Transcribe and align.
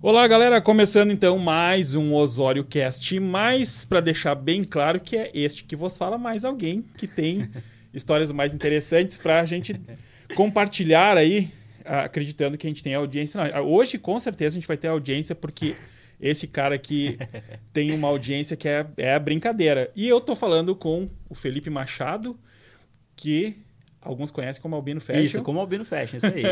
Olá, 0.00 0.28
galera, 0.28 0.60
começando 0.60 1.10
então 1.10 1.36
mais 1.38 1.96
um 1.96 2.14
Osório 2.14 2.62
Cast, 2.62 3.18
mais 3.18 3.84
para 3.84 4.00
deixar 4.00 4.36
bem 4.36 4.62
claro 4.62 5.00
que 5.00 5.16
é 5.16 5.28
este 5.34 5.64
que 5.64 5.74
vos 5.74 5.98
fala 5.98 6.16
mais 6.16 6.44
alguém 6.44 6.84
que 6.96 7.08
tem 7.08 7.50
histórias 7.92 8.30
mais 8.30 8.54
interessantes 8.54 9.18
para 9.18 9.40
a 9.40 9.44
gente 9.44 9.74
compartilhar 10.36 11.16
aí, 11.16 11.50
acreditando 11.84 12.56
que 12.56 12.64
a 12.64 12.70
gente 12.70 12.80
tem 12.80 12.94
audiência. 12.94 13.42
Não, 13.42 13.66
hoje, 13.66 13.98
com 13.98 14.20
certeza, 14.20 14.54
a 14.56 14.60
gente 14.60 14.68
vai 14.68 14.76
ter 14.76 14.86
audiência 14.86 15.34
porque 15.34 15.74
esse 16.20 16.46
cara 16.46 16.76
aqui 16.76 17.18
tem 17.74 17.90
uma 17.90 18.06
audiência 18.06 18.56
que 18.56 18.68
é, 18.68 18.86
é 18.98 19.18
brincadeira. 19.18 19.90
E 19.96 20.06
eu 20.06 20.20
tô 20.20 20.36
falando 20.36 20.76
com 20.76 21.10
o 21.28 21.34
Felipe 21.34 21.70
Machado, 21.70 22.38
que 23.16 23.56
alguns 24.00 24.30
conhecem 24.30 24.62
como 24.62 24.76
Albino 24.76 25.00
Fashion. 25.00 25.22
Isso, 25.22 25.42
como 25.42 25.58
Albino 25.58 25.84
Fashion, 25.84 26.18
isso 26.18 26.26
aí. 26.26 26.44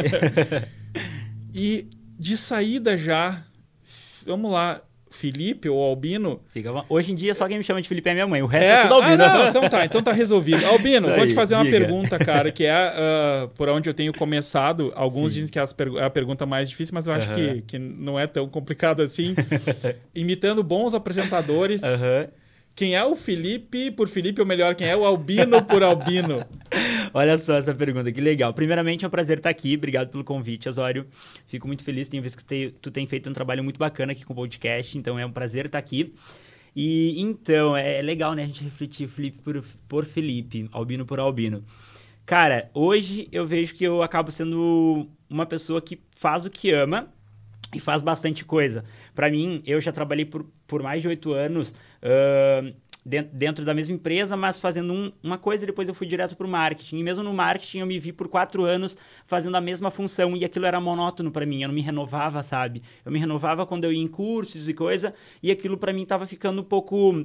e 1.55 1.89
de 2.19 2.37
saída 2.37 2.97
já, 2.97 3.45
vamos 4.25 4.51
lá, 4.51 4.83
Felipe 5.11 5.69
ou 5.69 5.83
Albino. 5.83 6.41
Fica, 6.49 6.71
hoje 6.89 7.13
em 7.13 7.15
dia 7.15 7.35
só 7.35 7.49
quem 7.49 7.59
me 7.59 7.65
chama 7.65 7.81
de 7.81 7.89
Felipe 7.89 8.09
é 8.11 8.15
minha 8.15 8.27
mãe, 8.27 8.43
o 8.43 8.47
resto 8.47 8.67
é, 8.67 8.73
é 8.73 8.83
tudo 8.83 8.95
Albino. 8.95 9.25
Ah, 9.25 9.39
não, 9.39 9.49
então 9.49 9.69
tá, 9.69 9.85
então 9.85 10.03
tá 10.03 10.13
resolvido. 10.13 10.65
Albino, 10.67 11.09
vou 11.15 11.27
te 11.27 11.35
fazer 11.35 11.55
uma 11.55 11.65
pergunta, 11.65 12.19
cara, 12.19 12.53
que 12.53 12.65
é 12.65 12.93
uh, 12.93 13.49
por 13.57 13.69
onde 13.69 13.89
eu 13.89 13.95
tenho 13.95 14.13
começado. 14.13 14.93
Alguns 14.95 15.33
Sim. 15.33 15.41
dizem 15.41 15.53
que 15.53 15.59
é 15.59 16.05
a 16.05 16.11
pergunta 16.11 16.45
mais 16.45 16.69
difícil, 16.69 16.95
mas 16.95 17.07
eu 17.07 17.15
acho 17.15 17.35
que, 17.35 17.63
que 17.63 17.79
não 17.79 18.19
é 18.19 18.27
tão 18.27 18.49
complicado 18.49 19.03
assim. 19.03 19.35
Imitando 20.15 20.63
bons 20.63 20.95
apresentadores. 20.95 21.83
Uhum. 21.83 22.29
Quem 22.77 22.95
é 22.95 23.03
o 23.03 23.17
Felipe 23.17 23.91
por 23.91 24.07
Felipe, 24.07 24.39
ou 24.39 24.47
melhor, 24.47 24.75
quem 24.75 24.87
é 24.87 24.95
o 24.95 25.07
Albino 25.07 25.65
por 25.65 25.83
Albino? 25.83 26.45
Olha 27.15 27.39
só 27.39 27.57
essa 27.57 27.75
pergunta, 27.75 28.13
que 28.13 28.21
legal. 28.21 28.53
Primeiramente, 28.53 29.03
é 29.03 29.09
um 29.09 29.11
prazer 29.11 29.39
estar 29.39 29.49
aqui. 29.49 29.75
Obrigado 29.77 30.11
pelo 30.11 30.23
convite, 30.23 30.69
Osório. 30.69 31.07
Fico 31.47 31.67
muito 31.67 31.83
feliz, 31.83 32.07
tenho 32.07 32.23
visto 32.23 32.45
que 32.45 32.75
tu 32.83 32.91
tem 32.91 33.07
feito 33.07 33.31
um 33.31 33.33
trabalho 33.33 33.65
muito 33.65 33.79
bacana 33.79 34.13
aqui 34.13 34.27
com 34.27 34.35
o 34.35 34.37
podcast, 34.37 34.99
então 34.99 35.19
é 35.19 35.25
um 35.25 35.33
prazer 35.33 35.65
estar 35.65 35.79
aqui. 35.79 36.13
E 36.77 37.19
então, 37.19 37.75
é 37.75 38.03
legal, 38.03 38.35
né, 38.35 38.43
a 38.43 38.47
gente 38.47 38.63
refletir 38.63 39.09
Felipe 39.09 39.39
por, 39.43 39.65
por 39.89 40.05
Felipe, 40.05 40.69
Albino 40.71 41.07
por 41.07 41.19
Albino. 41.19 41.65
Cara, 42.27 42.71
hoje 42.75 43.27
eu 43.33 43.47
vejo 43.47 43.75
que 43.75 43.85
eu 43.85 44.03
acabo 44.03 44.31
sendo 44.31 45.09
uma 45.31 45.47
pessoa 45.47 45.81
que 45.81 45.99
faz 46.15 46.45
o 46.45 46.51
que 46.51 46.73
ama 46.73 47.09
e 47.75 47.81
faz 47.81 48.03
bastante 48.03 48.45
coisa. 48.45 48.85
Para 49.15 49.31
mim, 49.31 49.63
eu 49.65 49.81
já 49.81 49.93
trabalhei 49.93 50.27
por, 50.27 50.45
por 50.67 50.83
mais 50.83 51.03
de 51.03 51.09
oito 51.09 51.33
anos 51.33 51.75
uh, 52.03 52.75
dentro, 53.05 53.37
dentro, 53.37 53.65
da 53.65 53.73
mesma 53.73 53.95
empresa, 53.95 54.37
mas 54.37 54.59
fazendo 54.59 54.93
um, 54.93 55.13
uma 55.23 55.39
coisa 55.39 55.65
e 55.65 55.67
depois 55.67 55.89
eu 55.89 55.95
fui 55.95 56.07
direto 56.07 56.37
para 56.37 56.47
o 56.47 56.51
marketing. 56.51 56.99
E 56.99 57.03
mesmo 57.03 57.23
no 57.23 57.33
marketing 57.33 57.79
eu 57.79 57.87
me 57.87 57.99
vi 57.99 58.13
por 58.13 58.29
quatro 58.29 58.65
anos 58.65 58.99
fazendo 59.27 59.57
a 59.57 59.61
mesma 59.61 59.91
função 59.91 60.37
e 60.37 60.45
aquilo 60.45 60.67
era 60.67 60.81
monótono 60.81 61.31
para 61.31 61.47
mim, 61.47 61.63
eu 61.63 61.69
não 61.69 61.75
me 61.75 61.83
renovava, 61.83 62.43
sabe? 62.43 62.83
Eu 63.05 63.13
me 63.13 63.19
renovava 63.19 63.65
quando 63.65 63.85
eu 63.85 63.93
ia 63.93 64.03
em 64.03 64.09
cursos 64.09 64.69
e 64.69 64.75
coisa 64.75 65.15
e 65.43 65.51
aquilo 65.51 65.79
para 65.79 65.93
mim 65.93 66.03
estava 66.03 66.27
ficando 66.27 66.61
um 66.61 66.65
pouco 66.65 67.25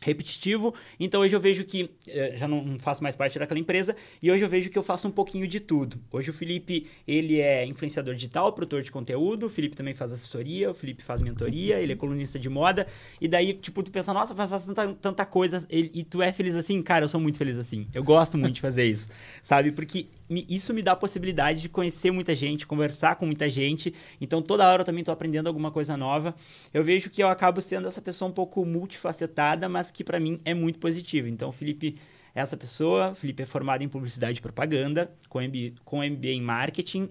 repetitivo. 0.00 0.74
Então 0.98 1.20
hoje 1.20 1.34
eu 1.34 1.40
vejo 1.40 1.64
que 1.64 1.90
eh, 2.06 2.34
já 2.36 2.46
não 2.46 2.78
faço 2.78 3.02
mais 3.02 3.16
parte 3.16 3.38
daquela 3.38 3.58
empresa 3.58 3.96
e 4.22 4.30
hoje 4.30 4.44
eu 4.44 4.48
vejo 4.48 4.70
que 4.70 4.78
eu 4.78 4.82
faço 4.82 5.08
um 5.08 5.10
pouquinho 5.10 5.46
de 5.46 5.60
tudo. 5.60 5.98
Hoje 6.10 6.30
o 6.30 6.32
Felipe, 6.32 6.86
ele 7.06 7.40
é 7.40 7.64
influenciador 7.66 8.14
digital, 8.14 8.52
produtor 8.52 8.82
de 8.82 8.90
conteúdo, 8.90 9.46
o 9.46 9.48
Felipe 9.48 9.76
também 9.76 9.94
faz 9.94 10.12
assessoria, 10.12 10.70
o 10.70 10.74
Felipe 10.74 11.02
faz 11.02 11.22
mentoria, 11.22 11.80
ele 11.80 11.92
é 11.92 11.96
colunista 11.96 12.38
de 12.38 12.48
moda. 12.48 12.86
E 13.20 13.28
daí, 13.28 13.54
tipo, 13.54 13.82
tu 13.82 13.90
pensa, 13.90 14.12
nossa, 14.12 14.34
faz, 14.34 14.50
faz 14.50 14.64
tanta, 14.64 14.94
tanta 14.94 15.26
coisa 15.26 15.66
e 15.70 16.04
tu 16.04 16.22
é 16.22 16.32
feliz 16.32 16.54
assim? 16.54 16.82
Cara, 16.82 17.04
eu 17.04 17.08
sou 17.08 17.20
muito 17.20 17.38
feliz 17.38 17.58
assim. 17.58 17.86
Eu 17.92 18.02
gosto 18.02 18.38
muito 18.38 18.54
de 18.54 18.60
fazer 18.60 18.84
isso, 18.84 19.08
sabe? 19.42 19.72
Porque 19.72 20.06
isso 20.30 20.74
me 20.74 20.82
dá 20.82 20.92
a 20.92 20.96
possibilidade 20.96 21.62
de 21.62 21.68
conhecer 21.68 22.10
muita 22.10 22.34
gente, 22.34 22.66
conversar 22.66 23.16
com 23.16 23.26
muita 23.26 23.48
gente. 23.48 23.94
Então 24.20 24.42
toda 24.42 24.68
hora 24.68 24.82
eu 24.82 24.86
também 24.86 25.00
estou 25.00 25.12
aprendendo 25.12 25.46
alguma 25.46 25.70
coisa 25.70 25.96
nova. 25.96 26.34
Eu 26.72 26.84
vejo 26.84 27.10
que 27.10 27.22
eu 27.22 27.28
acabo 27.28 27.60
sendo 27.60 27.88
essa 27.88 28.02
pessoa 28.02 28.30
um 28.30 28.34
pouco 28.34 28.64
multifacetada, 28.64 29.68
mas 29.68 29.90
que 29.90 30.04
para 30.04 30.20
mim 30.20 30.40
é 30.44 30.54
muito 30.54 30.78
positivo. 30.78 31.28
Então, 31.28 31.48
o 31.48 31.52
Felipe 31.52 31.96
é 32.34 32.40
essa 32.40 32.56
pessoa. 32.56 33.14
Felipe 33.14 33.42
é 33.42 33.46
formado 33.46 33.82
em 33.82 33.88
publicidade 33.88 34.38
e 34.38 34.42
propaganda, 34.42 35.10
com 35.28 35.40
MBA, 35.40 35.72
com 35.84 35.98
MBA 35.98 36.28
em 36.28 36.42
marketing. 36.42 37.08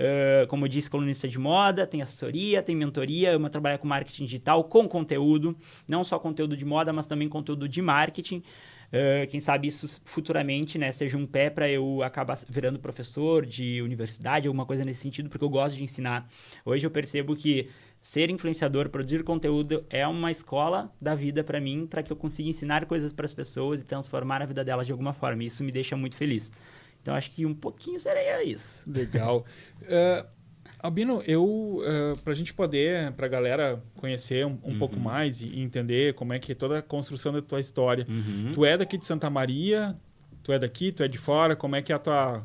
Uh, 0.00 0.46
como 0.48 0.64
eu 0.64 0.68
disse, 0.68 0.88
colunista 0.88 1.28
de 1.28 1.38
moda, 1.38 1.86
tem 1.86 2.00
assessoria, 2.00 2.62
tem 2.62 2.74
mentoria, 2.74 3.36
ama 3.36 3.50
trabalhar 3.50 3.76
com 3.76 3.86
marketing 3.86 4.24
digital, 4.24 4.64
com 4.64 4.88
conteúdo, 4.88 5.54
não 5.86 6.02
só 6.02 6.18
conteúdo 6.18 6.56
de 6.56 6.64
moda, 6.64 6.90
mas 6.90 7.04
também 7.04 7.28
conteúdo 7.28 7.68
de 7.68 7.82
marketing. 7.82 8.42
Uh, 8.90 9.26
quem 9.28 9.38
sabe 9.38 9.68
isso 9.68 10.00
futuramente, 10.04 10.76
né, 10.76 10.90
seja 10.90 11.16
um 11.16 11.24
pé 11.24 11.48
para 11.48 11.70
eu 11.70 12.02
acabar 12.02 12.38
virando 12.48 12.78
professor 12.78 13.46
de 13.46 13.80
universidade, 13.82 14.48
alguma 14.48 14.66
coisa 14.66 14.84
nesse 14.84 15.00
sentido, 15.00 15.28
porque 15.28 15.44
eu 15.44 15.48
gosto 15.48 15.76
de 15.76 15.84
ensinar. 15.84 16.28
Hoje 16.64 16.86
eu 16.86 16.90
percebo 16.90 17.36
que 17.36 17.68
ser 18.02 18.30
influenciador, 18.30 18.88
produzir 18.88 19.22
conteúdo 19.22 19.84
é 19.90 20.06
uma 20.06 20.30
escola 20.30 20.92
da 21.00 21.14
vida 21.14 21.44
para 21.44 21.60
mim, 21.60 21.86
para 21.86 22.02
que 22.02 22.12
eu 22.12 22.16
consiga 22.16 22.48
ensinar 22.48 22.86
coisas 22.86 23.12
para 23.12 23.26
as 23.26 23.34
pessoas 23.34 23.80
e 23.80 23.84
transformar 23.84 24.42
a 24.42 24.46
vida 24.46 24.64
delas 24.64 24.86
de 24.86 24.92
alguma 24.92 25.12
forma. 25.12 25.44
Isso 25.44 25.62
me 25.62 25.70
deixa 25.70 25.96
muito 25.96 26.16
feliz. 26.16 26.52
Então 27.00 27.14
acho 27.14 27.30
que 27.30 27.46
um 27.46 27.54
pouquinho 27.54 27.98
seria 27.98 28.42
isso. 28.42 28.90
Legal. 28.90 29.44
uh, 29.82 30.26
Albino, 30.82 31.22
eu 31.26 31.44
uh, 31.44 31.82
eh, 31.84 32.14
para 32.24 32.32
a 32.32 32.36
gente 32.36 32.54
poder, 32.54 33.12
para 33.12 33.26
a 33.26 33.28
galera 33.28 33.82
conhecer 33.96 34.46
um, 34.46 34.58
um 34.64 34.72
uhum. 34.72 34.78
pouco 34.78 34.98
mais 34.98 35.40
e 35.40 35.60
entender 35.60 36.14
como 36.14 36.32
é 36.32 36.38
que 36.38 36.52
é 36.52 36.54
toda 36.54 36.78
a 36.78 36.82
construção 36.82 37.32
da 37.32 37.42
tua 37.42 37.60
história. 37.60 38.06
Uhum. 38.08 38.52
Tu 38.52 38.64
é 38.64 38.76
daqui 38.76 38.96
de 38.96 39.04
Santa 39.04 39.28
Maria, 39.28 39.94
tu 40.42 40.52
é 40.52 40.58
daqui, 40.58 40.90
tu 40.90 41.02
é 41.02 41.08
de 41.08 41.18
fora, 41.18 41.54
como 41.54 41.76
é 41.76 41.82
que 41.82 41.92
é 41.92 41.94
a 41.94 41.98
tua. 41.98 42.42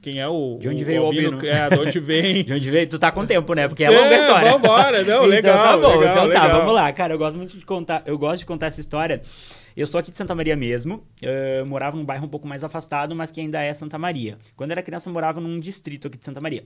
Quem 0.00 0.20
é 0.20 0.28
o. 0.28 0.58
De 0.60 0.68
onde 0.68 0.84
veio 0.84 1.02
o 1.02 1.06
Albino? 1.06 1.44
É, 1.44 1.68
de 1.68 1.78
onde 1.78 2.00
vem. 2.00 2.44
de 2.44 2.52
onde 2.52 2.70
veio? 2.70 2.86
Tu 2.88 2.98
tá 2.98 3.10
com 3.10 3.26
tempo, 3.26 3.52
né? 3.54 3.66
Porque 3.66 3.84
é, 3.84 3.88
é 3.88 3.90
longa 3.90 4.14
história. 4.14 4.52
Vambora, 4.52 5.02
não, 5.02 5.24
legal. 5.24 5.54
então, 5.54 5.64
tá 5.64 5.76
bom, 5.76 5.98
legal, 5.98 6.12
então 6.12 6.26
legal. 6.26 6.48
tá, 6.48 6.58
vamos 6.58 6.74
lá. 6.74 6.92
Cara, 6.92 7.14
eu 7.14 7.18
gosto 7.18 7.36
muito 7.36 7.56
de 7.56 7.64
contar. 7.64 8.02
Eu 8.06 8.16
gosto 8.16 8.40
de 8.40 8.46
contar 8.46 8.66
essa 8.66 8.80
história. 8.80 9.22
Eu 9.76 9.86
sou 9.86 9.98
aqui 9.98 10.10
de 10.10 10.16
Santa 10.16 10.34
Maria 10.34 10.54
mesmo. 10.54 11.04
Uh, 11.22 11.64
morava 11.66 11.96
num 11.96 12.04
bairro 12.04 12.26
um 12.26 12.28
pouco 12.28 12.46
mais 12.46 12.62
afastado, 12.62 13.14
mas 13.16 13.30
que 13.30 13.40
ainda 13.40 13.62
é 13.62 13.72
Santa 13.74 13.98
Maria. 13.98 14.38
Quando 14.54 14.70
eu 14.70 14.74
era 14.74 14.82
criança, 14.82 15.08
eu 15.08 15.12
morava 15.12 15.40
num 15.40 15.58
distrito 15.58 16.08
aqui 16.08 16.18
de 16.18 16.24
Santa 16.24 16.40
Maria. 16.40 16.64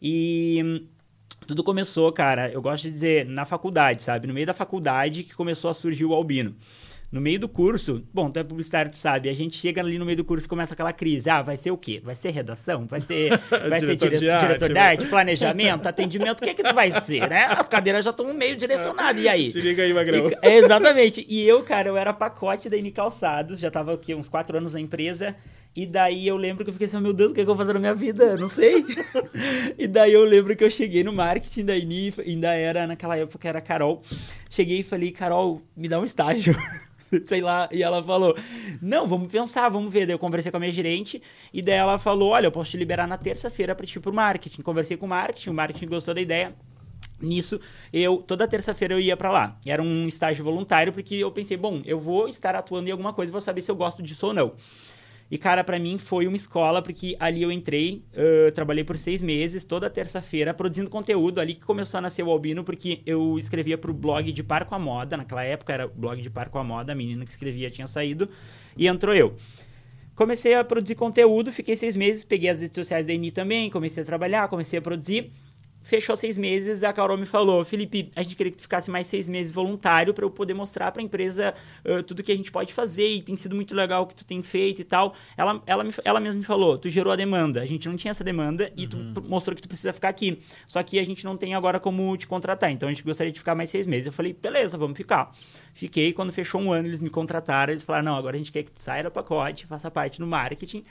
E 0.00 0.86
tudo 1.46 1.64
começou, 1.64 2.12
cara, 2.12 2.50
eu 2.50 2.62
gosto 2.62 2.84
de 2.84 2.92
dizer, 2.92 3.26
na 3.26 3.44
faculdade, 3.44 4.02
sabe? 4.02 4.26
No 4.26 4.34
meio 4.34 4.46
da 4.46 4.54
faculdade 4.54 5.24
que 5.24 5.34
começou 5.34 5.70
a 5.70 5.74
surgir 5.74 6.04
o 6.04 6.14
albino. 6.14 6.54
No 7.10 7.20
meio 7.20 7.40
do 7.40 7.48
curso, 7.48 8.06
bom, 8.14 8.30
tu 8.30 8.38
é 8.38 8.44
publicitário, 8.44 8.88
tu 8.88 8.96
sabe, 8.96 9.28
a 9.28 9.34
gente 9.34 9.56
chega 9.56 9.80
ali 9.80 9.98
no 9.98 10.04
meio 10.04 10.16
do 10.16 10.24
curso 10.24 10.46
e 10.46 10.48
começa 10.48 10.74
aquela 10.74 10.92
crise. 10.92 11.28
Ah, 11.28 11.42
vai 11.42 11.56
ser 11.56 11.72
o 11.72 11.76
quê? 11.76 12.00
Vai 12.04 12.14
ser 12.14 12.30
redação? 12.30 12.86
Vai 12.86 13.00
ser, 13.00 13.36
vai 13.68 13.80
ser 13.80 13.96
dire... 13.96 14.16
de 14.16 14.30
arte, 14.30 14.46
diretor 14.46 14.68
de 14.68 14.78
arte, 14.78 15.06
planejamento, 15.06 15.88
atendimento? 15.88 16.38
O 16.38 16.44
que 16.44 16.50
é 16.50 16.54
que 16.54 16.62
tu 16.62 16.72
vai 16.72 16.92
ser, 16.92 17.28
né? 17.28 17.46
As 17.46 17.66
cadeiras 17.66 18.04
já 18.04 18.12
estão 18.12 18.32
meio 18.32 18.54
direcionadas, 18.54 19.20
e 19.20 19.28
aí? 19.28 19.50
Se 19.50 19.60
liga 19.60 19.82
aí, 19.82 19.92
Magrão. 19.92 20.30
E, 20.40 20.46
exatamente. 20.46 21.26
E 21.28 21.42
eu, 21.48 21.64
cara, 21.64 21.88
eu 21.88 21.96
era 21.96 22.12
pacote 22.12 22.70
da 22.70 22.76
Ine 22.76 22.92
Calçados, 22.92 23.58
já 23.58 23.72
tava 23.72 23.92
aqui 23.92 24.14
uns 24.14 24.28
quatro 24.28 24.56
anos 24.56 24.74
na 24.74 24.80
empresa, 24.80 25.34
e 25.74 25.86
daí 25.86 26.26
eu 26.26 26.36
lembro 26.36 26.64
que 26.64 26.70
eu 26.70 26.72
fiquei 26.72 26.88
assim, 26.88 27.00
meu 27.00 27.12
Deus, 27.12 27.30
o 27.30 27.34
que, 27.34 27.40
é 27.40 27.44
que 27.44 27.50
eu 27.50 27.54
vou 27.54 27.64
fazer 27.64 27.74
na 27.74 27.80
minha 27.80 27.94
vida? 27.94 28.36
Não 28.36 28.48
sei. 28.48 28.84
e 29.78 29.86
daí 29.86 30.12
eu 30.12 30.24
lembro 30.24 30.56
que 30.56 30.64
eu 30.64 30.70
cheguei 30.70 31.04
no 31.04 31.12
marketing 31.12 31.64
da 31.64 31.76
INI, 31.76 32.14
ainda 32.26 32.54
era 32.54 32.86
naquela 32.86 33.16
época 33.16 33.48
era 33.48 33.60
Carol. 33.60 34.02
Cheguei 34.48 34.80
e 34.80 34.82
falei, 34.82 35.12
Carol, 35.12 35.62
me 35.76 35.88
dá 35.88 36.00
um 36.00 36.04
estágio. 36.04 36.56
sei 37.24 37.40
lá, 37.40 37.68
e 37.72 37.82
ela 37.82 38.02
falou: 38.02 38.36
Não, 38.80 39.06
vamos 39.06 39.30
pensar, 39.30 39.68
vamos 39.68 39.92
ver. 39.92 40.06
Daí 40.06 40.14
eu 40.14 40.18
conversei 40.18 40.50
com 40.50 40.56
a 40.56 40.60
minha 40.60 40.72
gerente, 40.72 41.22
e 41.52 41.62
daí 41.62 41.76
ela 41.76 41.98
falou: 41.98 42.30
Olha, 42.30 42.46
eu 42.46 42.52
posso 42.52 42.70
te 42.72 42.76
liberar 42.76 43.06
na 43.06 43.18
terça-feira 43.18 43.74
para 43.74 43.86
ir 43.86 44.00
pro 44.00 44.12
marketing. 44.12 44.62
Conversei 44.62 44.96
com 44.96 45.06
o 45.06 45.08
marketing, 45.08 45.50
o 45.50 45.54
marketing 45.54 45.86
gostou 45.86 46.14
da 46.14 46.20
ideia. 46.20 46.54
Nisso, 47.20 47.60
eu 47.92 48.18
toda 48.18 48.48
terça-feira 48.48 48.94
eu 48.94 49.00
ia 49.00 49.16
para 49.16 49.30
lá. 49.30 49.58
Era 49.66 49.82
um 49.82 50.06
estágio 50.06 50.44
voluntário, 50.44 50.92
porque 50.92 51.16
eu 51.16 51.30
pensei, 51.30 51.56
bom, 51.56 51.82
eu 51.84 51.98
vou 51.98 52.28
estar 52.28 52.54
atuando 52.54 52.88
em 52.88 52.92
alguma 52.92 53.12
coisa 53.12 53.30
vou 53.30 53.40
saber 53.40 53.62
se 53.62 53.70
eu 53.70 53.76
gosto 53.76 54.02
disso 54.02 54.26
ou 54.26 54.34
não. 54.34 54.54
E, 55.30 55.38
cara, 55.38 55.62
para 55.62 55.78
mim 55.78 55.96
foi 55.96 56.26
uma 56.26 56.36
escola, 56.36 56.82
porque 56.82 57.16
ali 57.20 57.42
eu 57.42 57.52
entrei, 57.52 58.04
uh, 58.12 58.50
trabalhei 58.50 58.82
por 58.82 58.98
seis 58.98 59.22
meses, 59.22 59.62
toda 59.62 59.88
terça-feira, 59.88 60.52
produzindo 60.52 60.90
conteúdo. 60.90 61.40
Ali 61.40 61.54
que 61.54 61.64
começou 61.64 61.98
a 61.98 62.00
nascer 62.00 62.24
o 62.24 62.30
Albino, 62.30 62.64
porque 62.64 63.00
eu 63.06 63.38
escrevia 63.38 63.78
pro 63.78 63.94
blog 63.94 64.32
de 64.32 64.42
Par 64.42 64.64
com 64.64 64.74
a 64.74 64.78
Moda. 64.78 65.16
Naquela 65.16 65.44
época 65.44 65.72
era 65.72 65.86
o 65.86 65.90
blog 65.90 66.20
de 66.20 66.28
Par 66.28 66.48
com 66.48 66.58
a 66.58 66.64
Moda, 66.64 66.92
a 66.92 66.96
menina 66.96 67.24
que 67.24 67.30
escrevia 67.30 67.70
tinha 67.70 67.86
saído. 67.86 68.28
E 68.76 68.88
entrou 68.88 69.14
eu. 69.14 69.36
Comecei 70.16 70.52
a 70.54 70.64
produzir 70.64 70.96
conteúdo, 70.96 71.52
fiquei 71.52 71.76
seis 71.76 71.96
meses, 71.96 72.24
peguei 72.24 72.50
as 72.50 72.60
redes 72.60 72.74
sociais 72.74 73.06
da 73.06 73.12
Eni 73.12 73.30
também, 73.30 73.70
comecei 73.70 74.02
a 74.02 74.06
trabalhar, 74.06 74.48
comecei 74.48 74.78
a 74.78 74.82
produzir 74.82 75.32
fechou 75.82 76.14
seis 76.16 76.36
meses, 76.36 76.82
a 76.82 76.92
Carol 76.92 77.16
me 77.16 77.26
falou, 77.26 77.64
Felipe, 77.64 78.10
a 78.14 78.22
gente 78.22 78.36
queria 78.36 78.50
que 78.50 78.58
tu 78.58 78.62
ficasse 78.62 78.90
mais 78.90 79.06
seis 79.06 79.28
meses 79.28 79.52
voluntário 79.52 80.12
para 80.14 80.24
eu 80.24 80.30
poder 80.30 80.54
mostrar 80.54 80.92
para 80.92 81.02
a 81.02 81.04
empresa 81.04 81.54
uh, 81.84 82.02
tudo 82.02 82.22
que 82.22 82.30
a 82.30 82.36
gente 82.36 82.50
pode 82.52 82.72
fazer 82.72 83.06
e 83.06 83.22
tem 83.22 83.36
sido 83.36 83.56
muito 83.56 83.74
legal 83.74 84.02
o 84.02 84.06
que 84.06 84.14
tu 84.14 84.24
tem 84.24 84.42
feito 84.42 84.80
e 84.80 84.84
tal. 84.84 85.14
Ela, 85.36 85.62
ela, 85.66 85.84
me, 85.84 85.92
ela 86.04 86.20
mesma 86.20 86.38
me 86.38 86.44
falou, 86.44 86.78
tu 86.78 86.88
gerou 86.88 87.12
a 87.12 87.16
demanda, 87.16 87.60
a 87.60 87.66
gente 87.66 87.88
não 87.88 87.96
tinha 87.96 88.10
essa 88.10 88.22
demanda 88.22 88.70
e 88.76 88.84
uhum. 88.84 89.12
tu 89.14 89.22
mostrou 89.22 89.56
que 89.56 89.62
tu 89.62 89.68
precisa 89.68 89.92
ficar 89.92 90.08
aqui. 90.08 90.38
Só 90.66 90.82
que 90.82 90.98
a 90.98 91.04
gente 91.04 91.24
não 91.24 91.36
tem 91.36 91.54
agora 91.54 91.80
como 91.80 92.16
te 92.16 92.26
contratar, 92.26 92.70
então 92.70 92.88
a 92.88 92.92
gente 92.92 93.02
gostaria 93.02 93.32
de 93.32 93.38
ficar 93.38 93.54
mais 93.54 93.70
seis 93.70 93.86
meses. 93.86 94.06
Eu 94.06 94.12
falei, 94.12 94.32
beleza, 94.32 94.76
vamos 94.76 94.96
ficar. 94.96 95.34
Fiquei, 95.74 96.12
quando 96.12 96.32
fechou 96.32 96.60
um 96.60 96.72
ano, 96.72 96.88
eles 96.88 97.00
me 97.00 97.10
contrataram, 97.10 97.72
eles 97.72 97.84
falaram, 97.84 98.04
não, 98.04 98.16
agora 98.16 98.36
a 98.36 98.38
gente 98.38 98.52
quer 98.52 98.62
que 98.62 98.70
tu 98.70 98.80
saia 98.80 99.04
do 99.04 99.10
pacote, 99.10 99.66
faça 99.66 99.90
parte 99.90 100.18
do 100.18 100.26
marketing. 100.26 100.84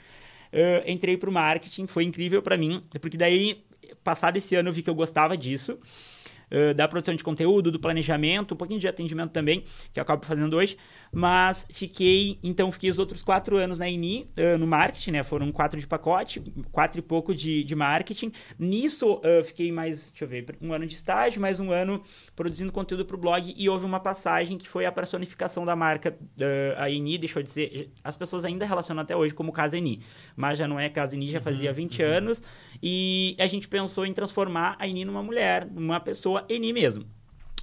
Uh, 0.52 0.82
entrei 0.84 1.16
pro 1.16 1.30
marketing, 1.30 1.86
foi 1.86 2.02
incrível 2.02 2.42
para 2.42 2.56
mim, 2.56 2.82
porque 3.00 3.16
daí 3.16 3.62
passado 4.02 4.36
esse 4.36 4.54
ano 4.54 4.68
eu 4.68 4.72
vi 4.72 4.82
que 4.82 4.90
eu 4.90 4.94
gostava 4.94 5.36
disso. 5.36 5.78
uh, 6.50 6.74
da 6.74 6.88
produção 6.88 7.14
de 7.14 7.22
conteúdo, 7.22 7.70
do 7.70 7.78
planejamento, 7.78 8.54
um 8.54 8.56
pouquinho 8.56 8.80
de 8.80 8.88
atendimento 8.88 9.30
também, 9.30 9.64
que 9.92 10.00
eu 10.00 10.02
acabo 10.02 10.24
fazendo 10.24 10.54
hoje. 10.56 10.76
Mas 11.12 11.66
fiquei, 11.70 12.38
então, 12.42 12.70
fiquei 12.70 12.88
os 12.88 12.98
outros 12.98 13.22
quatro 13.22 13.56
anos 13.56 13.78
na 13.78 13.88
INI, 13.88 14.30
uh, 14.36 14.58
no 14.58 14.66
marketing, 14.66 15.12
né? 15.12 15.22
Foram 15.24 15.50
quatro 15.50 15.80
de 15.80 15.86
pacote, 15.86 16.40
quatro 16.70 17.00
e 17.00 17.02
pouco 17.02 17.34
de, 17.34 17.64
de 17.64 17.74
marketing. 17.74 18.32
Nisso, 18.58 19.20
fiquei 19.44 19.72
mais, 19.72 20.10
deixa 20.10 20.24
eu 20.24 20.28
ver, 20.28 20.56
um 20.60 20.72
ano 20.72 20.86
de 20.86 20.94
estágio, 20.94 21.40
mais 21.40 21.58
um 21.58 21.70
ano 21.70 22.02
produzindo 22.36 22.72
conteúdo 22.72 23.04
para 23.04 23.16
o 23.16 23.18
blog 23.18 23.54
e 23.56 23.68
houve 23.68 23.84
uma 23.84 24.00
passagem 24.00 24.56
que 24.56 24.68
foi 24.68 24.86
a 24.86 24.92
personificação 24.92 25.64
da 25.64 25.74
marca 25.74 26.16
a 26.76 26.88
INI, 26.88 27.18
deixou 27.18 27.42
de 27.42 27.50
ser. 27.50 27.90
As 28.02 28.16
pessoas 28.16 28.44
ainda 28.44 28.64
relacionam 28.64 29.02
até 29.02 29.16
hoje 29.16 29.34
como 29.34 29.52
Casa 29.52 29.76
INI, 29.76 30.00
mas 30.36 30.58
já 30.58 30.68
não 30.68 30.78
é 30.78 30.88
Casa 30.88 31.16
INI, 31.16 31.28
já 31.28 31.40
fazia 31.40 31.72
20 31.72 32.02
uhum, 32.02 32.08
uhum. 32.08 32.14
anos. 32.14 32.42
E 32.82 33.36
a 33.38 33.46
gente 33.46 33.68
pensou 33.68 34.06
em 34.06 34.12
transformar 34.12 34.76
a 34.78 34.86
INI 34.86 35.04
numa 35.04 35.22
mulher, 35.22 35.66
numa 35.66 36.00
pessoa 36.00 36.44
INI 36.48 36.72
mesmo. 36.72 37.19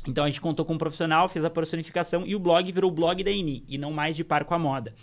Então 0.08 0.24
a 0.24 0.28
gente 0.28 0.40
contou 0.40 0.66
com 0.66 0.74
um 0.74 0.78
profissional, 0.78 1.28
fez 1.28 1.44
a 1.44 1.50
personificação 1.50 2.26
e 2.26 2.34
o 2.34 2.40
blog 2.40 2.72
virou 2.72 2.90
o 2.90 2.94
blog 2.94 3.22
da 3.24 3.30
INI 3.30 3.64
e 3.68 3.78
não 3.78 3.92
mais 3.92 4.16
de 4.16 4.24
par 4.24 4.46
com 4.46 4.54
a 4.54 4.60
moda. 4.60 4.94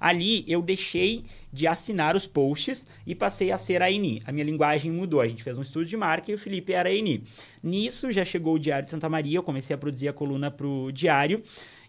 Ali 0.00 0.44
eu 0.46 0.60
deixei 0.60 1.24
de 1.52 1.66
assinar 1.66 2.14
os 2.14 2.26
posts 2.26 2.86
e 3.06 3.14
passei 3.14 3.50
a 3.50 3.58
ser 3.58 3.82
a 3.82 3.90
INI. 3.90 4.22
A 4.24 4.32
minha 4.32 4.44
linguagem 4.44 4.90
mudou. 4.90 5.20
A 5.20 5.26
gente 5.26 5.42
fez 5.42 5.56
um 5.56 5.62
estudo 5.62 5.86
de 5.86 5.96
marca 5.96 6.30
e 6.30 6.34
o 6.34 6.38
Felipe 6.38 6.72
era 6.72 6.88
a 6.88 6.92
INI. 6.92 7.22
Nisso 7.62 8.10
já 8.12 8.24
chegou 8.24 8.54
o 8.54 8.58
Diário 8.58 8.84
de 8.84 8.90
Santa 8.90 9.08
Maria, 9.08 9.38
eu 9.38 9.42
comecei 9.42 9.74
a 9.74 9.78
produzir 9.78 10.08
a 10.08 10.12
coluna 10.12 10.50
para 10.50 10.66
o 10.66 10.90
Diário. 10.92 11.42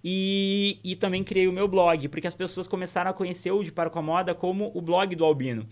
E, 0.03 0.79
e 0.81 0.95
também 0.95 1.23
criei 1.25 1.47
o 1.47 1.51
meu 1.51 1.67
blog, 1.67 2.07
porque 2.07 2.25
as 2.25 2.33
pessoas 2.33 2.69
começaram 2.69 3.11
a 3.11 3.13
conhecer 3.13 3.51
o 3.51 3.61
De 3.61 3.71
Para 3.71 3.89
com 3.89 3.99
a 3.99 4.01
Moda 4.01 4.33
como 4.33 4.71
o 4.73 4.81
blog 4.81 5.13
do 5.13 5.25
Albino. 5.25 5.67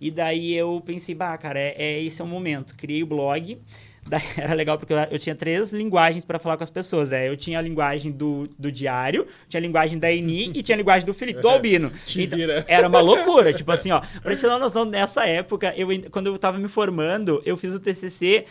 E 0.00 0.10
daí 0.10 0.54
eu 0.54 0.80
pensei, 0.84 1.14
bah, 1.14 1.36
cara, 1.36 1.58
é, 1.58 1.74
é 1.76 2.02
esse 2.02 2.20
é 2.20 2.24
o 2.24 2.28
momento. 2.28 2.76
Criei 2.76 3.02
o 3.02 3.06
blog. 3.06 3.58
Daí 4.06 4.22
era 4.36 4.54
legal 4.54 4.78
porque 4.78 4.92
eu, 4.92 4.98
eu 4.98 5.18
tinha 5.18 5.34
três 5.34 5.72
linguagens 5.72 6.24
para 6.24 6.38
falar 6.38 6.56
com 6.56 6.64
as 6.64 6.70
pessoas. 6.70 7.10
Né? 7.10 7.28
Eu 7.28 7.36
tinha 7.36 7.58
a 7.58 7.62
linguagem 7.62 8.10
do, 8.12 8.48
do 8.58 8.70
diário, 8.70 9.26
tinha 9.48 9.60
a 9.60 9.62
linguagem 9.62 9.98
da 9.98 10.12
Eni 10.12 10.50
e 10.54 10.62
tinha 10.62 10.76
a 10.76 10.78
linguagem 10.78 11.06
do 11.06 11.14
Felipe, 11.14 11.40
do 11.40 11.48
Albino. 11.50 11.92
Então, 12.16 12.38
era 12.66 12.88
uma 12.88 13.00
loucura. 13.00 13.52
tipo 13.52 13.70
assim, 13.70 13.90
ó, 13.90 14.00
pra 14.22 14.34
te 14.34 14.40
ter 14.40 14.48
uma 14.48 14.58
noção, 14.58 14.84
nessa 14.84 15.26
época, 15.26 15.72
eu, 15.76 15.88
quando 16.10 16.26
eu 16.26 16.38
tava 16.38 16.58
me 16.58 16.68
formando, 16.68 17.42
eu 17.44 17.56
fiz 17.56 17.74
o 17.74 17.80
TCC 17.80 18.46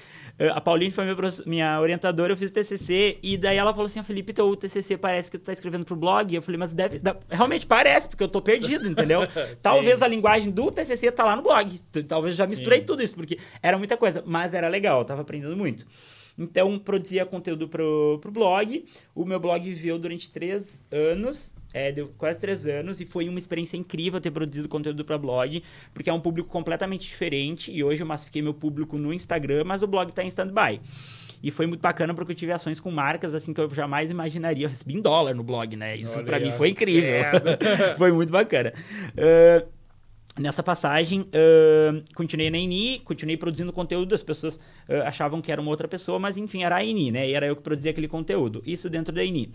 a 0.50 0.62
Pauline 0.62 0.92
foi 0.92 1.04
minha, 1.06 1.18
minha 1.46 1.80
orientadora, 1.80 2.34
eu 2.34 2.38
fiz 2.38 2.52
TCC, 2.52 3.20
e 3.22 3.38
daí 3.38 3.58
ela 3.58 3.72
falou 3.72 3.86
assim, 3.86 4.00
ah, 4.00 4.04
Felipe, 4.04 4.34
teu 4.34 4.56
TCC 4.56 4.98
parece 4.98 5.30
que 5.30 5.38
tu 5.38 5.46
tá 5.46 5.54
escrevendo 5.54 5.86
pro 5.86 5.96
blog. 5.96 6.34
Eu 6.34 6.42
falei, 6.42 6.58
mas 6.58 6.74
deve, 6.74 7.02
realmente 7.30 7.66
parece, 7.66 8.10
porque 8.10 8.24
eu 8.24 8.28
tô 8.28 8.42
perdido, 8.42 8.88
entendeu? 8.88 9.22
Talvez 9.62 10.02
a 10.02 10.08
linguagem 10.08 10.52
do 10.52 10.72
TCC 10.72 11.12
tá 11.12 11.26
lá 11.26 11.36
no 11.36 11.42
blog. 11.42 11.80
Talvez 12.08 12.36
já 12.36 12.48
misturei 12.48 12.80
Sim. 12.80 12.86
tudo 12.86 13.04
isso, 13.04 13.16
porque 13.16 13.38
era 13.62 13.78
muita 13.78 13.98
coisa, 13.98 14.24
mas 14.26 14.54
era 14.54 14.68
legal, 14.68 15.00
eu 15.00 15.06
tava 15.06 15.22
aprendendo 15.22 15.56
muito. 15.56 15.86
Então, 16.38 16.80
produzia 16.80 17.26
conteúdo 17.26 17.68
pro, 17.68 18.18
pro 18.22 18.32
blog. 18.32 18.86
O 19.14 19.26
meu 19.26 19.40
blog 19.40 19.62
viveu 19.62 20.00
durante 20.00 20.30
três 20.32 20.84
anos. 20.92 21.54
É, 21.74 21.92
deu 21.92 22.10
quase 22.18 22.40
três 22.40 22.66
anos 22.66 23.00
e 23.00 23.06
foi 23.06 23.30
uma 23.30 23.40
experiência 23.40 23.78
incrível 23.78 24.20
ter 24.20 24.32
produzido 24.32 24.68
conteúdo 24.68 25.06
para 25.06 25.18
blog, 25.18 25.64
porque 25.94 26.10
é 26.10 26.14
um 26.14 26.20
público 26.20 26.50
completamente 26.50 27.08
diferente. 27.08 27.72
E 27.72 27.84
hoje 27.84 28.04
eu 28.04 28.08
massifiquei 28.08 28.42
meu 28.42 28.54
público 28.54 28.98
no 28.98 29.14
Instagram, 29.14 29.64
mas 29.64 29.82
o 29.82 29.88
blog 29.88 30.10
está 30.10 30.24
em 30.24 30.28
stand-by. 30.28 30.82
E 31.44 31.50
foi 31.50 31.66
muito 31.66 31.82
bacana 31.82 32.14
porque 32.14 32.34
eu 32.34 32.36
tive 32.36 32.52
ações 32.52 32.80
com 32.80 32.92
marcas 32.92 33.34
assim 33.34 33.54
que 33.54 33.60
eu 33.60 33.70
jamais 33.74 34.12
imaginaria. 34.12 34.66
Eu 34.66 34.70
recebi 34.70 34.96
em 34.96 35.02
dólar 35.02 35.34
no 35.34 35.44
blog, 35.44 35.76
né? 35.76 35.96
Isso 35.96 36.24
para 36.24 36.40
mim 36.40 36.52
foi 36.52 36.70
incrível. 36.70 37.12
foi 37.98 38.12
muito 38.12 38.32
bacana. 38.32 38.74
Uh, 39.14 39.82
Nessa 40.40 40.64
passagem, 40.64 41.22
uh, 41.22 42.04
continuei 42.16 42.50
na 42.50 42.58
INI, 42.58 43.00
continuei 43.04 43.36
produzindo 43.36 43.74
conteúdo, 43.74 44.16
as 44.16 44.24
pessoas 44.24 44.56
uh, 44.56 45.02
achavam 45.06 45.42
que 45.42 45.52
era 45.52 45.60
uma 45.60 45.70
outra 45.70 45.90
pessoa, 45.90 46.18
mas 46.18 46.38
enfim, 46.38 46.64
era 46.64 46.78
a 46.78 46.84
INI, 46.84 47.12
né? 47.12 47.30
E 47.30 47.34
era 47.34 47.48
eu 47.48 47.56
que 47.56 47.62
produzia 47.62 47.92
aquele 47.92 48.08
conteúdo. 48.08 48.64
Isso 48.66 48.90
dentro 48.90 49.14
da 49.14 49.26
INI. 49.26 49.52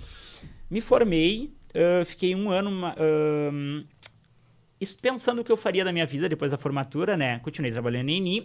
Me 0.70 0.82
formei, 0.82 1.50
uh, 1.76 2.04
fiquei 2.04 2.34
um 2.34 2.50
ano 2.50 2.70
uh, 2.70 3.86
pensando 5.00 5.40
o 5.40 5.44
que 5.44 5.50
eu 5.50 5.56
faria 5.56 5.84
da 5.84 5.92
minha 5.92 6.04
vida 6.04 6.28
depois 6.28 6.50
da 6.50 6.58
formatura, 6.58 7.16
né? 7.16 7.38
Continuei 7.40 7.72
trabalhando 7.72 8.08
em 8.08 8.16
INI. 8.18 8.40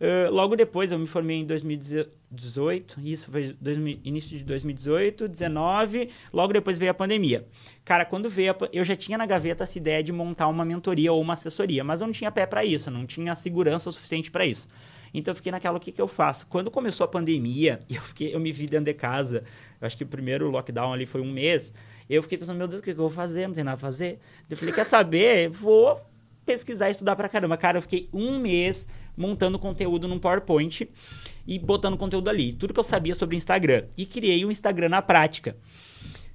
Uh, 0.00 0.32
logo 0.32 0.54
depois, 0.54 0.92
eu 0.92 0.98
me 0.98 1.06
formei 1.06 1.38
em 1.38 1.44
2018, 1.44 3.00
isso 3.00 3.30
foi 3.30 3.56
dois, 3.60 3.76
início 4.04 4.38
de 4.38 4.44
2018, 4.44 5.26
19, 5.26 6.08
logo 6.32 6.52
depois 6.52 6.78
veio 6.78 6.92
a 6.92 6.94
pandemia. 6.94 7.44
Cara, 7.84 8.04
quando 8.04 8.30
veio, 8.30 8.52
a, 8.52 8.56
eu 8.72 8.84
já 8.84 8.94
tinha 8.94 9.18
na 9.18 9.26
gaveta 9.26 9.64
essa 9.64 9.76
ideia 9.76 10.02
de 10.02 10.12
montar 10.12 10.46
uma 10.46 10.64
mentoria 10.64 11.12
ou 11.12 11.20
uma 11.20 11.34
assessoria, 11.34 11.82
mas 11.82 12.00
eu 12.00 12.06
não 12.06 12.12
tinha 12.12 12.30
pé 12.30 12.46
para 12.46 12.64
isso, 12.64 12.90
não 12.90 13.04
tinha 13.04 13.34
segurança 13.34 13.90
suficiente 13.90 14.30
para 14.30 14.46
isso. 14.46 14.68
Então 15.12 15.32
eu 15.32 15.36
fiquei 15.36 15.50
naquela, 15.50 15.78
o 15.78 15.80
que, 15.80 15.90
que 15.90 16.00
eu 16.00 16.08
faço? 16.08 16.46
Quando 16.46 16.70
começou 16.70 17.04
a 17.04 17.08
pandemia, 17.08 17.80
eu, 17.90 18.00
fiquei, 18.00 18.34
eu 18.34 18.40
me 18.40 18.52
vi 18.52 18.66
dentro 18.66 18.86
de 18.86 18.94
casa, 18.94 19.42
eu 19.80 19.86
acho 19.86 19.96
que 19.96 20.04
o 20.04 20.06
primeiro 20.06 20.48
lockdown 20.50 20.92
ali 20.92 21.06
foi 21.06 21.20
um 21.20 21.32
mês, 21.32 21.74
eu 22.16 22.22
fiquei 22.22 22.38
pensando, 22.38 22.56
meu 22.56 22.66
Deus, 22.66 22.80
o 22.80 22.84
que, 22.84 22.90
eu 22.90 22.96
vou 22.96 23.10
fazer? 23.10 23.46
Não 23.46 23.54
tem 23.54 23.64
nada 23.64 23.76
a 23.76 23.80
fazer. 23.80 24.18
Eu 24.48 24.56
falei, 24.56 24.74
quer 24.74 24.84
saber? 24.84 25.48
Vou 25.48 26.00
pesquisar 26.46 26.88
e 26.88 26.92
estudar 26.92 27.14
pra 27.14 27.28
caramba. 27.28 27.56
Cara, 27.56 27.78
eu 27.78 27.82
fiquei 27.82 28.08
um 28.12 28.38
mês 28.38 28.88
montando 29.16 29.58
conteúdo 29.58 30.08
num 30.08 30.18
PowerPoint 30.18 30.88
e 31.46 31.58
botando 31.58 31.98
conteúdo 31.98 32.30
ali. 32.30 32.52
Tudo 32.52 32.72
que 32.72 32.80
eu 32.80 32.84
sabia 32.84 33.14
sobre 33.14 33.36
Instagram. 33.36 33.84
E 33.96 34.06
criei 34.06 34.44
um 34.44 34.50
Instagram 34.50 34.88
na 34.88 35.02
prática. 35.02 35.56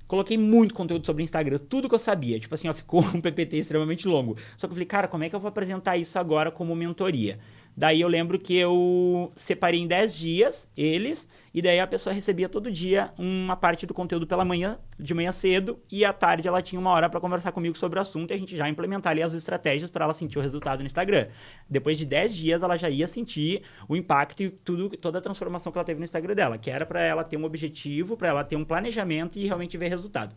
Coloquei 0.07 0.37
muito 0.37 0.75
conteúdo 0.75 1.03
sobre 1.05 1.23
Instagram, 1.23 1.57
tudo 1.57 1.89
que 1.89 1.95
eu 1.95 1.99
sabia. 1.99 2.39
Tipo 2.39 2.53
assim, 2.53 2.67
ó, 2.67 2.73
ficou 2.73 3.01
um 3.15 3.19
PPT 3.19 3.57
extremamente 3.57 4.07
longo. 4.07 4.37
Só 4.57 4.67
que 4.67 4.73
eu 4.73 4.75
falei, 4.75 4.85
cara, 4.85 5.07
como 5.07 5.23
é 5.23 5.29
que 5.29 5.35
eu 5.35 5.39
vou 5.39 5.49
apresentar 5.49 5.97
isso 5.97 6.19
agora 6.19 6.51
como 6.51 6.75
mentoria? 6.75 7.39
Daí 7.75 8.01
eu 8.01 8.07
lembro 8.07 8.37
que 8.37 8.55
eu 8.55 9.31
separei 9.35 9.79
em 9.79 9.87
10 9.87 10.15
dias 10.15 10.67
eles, 10.77 11.27
e 11.53 11.61
daí 11.61 11.79
a 11.79 11.87
pessoa 11.87 12.13
recebia 12.13 12.47
todo 12.47 12.71
dia 12.71 13.11
uma 13.17 13.55
parte 13.55 13.85
do 13.85 13.93
conteúdo 13.93 14.27
pela 14.27 14.45
manhã, 14.45 14.77
de 14.99 15.13
manhã 15.13 15.31
cedo, 15.31 15.79
e 15.91 16.05
à 16.05 16.13
tarde 16.13 16.47
ela 16.47 16.61
tinha 16.61 16.79
uma 16.79 16.91
hora 16.91 17.09
para 17.09 17.19
conversar 17.19 17.51
comigo 17.51 17.75
sobre 17.77 17.97
o 17.97 18.01
assunto 18.01 18.31
e 18.31 18.33
a 18.33 18.37
gente 18.37 18.55
já 18.55 18.69
implementar 18.69 19.11
ali 19.11 19.23
as 19.23 19.33
estratégias 19.33 19.89
para 19.89 20.05
ela 20.05 20.13
sentir 20.13 20.37
o 20.37 20.41
resultado 20.41 20.79
no 20.79 20.85
Instagram. 20.85 21.27
Depois 21.67 21.97
de 21.97 22.05
10 22.05 22.35
dias 22.35 22.63
ela 22.63 22.77
já 22.77 22.89
ia 22.89 23.07
sentir 23.07 23.63
o 23.87 23.95
impacto 23.95 24.43
e 24.43 24.49
tudo, 24.49 24.89
toda 24.97 25.17
a 25.17 25.21
transformação 25.21 25.71
que 25.71 25.77
ela 25.77 25.85
teve 25.85 25.99
no 25.99 26.05
Instagram 26.05 26.35
dela, 26.35 26.57
que 26.57 26.69
era 26.69 26.85
para 26.85 27.01
ela 27.01 27.23
ter 27.23 27.37
um 27.37 27.43
objetivo, 27.43 28.15
para 28.15 28.29
ela 28.29 28.43
ter 28.43 28.55
um 28.55 28.63
planejamento 28.63 29.39
e 29.39 29.45
realmente 29.45 29.77
ver 29.77 29.89
resultado. 29.89 30.35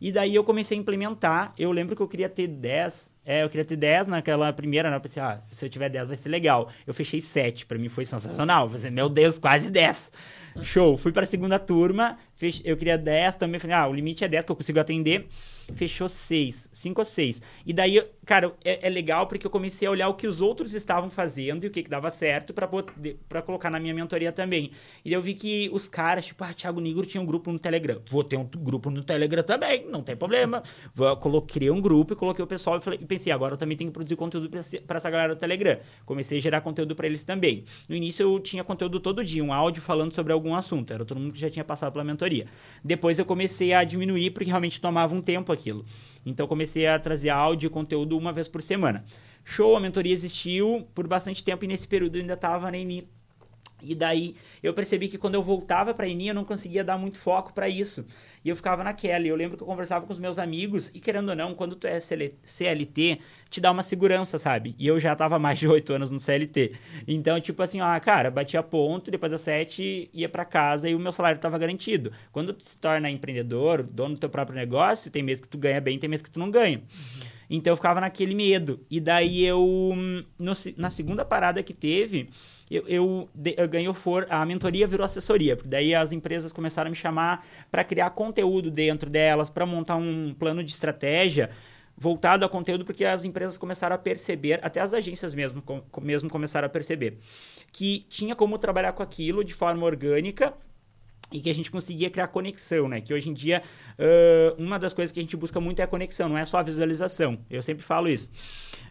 E 0.00 0.10
daí 0.10 0.34
eu 0.34 0.42
comecei 0.42 0.76
a 0.76 0.80
implementar. 0.80 1.54
Eu 1.56 1.70
lembro 1.70 1.94
que 1.94 2.02
eu 2.02 2.08
queria 2.08 2.28
ter 2.28 2.48
10. 2.48 3.11
É, 3.24 3.44
eu 3.44 3.48
queria 3.48 3.64
ter 3.64 3.76
10 3.76 4.08
naquela 4.08 4.52
primeira, 4.52 4.90
né? 4.90 4.96
Eu 4.96 5.00
pensei, 5.00 5.22
ah, 5.22 5.40
se 5.50 5.64
eu 5.64 5.70
tiver 5.70 5.88
10 5.88 6.08
vai 6.08 6.16
ser 6.16 6.28
legal. 6.28 6.68
Eu 6.86 6.92
fechei 6.92 7.20
7, 7.20 7.66
para 7.66 7.78
mim 7.78 7.88
foi 7.88 8.04
sensacional. 8.04 8.66
Eu 8.66 8.72
pensei, 8.72 8.90
meu 8.90 9.08
Deus, 9.08 9.38
quase 9.38 9.70
10. 9.70 10.10
Show. 10.62 10.96
Fui 10.96 11.12
para 11.12 11.22
a 11.22 11.26
segunda 11.26 11.58
turma, 11.58 12.18
eu 12.64 12.76
queria 12.76 12.98
10 12.98 13.36
também. 13.36 13.58
Falei, 13.58 13.76
ah, 13.76 13.86
o 13.86 13.92
limite 13.92 14.24
é 14.24 14.28
10 14.28 14.44
que 14.44 14.52
eu 14.52 14.56
consigo 14.56 14.80
atender. 14.80 15.26
Fechou 15.74 16.08
6, 16.08 16.68
5 16.72 17.00
ou 17.00 17.04
6. 17.04 17.40
E 17.64 17.72
daí, 17.72 18.02
cara, 18.26 18.52
é, 18.64 18.86
é, 18.86 18.90
legal 18.90 19.26
porque 19.26 19.46
eu 19.46 19.50
comecei 19.50 19.86
a 19.86 19.90
olhar 19.90 20.08
o 20.08 20.14
que 20.14 20.26
os 20.26 20.40
outros 20.40 20.74
estavam 20.74 21.08
fazendo 21.08 21.64
e 21.64 21.68
o 21.68 21.70
que, 21.70 21.82
que 21.82 21.88
dava 21.88 22.10
certo 22.10 22.52
para 22.52 23.42
colocar 23.42 23.70
na 23.70 23.78
minha 23.80 23.94
mentoria 23.94 24.32
também. 24.32 24.72
E 25.04 25.12
eu 25.12 25.20
vi 25.20 25.34
que 25.34 25.70
os 25.72 25.88
caras, 25.88 26.26
tipo, 26.26 26.42
ah, 26.44 26.52
Thiago 26.52 26.80
Negro 26.80 27.06
tinha 27.06 27.22
um 27.22 27.26
grupo 27.26 27.50
no 27.52 27.58
Telegram. 27.58 28.00
Vou 28.10 28.24
ter 28.24 28.36
um 28.36 28.44
grupo 28.44 28.90
no 28.90 29.02
Telegram 29.02 29.42
também, 29.42 29.86
não 29.88 30.02
tem 30.02 30.16
problema. 30.16 30.62
Vou, 30.94 31.16
coloquei 31.16 31.70
um 31.70 31.80
grupo 31.80 32.12
e 32.12 32.16
coloquei 32.16 32.44
o 32.44 32.48
pessoal 32.48 32.78
e, 32.78 32.80
falei, 32.80 32.98
pensei, 32.98 33.32
agora 33.32 33.54
eu 33.54 33.58
também 33.58 33.76
tenho 33.76 33.90
que 33.90 33.94
produzir 33.94 34.16
conteúdo 34.16 34.50
para 34.50 34.96
essa 34.96 35.10
galera 35.10 35.34
do 35.34 35.38
Telegram. 35.38 35.78
Comecei 36.04 36.38
a 36.38 36.40
gerar 36.40 36.60
conteúdo 36.60 36.94
para 36.94 37.06
eles 37.06 37.24
também. 37.24 37.64
No 37.88 37.94
início 37.94 38.24
eu 38.24 38.40
tinha 38.40 38.64
conteúdo 38.64 39.00
todo 39.00 39.24
dia, 39.24 39.42
um 39.42 39.52
áudio 39.52 39.80
falando 39.80 40.12
sobre 40.12 40.32
algum 40.32 40.54
assunto. 40.54 40.92
Era 40.92 41.04
todo 41.04 41.18
mundo 41.18 41.32
que 41.32 41.40
já 41.40 41.48
tinha 41.48 41.64
passado 41.64 41.92
pela 41.92 42.04
mentoria. 42.04 42.31
Depois 42.84 43.18
eu 43.18 43.24
comecei 43.24 43.72
a 43.72 43.84
diminuir 43.84 44.30
porque 44.30 44.48
realmente 44.48 44.80
tomava 44.80 45.14
um 45.14 45.20
tempo 45.20 45.52
aquilo. 45.52 45.84
Então 46.24 46.46
comecei 46.46 46.86
a 46.86 46.98
trazer 46.98 47.30
áudio 47.30 47.68
e 47.68 47.70
conteúdo 47.70 48.16
uma 48.16 48.32
vez 48.32 48.48
por 48.48 48.62
semana. 48.62 49.04
Show, 49.44 49.76
a 49.76 49.80
mentoria 49.80 50.12
existiu 50.12 50.86
por 50.94 51.06
bastante 51.06 51.42
tempo 51.42 51.64
e 51.64 51.68
nesse 51.68 51.86
período 51.86 52.16
eu 52.16 52.22
ainda 52.22 52.34
estava 52.34 52.76
ENI 52.76 53.08
e 53.82 53.94
daí 53.94 54.36
eu 54.62 54.72
percebi 54.72 55.08
que 55.08 55.18
quando 55.18 55.34
eu 55.34 55.42
voltava 55.42 55.92
para 55.92 56.06
a 56.06 56.08
Eni, 56.08 56.28
eu 56.28 56.34
não 56.34 56.44
conseguia 56.44 56.84
dar 56.84 56.96
muito 56.96 57.18
foco 57.18 57.52
para 57.52 57.68
isso. 57.68 58.06
E 58.44 58.48
eu 58.48 58.56
ficava 58.56 58.82
naquela. 58.84 59.24
E 59.24 59.28
eu 59.28 59.36
lembro 59.36 59.56
que 59.56 59.62
eu 59.62 59.66
conversava 59.66 60.06
com 60.06 60.12
os 60.12 60.18
meus 60.18 60.38
amigos, 60.38 60.90
e 60.94 61.00
querendo 61.00 61.30
ou 61.30 61.36
não, 61.36 61.54
quando 61.54 61.74
tu 61.76 61.86
é 61.86 61.98
CLT, 62.00 63.18
te 63.50 63.60
dá 63.60 63.70
uma 63.70 63.82
segurança, 63.82 64.38
sabe? 64.38 64.74
E 64.78 64.86
eu 64.86 64.98
já 64.98 65.14
tava 65.14 65.38
mais 65.38 65.58
de 65.58 65.68
oito 65.68 65.92
anos 65.92 66.10
no 66.10 66.18
CLT. 66.18 66.72
Então, 67.06 67.40
tipo 67.40 67.62
assim, 67.62 67.80
ah, 67.80 67.98
cara, 68.00 68.30
batia 68.30 68.62
ponto, 68.62 69.10
depois 69.10 69.30
das 69.30 69.42
sete 69.42 70.08
ia 70.12 70.28
para 70.28 70.44
casa 70.44 70.88
e 70.88 70.94
o 70.94 70.98
meu 70.98 71.12
salário 71.12 71.36
estava 71.36 71.58
garantido. 71.58 72.12
Quando 72.30 72.52
tu 72.52 72.64
se 72.64 72.76
torna 72.78 73.10
empreendedor, 73.10 73.82
dono 73.82 74.14
do 74.14 74.20
teu 74.20 74.30
próprio 74.30 74.56
negócio, 74.56 75.10
tem 75.10 75.22
mês 75.22 75.40
que 75.40 75.48
tu 75.48 75.58
ganha 75.58 75.80
bem, 75.80 75.98
tem 75.98 76.08
mês 76.08 76.22
que 76.22 76.30
tu 76.30 76.38
não 76.38 76.50
ganha. 76.50 76.78
Uhum. 76.78 77.41
Então 77.54 77.70
eu 77.70 77.76
ficava 77.76 78.00
naquele 78.00 78.34
medo. 78.34 78.80
E 78.90 78.98
daí 78.98 79.44
eu, 79.44 79.94
no, 80.38 80.52
na 80.74 80.88
segunda 80.88 81.22
parada 81.22 81.62
que 81.62 81.74
teve, 81.74 82.30
eu, 82.70 82.82
eu, 82.88 83.28
eu 83.58 83.68
ganhou 83.68 83.92
for 83.92 84.26
a 84.30 84.44
mentoria 84.46 84.86
virou 84.86 85.04
assessoria, 85.04 85.54
porque 85.54 85.68
daí 85.68 85.94
as 85.94 86.12
empresas 86.12 86.50
começaram 86.50 86.88
a 86.88 86.90
me 86.90 86.96
chamar 86.96 87.44
para 87.70 87.84
criar 87.84 88.08
conteúdo 88.10 88.70
dentro 88.70 89.10
delas, 89.10 89.50
para 89.50 89.66
montar 89.66 89.96
um 89.96 90.34
plano 90.38 90.64
de 90.64 90.72
estratégia 90.72 91.50
voltado 91.94 92.42
a 92.42 92.48
conteúdo 92.48 92.86
porque 92.86 93.04
as 93.04 93.22
empresas 93.22 93.58
começaram 93.58 93.94
a 93.94 93.98
perceber, 93.98 94.58
até 94.62 94.80
as 94.80 94.94
agências 94.94 95.34
mesmo, 95.34 95.60
com, 95.60 95.82
mesmo 96.00 96.30
começaram 96.30 96.64
a 96.64 96.70
perceber, 96.70 97.18
que 97.70 98.06
tinha 98.08 98.34
como 98.34 98.58
trabalhar 98.58 98.92
com 98.92 99.02
aquilo 99.02 99.44
de 99.44 99.52
forma 99.52 99.84
orgânica 99.84 100.54
e 101.32 101.40
que 101.40 101.50
a 101.50 101.54
gente 101.54 101.70
conseguia 101.70 102.10
criar 102.10 102.28
conexão, 102.28 102.88
né? 102.88 103.00
Que 103.00 103.12
hoje 103.12 103.30
em 103.30 103.34
dia, 103.34 103.62
uh, 103.98 104.62
uma 104.62 104.78
das 104.78 104.92
coisas 104.92 105.12
que 105.12 105.18
a 105.18 105.22
gente 105.22 105.36
busca 105.36 105.60
muito 105.60 105.80
é 105.80 105.82
a 105.82 105.86
conexão, 105.86 106.28
não 106.28 106.38
é 106.38 106.44
só 106.44 106.58
a 106.58 106.62
visualização. 106.62 107.38
Eu 107.50 107.62
sempre 107.62 107.82
falo 107.82 108.08
isso. 108.08 108.30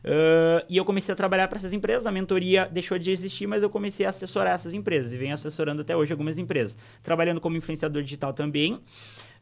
Uh, 0.03 0.65
e 0.67 0.77
eu 0.77 0.83
comecei 0.83 1.13
a 1.13 1.15
trabalhar 1.15 1.47
para 1.47 1.57
essas 1.57 1.73
empresas, 1.73 2.05
a 2.05 2.11
mentoria 2.11 2.67
deixou 2.71 2.97
de 2.97 3.11
existir, 3.11 3.45
mas 3.45 3.61
eu 3.61 3.69
comecei 3.69 4.05
a 4.05 4.09
assessorar 4.09 4.55
essas 4.55 4.73
empresas 4.73 5.13
e 5.13 5.17
venho 5.17 5.33
assessorando 5.33 5.81
até 5.81 5.95
hoje 5.95 6.11
algumas 6.11 6.37
empresas. 6.37 6.77
Trabalhando 7.03 7.39
como 7.39 7.55
influenciador 7.55 8.01
digital 8.01 8.33
também. 8.33 8.81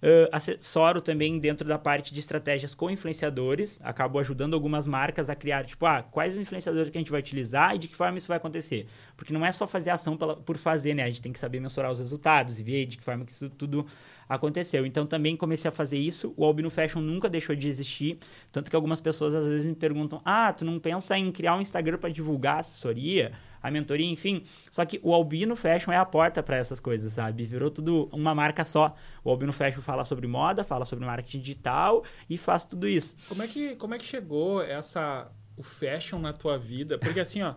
Uh, 0.01 0.31
assessoro 0.31 1.01
também 1.01 1.37
dentro 1.39 1.67
da 1.67 1.77
parte 1.77 2.13
de 2.13 2.21
estratégias 2.21 2.73
com 2.73 2.89
influenciadores, 2.89 3.81
acabo 3.83 4.17
ajudando 4.17 4.53
algumas 4.53 4.87
marcas 4.87 5.29
a 5.29 5.35
criar, 5.35 5.65
tipo, 5.65 5.85
ah, 5.85 6.01
quais 6.01 6.35
os 6.35 6.39
influenciadores 6.39 6.89
que 6.89 6.97
a 6.97 7.01
gente 7.01 7.11
vai 7.11 7.19
utilizar 7.19 7.75
e 7.75 7.77
de 7.77 7.89
que 7.89 7.95
forma 7.97 8.17
isso 8.17 8.29
vai 8.29 8.37
acontecer. 8.37 8.87
Porque 9.17 9.33
não 9.33 9.45
é 9.45 9.51
só 9.51 9.67
fazer 9.67 9.89
ação 9.89 10.15
pela, 10.15 10.37
por 10.37 10.55
fazer, 10.55 10.93
né? 10.93 11.03
A 11.03 11.07
gente 11.07 11.21
tem 11.21 11.33
que 11.33 11.39
saber 11.39 11.59
mensurar 11.59 11.91
os 11.91 11.99
resultados 11.99 12.61
e 12.61 12.63
ver 12.63 12.85
de 12.85 12.97
que 12.97 13.03
forma 13.03 13.25
que 13.25 13.33
isso 13.33 13.49
tudo 13.49 13.85
aconteceu. 14.29 14.85
Então 14.85 15.07
também 15.07 15.35
comecei 15.35 15.67
a 15.67 15.71
fazer 15.71 15.97
isso. 15.97 16.33
O 16.37 16.45
Albino 16.45 16.69
Fashion 16.69 17.01
nunca 17.01 17.27
deixou 17.27 17.55
de 17.55 17.67
existir, 17.67 18.19
tanto 18.51 18.69
que 18.69 18.75
algumas 18.75 19.01
pessoas 19.01 19.33
às 19.33 19.47
vezes 19.47 19.65
me 19.65 19.75
perguntam: 19.75 20.21
"Ah, 20.23 20.53
tu 20.53 20.63
não 20.63 20.79
pensa 20.79 21.17
em 21.17 21.31
criar 21.31 21.55
um 21.55 21.61
Instagram 21.61 21.97
para 21.97 22.09
divulgar 22.09 22.57
a 22.57 22.59
assessoria?" 22.59 23.31
a 23.61 23.69
mentoria, 23.69 24.05
enfim. 24.05 24.43
Só 24.71 24.85
que 24.85 24.99
o 25.03 25.13
Albino 25.13 25.55
Fashion 25.55 25.91
é 25.91 25.97
a 25.97 26.05
porta 26.05 26.41
para 26.41 26.55
essas 26.55 26.79
coisas, 26.79 27.13
sabe? 27.13 27.43
Virou 27.43 27.69
tudo 27.69 28.09
uma 28.13 28.33
marca 28.33 28.63
só. 28.63 28.95
O 29.23 29.29
Albino 29.29 29.51
Fashion 29.51 29.81
fala 29.81 30.05
sobre 30.05 30.27
moda, 30.27 30.63
fala 30.63 30.85
sobre 30.85 31.05
marketing 31.05 31.39
digital 31.39 32.03
e 32.29 32.37
faz 32.37 32.63
tudo 32.63 32.87
isso. 32.87 33.17
Como 33.27 33.43
é 33.43 33.47
que, 33.47 33.75
como 33.75 33.93
é 33.93 33.97
que 33.97 34.05
chegou 34.05 34.61
essa 34.61 35.29
o 35.57 35.63
fashion 35.63 36.19
na 36.19 36.31
tua 36.31 36.57
vida? 36.57 36.97
Porque 36.97 37.19
assim, 37.19 37.41
ó, 37.41 37.55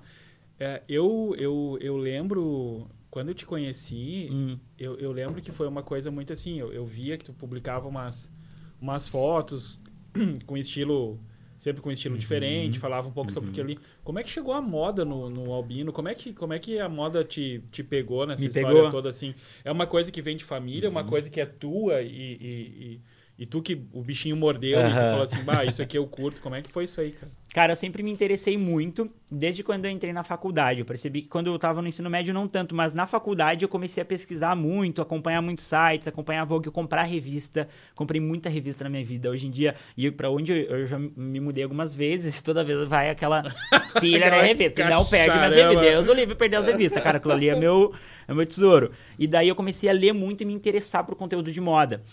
é, 0.59 0.83
eu, 0.88 1.35
eu, 1.38 1.79
eu 1.81 1.97
lembro 1.97 2.88
quando 3.12 3.28
eu 3.28 3.35
te 3.35 3.45
conheci, 3.45 4.31
hum. 4.33 4.59
eu, 4.78 4.97
eu 4.99 5.12
lembro 5.12 5.42
que 5.42 5.52
foi 5.52 5.69
uma 5.69 5.83
coisa 5.83 6.11
muito 6.11 6.33
assim, 6.33 6.59
eu, 6.59 6.73
eu 6.73 6.87
via 6.87 7.19
que 7.19 7.26
tu 7.26 7.35
publicava 7.35 7.87
umas, 7.87 8.33
umas 8.81 9.07
fotos 9.07 9.78
com 10.47 10.57
estilo 10.57 11.21
sempre 11.59 11.83
com 11.83 11.90
um 11.90 11.92
estilo 11.92 12.14
uhum. 12.14 12.19
diferente, 12.19 12.78
falava 12.78 13.07
um 13.07 13.12
pouco 13.12 13.28
uhum. 13.28 13.35
sobre 13.35 13.50
aquilo 13.50 13.66
ali. 13.66 13.78
Como 14.02 14.19
é 14.19 14.23
que 14.23 14.31
chegou 14.31 14.54
a 14.54 14.62
moda 14.62 15.04
no, 15.04 15.28
no 15.28 15.52
Albino? 15.52 15.92
Como 15.92 16.09
é 16.09 16.14
que, 16.14 16.33
como 16.33 16.54
é 16.54 16.59
que 16.59 16.81
a 16.81 16.88
moda 16.88 17.23
te, 17.23 17.62
te 17.71 17.85
pegou 17.85 18.26
nessa 18.26 18.42
Me 18.42 18.49
história 18.49 18.69
pegou. 18.69 18.90
toda 18.90 19.11
assim? 19.11 19.35
É 19.62 19.71
uma 19.71 19.87
coisa 19.87 20.11
que 20.11 20.23
vem 20.23 20.35
de 20.35 20.45
família, 20.45 20.88
uhum. 20.88 20.95
uma 20.95 21.04
coisa 21.04 21.28
que 21.28 21.40
é 21.40 21.47
tua 21.47 22.00
e, 22.00 22.09
e, 22.09 23.00
e 23.42 23.46
tu 23.46 23.61
que 23.61 23.75
o 23.92 24.02
bichinho 24.02 24.37
mordeu 24.37 24.78
uhum. 24.78 24.87
e 24.87 24.90
tu 24.90 24.94
falou 24.94 25.22
assim, 25.22 25.42
bah, 25.42 25.64
isso 25.64 25.82
aqui 25.82 25.99
eu 25.99 26.06
curto. 26.06 26.40
Como 26.40 26.54
é 26.54 26.62
que 26.62 26.70
foi 26.70 26.84
isso 26.84 27.00
aí, 27.00 27.11
cara? 27.11 27.32
Cara, 27.52 27.72
eu 27.72 27.76
sempre 27.76 28.00
me 28.00 28.12
interessei 28.12 28.56
muito, 28.56 29.11
desde 29.30 29.64
quando 29.64 29.84
eu 29.84 29.90
entrei 29.90 30.12
na 30.12 30.22
faculdade. 30.22 30.78
Eu 30.78 30.87
percebi 30.87 31.22
que 31.22 31.28
quando 31.28 31.49
eu 31.49 31.58
tava 31.58 31.82
no 31.82 31.88
ensino 31.88 32.08
médio 32.08 32.32
não 32.32 32.46
tanto, 32.46 32.72
mas 32.72 32.94
na 32.94 33.04
faculdade 33.04 33.64
eu 33.64 33.68
comecei 33.68 34.00
a 34.00 34.06
pesquisar 34.06 34.54
muito, 34.54 35.02
acompanhar 35.02 35.42
muitos 35.42 35.64
sites, 35.64 36.06
acompanhar 36.06 36.44
Vogue, 36.44 36.70
comprar 36.70 37.02
revista. 37.02 37.66
Comprei 37.96 38.20
muita 38.20 38.49
revista 38.49 38.84
na 38.84 38.90
minha 38.90 39.04
vida. 39.04 39.28
Hoje 39.28 39.49
em 39.49 39.50
dia, 39.50 39.75
e 39.96 40.08
para 40.08 40.30
onde 40.30 40.52
eu 40.52 40.87
já 40.87 40.96
me 40.96 41.40
mudei 41.40 41.64
algumas 41.64 41.96
vezes, 41.96 42.40
toda 42.42 42.62
vez 42.62 42.84
vai 42.84 43.11
aquela 43.11 43.42
pilha 44.00 44.30
na 44.30 44.40
revista. 44.40 44.88
Não 44.88 45.04
perde 45.04 45.37
minhas 45.37 45.52
revistas. 45.52 45.84
Deus 45.84 46.08
o 46.08 46.14
livro 46.14 46.37
perdeu 46.37 46.61
as 46.61 46.66
revistas, 46.66 47.02
cara. 47.02 47.18
Aquilo 47.18 47.34
ali 47.34 47.49
é 47.49 47.56
meu, 47.56 47.92
é 48.28 48.32
meu 48.32 48.46
tesouro. 48.46 48.92
E 49.18 49.26
daí 49.26 49.49
eu 49.49 49.56
comecei 49.56 49.90
a 49.90 49.92
ler 49.92 50.12
muito 50.12 50.42
e 50.42 50.44
me 50.44 50.54
interessar 50.54 51.04
por 51.04 51.16
conteúdo 51.16 51.50
de 51.50 51.61
moda. 51.61 52.04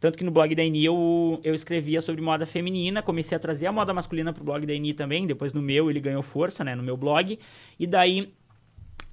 Tanto 0.00 0.16
que 0.16 0.24
no 0.24 0.30
blog 0.30 0.54
da 0.54 0.64
Eni 0.64 0.82
eu, 0.82 1.38
eu 1.44 1.54
escrevia 1.54 2.00
sobre 2.00 2.22
moda 2.22 2.46
feminina, 2.46 3.02
comecei 3.02 3.36
a 3.36 3.38
trazer 3.38 3.66
a 3.66 3.72
moda 3.72 3.92
masculina 3.92 4.32
pro 4.32 4.42
blog 4.42 4.64
da 4.64 4.72
Eni 4.72 4.94
também, 4.94 5.26
depois 5.26 5.52
no 5.52 5.60
meu 5.60 5.90
ele 5.90 6.00
ganhou 6.00 6.22
força, 6.22 6.64
né, 6.64 6.74
no 6.74 6.82
meu 6.82 6.96
blog. 6.96 7.38
E 7.78 7.86
daí 7.86 8.32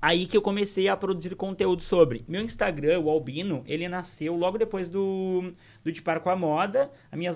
aí 0.02 0.26
que 0.26 0.38
eu 0.38 0.42
comecei 0.42 0.88
a 0.88 0.96
produzir 0.96 1.36
conteúdo 1.36 1.82
sobre. 1.82 2.24
Meu 2.28 2.42
Instagram, 2.42 3.00
o 3.00 3.10
Albino, 3.10 3.64
ele 3.68 3.88
nasceu 3.90 4.36
logo 4.36 4.58
depois 4.58 4.88
do, 4.88 5.52
do 5.84 5.92
De 5.92 6.02
Par 6.02 6.22
com 6.22 6.30
a 6.30 6.36
Moda. 6.36 6.90
A 7.12 7.18
minha, 7.18 7.34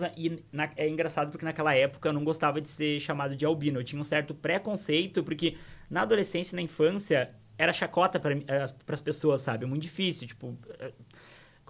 na, 0.52 0.70
é 0.78 0.88
engraçado 0.88 1.32
porque 1.32 1.44
naquela 1.44 1.76
época 1.76 2.08
eu 2.08 2.14
não 2.14 2.24
gostava 2.24 2.62
de 2.62 2.70
ser 2.70 3.00
chamado 3.00 3.36
de 3.36 3.46
Albino. 3.46 3.80
Eu 3.80 3.84
tinha 3.84 4.00
um 4.00 4.06
certo 4.06 4.34
preconceito, 4.34 5.24
porque 5.24 5.58
na 5.90 6.04
adolescência 6.04 6.56
e 6.56 6.58
na 6.58 6.62
infância 6.62 7.32
era 7.58 7.74
chacota 7.74 8.20
para 8.20 8.64
as 8.94 9.02
pessoas, 9.02 9.42
sabe? 9.42 9.66
É 9.66 9.68
muito 9.68 9.84
difícil, 9.84 10.28
tipo... 10.28 10.58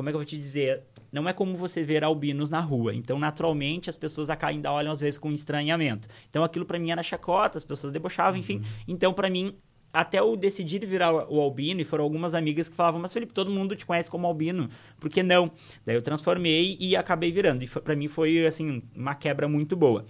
Como 0.01 0.09
é 0.09 0.11
que 0.11 0.15
eu 0.15 0.19
vou 0.19 0.25
te 0.25 0.37
dizer? 0.37 0.83
não 1.11 1.27
é 1.27 1.33
como 1.33 1.55
você 1.55 1.83
ver 1.83 2.03
albinos 2.03 2.49
na 2.49 2.59
rua. 2.59 2.95
Então, 2.95 3.19
naturalmente, 3.19 3.89
as 3.89 3.97
pessoas 3.97 4.29
ainda 4.29 4.71
olham 4.71 4.91
às 4.91 5.01
vezes 5.01 5.17
com 5.17 5.31
estranhamento. 5.31 6.07
Então, 6.29 6.43
aquilo 6.43 6.65
para 6.65 6.79
mim 6.79 6.91
era 6.91 7.03
chacota, 7.03 7.57
as 7.57 7.65
pessoas 7.65 7.91
debochavam, 7.91 8.39
enfim. 8.39 8.57
Uhum. 8.57 8.63
Então, 8.87 9.13
para 9.13 9.29
mim, 9.29 9.53
até 9.91 10.19
eu 10.19 10.37
decidir 10.37 10.85
virar 10.85 11.13
o 11.13 11.41
albino, 11.41 11.81
e 11.81 11.83
foram 11.83 12.05
algumas 12.05 12.33
amigas 12.33 12.69
que 12.69 12.75
falavam, 12.75 13.01
mas 13.01 13.11
Felipe, 13.11 13.33
todo 13.33 13.51
mundo 13.51 13.75
te 13.75 13.85
conhece 13.85 14.09
como 14.09 14.25
albino, 14.25 14.69
por 14.99 15.09
que 15.09 15.21
não? 15.21 15.51
Daí 15.85 15.95
eu 15.95 16.01
transformei 16.01 16.77
e 16.79 16.95
acabei 16.95 17.29
virando. 17.29 17.63
E 17.63 17.67
para 17.67 17.95
mim 17.95 18.07
foi, 18.07 18.45
assim, 18.45 18.81
uma 18.95 19.13
quebra 19.13 19.49
muito 19.49 19.75
boa. 19.75 20.05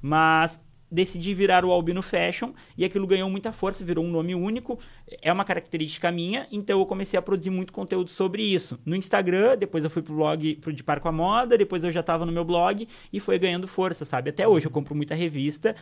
Mas 0.00 0.58
decidi 0.90 1.34
virar 1.34 1.64
o 1.64 1.72
Albino 1.72 2.02
Fashion 2.02 2.52
e 2.76 2.84
aquilo 2.84 3.06
ganhou 3.06 3.28
muita 3.30 3.52
força, 3.52 3.84
virou 3.84 4.04
um 4.04 4.10
nome 4.10 4.34
único. 4.34 4.78
É 5.22 5.32
uma 5.32 5.44
característica 5.44 6.10
minha, 6.10 6.46
então 6.50 6.78
eu 6.78 6.86
comecei 6.86 7.18
a 7.18 7.22
produzir 7.22 7.50
muito 7.50 7.72
conteúdo 7.72 8.10
sobre 8.10 8.42
isso. 8.42 8.78
No 8.84 8.96
Instagram, 8.96 9.56
depois 9.56 9.84
eu 9.84 9.90
fui 9.90 10.02
pro 10.02 10.14
blog 10.14 10.56
pro 10.56 10.72
De 10.72 10.82
Par 10.82 11.00
com 11.00 11.08
a 11.08 11.12
Moda, 11.12 11.56
depois 11.56 11.84
eu 11.84 11.90
já 11.90 12.00
estava 12.00 12.24
no 12.24 12.32
meu 12.32 12.44
blog 12.44 12.88
e 13.12 13.20
foi 13.20 13.38
ganhando 13.38 13.66
força, 13.66 14.04
sabe? 14.04 14.30
Até 14.30 14.46
hoje 14.46 14.66
eu 14.66 14.70
compro 14.70 14.94
muita 14.94 15.14
revista, 15.14 15.74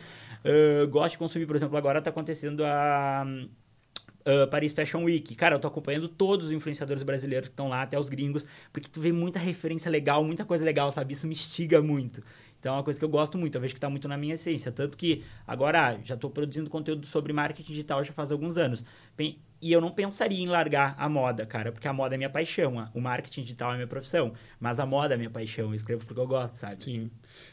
uh, 0.43 0.87
gosto 0.87 1.13
de 1.13 1.17
consumir, 1.17 1.45
por 1.45 1.55
exemplo, 1.55 1.77
agora 1.77 1.99
está 1.99 2.09
acontecendo 2.09 2.63
a 2.63 3.25
Uh, 4.27 4.45
Paris 4.49 4.73
Fashion 4.73 5.03
Week. 5.05 5.35
Cara, 5.35 5.55
eu 5.55 5.59
tô 5.59 5.69
acompanhando 5.69 6.09
todos 6.09 6.47
os 6.47 6.51
influenciadores 6.51 7.01
brasileiros 7.01 7.47
que 7.47 7.53
estão 7.53 7.69
lá, 7.69 7.83
até 7.83 7.97
os 7.97 8.09
gringos, 8.09 8.45
porque 8.73 8.89
tu 8.89 8.99
vê 8.99 9.13
muita 9.13 9.39
referência 9.39 9.89
legal, 9.89 10.21
muita 10.21 10.43
coisa 10.43 10.65
legal, 10.65 10.91
sabe? 10.91 11.13
Isso 11.13 11.25
me 11.25 11.31
instiga 11.31 11.81
muito. 11.81 12.21
Então 12.59 12.73
é 12.73 12.77
uma 12.77 12.83
coisa 12.83 12.99
que 12.99 13.05
eu 13.05 13.09
gosto 13.09 13.37
muito, 13.37 13.55
eu 13.55 13.61
vejo 13.61 13.73
que 13.73 13.77
está 13.77 13.89
muito 13.89 14.07
na 14.07 14.17
minha 14.17 14.33
essência. 14.33 14.71
Tanto 14.71 14.97
que 14.97 15.23
agora 15.47 15.91
ah, 15.91 15.97
já 16.03 16.15
estou 16.15 16.29
produzindo 16.29 16.69
conteúdo 16.69 17.05
sobre 17.05 17.31
marketing 17.31 17.71
digital 17.71 18.03
já 18.03 18.11
faz 18.11 18.31
alguns 18.31 18.57
anos. 18.57 18.83
E 19.61 19.71
eu 19.71 19.79
não 19.79 19.91
pensaria 19.91 20.43
em 20.43 20.47
largar 20.47 20.95
a 20.97 21.07
moda, 21.07 21.45
cara, 21.45 21.71
porque 21.71 21.87
a 21.87 21.93
moda 21.93 22.15
é 22.15 22.17
minha 22.17 22.29
paixão. 22.29 22.89
O 22.93 22.99
marketing 22.99 23.41
digital 23.41 23.71
é 23.71 23.75
minha 23.75 23.87
profissão. 23.87 24.33
Mas 24.59 24.79
a 24.79 24.85
moda 24.85 25.13
é 25.13 25.17
minha 25.17 25.29
paixão. 25.29 25.67
Eu 25.69 25.73
escrevo 25.75 26.05
porque 26.05 26.19
eu 26.19 26.27
gosto, 26.27 26.55
sabe? 26.55 26.83
Sim. 26.83 27.11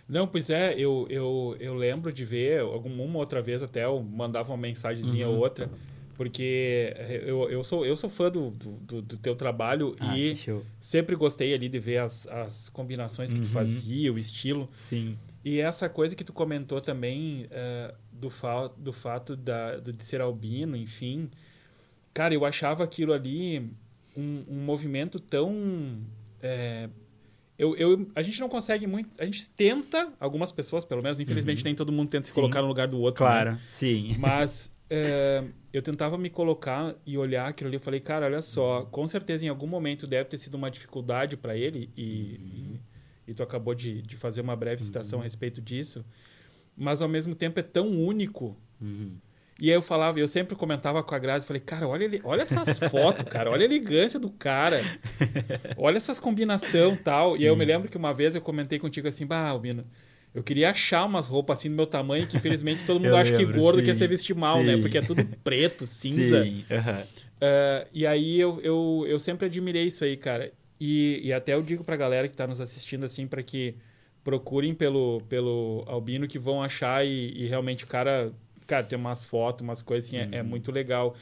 Não, 0.08 0.26
pois 0.26 0.50
é, 0.50 0.74
eu, 0.74 1.06
eu, 1.08 1.56
eu 1.60 1.74
lembro 1.74 2.12
de 2.12 2.24
ver, 2.24 2.60
alguma 2.60 3.18
outra 3.18 3.40
vez 3.40 3.62
até 3.62 3.84
eu 3.84 4.02
mandava 4.02 4.50
uma 4.50 4.58
mensagenzinha 4.58 5.28
uhum. 5.28 5.34
ou 5.34 5.40
outra 5.40 5.70
porque 6.16 6.94
eu, 7.26 7.50
eu, 7.50 7.64
sou, 7.64 7.84
eu 7.84 7.96
sou 7.96 8.08
fã 8.08 8.30
do, 8.30 8.50
do, 8.50 9.02
do 9.02 9.16
teu 9.16 9.34
trabalho 9.34 9.94
ah, 9.98 10.16
e 10.16 10.36
sempre 10.80 11.16
gostei 11.16 11.52
ali 11.52 11.68
de 11.68 11.78
ver 11.78 11.98
as, 11.98 12.26
as 12.28 12.68
combinações 12.68 13.32
que 13.32 13.38
uhum. 13.38 13.44
tu 13.44 13.50
fazia, 13.50 14.12
o 14.12 14.18
estilo. 14.18 14.68
Sim. 14.76 15.18
E 15.44 15.60
essa 15.60 15.88
coisa 15.88 16.16
que 16.16 16.24
tu 16.24 16.32
comentou 16.32 16.80
também 16.80 17.46
uh, 17.46 17.94
do, 18.10 18.30
fa 18.30 18.68
do 18.78 18.92
fato 18.92 19.36
da, 19.36 19.76
do, 19.76 19.92
de 19.92 20.02
ser 20.02 20.20
albino, 20.20 20.76
enfim. 20.76 21.30
Cara, 22.14 22.32
eu 22.32 22.44
achava 22.44 22.82
aquilo 22.82 23.12
ali 23.12 23.70
um, 24.16 24.44
um 24.48 24.64
movimento 24.64 25.20
tão. 25.20 26.00
É, 26.40 26.88
eu, 27.58 27.76
eu, 27.76 28.08
a 28.14 28.22
gente 28.22 28.40
não 28.40 28.48
consegue 28.48 28.86
muito. 28.86 29.10
A 29.20 29.24
gente 29.26 29.50
tenta, 29.50 30.12
algumas 30.18 30.50
pessoas, 30.50 30.84
pelo 30.84 31.02
menos, 31.02 31.20
infelizmente, 31.20 31.58
uhum. 31.58 31.64
nem 31.64 31.74
todo 31.74 31.92
mundo 31.92 32.08
tenta 32.08 32.24
se 32.26 32.32
Sim. 32.32 32.40
colocar 32.40 32.62
no 32.62 32.68
lugar 32.68 32.88
do 32.88 32.98
outro. 32.98 33.24
Né? 33.24 33.30
Claro, 33.30 33.52
né? 33.52 33.60
sim. 33.68 34.16
Mas. 34.18 34.72
É, 34.88 35.42
eu 35.72 35.82
tentava 35.82 36.18
me 36.18 36.28
colocar 36.28 36.94
e 37.06 37.16
olhar 37.16 37.48
aquilo 37.48 37.68
ali. 37.68 37.76
Eu 37.76 37.80
falei, 37.80 38.00
cara, 38.00 38.26
olha 38.26 38.42
só, 38.42 38.84
com 38.84 39.06
certeza 39.08 39.44
em 39.44 39.48
algum 39.48 39.66
momento 39.66 40.06
deve 40.06 40.28
ter 40.28 40.38
sido 40.38 40.54
uma 40.54 40.70
dificuldade 40.70 41.36
para 41.36 41.56
ele 41.56 41.90
e, 41.96 42.02
uhum. 42.02 42.78
e, 43.26 43.30
e, 43.30 43.34
tu 43.34 43.42
acabou 43.42 43.74
de, 43.74 44.02
de 44.02 44.16
fazer 44.16 44.40
uma 44.40 44.54
breve 44.54 44.82
citação 44.82 45.18
uhum. 45.18 45.22
a 45.22 45.24
respeito 45.24 45.60
disso. 45.60 46.04
Mas 46.76 47.00
ao 47.00 47.08
mesmo 47.08 47.34
tempo 47.34 47.58
é 47.60 47.62
tão 47.62 47.88
único. 47.88 48.56
Uhum. 48.80 49.16
E 49.60 49.70
aí 49.70 49.76
eu 49.76 49.82
falava, 49.82 50.18
eu 50.18 50.26
sempre 50.26 50.56
comentava 50.56 51.02
com 51.02 51.14
a 51.14 51.18
Grazi, 51.18 51.46
falei, 51.46 51.60
cara, 51.60 51.86
olha, 51.86 52.04
ele, 52.04 52.20
olha 52.24 52.42
essas 52.42 52.78
fotos, 52.90 53.24
cara, 53.24 53.50
olha 53.50 53.62
a 53.62 53.64
elegância 53.64 54.18
do 54.18 54.28
cara. 54.28 54.80
Olha 55.76 55.96
essas 55.96 56.18
combinação 56.18 56.96
tal. 56.96 57.32
Sim. 57.32 57.38
E 57.38 57.42
aí 57.42 57.48
eu 57.48 57.56
me 57.56 57.64
lembro 57.64 57.88
que 57.88 57.96
uma 57.96 58.12
vez 58.12 58.34
eu 58.34 58.40
comentei 58.40 58.78
contigo 58.78 59.06
assim, 59.06 59.24
bah, 59.24 59.48
Albino, 59.48 59.84
eu 60.34 60.42
queria 60.42 60.70
achar 60.70 61.04
umas 61.04 61.28
roupas 61.28 61.58
assim 61.58 61.70
do 61.70 61.76
meu 61.76 61.86
tamanho, 61.86 62.26
que 62.26 62.36
infelizmente 62.36 62.84
todo 62.84 62.98
mundo 63.00 63.16
acha 63.16 63.36
lembro, 63.36 63.54
que 63.54 63.60
gordo 63.60 63.78
sim, 63.78 63.86
quer 63.86 63.94
se 63.94 64.06
vestir 64.08 64.34
mal, 64.34 64.58
né? 64.58 64.72
sim. 64.72 64.76
né? 64.76 64.82
Porque 64.82 64.98
é 64.98 65.02
tudo 65.02 65.24
preto, 65.44 65.86
cinza. 65.86 66.42
Sim. 66.42 66.64
Uhum. 66.70 67.00
Uh, 67.00 67.88
e 67.92 68.06
aí 68.06 68.40
eu, 68.40 68.60
eu, 68.60 69.04
eu 69.06 69.18
sempre 69.20 69.46
admirei 69.46 69.86
isso 69.86 70.04
aí, 70.04 70.16
cara. 70.16 70.52
E, 70.80 71.20
e 71.22 71.32
até 71.32 71.54
eu 71.54 71.62
digo 71.62 71.84
pra 71.84 71.96
galera 71.96 72.28
que 72.28 72.34
tá 72.34 72.46
nos 72.46 72.60
assistindo, 72.60 73.06
assim, 73.06 73.28
para 73.28 73.42
que 73.42 73.76
procurem 74.24 74.74
pelo, 74.74 75.20
pelo 75.28 75.84
Albino, 75.86 76.26
que 76.26 76.38
vão 76.38 76.62
achar 76.62 77.06
e, 77.06 77.32
e 77.36 77.46
realmente 77.46 77.84
o 77.84 77.86
cara, 77.86 78.32
cara, 78.66 78.84
tem 78.84 78.98
umas 78.98 79.24
fotos, 79.24 79.62
umas 79.62 79.82
coisas 79.82 80.08
assim, 80.08 80.18
uhum. 80.18 80.28
é, 80.32 80.38
é, 80.38 80.42
uhum. 80.42 80.48
muito 80.48 80.72
legal. 80.72 81.14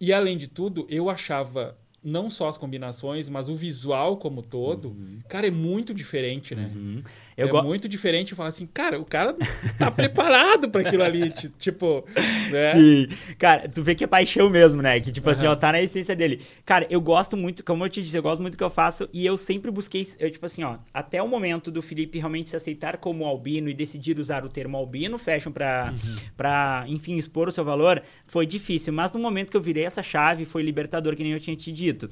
E 0.00 0.12
além 0.12 0.38
de 0.38 0.48
tudo, 0.48 0.86
eu 0.88 1.10
achava 1.10 1.76
não 2.04 2.28
só 2.28 2.48
as 2.48 2.58
combinações, 2.58 3.28
mas 3.28 3.48
o 3.48 3.54
visual 3.54 4.16
como 4.16 4.42
todo, 4.42 4.88
uhum. 4.88 5.20
cara, 5.28 5.46
é 5.46 5.50
muito 5.50 5.94
diferente, 5.94 6.52
né? 6.54 6.68
Uhum. 6.74 7.02
é 7.36 7.46
go... 7.46 7.62
muito 7.62 7.88
diferente 7.88 8.34
falar 8.34 8.48
assim, 8.48 8.66
cara, 8.66 8.98
o 8.98 9.04
cara 9.04 9.36
tá 9.78 9.88
preparado 9.90 10.68
para 10.68 10.80
aquilo 10.80 11.04
ali, 11.04 11.32
tipo, 11.58 12.04
né? 12.50 12.74
Sim. 12.74 13.08
Cara, 13.38 13.68
tu 13.68 13.82
vê 13.82 13.94
que 13.94 14.02
é 14.02 14.06
paixão 14.06 14.50
mesmo, 14.50 14.82
né? 14.82 14.98
Que 14.98 15.12
tipo 15.12 15.28
uhum. 15.28 15.36
assim, 15.36 15.46
ó, 15.46 15.54
tá 15.54 15.70
na 15.70 15.80
essência 15.80 16.16
dele. 16.16 16.40
Cara, 16.66 16.86
eu 16.90 17.00
gosto 17.00 17.36
muito, 17.36 17.62
como 17.64 17.84
eu 17.84 17.88
te 17.88 18.02
disse, 18.02 18.16
eu 18.16 18.22
gosto 18.22 18.40
muito 18.40 18.54
do 18.54 18.58
que 18.58 18.64
eu 18.64 18.70
faço 18.70 19.08
e 19.12 19.24
eu 19.24 19.36
sempre 19.36 19.70
busquei, 19.70 20.04
eu, 20.18 20.30
tipo 20.30 20.44
assim, 20.44 20.64
ó, 20.64 20.78
até 20.92 21.22
o 21.22 21.28
momento 21.28 21.70
do 21.70 21.80
Felipe 21.80 22.18
realmente 22.18 22.50
se 22.50 22.56
aceitar 22.56 22.96
como 22.96 23.24
albino 23.24 23.68
e 23.68 23.74
decidir 23.74 24.18
usar 24.18 24.44
o 24.44 24.48
termo 24.48 24.76
albino 24.76 25.18
fashion 25.18 25.52
para 25.52 25.92
uhum. 25.92 26.16
para 26.36 26.84
enfim, 26.88 27.14
expor 27.16 27.48
o 27.48 27.52
seu 27.52 27.64
valor, 27.64 28.02
foi 28.26 28.44
difícil, 28.44 28.92
mas 28.92 29.12
no 29.12 29.20
momento 29.20 29.50
que 29.50 29.56
eu 29.56 29.60
virei 29.60 29.84
essa 29.84 30.02
chave, 30.02 30.44
foi 30.44 30.62
libertador, 30.62 31.14
que 31.14 31.22
nem 31.22 31.32
eu 31.32 31.40
tinha 31.40 31.56
te 31.56 31.70
dito 31.70 31.91
dito. 31.92 32.10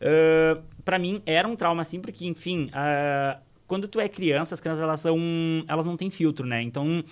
Uh, 0.00 0.62
para 0.84 0.98
mim 0.98 1.22
era 1.26 1.46
um 1.46 1.56
trauma 1.56 1.82
assim, 1.82 2.00
porque, 2.00 2.26
enfim, 2.26 2.66
uh, 2.66 3.40
quando 3.66 3.86
tu 3.86 4.00
é 4.00 4.08
criança, 4.08 4.54
as 4.54 4.60
crianças 4.60 4.82
elas 4.82 5.00
são. 5.00 5.18
Elas 5.68 5.86
não 5.86 5.96
têm 5.96 6.10
filtro, 6.10 6.46
né? 6.46 6.62
Então. 6.62 7.04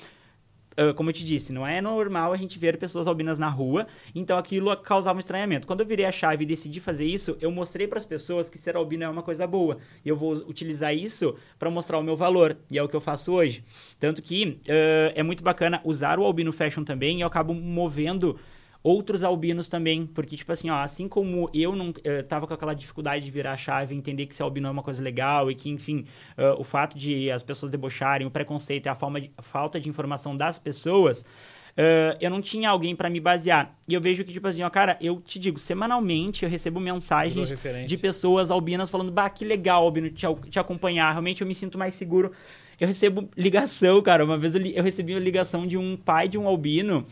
Uh, 0.78 0.92
como 0.92 1.08
eu 1.08 1.14
te 1.14 1.25
disse, 1.25 1.54
não 1.54 1.66
é 1.66 1.80
normal 1.80 2.35
a 2.35 2.37
gente 2.37 2.58
ver 2.58 2.76
pessoas 2.76 3.06
albinas 3.06 3.38
na 3.38 3.49
rua, 3.49 3.87
então 4.14 4.37
aquilo 4.37 4.76
causava 4.76 5.16
um 5.16 5.20
estranhamento. 5.20 5.66
Quando 5.66 5.80
eu 5.80 5.87
virei 5.87 6.04
a 6.04 6.12
chave 6.12 6.44
e 6.44 6.46
decidi 6.46 6.80
fazer 6.80 7.06
isso, 7.06 7.35
eu 7.40 7.50
mostrei 7.50 7.88
para 7.88 7.96
as 7.96 8.04
pessoas 8.04 8.50
que 8.50 8.58
ser 8.58 8.76
albino 8.76 9.04
é 9.04 9.08
uma 9.08 9.23
coisa 9.23 9.46
boa. 9.46 9.78
E 10.04 10.08
eu 10.11 10.14
vou 10.14 10.32
utilizar 10.32 10.94
isso 10.94 11.35
para 11.58 11.70
mostrar 11.70 11.99
o 11.99 12.02
meu 12.02 12.14
valor, 12.14 12.58
e 12.70 12.76
é 12.76 12.82
o 12.82 12.88
que 12.90 12.94
eu 12.94 13.00
faço 13.00 13.32
hoje. 13.32 13.64
Tanto 13.99 14.20
que 14.20 14.61
uh, 14.68 15.12
é 15.14 15.23
muito 15.23 15.42
bacana 15.42 15.80
usar 15.82 16.18
o 16.18 16.25
albino 16.25 16.52
fashion 16.52 16.85
também, 16.85 17.16
e 17.16 17.20
eu 17.23 17.26
acabo 17.26 17.54
movendo 17.54 18.38
outros 18.86 19.24
albinos 19.24 19.66
também, 19.66 20.06
porque, 20.06 20.36
tipo 20.36 20.52
assim, 20.52 20.70
ó, 20.70 20.76
assim 20.76 21.08
como 21.08 21.50
eu 21.52 21.74
não 21.74 21.88
uh, 21.88 22.22
tava 22.28 22.46
com 22.46 22.54
aquela 22.54 22.72
dificuldade 22.72 23.24
de 23.24 23.30
virar 23.32 23.54
a 23.54 23.56
chave, 23.56 23.96
entender 23.96 24.26
que 24.26 24.34
ser 24.34 24.44
albino 24.44 24.68
é 24.68 24.70
uma 24.70 24.82
coisa 24.82 25.02
legal 25.02 25.50
e 25.50 25.56
que, 25.56 25.68
enfim, 25.68 26.04
uh, 26.38 26.60
o 26.60 26.62
fato 26.62 26.96
de 26.96 27.28
as 27.28 27.42
pessoas 27.42 27.72
debocharem, 27.72 28.24
o 28.28 28.30
preconceito 28.30 28.86
e 28.86 28.88
a, 28.88 28.94
forma 28.94 29.20
de, 29.20 29.32
a 29.36 29.42
falta 29.42 29.80
de 29.80 29.88
informação 29.88 30.36
das 30.36 30.56
pessoas, 30.56 31.22
uh, 31.22 32.16
eu 32.20 32.30
não 32.30 32.40
tinha 32.40 32.70
alguém 32.70 32.94
para 32.94 33.10
me 33.10 33.18
basear. 33.18 33.76
E 33.88 33.94
eu 33.94 34.00
vejo 34.00 34.22
que, 34.22 34.32
tipo 34.32 34.46
assim, 34.46 34.62
ó, 34.62 34.70
cara, 34.70 34.96
eu 35.00 35.20
te 35.20 35.40
digo, 35.40 35.58
semanalmente 35.58 36.44
eu 36.44 36.48
recebo 36.48 36.78
mensagens 36.78 37.52
de 37.88 37.96
pessoas 37.96 38.52
albinas 38.52 38.88
falando, 38.88 39.10
bah, 39.10 39.28
que 39.28 39.44
legal, 39.44 39.82
albino, 39.82 40.10
te, 40.10 40.26
te 40.48 40.60
acompanhar, 40.60 41.10
realmente 41.10 41.40
eu 41.40 41.48
me 41.48 41.56
sinto 41.56 41.76
mais 41.76 41.96
seguro. 41.96 42.30
Eu 42.78 42.86
recebo 42.86 43.28
ligação, 43.36 44.00
cara. 44.02 44.24
Uma 44.24 44.38
vez 44.38 44.54
eu, 44.54 44.64
eu 44.64 44.84
recebi 44.84 45.12
uma 45.14 45.20
ligação 45.20 45.66
de 45.66 45.76
um 45.76 45.96
pai 45.96 46.28
de 46.28 46.38
um 46.38 46.46
albino 46.46 47.06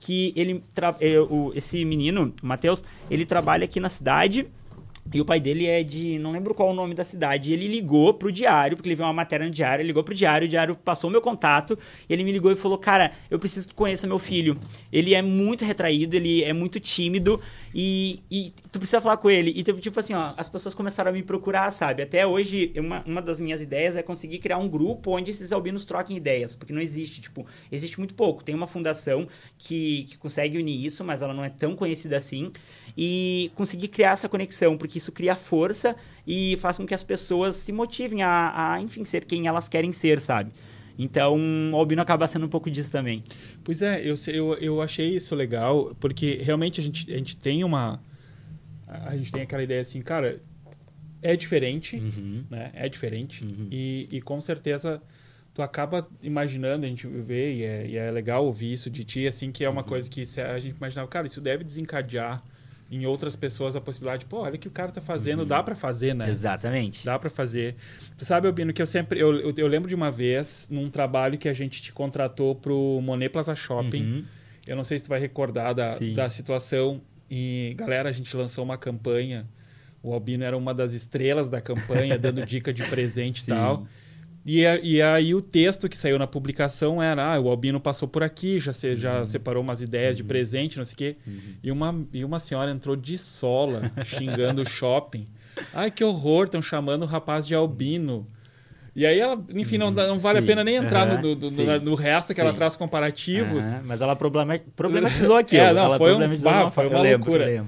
que 0.00 0.32
ele 0.34 0.64
é, 0.98 1.20
o, 1.20 1.52
esse 1.54 1.84
menino, 1.84 2.34
o 2.42 2.46
Matheus, 2.46 2.82
ele 3.10 3.24
trabalha 3.26 3.64
aqui 3.64 3.78
na 3.78 3.90
cidade 3.90 4.48
e 5.12 5.20
o 5.20 5.24
pai 5.24 5.40
dele 5.40 5.66
é 5.66 5.82
de. 5.82 6.18
não 6.18 6.30
lembro 6.30 6.54
qual 6.54 6.70
o 6.70 6.74
nome 6.74 6.94
da 6.94 7.04
cidade. 7.04 7.52
Ele 7.52 7.66
ligou 7.66 8.14
pro 8.14 8.30
diário, 8.30 8.76
porque 8.76 8.88
ele 8.88 8.94
viu 8.94 9.04
uma 9.04 9.12
matéria 9.12 9.44
no 9.44 9.50
diário, 9.50 9.82
ele 9.82 9.88
ligou 9.88 10.04
pro 10.04 10.14
diário, 10.14 10.46
o 10.46 10.48
diário 10.48 10.76
passou 10.76 11.08
o 11.08 11.10
meu 11.10 11.20
contato, 11.20 11.76
ele 12.08 12.22
me 12.22 12.30
ligou 12.30 12.52
e 12.52 12.56
falou: 12.56 12.78
Cara, 12.78 13.10
eu 13.28 13.38
preciso 13.38 13.68
que 13.68 13.74
conheça 13.74 14.06
meu 14.06 14.18
filho. 14.18 14.56
Ele 14.92 15.14
é 15.14 15.22
muito 15.22 15.64
retraído, 15.64 16.14
ele 16.14 16.44
é 16.44 16.52
muito 16.52 16.78
tímido 16.78 17.40
e, 17.74 18.20
e 18.30 18.52
tu 18.70 18.78
precisa 18.78 19.00
falar 19.00 19.16
com 19.16 19.30
ele. 19.30 19.52
E 19.54 19.62
tipo 19.62 19.98
assim, 19.98 20.14
ó, 20.14 20.34
as 20.36 20.48
pessoas 20.48 20.74
começaram 20.74 21.10
a 21.10 21.12
me 21.12 21.22
procurar, 21.22 21.70
sabe? 21.70 22.02
Até 22.02 22.26
hoje, 22.26 22.72
uma, 22.76 23.02
uma 23.04 23.22
das 23.22 23.38
minhas 23.38 23.60
ideias 23.60 23.96
é 23.96 24.02
conseguir 24.02 24.38
criar 24.38 24.58
um 24.58 24.68
grupo 24.68 25.16
onde 25.16 25.30
esses 25.30 25.52
albinos 25.52 25.84
troquem 25.84 26.16
ideias, 26.16 26.56
porque 26.56 26.72
não 26.72 26.80
existe, 26.80 27.20
tipo, 27.20 27.46
existe 27.70 27.98
muito 27.98 28.14
pouco. 28.14 28.42
Tem 28.42 28.54
uma 28.54 28.66
fundação 28.66 29.28
que, 29.58 30.04
que 30.04 30.18
consegue 30.18 30.58
unir 30.58 30.84
isso, 30.84 31.04
mas 31.04 31.22
ela 31.22 31.34
não 31.34 31.44
é 31.44 31.50
tão 31.50 31.76
conhecida 31.76 32.16
assim 32.16 32.52
e 32.96 33.50
conseguir 33.54 33.88
criar 33.88 34.12
essa 34.12 34.28
conexão, 34.28 34.76
porque 34.76 34.98
isso 34.98 35.12
cria 35.12 35.36
força 35.36 35.94
e 36.26 36.56
faz 36.58 36.76
com 36.76 36.86
que 36.86 36.94
as 36.94 37.04
pessoas 37.04 37.56
se 37.56 37.72
motivem 37.72 38.22
a, 38.22 38.72
a 38.74 38.80
enfim, 38.80 39.04
ser 39.04 39.24
quem 39.24 39.46
elas 39.46 39.68
querem 39.68 39.92
ser, 39.92 40.20
sabe? 40.20 40.50
Então, 41.02 41.40
o 41.72 41.76
albino 41.76 42.02
acaba 42.02 42.28
sendo 42.28 42.44
um 42.44 42.48
pouco 42.48 42.70
disso 42.70 42.92
também. 42.92 43.24
Pois 43.64 43.80
é, 43.80 44.02
eu, 44.04 44.14
eu, 44.28 44.54
eu 44.56 44.82
achei 44.82 45.16
isso 45.16 45.34
legal, 45.34 45.96
porque 45.98 46.38
realmente 46.42 46.78
a 46.78 46.84
gente, 46.84 47.10
a 47.10 47.16
gente 47.16 47.38
tem 47.38 47.64
uma. 47.64 48.02
A 48.86 49.16
gente 49.16 49.32
tem 49.32 49.40
aquela 49.40 49.62
ideia 49.62 49.80
assim, 49.80 50.02
cara, 50.02 50.42
é 51.22 51.34
diferente, 51.34 51.96
uhum. 51.96 52.44
né? 52.50 52.70
É 52.74 52.86
diferente. 52.86 53.42
Uhum. 53.42 53.68
E, 53.70 54.08
e 54.10 54.20
com 54.20 54.42
certeza 54.42 55.00
tu 55.54 55.62
acaba 55.62 56.06
imaginando, 56.22 56.84
a 56.84 56.88
gente 56.88 57.06
vê, 57.06 57.54
e 57.54 57.62
é, 57.62 57.86
e 57.86 57.96
é 57.96 58.10
legal 58.10 58.44
ouvir 58.44 58.74
isso 58.74 58.90
de 58.90 59.02
ti, 59.02 59.26
assim, 59.26 59.50
que 59.50 59.64
é 59.64 59.70
uma 59.70 59.80
uhum. 59.80 59.88
coisa 59.88 60.10
que 60.10 60.22
a 60.38 60.58
gente 60.58 60.76
imaginava, 60.76 61.08
cara, 61.08 61.26
isso 61.26 61.40
deve 61.40 61.64
desencadear 61.64 62.42
em 62.90 63.06
outras 63.06 63.36
pessoas 63.36 63.76
a 63.76 63.80
possibilidade, 63.80 64.24
pô, 64.24 64.38
olha 64.38 64.56
o 64.56 64.58
que 64.58 64.66
o 64.66 64.70
cara 64.70 64.90
tá 64.90 65.00
fazendo, 65.00 65.40
uhum. 65.40 65.46
dá 65.46 65.62
para 65.62 65.76
fazer, 65.76 66.14
né? 66.14 66.28
Exatamente. 66.28 67.04
Dá 67.04 67.18
para 67.18 67.30
fazer. 67.30 67.76
Tu 68.18 68.24
sabe, 68.24 68.48
Albino, 68.48 68.72
que 68.72 68.82
eu 68.82 68.86
sempre 68.86 69.20
eu, 69.20 69.32
eu, 69.36 69.54
eu, 69.56 69.66
lembro 69.68 69.88
de 69.88 69.94
uma 69.94 70.10
vez 70.10 70.66
num 70.68 70.90
trabalho 70.90 71.38
que 71.38 71.48
a 71.48 71.52
gente 71.52 71.80
te 71.80 71.92
contratou 71.92 72.54
pro 72.56 73.00
Monet 73.00 73.30
Plaza 73.30 73.54
Shopping. 73.54 74.02
Uhum. 74.02 74.24
Eu 74.66 74.76
não 74.76 74.84
sei 74.84 74.98
se 74.98 75.04
tu 75.04 75.08
vai 75.08 75.20
recordar 75.20 75.72
da, 75.72 75.96
da 76.14 76.28
situação 76.28 77.00
e 77.30 77.74
galera, 77.76 78.08
a 78.08 78.12
gente 78.12 78.36
lançou 78.36 78.64
uma 78.64 78.76
campanha. 78.76 79.46
O 80.02 80.12
Albino 80.12 80.42
era 80.42 80.56
uma 80.56 80.74
das 80.74 80.92
estrelas 80.92 81.48
da 81.48 81.60
campanha, 81.60 82.18
dando 82.18 82.44
dica 82.44 82.72
de 82.72 82.82
presente 82.84 83.42
e 83.42 83.46
tal. 83.46 83.86
E, 84.52 84.64
e 84.82 85.00
aí 85.00 85.32
o 85.32 85.40
texto 85.40 85.88
que 85.88 85.96
saiu 85.96 86.18
na 86.18 86.26
publicação 86.26 87.00
era, 87.00 87.34
ah, 87.34 87.38
o 87.38 87.48
Albino 87.48 87.78
passou 87.78 88.08
por 88.08 88.24
aqui, 88.24 88.58
já, 88.58 88.72
se, 88.72 88.96
já 88.96 89.20
uhum. 89.20 89.26
separou 89.26 89.62
umas 89.62 89.80
ideias 89.80 90.16
de 90.16 90.24
uhum. 90.24 90.28
presente, 90.28 90.76
não 90.76 90.84
sei 90.84 90.94
o 90.94 90.96
quê. 90.96 91.16
Uhum. 91.24 91.54
E, 91.62 91.70
uma, 91.70 92.06
e 92.12 92.24
uma 92.24 92.40
senhora 92.40 92.68
entrou 92.72 92.96
de 92.96 93.16
sola, 93.16 93.92
xingando 94.04 94.62
o 94.62 94.68
shopping. 94.68 95.28
Ai, 95.72 95.88
que 95.88 96.02
horror, 96.02 96.46
estão 96.46 96.60
chamando 96.60 97.04
o 97.04 97.06
rapaz 97.06 97.46
de 97.46 97.54
albino. 97.54 98.26
E 98.96 99.06
aí 99.06 99.20
ela, 99.20 99.40
enfim, 99.54 99.78
não, 99.78 99.92
não 99.92 100.18
vale 100.18 100.40
Sim. 100.40 100.44
a 100.44 100.46
pena 100.48 100.64
nem 100.64 100.74
entrar 100.74 101.08
uhum. 101.08 101.22
no, 101.22 101.36
do, 101.36 101.48
no, 101.48 101.80
no, 101.80 101.94
resto 101.94 102.34
que 102.34 102.40
Sim. 102.40 102.40
ela 102.40 102.52
traz 102.52 102.74
comparativos. 102.74 103.72
Uhum. 103.72 103.82
Mas 103.84 104.00
ela 104.00 104.16
problematizou 104.16 105.36
aqui. 105.36 105.58
É, 105.58 105.72
não, 105.72 105.96
foi, 105.96 106.12
um, 106.12 106.38
bah, 106.40 106.70
foi 106.70 106.88
uma 106.88 107.02
loucura. 107.02 107.64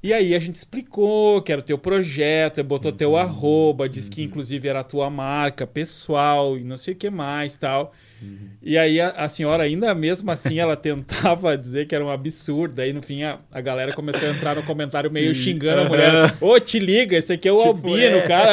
E 0.00 0.12
aí 0.12 0.32
a 0.34 0.38
gente 0.38 0.54
explicou 0.54 1.42
que 1.42 1.50
era 1.50 1.60
o 1.60 1.64
teu 1.64 1.76
projeto, 1.76 2.62
botou 2.62 2.92
teu 2.92 3.10
uhum. 3.10 3.16
arroba, 3.16 3.88
disse 3.88 4.08
que 4.08 4.20
uhum. 4.20 4.28
inclusive 4.28 4.68
era 4.68 4.80
a 4.80 4.84
tua 4.84 5.10
marca 5.10 5.66
pessoal 5.66 6.56
e 6.56 6.62
não 6.62 6.76
sei 6.76 6.94
o 6.94 6.96
que 6.96 7.10
mais 7.10 7.56
tal. 7.56 7.92
Uhum. 8.22 8.48
E 8.62 8.76
aí 8.78 9.00
a, 9.00 9.10
a, 9.10 9.28
senhora 9.28 9.62
ainda 9.62 9.94
mesmo 9.94 10.30
assim 10.30 10.58
ela 10.58 10.74
tentava 10.76 11.56
dizer 11.58 11.86
que 11.86 11.96
era 11.96 12.04
um 12.04 12.10
absurdo. 12.10 12.80
Aí 12.80 12.92
no 12.92 13.02
fim 13.02 13.24
a, 13.24 13.40
a 13.50 13.60
galera 13.60 13.92
começou 13.92 14.28
a 14.28 14.30
entrar 14.30 14.54
no 14.54 14.62
comentário 14.62 15.10
meio 15.10 15.34
Sim. 15.34 15.42
xingando 15.42 15.80
a 15.80 15.84
mulher. 15.84 16.32
Ô, 16.40 16.52
oh, 16.52 16.60
te 16.60 16.78
liga, 16.78 17.16
esse 17.16 17.32
aqui 17.32 17.48
é 17.48 17.52
o 17.52 17.56
tipo, 17.56 17.68
Albino, 17.68 18.18
é. 18.18 18.20
cara. 18.22 18.52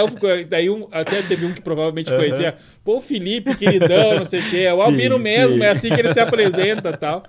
daí 0.49 0.67
um, 0.67 0.88
até 0.91 1.21
teve 1.21 1.45
um 1.45 1.53
que 1.53 1.62
provavelmente 1.62 2.12
conhecia. 2.12 2.55
Pô, 2.84 2.99
Felipe, 2.99 3.55
queridão, 3.55 4.17
não 4.17 4.25
sei 4.25 4.39
o 4.39 4.49
que. 4.49 4.63
É 4.63 4.73
o 4.73 4.77
sim, 4.77 4.81
Albino 4.81 5.19
mesmo, 5.19 5.58
sim. 5.58 5.63
é 5.63 5.69
assim 5.69 5.89
que 5.89 5.99
ele 5.99 6.12
se 6.12 6.19
apresenta 6.19 6.95
tal. 6.97 7.23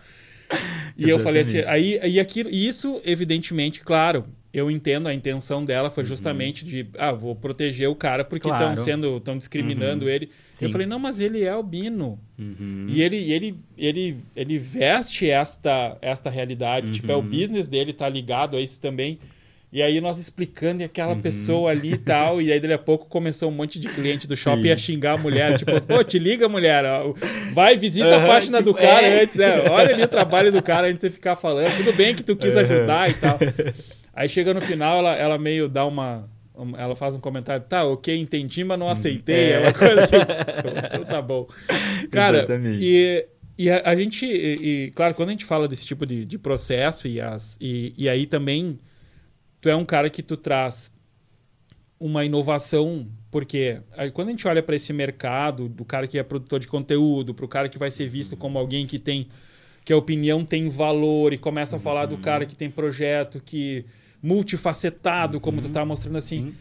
E 0.97 1.09
eu 1.09 1.19
falei 1.19 1.43
assim, 1.43 1.59
aí, 1.67 1.99
aí 2.01 2.19
aquilo, 2.19 2.49
isso, 2.49 3.01
evidentemente, 3.05 3.81
claro, 3.81 4.25
eu 4.57 4.71
entendo 4.71 5.07
a 5.07 5.13
intenção 5.13 5.63
dela 5.63 5.91
foi 5.91 6.03
uhum. 6.03 6.09
justamente 6.09 6.63
uhum. 6.63 6.69
de, 6.71 6.87
ah, 6.97 7.13
vou 7.13 7.37
proteger 7.37 7.91
o 7.91 7.95
cara 7.95 8.25
porque 8.25 8.49
estão 8.49 8.59
claro. 8.59 8.83
sendo, 8.83 9.19
estão 9.19 9.37
discriminando 9.37 10.07
uhum. 10.07 10.11
ele. 10.11 10.31
Sim. 10.51 10.65
Eu 10.65 10.73
falei, 10.73 10.87
não, 10.87 10.99
mas 10.99 11.21
ele 11.21 11.43
é 11.43 11.51
albino. 11.51 12.19
Uhum. 12.39 12.87
E 12.89 13.03
ele, 13.03 13.31
ele, 13.31 13.55
ele, 13.77 14.17
ele 14.35 14.59
veste 14.59 15.29
esta, 15.29 15.99
esta 16.01 16.31
realidade. 16.31 16.93
Tipo, 16.93 17.13
é 17.13 17.15
o 17.15 17.19
uhum. 17.19 17.29
business 17.29 17.69
dele 17.69 17.93
tá 17.93 18.09
ligado 18.09 18.57
a 18.57 18.61
isso 18.61 18.81
também. 18.81 19.19
E 19.77 19.83
aí 19.83 20.01
nós 20.01 20.19
explicando 20.19 20.81
e 20.81 20.87
aquela 20.87 21.13
uhum. 21.13 21.21
pessoa 21.21 21.71
ali 21.71 21.93
e 21.93 21.99
tal, 21.99 22.41
e 22.41 22.51
aí 22.51 22.59
dali 22.59 22.73
a 22.73 22.79
pouco 22.79 23.05
começou 23.11 23.51
um 23.51 23.53
monte 23.53 23.79
de 23.79 23.89
cliente 23.89 24.27
do 24.27 24.35
shopping 24.35 24.63
Sim. 24.63 24.71
a 24.71 24.77
xingar 24.79 25.13
a 25.13 25.17
mulher, 25.19 25.59
tipo, 25.59 25.79
pô, 25.83 26.03
te 26.03 26.19
liga, 26.19 26.49
mulher, 26.49 26.83
vai, 27.53 27.77
visita 27.77 28.17
uhum, 28.17 28.25
a 28.25 28.27
página 28.27 28.57
tipo, 28.57 28.71
do 28.71 28.75
cara 28.75 29.07
é. 29.07 29.23
antes, 29.23 29.39
é, 29.39 29.69
olha 29.69 29.93
ali 29.93 30.03
o 30.03 30.09
trabalho 30.09 30.51
do 30.51 30.63
cara 30.63 30.87
antes 30.89 31.07
de 31.07 31.11
ficar 31.11 31.37
falando, 31.37 31.77
tudo 31.77 31.93
bem 31.93 32.15
que 32.15 32.23
tu 32.23 32.35
quis 32.35 32.55
uhum. 32.55 32.61
ajudar 32.63 33.11
e 33.11 33.15
tal. 33.21 33.39
Aí 34.15 34.31
chega 34.31 34.55
no 34.55 34.63
final, 34.63 35.01
ela, 35.01 35.15
ela 35.15 35.37
meio 35.37 35.69
dá 35.69 35.85
uma, 35.85 36.27
ela 36.79 36.97
faz 36.97 37.15
um 37.15 37.21
comentário, 37.21 37.63
tá, 37.69 37.85
ok, 37.85 38.17
entendi, 38.17 38.65
mas 38.65 38.79
não 38.79 38.89
aceitei, 38.89 39.53
é, 39.53 39.59
uma 39.59 39.75
coisa 39.75 40.07
que, 40.07 40.17
então 40.17 41.05
tá 41.05 41.21
bom. 41.21 41.47
Cara, 42.11 42.39
Exatamente. 42.39 42.79
e... 42.83 43.27
E 43.59 43.71
a, 43.71 43.81
a 43.87 43.97
gente, 43.97 44.27
e, 44.27 44.85
e, 44.85 44.91
claro, 44.91 45.15
quando 45.15 45.31
a 45.31 45.33
gente 45.33 45.47
fala 45.47 45.67
desse 45.67 45.87
tipo 45.87 46.05
de, 46.05 46.27
de 46.27 46.37
processo 46.37 47.09
e, 47.09 47.19
as, 47.23 47.57
e, 47.59 47.95
e 47.97 48.07
aí 48.07 48.27
também 48.27 48.79
tu 49.61 49.69
é 49.69 49.77
um 49.77 49.85
cara 49.85 50.11
que 50.11 50.23
tu 50.23 50.37
traz 50.37 50.93
uma 51.99 52.25
inovação, 52.25 53.09
porque 53.31 53.81
quando 54.13 54.29
a 54.29 54.31
gente 54.33 54.47
olha 54.47 54.63
para 54.63 54.77
esse 54.77 54.93
mercado, 54.93 55.69
do 55.69 55.85
cara 55.85 56.07
que 56.07 56.19
é 56.19 56.23
produtor 56.23 56.61
de 56.61 56.69
conteúdo, 56.69 57.35
para 57.35 57.45
o 57.45 57.49
cara 57.49 57.69
que 57.69 57.79
vai 57.79 57.91
ser 57.91 58.07
visto 58.07 58.33
uhum. 58.33 58.39
como 58.39 58.59
alguém 58.59 58.87
que 58.87 58.99
tem 58.99 59.29
que 59.85 59.93
a 59.93 59.97
opinião 59.97 60.45
tem 60.45 60.69
valor 60.69 61.33
e 61.33 61.39
começa 61.39 61.77
a 61.77 61.79
falar 61.79 62.07
do 62.07 62.17
uhum. 62.17 62.21
cara 62.21 62.45
que 62.45 62.57
tem 62.57 62.69
projeto 62.69 63.41
que 63.41 63.85
multifacetado, 64.21 65.39
como 65.39 65.61
tu 65.61 65.69
tá 65.69 65.81
uhum. 65.83 65.87
mostrando 65.87 66.19
assim. 66.19 66.49
Sim. 66.49 66.55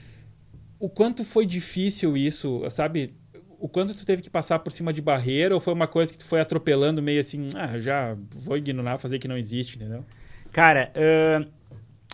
O 0.80 0.88
quanto 0.88 1.24
foi 1.24 1.44
difícil 1.44 2.16
isso, 2.16 2.64
sabe? 2.70 3.16
O 3.60 3.68
quanto 3.68 3.96
tu 3.96 4.06
teve 4.06 4.22
que 4.22 4.30
passar 4.30 4.60
por 4.60 4.72
cima 4.72 4.94
de 4.94 5.02
barreira 5.02 5.56
ou 5.56 5.60
foi 5.60 5.74
uma 5.74 5.88
coisa 5.88 6.14
que 6.14 6.20
tu 6.20 6.26
foi 6.26 6.40
atropelando 6.40 7.02
meio 7.02 7.20
assim, 7.20 7.50
ah, 7.56 7.80
já 7.80 8.16
vou 8.30 8.58
ignorar, 8.58 9.00
fazer 9.00 9.18
que 9.18 9.28
não 9.28 9.38
existe, 9.38 9.78
entendeu? 9.78 10.06
Cara, 10.52 10.94
uh 10.96 11.65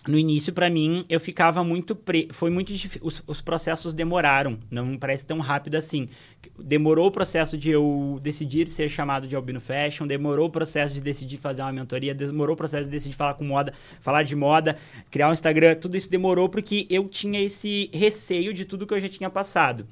no 0.07 0.17
início, 0.17 0.51
para 0.51 0.67
mim, 0.67 1.05
eu 1.07 1.19
ficava 1.19 1.63
muito. 1.63 1.95
Pre... 1.95 2.27
Foi 2.31 2.49
muito 2.49 2.73
difícil. 2.73 3.01
Os, 3.03 3.23
os, 3.27 3.39
processos 3.39 3.93
demoraram. 3.93 4.57
Não 4.69 4.97
parece 4.97 5.23
tão 5.23 5.37
rápido 5.39 5.75
assim. 5.75 6.07
Demorou 6.57 7.07
o 7.07 7.11
processo 7.11 7.55
de 7.55 7.69
eu 7.69 8.19
decidir 8.21 8.67
ser 8.67 8.89
chamado 8.89 9.27
de 9.27 9.35
Albino 9.35 9.61
Fashion, 9.61 10.07
demorou 10.07 10.47
o 10.47 10.49
processo 10.49 10.95
de 10.95 11.01
decidir 11.01 11.37
fazer 11.37 11.61
uma 11.61 11.71
mentoria, 11.71 12.15
demorou 12.15 12.55
o 12.55 12.57
processo 12.57 12.85
de 12.85 12.89
decidir 12.89 13.15
falar 13.15 13.35
com 13.35 13.43
moda, 13.43 13.73
falar 13.99 14.23
de 14.23 14.35
moda, 14.35 14.75
criar 15.11 15.29
um 15.29 15.33
Instagram. 15.33 15.75
Tudo 15.75 15.95
isso 15.95 16.09
demorou 16.09 16.49
porque 16.49 16.87
eu 16.89 17.07
tinha 17.07 17.39
esse 17.39 17.89
receio 17.93 18.55
de 18.55 18.65
tudo 18.65 18.87
que 18.87 18.95
eu 18.95 18.99
já 18.99 19.09
tinha 19.09 19.29
passado. 19.29 19.85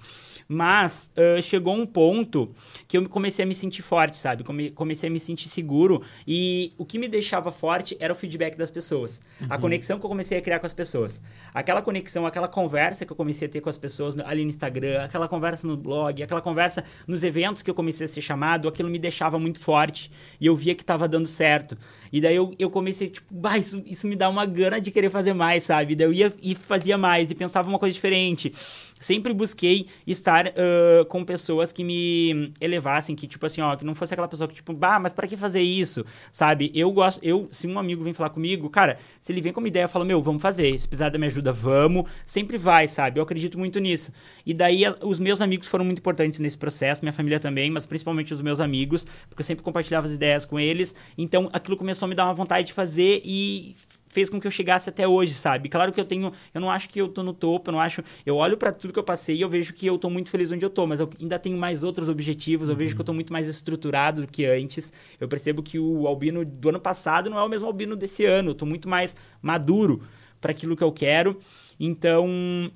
Mas 0.51 1.11
uh, 1.15 1.39
chegou 1.43 1.75
um 1.75 1.85
ponto 1.85 2.49
que 2.87 2.97
eu 2.97 3.07
comecei 3.07 3.45
a 3.45 3.47
me 3.47 3.53
sentir 3.53 3.83
forte, 3.83 4.17
sabe? 4.17 4.43
Come 4.43 4.71
comecei 4.71 5.07
a 5.07 5.11
me 5.11 5.19
sentir 5.19 5.47
seguro. 5.47 6.01
E 6.27 6.73
o 6.75 6.83
que 6.83 6.97
me 6.97 7.07
deixava 7.07 7.51
forte 7.51 7.95
era 7.99 8.11
o 8.11 8.15
feedback 8.15 8.57
das 8.57 8.71
pessoas. 8.71 9.21
Uhum. 9.39 9.47
A 9.47 9.59
conexão 9.59 9.98
que 9.99 10.05
eu 10.05 10.09
comecei 10.09 10.37
a 10.37 10.41
criar 10.41 10.59
com 10.59 10.65
as 10.65 10.73
pessoas. 10.73 11.21
Aquela 11.53 11.81
conexão, 11.81 12.25
aquela 12.25 12.47
conversa 12.47 13.05
que 13.05 13.11
eu 13.11 13.15
comecei 13.15 13.47
a 13.47 13.51
ter 13.51 13.61
com 13.61 13.69
as 13.69 13.77
pessoas 13.77 14.17
ali 14.19 14.43
no 14.43 14.49
Instagram, 14.49 15.03
aquela 15.03 15.27
conversa 15.27 15.67
no 15.67 15.77
blog, 15.77 16.21
aquela 16.23 16.41
conversa 16.41 16.83
nos 17.07 17.23
eventos 17.23 17.61
que 17.61 17.69
eu 17.69 17.75
comecei 17.75 18.05
a 18.05 18.07
ser 18.07 18.21
chamado, 18.21 18.67
aquilo 18.67 18.89
me 18.89 18.99
deixava 18.99 19.37
muito 19.37 19.59
forte. 19.59 20.11
E 20.39 20.45
eu 20.45 20.55
via 20.55 20.73
que 20.73 20.83
estava 20.83 21.07
dando 21.07 21.27
certo. 21.27 21.77
E 22.11 22.21
daí 22.21 22.35
eu, 22.35 22.53
eu 22.57 22.69
comecei, 22.69 23.09
tipo, 23.09 23.25
isso, 23.59 23.83
isso 23.85 24.07
me 24.07 24.15
dá 24.15 24.29
uma 24.29 24.45
gana 24.45 24.79
de 24.79 24.91
querer 24.91 25.09
fazer 25.09 25.33
mais, 25.33 25.63
sabe? 25.63 25.95
Daí 25.95 26.07
eu 26.07 26.13
ia 26.13 26.33
e 26.41 26.55
fazia 26.55 26.97
mais 26.97 27.29
e 27.31 27.35
pensava 27.35 27.67
uma 27.69 27.79
coisa 27.79 27.93
diferente 27.93 28.53
sempre 28.99 29.33
busquei 29.33 29.87
estar 30.05 30.47
uh, 30.47 31.05
com 31.05 31.23
pessoas 31.23 31.71
que 31.71 31.83
me 31.83 32.51
elevassem, 32.59 33.15
que 33.15 33.27
tipo 33.27 33.45
assim, 33.45 33.61
ó, 33.61 33.75
que 33.75 33.85
não 33.85 33.95
fosse 33.95 34.13
aquela 34.13 34.27
pessoa 34.27 34.47
que 34.47 34.55
tipo, 34.55 34.73
bah, 34.73 34.99
mas 34.99 35.13
para 35.13 35.27
que 35.27 35.37
fazer 35.37 35.61
isso? 35.61 36.05
Sabe? 36.31 36.71
Eu 36.73 36.91
gosto, 36.91 37.23
eu, 37.23 37.47
se 37.51 37.67
um 37.67 37.79
amigo 37.79 38.03
vem 38.03 38.13
falar 38.13 38.29
comigo, 38.29 38.69
cara, 38.69 38.99
se 39.21 39.31
ele 39.31 39.41
vem 39.41 39.53
com 39.53 39.59
uma 39.59 39.67
ideia, 39.67 39.83
eu 39.83 39.89
falo, 39.89 40.05
meu, 40.05 40.21
vamos 40.21 40.41
fazer, 40.41 40.77
se 40.77 40.87
precisar 40.87 41.09
da 41.09 41.17
minha 41.17 41.29
ajuda, 41.29 41.51
vamos, 41.51 42.09
sempre 42.25 42.57
vai, 42.57 42.87
sabe? 42.87 43.19
Eu 43.19 43.23
acredito 43.23 43.57
muito 43.57 43.79
nisso. 43.79 44.11
E 44.45 44.53
daí 44.53 44.83
os 45.01 45.19
meus 45.19 45.41
amigos 45.41 45.67
foram 45.67 45.85
muito 45.85 45.99
importantes 45.99 46.39
nesse 46.39 46.57
processo, 46.57 47.03
minha 47.03 47.13
família 47.13 47.39
também, 47.39 47.71
mas 47.71 47.85
principalmente 47.85 48.33
os 48.33 48.41
meus 48.41 48.59
amigos, 48.59 49.05
porque 49.29 49.41
eu 49.41 49.45
sempre 49.45 49.63
compartilhava 49.63 50.07
as 50.07 50.13
ideias 50.13 50.45
com 50.45 50.59
eles. 50.59 50.93
Então 51.17 51.49
aquilo 51.53 51.77
começou 51.99 52.05
a 52.05 52.09
me 52.09 52.15
dar 52.15 52.25
uma 52.25 52.33
vontade 52.33 52.67
de 52.67 52.73
fazer 52.73 53.21
e 53.25 53.75
fez 54.07 54.29
com 54.29 54.39
que 54.39 54.47
eu 54.47 54.51
chegasse 54.51 54.89
até 54.89 55.07
hoje, 55.07 55.33
sabe? 55.33 55.69
Claro 55.69 55.91
que 55.91 55.99
eu 55.99 56.05
tenho, 56.05 56.31
eu 56.53 56.61
não 56.61 56.71
acho 56.71 56.89
que 56.89 56.99
eu 56.99 57.09
tô 57.09 57.21
no 57.21 57.33
topo, 57.33 57.69
eu 57.69 57.73
não 57.73 57.79
acho, 57.79 58.03
eu 58.25 58.37
olho 58.37 58.57
para 58.57 58.71
tudo 58.71 58.91
que 58.91 58.97
eu 58.97 59.03
passei 59.03 59.35
e 59.35 59.41
eu 59.41 59.49
vejo 59.49 59.73
que 59.73 59.85
eu 59.85 59.97
tô 59.99 60.09
muito 60.09 60.29
feliz 60.29 60.51
onde 60.51 60.65
eu 60.65 60.69
tô, 60.69 60.87
mas 60.87 60.99
eu 60.99 61.09
ainda 61.21 61.37
tenho 61.37 61.57
mais 61.57 61.83
outros 61.83 62.09
objetivos, 62.09 62.69
eu 62.69 62.73
uhum. 62.73 62.79
vejo 62.79 62.95
que 62.95 63.01
eu 63.01 63.05
tô 63.05 63.13
muito 63.13 63.31
mais 63.31 63.47
estruturado 63.47 64.21
do 64.21 64.27
que 64.27 64.45
antes. 64.45 64.91
Eu 65.19 65.27
percebo 65.27 65.61
que 65.61 65.77
o 65.77 66.07
albino 66.07 66.43
do 66.43 66.69
ano 66.69 66.79
passado 66.79 67.29
não 67.29 67.37
é 67.37 67.43
o 67.43 67.49
mesmo 67.49 67.67
albino 67.67 67.95
desse 67.95 68.25
ano, 68.25 68.51
eu 68.51 68.55
tô 68.55 68.65
muito 68.65 68.89
mais 68.89 69.15
maduro 69.41 70.01
para 70.41 70.51
aquilo 70.51 70.75
que 70.75 70.83
eu 70.83 70.91
quero. 70.91 71.37
Então, 71.79 72.71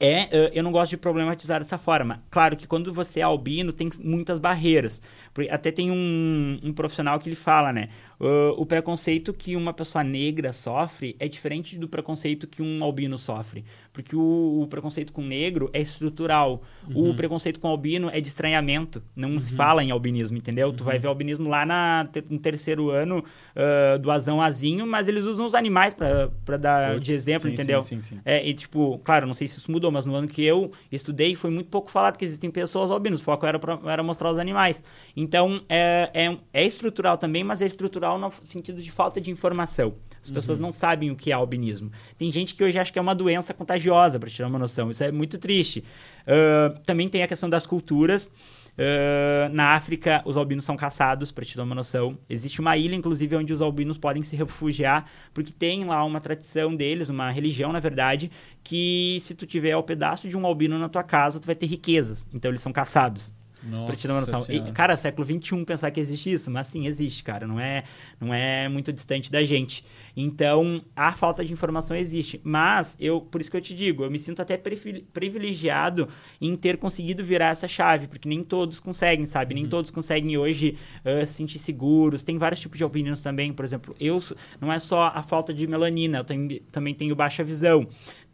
é, 0.00 0.50
eu 0.56 0.62
não 0.62 0.70
gosto 0.70 0.90
de 0.90 0.96
problematizar 0.96 1.60
dessa 1.60 1.76
forma. 1.76 2.22
Claro 2.30 2.56
que 2.56 2.66
quando 2.66 2.92
você 2.92 3.18
é 3.18 3.22
albino, 3.22 3.72
tem 3.72 3.90
muitas 4.02 4.38
barreiras. 4.38 5.02
Até 5.50 5.72
tem 5.72 5.90
um, 5.90 6.58
um 6.62 6.72
profissional 6.72 7.18
que 7.18 7.28
ele 7.28 7.36
fala, 7.36 7.72
né? 7.72 7.88
Uh, 8.20 8.50
o 8.56 8.66
preconceito 8.66 9.32
que 9.32 9.54
uma 9.54 9.72
pessoa 9.72 10.02
negra 10.02 10.52
sofre 10.52 11.14
é 11.20 11.28
diferente 11.28 11.78
do 11.78 11.88
preconceito 11.88 12.48
que 12.48 12.60
um 12.60 12.82
albino 12.82 13.16
sofre. 13.16 13.64
Porque 13.98 14.14
o, 14.14 14.60
o 14.62 14.66
preconceito 14.68 15.12
com 15.12 15.22
negro 15.22 15.68
é 15.72 15.80
estrutural. 15.80 16.62
Uhum. 16.88 17.10
O 17.10 17.14
preconceito 17.16 17.58
com 17.58 17.66
albino 17.66 18.08
é 18.12 18.20
de 18.20 18.28
estranhamento. 18.28 19.02
Não 19.16 19.30
uhum. 19.30 19.38
se 19.40 19.52
fala 19.52 19.82
em 19.82 19.90
albinismo, 19.90 20.36
entendeu? 20.36 20.68
Uhum. 20.68 20.74
Tu 20.74 20.84
vai 20.84 20.94
uhum. 20.94 21.00
ver 21.00 21.08
albinismo 21.08 21.48
lá 21.48 21.66
na, 21.66 22.08
no 22.30 22.38
terceiro 22.38 22.90
ano 22.90 23.24
uh, 23.56 23.98
do 23.98 24.08
azão 24.12 24.40
azinho, 24.40 24.86
mas 24.86 25.08
eles 25.08 25.24
usam 25.24 25.44
os 25.44 25.52
animais 25.52 25.94
para 25.94 26.56
dar 26.56 27.00
de 27.00 27.10
exemplo, 27.10 27.48
sim, 27.48 27.54
entendeu? 27.54 27.82
Sim, 27.82 28.00
sim, 28.00 28.14
sim. 28.14 28.20
É, 28.24 28.48
e 28.48 28.54
tipo, 28.54 29.00
claro, 29.00 29.26
não 29.26 29.34
sei 29.34 29.48
se 29.48 29.58
isso 29.58 29.68
mudou, 29.68 29.90
mas 29.90 30.06
no 30.06 30.14
ano 30.14 30.28
que 30.28 30.44
eu 30.44 30.70
estudei 30.92 31.34
foi 31.34 31.50
muito 31.50 31.68
pouco 31.68 31.90
falado 31.90 32.16
que 32.16 32.24
existem 32.24 32.52
pessoas 32.52 32.92
albinos. 32.92 33.20
O 33.20 33.24
foco 33.24 33.46
era, 33.46 33.58
pra, 33.58 33.80
era 33.84 34.02
mostrar 34.04 34.30
os 34.30 34.38
animais. 34.38 34.80
Então, 35.16 35.60
é, 35.68 36.08
é, 36.14 36.38
é 36.52 36.64
estrutural 36.64 37.18
também, 37.18 37.42
mas 37.42 37.60
é 37.60 37.66
estrutural 37.66 38.16
no 38.16 38.32
sentido 38.44 38.80
de 38.80 38.92
falta 38.92 39.20
de 39.20 39.32
informação. 39.32 39.94
As 40.22 40.30
pessoas 40.30 40.58
uhum. 40.58 40.66
não 40.66 40.72
sabem 40.72 41.10
o 41.10 41.16
que 41.16 41.30
é 41.30 41.34
albinismo. 41.34 41.90
Tem 42.16 42.30
gente 42.30 42.54
que 42.54 42.62
hoje 42.64 42.78
acha 42.78 42.92
que 42.92 42.98
é 42.98 43.02
uma 43.02 43.14
doença 43.14 43.54
contagiosa, 43.54 44.18
para 44.18 44.28
te 44.28 44.38
dar 44.38 44.48
uma 44.48 44.58
noção. 44.58 44.90
Isso 44.90 45.04
é 45.04 45.12
muito 45.12 45.38
triste. 45.38 45.84
Uh, 46.22 46.78
também 46.80 47.08
tem 47.08 47.22
a 47.22 47.28
questão 47.28 47.48
das 47.48 47.66
culturas. 47.66 48.30
Uh, 48.78 49.52
na 49.52 49.74
África, 49.74 50.22
os 50.24 50.36
albinos 50.36 50.64
são 50.64 50.76
caçados, 50.76 51.32
para 51.32 51.44
te 51.44 51.56
dar 51.56 51.64
uma 51.64 51.74
noção. 51.74 52.16
Existe 52.30 52.60
uma 52.60 52.76
ilha, 52.76 52.94
inclusive, 52.94 53.34
onde 53.34 53.52
os 53.52 53.60
albinos 53.60 53.98
podem 53.98 54.22
se 54.22 54.36
refugiar, 54.36 55.04
porque 55.34 55.52
tem 55.52 55.84
lá 55.84 56.04
uma 56.04 56.20
tradição 56.20 56.76
deles, 56.76 57.08
uma 57.08 57.30
religião, 57.30 57.72
na 57.72 57.80
verdade, 57.80 58.30
que 58.62 59.18
se 59.20 59.34
tu 59.34 59.46
tiver 59.46 59.76
o 59.76 59.80
um 59.80 59.82
pedaço 59.82 60.28
de 60.28 60.36
um 60.36 60.46
albino 60.46 60.78
na 60.78 60.88
tua 60.88 61.02
casa, 61.02 61.40
tu 61.40 61.46
vai 61.46 61.56
ter 61.56 61.66
riquezas. 61.66 62.26
Então, 62.32 62.50
eles 62.50 62.60
são 62.60 62.72
caçados. 62.72 63.32
Nossa 63.62 63.86
pra 63.86 63.96
te 63.96 64.06
dar 64.06 64.14
uma 64.14 64.20
noção. 64.20 64.46
E, 64.48 64.60
cara, 64.72 64.96
século 64.96 65.26
XXI 65.26 65.64
pensar 65.64 65.90
que 65.90 66.00
existe 66.00 66.32
isso, 66.32 66.50
mas 66.50 66.68
sim, 66.68 66.86
existe, 66.86 67.22
cara. 67.22 67.46
Não 67.46 67.58
é, 67.58 67.84
não 68.20 68.32
é 68.32 68.68
muito 68.68 68.92
distante 68.92 69.30
da 69.30 69.42
gente. 69.44 69.84
Então, 70.16 70.82
a 70.94 71.12
falta 71.12 71.44
de 71.44 71.52
informação 71.52 71.96
existe. 71.96 72.40
Mas, 72.44 72.96
eu, 73.00 73.20
por 73.20 73.40
isso 73.40 73.50
que 73.50 73.56
eu 73.56 73.60
te 73.60 73.74
digo, 73.74 74.04
eu 74.04 74.10
me 74.10 74.18
sinto 74.18 74.40
até 74.42 74.56
privilegiado 74.56 76.08
em 76.40 76.54
ter 76.56 76.76
conseguido 76.76 77.24
virar 77.24 77.50
essa 77.50 77.68
chave, 77.68 78.06
porque 78.06 78.28
nem 78.28 78.42
todos 78.42 78.80
conseguem, 78.80 79.26
sabe? 79.26 79.54
Nem 79.54 79.64
uhum. 79.64 79.70
todos 79.70 79.90
conseguem 79.90 80.36
hoje 80.36 80.76
uh, 81.04 81.24
se 81.26 81.34
sentir 81.34 81.58
seguros. 81.58 82.22
Tem 82.22 82.38
vários 82.38 82.60
tipos 82.60 82.78
de 82.78 82.84
opiniões 82.84 83.20
também. 83.20 83.52
Por 83.52 83.64
exemplo, 83.64 83.94
eu 84.00 84.18
não 84.60 84.72
é 84.72 84.78
só 84.78 85.12
a 85.14 85.22
falta 85.22 85.52
de 85.52 85.66
melanina, 85.66 86.18
eu 86.18 86.60
também 86.70 86.94
tenho 86.94 87.14
baixa 87.14 87.44
visão. 87.44 87.86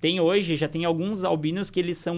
Tem 0.05 0.21
hoje, 0.21 0.55
já 0.55 0.69
tem 0.69 0.85
alguns 0.85 1.25
albinos 1.25 1.71
que 1.71 1.81
eles 1.81 1.97
são 1.97 2.15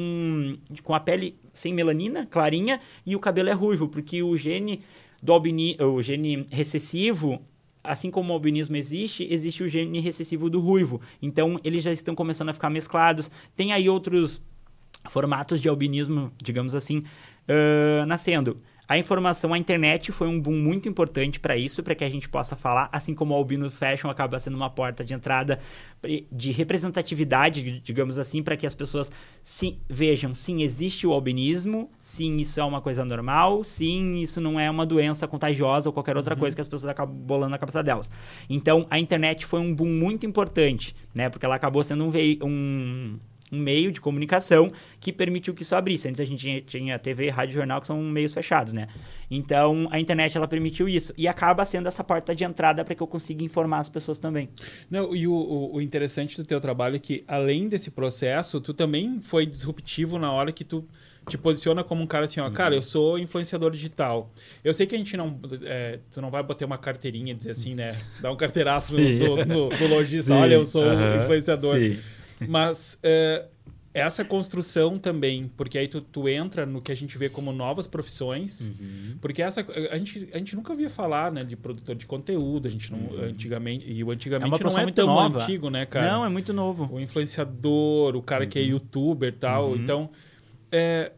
com 0.82 0.92
a 0.92 0.98
pele 0.98 1.36
sem 1.52 1.72
melanina, 1.72 2.26
clarinha, 2.26 2.80
e 3.06 3.14
o 3.14 3.20
cabelo 3.20 3.48
é 3.48 3.52
ruivo, 3.52 3.86
porque 3.86 4.24
o 4.24 4.36
gene 4.36 4.80
do 5.22 5.32
albini, 5.32 5.76
o 5.80 6.02
gene 6.02 6.44
recessivo, 6.50 7.40
assim 7.84 8.10
como 8.10 8.32
o 8.32 8.34
albinismo 8.34 8.74
existe, 8.74 9.24
existe 9.30 9.62
o 9.62 9.68
gene 9.68 10.00
recessivo 10.00 10.50
do 10.50 10.58
ruivo. 10.58 11.00
Então, 11.22 11.60
eles 11.62 11.84
já 11.84 11.92
estão 11.92 12.12
começando 12.12 12.48
a 12.48 12.52
ficar 12.52 12.70
mesclados. 12.70 13.30
Tem 13.54 13.72
aí 13.72 13.88
outros 13.88 14.42
formatos 15.08 15.62
de 15.62 15.68
albinismo, 15.68 16.32
digamos 16.42 16.74
assim, 16.74 17.04
uh, 17.48 18.04
nascendo. 18.04 18.60
A 18.88 18.96
informação, 18.96 19.52
a 19.52 19.58
internet 19.58 20.12
foi 20.12 20.28
um 20.28 20.40
boom 20.40 20.54
muito 20.54 20.88
importante 20.88 21.40
para 21.40 21.56
isso, 21.56 21.82
para 21.82 21.94
que 21.94 22.04
a 22.04 22.08
gente 22.08 22.28
possa 22.28 22.54
falar, 22.54 22.88
assim 22.92 23.14
como 23.14 23.34
o 23.34 23.36
Albino 23.36 23.68
Fashion 23.68 24.08
acaba 24.08 24.38
sendo 24.38 24.56
uma 24.56 24.70
porta 24.70 25.04
de 25.04 25.12
entrada 25.12 25.58
de 26.30 26.52
representatividade, 26.52 27.80
digamos 27.80 28.16
assim, 28.16 28.42
para 28.42 28.56
que 28.56 28.64
as 28.64 28.76
pessoas 28.76 29.10
sim, 29.42 29.80
vejam, 29.88 30.32
sim, 30.32 30.62
existe 30.62 31.04
o 31.04 31.12
albinismo, 31.12 31.90
sim, 31.98 32.36
isso 32.36 32.60
é 32.60 32.64
uma 32.64 32.80
coisa 32.80 33.04
normal, 33.04 33.64
sim, 33.64 34.20
isso 34.20 34.40
não 34.40 34.60
é 34.60 34.70
uma 34.70 34.86
doença 34.86 35.26
contagiosa 35.26 35.88
ou 35.88 35.92
qualquer 35.92 36.16
outra 36.16 36.34
uhum. 36.34 36.40
coisa 36.40 36.54
que 36.54 36.60
as 36.60 36.68
pessoas 36.68 36.88
acabam 36.88 37.16
bolando 37.16 37.50
na 37.50 37.58
cabeça 37.58 37.82
delas. 37.82 38.08
Então, 38.48 38.86
a 38.88 39.00
internet 39.00 39.46
foi 39.46 39.58
um 39.58 39.74
boom 39.74 39.88
muito 39.88 40.24
importante, 40.26 40.94
né? 41.12 41.28
Porque 41.28 41.44
ela 41.44 41.56
acabou 41.56 41.82
sendo 41.82 42.04
um, 42.04 42.12
um 42.44 43.18
um 43.50 43.58
meio 43.58 43.92
de 43.92 44.00
comunicação 44.00 44.72
que 44.98 45.12
permitiu 45.12 45.54
que 45.54 45.62
isso 45.62 45.74
abrisse. 45.74 46.08
Antes 46.08 46.20
a 46.20 46.24
gente 46.24 46.62
tinha, 46.62 46.98
TV, 46.98 47.30
rádio, 47.30 47.54
jornal, 47.54 47.80
que 47.80 47.86
são 47.86 48.00
meios 48.02 48.34
fechados, 48.34 48.72
né? 48.72 48.88
Então, 49.30 49.88
a 49.90 50.00
internet, 50.00 50.36
ela 50.36 50.48
permitiu 50.48 50.88
isso. 50.88 51.12
E 51.16 51.28
acaba 51.28 51.64
sendo 51.64 51.86
essa 51.86 52.02
porta 52.02 52.34
de 52.34 52.44
entrada 52.44 52.84
para 52.84 52.94
que 52.94 53.02
eu 53.02 53.06
consiga 53.06 53.44
informar 53.44 53.78
as 53.78 53.88
pessoas 53.88 54.18
também. 54.18 54.48
Não, 54.90 55.14
e 55.14 55.26
o, 55.28 55.70
o, 55.72 55.80
interessante 55.80 56.36
do 56.36 56.44
teu 56.44 56.60
trabalho 56.60 56.96
é 56.96 56.98
que, 56.98 57.24
além 57.28 57.68
desse 57.68 57.90
processo, 57.90 58.60
tu 58.60 58.74
também 58.74 59.20
foi 59.20 59.46
disruptivo 59.46 60.18
na 60.18 60.32
hora 60.32 60.52
que 60.52 60.64
tu 60.64 60.84
te 61.28 61.36
posiciona 61.36 61.82
como 61.82 62.02
um 62.02 62.06
cara 62.06 62.24
assim, 62.24 62.38
ó, 62.38 62.46
uhum. 62.46 62.52
cara, 62.52 62.74
eu 62.74 62.82
sou 62.82 63.18
influenciador 63.18 63.70
digital. 63.72 64.30
Eu 64.62 64.72
sei 64.72 64.86
que 64.86 64.94
a 64.94 64.98
gente 64.98 65.16
não, 65.16 65.40
é, 65.64 65.98
tu 66.12 66.20
não 66.20 66.30
vai 66.30 66.42
bater 66.42 66.64
uma 66.64 66.78
carteirinha 66.78 67.32
e 67.32 67.36
dizer 67.36 67.50
assim, 67.50 67.74
né, 67.74 67.96
dar 68.20 68.30
um 68.30 68.36
carteiraço 68.36 68.94
no, 68.96 69.44
no, 69.44 69.88
lojista, 69.88 70.34
olha, 70.34 70.54
eu 70.54 70.64
sou 70.64 70.84
uhum. 70.84 71.22
influenciador. 71.22 71.76
Sim. 71.76 71.98
Mas 72.48 72.98
é, 73.02 73.46
essa 73.94 74.24
construção 74.24 74.98
também, 74.98 75.50
porque 75.56 75.78
aí 75.78 75.88
tu, 75.88 76.00
tu 76.00 76.28
entra 76.28 76.66
no 76.66 76.82
que 76.82 76.92
a 76.92 76.94
gente 76.94 77.16
vê 77.16 77.30
como 77.30 77.50
novas 77.52 77.86
profissões, 77.86 78.60
uhum. 78.60 79.16
porque 79.20 79.40
essa 79.40 79.66
a 79.90 79.96
gente, 79.96 80.28
a 80.32 80.38
gente 80.38 80.54
nunca 80.54 80.74
via 80.74 80.90
falar, 80.90 81.32
né, 81.32 81.42
de 81.44 81.56
produtor 81.56 81.94
de 81.94 82.04
conteúdo, 82.04 82.68
a 82.68 82.70
gente 82.70 82.92
não 82.92 82.98
uhum. 82.98 83.24
antigamente 83.24 83.90
e 83.90 84.04
o 84.04 84.10
antigamente 84.10 84.60
é 84.60 84.64
não 84.64 84.78
é 84.78 84.92
tão 84.92 85.06
nova. 85.06 85.42
antigo, 85.42 85.70
né, 85.70 85.86
cara? 85.86 86.12
Não, 86.12 86.24
é 86.24 86.28
muito 86.28 86.52
novo. 86.52 86.88
O 86.92 87.00
influenciador, 87.00 88.14
o 88.14 88.22
cara 88.22 88.44
uhum. 88.44 88.50
que 88.50 88.58
é 88.58 88.62
uhum. 88.62 88.68
youtuber, 88.68 89.32
tal, 89.32 89.70
uhum. 89.70 89.76
então 89.76 90.10
é, 90.70 91.12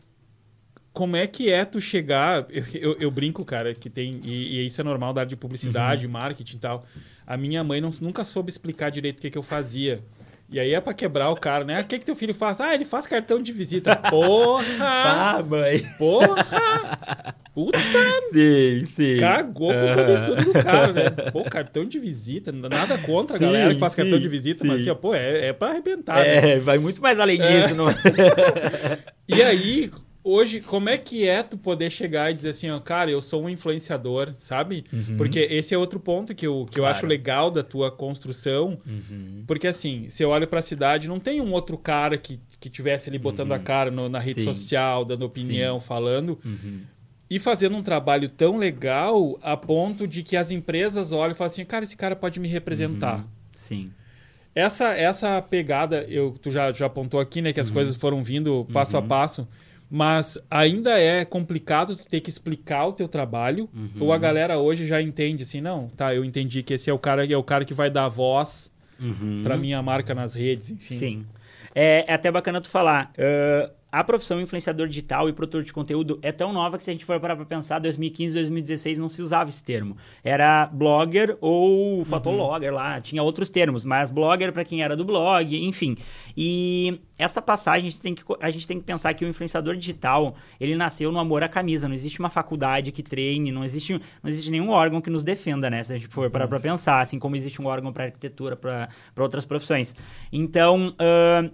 como 0.92 1.16
é 1.16 1.26
que 1.26 1.50
é 1.50 1.64
tu 1.64 1.80
chegar? 1.80 2.46
Eu, 2.48 2.64
eu, 2.74 2.96
eu 2.98 3.10
brinco, 3.10 3.44
cara, 3.44 3.74
que 3.74 3.88
tem. 3.88 4.20
E, 4.24 4.60
e, 4.60 4.66
isso 4.66 4.80
é 4.80 4.84
normal 4.84 5.12
da 5.12 5.20
área 5.22 5.28
de 5.28 5.36
publicidade, 5.36 6.06
uhum. 6.06 6.12
marketing 6.12 6.56
e 6.56 6.60
tal. 6.60 6.84
A 7.26 7.36
minha 7.36 7.62
mãe 7.62 7.80
não, 7.80 7.90
nunca 8.00 8.24
soube 8.24 8.50
explicar 8.50 8.90
direito 8.90 9.18
o 9.18 9.22
que, 9.22 9.30
que 9.30 9.38
eu 9.38 9.42
fazia. 9.42 10.02
E 10.50 10.58
aí 10.58 10.72
é 10.72 10.80
pra 10.80 10.94
quebrar 10.94 11.28
o 11.30 11.36
cara, 11.36 11.62
né? 11.62 11.80
O 11.80 11.84
que, 11.84 11.98
que 11.98 12.06
teu 12.06 12.16
filho 12.16 12.34
faz? 12.34 12.58
Ah, 12.58 12.74
ele 12.74 12.86
faz 12.86 13.06
cartão 13.06 13.42
de 13.42 13.52
visita. 13.52 13.94
Porra! 13.94 14.64
Ah, 14.80 15.42
mãe! 15.46 15.80
Porra! 15.98 17.34
Puta, 17.54 17.78
Sim, 18.32 18.86
sim. 18.94 19.18
cagou 19.18 19.72
com 19.72 19.94
todo 19.94 20.08
o 20.08 20.14
estudo 20.14 20.44
do 20.44 20.52
cara, 20.52 20.92
né? 20.92 21.10
Pô, 21.32 21.42
cartão 21.44 21.84
de 21.84 21.98
visita, 21.98 22.52
nada 22.52 22.96
contra 22.98 23.34
a 23.36 23.38
Sim, 23.38 23.46
galera 23.46 23.74
que 23.74 23.80
faz 23.80 23.94
cartão 23.94 24.16
sim, 24.16 24.22
de 24.22 24.28
visita, 24.28 24.62
sim. 24.62 24.68
mas 24.68 24.80
assim, 24.80 24.90
ó, 24.90 24.94
pô, 24.94 25.14
é, 25.14 25.48
é 25.48 25.52
pra 25.52 25.70
arrebentar, 25.70 26.16
né? 26.16 26.52
É, 26.52 26.58
vai 26.60 26.78
muito 26.78 27.02
mais 27.02 27.18
além 27.18 27.40
disso. 27.40 27.74
Não... 27.74 27.86
E 29.28 29.42
aí, 29.42 29.90
hoje, 30.22 30.60
como 30.60 30.88
é 30.88 30.98
que 30.98 31.26
é 31.26 31.42
tu 31.42 31.56
poder 31.56 31.90
chegar 31.90 32.30
e 32.30 32.34
dizer 32.34 32.50
assim, 32.50 32.70
ó, 32.70 32.78
cara, 32.78 33.10
eu 33.10 33.22
sou 33.22 33.42
um 33.44 33.48
influenciador, 33.48 34.34
sabe? 34.36 34.84
Porque 35.16 35.38
esse 35.38 35.74
é 35.74 35.78
outro 35.78 35.98
ponto 36.00 36.34
que 36.34 36.46
eu, 36.46 36.66
que 36.70 36.78
eu 36.78 36.82
Uhum. 36.84 36.88
Claro. 36.88 36.96
acho 36.96 37.06
legal 37.06 37.50
da 37.50 37.62
tua 37.62 37.90
construção. 37.90 38.78
Uhum. 38.86 39.44
Porque 39.46 39.66
assim, 39.66 40.06
se 40.10 40.22
eu 40.22 40.30
olho 40.30 40.46
pra 40.46 40.60
cidade, 40.62 41.08
não 41.08 41.18
tem 41.20 41.40
um 41.40 41.52
outro 41.52 41.78
cara 41.78 42.18
que, 42.18 42.38
que 42.60 42.68
tivesse 42.68 43.08
ali 43.08 43.18
botando 43.18 43.52
a 43.52 43.58
cara 43.58 43.90
no- 43.90 44.08
na 44.08 44.18
rede 44.18 44.40
Uhum. 44.40 44.52
Sim. 44.52 44.60
social, 44.60 45.04
dando 45.04 45.24
opinião, 45.24 45.80
falando. 45.80 46.38
Uhum. 46.44 46.80
E 47.30 47.38
fazendo 47.38 47.76
um 47.76 47.82
trabalho 47.82 48.28
tão 48.30 48.56
legal 48.56 49.38
a 49.42 49.56
ponto 49.56 50.06
de 50.06 50.22
que 50.22 50.36
as 50.36 50.50
empresas 50.50 51.12
olham 51.12 51.32
e 51.32 51.34
falam 51.36 51.50
assim, 51.52 51.64
cara, 51.64 51.84
esse 51.84 51.96
cara 51.96 52.16
pode 52.16 52.40
me 52.40 52.48
representar. 52.48 53.18
Uhum. 53.18 53.24
Sim. 53.54 53.90
Essa, 54.54 54.88
essa 54.96 55.40
pegada, 55.42 56.04
eu, 56.08 56.34
tu 56.40 56.50
já, 56.50 56.72
já 56.72 56.86
apontou 56.86 57.20
aqui, 57.20 57.40
né, 57.42 57.52
que 57.52 57.60
Uhum. 57.60 57.66
as 57.66 57.70
coisas 57.70 57.96
foram 57.96 58.22
vindo 58.24 58.66
passo 58.72 58.96
a 58.96 59.02
passo, 59.02 59.46
mas 59.90 60.38
ainda 60.50 60.98
é 60.98 61.24
complicado 61.24 61.96
tu 61.96 62.04
ter 62.06 62.20
que 62.20 62.28
explicar 62.30 62.86
o 62.86 62.92
teu 62.92 63.08
trabalho, 63.08 63.68
Uhum. 63.74 63.90
ou 64.00 64.12
a 64.12 64.18
galera 64.18 64.58
hoje 64.58 64.86
já 64.86 65.00
entende 65.00 65.42
assim, 65.42 65.60
não, 65.60 65.88
tá, 65.88 66.14
eu 66.14 66.24
entendi 66.24 66.62
que 66.62 66.74
esse 66.74 66.90
é 66.90 66.92
o 66.92 66.98
cara, 66.98 67.24
é 67.26 67.36
o 67.36 67.42
cara 67.42 67.64
que 67.64 67.74
vai 67.74 67.90
dar 67.90 68.08
voz 68.08 68.72
Uhum. 69.00 69.40
pra 69.42 69.56
minha 69.56 69.80
marca 69.82 70.14
nas 70.14 70.34
redes, 70.34 70.70
enfim. 70.70 70.94
Sim. 70.94 71.26
É, 71.74 72.04
é 72.08 72.14
até 72.14 72.30
bacana 72.30 72.60
tu 72.60 72.68
falar. 72.68 73.12
ah, 73.18 73.70
a 73.90 74.04
profissão 74.04 74.40
influenciador 74.40 74.86
digital 74.86 75.28
e 75.28 75.32
produtor 75.32 75.62
de 75.62 75.72
conteúdo 75.72 76.18
é 76.22 76.30
tão 76.30 76.52
nova 76.52 76.76
que 76.76 76.84
se 76.84 76.90
a 76.90 76.92
gente 76.92 77.04
for 77.04 77.18
parar 77.18 77.36
pra 77.36 77.46
pensar, 77.46 77.78
2015, 77.78 78.34
2016 78.34 78.98
não 78.98 79.08
se 79.08 79.22
usava 79.22 79.48
esse 79.48 79.62
termo. 79.64 79.96
Era 80.22 80.66
blogger 80.66 81.38
ou 81.40 82.04
fotologger 82.04 82.72
lá, 82.72 83.00
tinha 83.00 83.22
outros 83.22 83.48
termos, 83.48 83.84
mas 83.84 84.10
blogger 84.10 84.52
para 84.52 84.64
quem 84.64 84.82
era 84.82 84.94
do 84.94 85.04
blog, 85.04 85.56
enfim. 85.56 85.96
E 86.36 87.00
essa 87.18 87.40
passagem 87.40 87.88
a 87.88 87.90
gente, 87.90 88.00
tem 88.00 88.14
que, 88.14 88.22
a 88.40 88.50
gente 88.50 88.66
tem 88.66 88.78
que 88.78 88.84
pensar 88.84 89.14
que 89.14 89.24
o 89.24 89.28
influenciador 89.28 89.74
digital, 89.74 90.36
ele 90.60 90.76
nasceu 90.76 91.10
no 91.10 91.18
amor 91.18 91.42
à 91.42 91.48
camisa, 91.48 91.88
não 91.88 91.94
existe 91.94 92.20
uma 92.20 92.30
faculdade 92.30 92.92
que 92.92 93.02
treine, 93.02 93.50
não 93.50 93.64
existe, 93.64 93.94
não 94.22 94.28
existe 94.28 94.50
nenhum 94.50 94.68
órgão 94.68 95.00
que 95.00 95.08
nos 95.08 95.24
defenda, 95.24 95.70
né? 95.70 95.82
Se 95.82 95.94
a 95.94 95.96
gente 95.96 96.08
for 96.08 96.30
parar 96.30 96.46
pra 96.46 96.60
pensar, 96.60 97.00
assim 97.00 97.18
como 97.18 97.36
existe 97.36 97.60
um 97.60 97.66
órgão 97.66 97.92
para 97.92 98.04
arquitetura, 98.04 98.54
para 98.54 98.88
outras 99.16 99.46
profissões. 99.46 99.96
Então, 100.30 100.94
ah, 100.98 101.50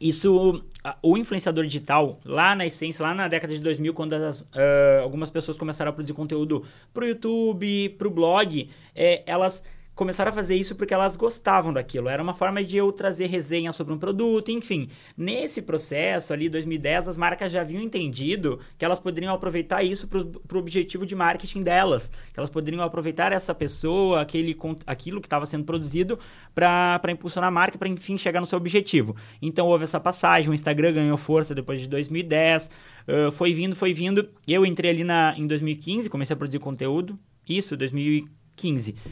isso 0.00 0.62
o 1.02 1.16
influenciador 1.16 1.64
digital 1.64 2.20
lá 2.24 2.54
na 2.54 2.66
essência 2.66 3.02
lá 3.02 3.14
na 3.14 3.28
década 3.28 3.52
de 3.52 3.60
2000 3.60 3.92
quando 3.94 4.12
as, 4.14 4.48
ah, 4.54 5.00
algumas 5.02 5.30
pessoas 5.30 5.56
começaram 5.56 5.90
a 5.90 5.92
produzir 5.92 6.14
conteúdo 6.14 6.64
pro 6.94 7.06
YouTube 7.06 7.88
pro 7.98 8.10
blog 8.10 8.68
é, 8.94 9.22
elas 9.26 9.62
começaram 9.98 10.30
a 10.30 10.32
fazer 10.32 10.54
isso 10.54 10.76
porque 10.76 10.94
elas 10.94 11.16
gostavam 11.16 11.72
daquilo. 11.72 12.08
Era 12.08 12.22
uma 12.22 12.32
forma 12.32 12.62
de 12.62 12.76
eu 12.76 12.92
trazer 12.92 13.26
resenha 13.26 13.72
sobre 13.72 13.92
um 13.92 13.98
produto 13.98 14.48
enfim. 14.48 14.88
Nesse 15.16 15.60
processo 15.60 16.32
ali 16.32 16.48
2010 16.48 17.08
as 17.08 17.16
marcas 17.16 17.50
já 17.50 17.62
haviam 17.62 17.82
entendido 17.82 18.60
que 18.78 18.84
elas 18.84 19.00
poderiam 19.00 19.34
aproveitar 19.34 19.82
isso 19.82 20.06
para 20.06 20.20
o 20.20 20.60
objetivo 20.60 21.04
de 21.04 21.16
marketing 21.16 21.64
delas. 21.64 22.08
Que 22.32 22.38
elas 22.38 22.48
poderiam 22.48 22.80
aproveitar 22.84 23.32
essa 23.32 23.52
pessoa 23.52 24.22
aquele 24.22 24.56
aquilo 24.86 25.20
que 25.20 25.26
estava 25.26 25.44
sendo 25.44 25.64
produzido 25.64 26.16
para 26.54 27.02
impulsionar 27.10 27.48
a 27.48 27.50
marca 27.50 27.76
para 27.76 27.88
enfim 27.88 28.16
chegar 28.16 28.38
no 28.38 28.46
seu 28.46 28.56
objetivo. 28.56 29.16
Então 29.42 29.66
houve 29.66 29.82
essa 29.82 29.98
passagem 29.98 30.48
o 30.48 30.54
Instagram 30.54 30.92
ganhou 30.92 31.16
força 31.16 31.56
depois 31.56 31.80
de 31.80 31.88
2010 31.88 32.70
ah, 33.08 33.32
foi 33.32 33.52
vindo 33.52 33.74
foi 33.74 33.92
vindo. 33.92 34.28
Eu 34.46 34.64
entrei 34.64 34.92
ali 34.92 35.02
na 35.02 35.34
em 35.36 35.48
2015 35.48 36.08
comecei 36.08 36.34
a 36.34 36.36
produzir 36.36 36.60
conteúdo. 36.60 37.18
Isso 37.48 37.76
2015 37.76 38.37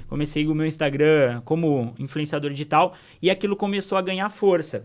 comecei 0.08 0.46
o 0.46 0.54
meu 0.54 0.66
Instagram 0.66 1.40
como 1.44 1.94
influenciador 1.98 2.50
digital 2.50 2.94
e 3.20 3.30
aquilo 3.30 3.56
começou 3.56 3.96
a 3.96 4.02
ganhar 4.02 4.28
força 4.30 4.84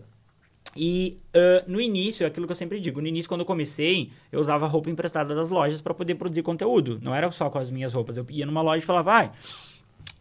e 0.76 1.18
ah, 1.34 1.64
no 1.66 1.80
início, 1.80 2.26
aquilo 2.26 2.46
que 2.46 2.52
eu 2.52 2.56
sempre 2.56 2.80
digo, 2.80 3.00
no 3.00 3.06
início, 3.06 3.28
quando 3.28 3.40
eu 3.40 3.46
comecei, 3.46 4.10
eu 4.30 4.40
usava 4.40 4.66
roupa 4.66 4.90
emprestada 4.90 5.34
das 5.34 5.50
lojas 5.50 5.82
para 5.82 5.94
poder 5.94 6.14
produzir 6.14 6.42
conteúdo. 6.42 6.98
Não 7.02 7.14
era 7.14 7.30
só 7.30 7.50
com 7.50 7.58
as 7.58 7.70
minhas 7.70 7.92
roupas. 7.92 8.16
Eu 8.16 8.26
ia 8.30 8.46
numa 8.46 8.62
loja 8.62 8.82
e 8.82 8.86
falava, 8.86 9.10
vai. 9.10 9.32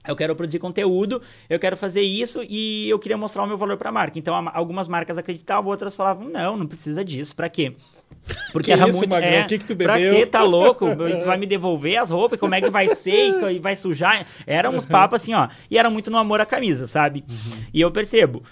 Eu 0.07 0.15
quero 0.15 0.35
produzir 0.35 0.57
conteúdo, 0.57 1.21
eu 1.47 1.59
quero 1.59 1.77
fazer 1.77 2.01
isso 2.01 2.41
e 2.49 2.89
eu 2.89 2.97
queria 2.97 3.17
mostrar 3.17 3.43
o 3.43 3.47
meu 3.47 3.55
valor 3.55 3.77
para 3.77 3.89
a 3.89 3.91
marca. 3.91 4.17
Então, 4.17 4.33
algumas 4.51 4.87
marcas 4.87 5.17
acreditavam, 5.17 5.69
outras 5.69 5.93
falavam, 5.93 6.27
não, 6.27 6.57
não 6.57 6.65
precisa 6.65 7.05
disso, 7.05 7.35
para 7.35 7.47
quê? 7.49 7.75
Porque 8.51 8.67
Que 8.67 8.71
era 8.73 8.87
isso, 8.87 8.97
muito. 8.97 9.09
Magrão? 9.09 9.29
É, 9.29 9.43
que 9.43 9.57
que 9.59 9.65
tu 9.65 9.75
pra 9.75 9.93
bebeu? 9.95 10.15
quê? 10.15 10.25
Tá 10.25 10.43
louco? 10.43 10.85
Tu 11.19 11.25
vai 11.25 11.37
me 11.37 11.45
devolver 11.45 11.97
as 11.97 12.09
roupas? 12.09 12.39
Como 12.39 12.53
é 12.53 12.61
que 12.61 12.69
vai 12.69 12.87
ser? 12.95 13.31
E 13.51 13.59
vai 13.59 13.75
sujar? 13.75 14.25
Eram 14.45 14.75
uns 14.75 14.85
papos 14.85 15.21
assim, 15.21 15.33
ó. 15.33 15.47
E 15.69 15.77
era 15.77 15.89
muito 15.89 16.09
no 16.11 16.17
amor 16.17 16.39
à 16.41 16.45
camisa, 16.45 16.87
sabe? 16.87 17.23
E 17.73 17.81
eu 17.81 17.91
percebo. 17.91 18.43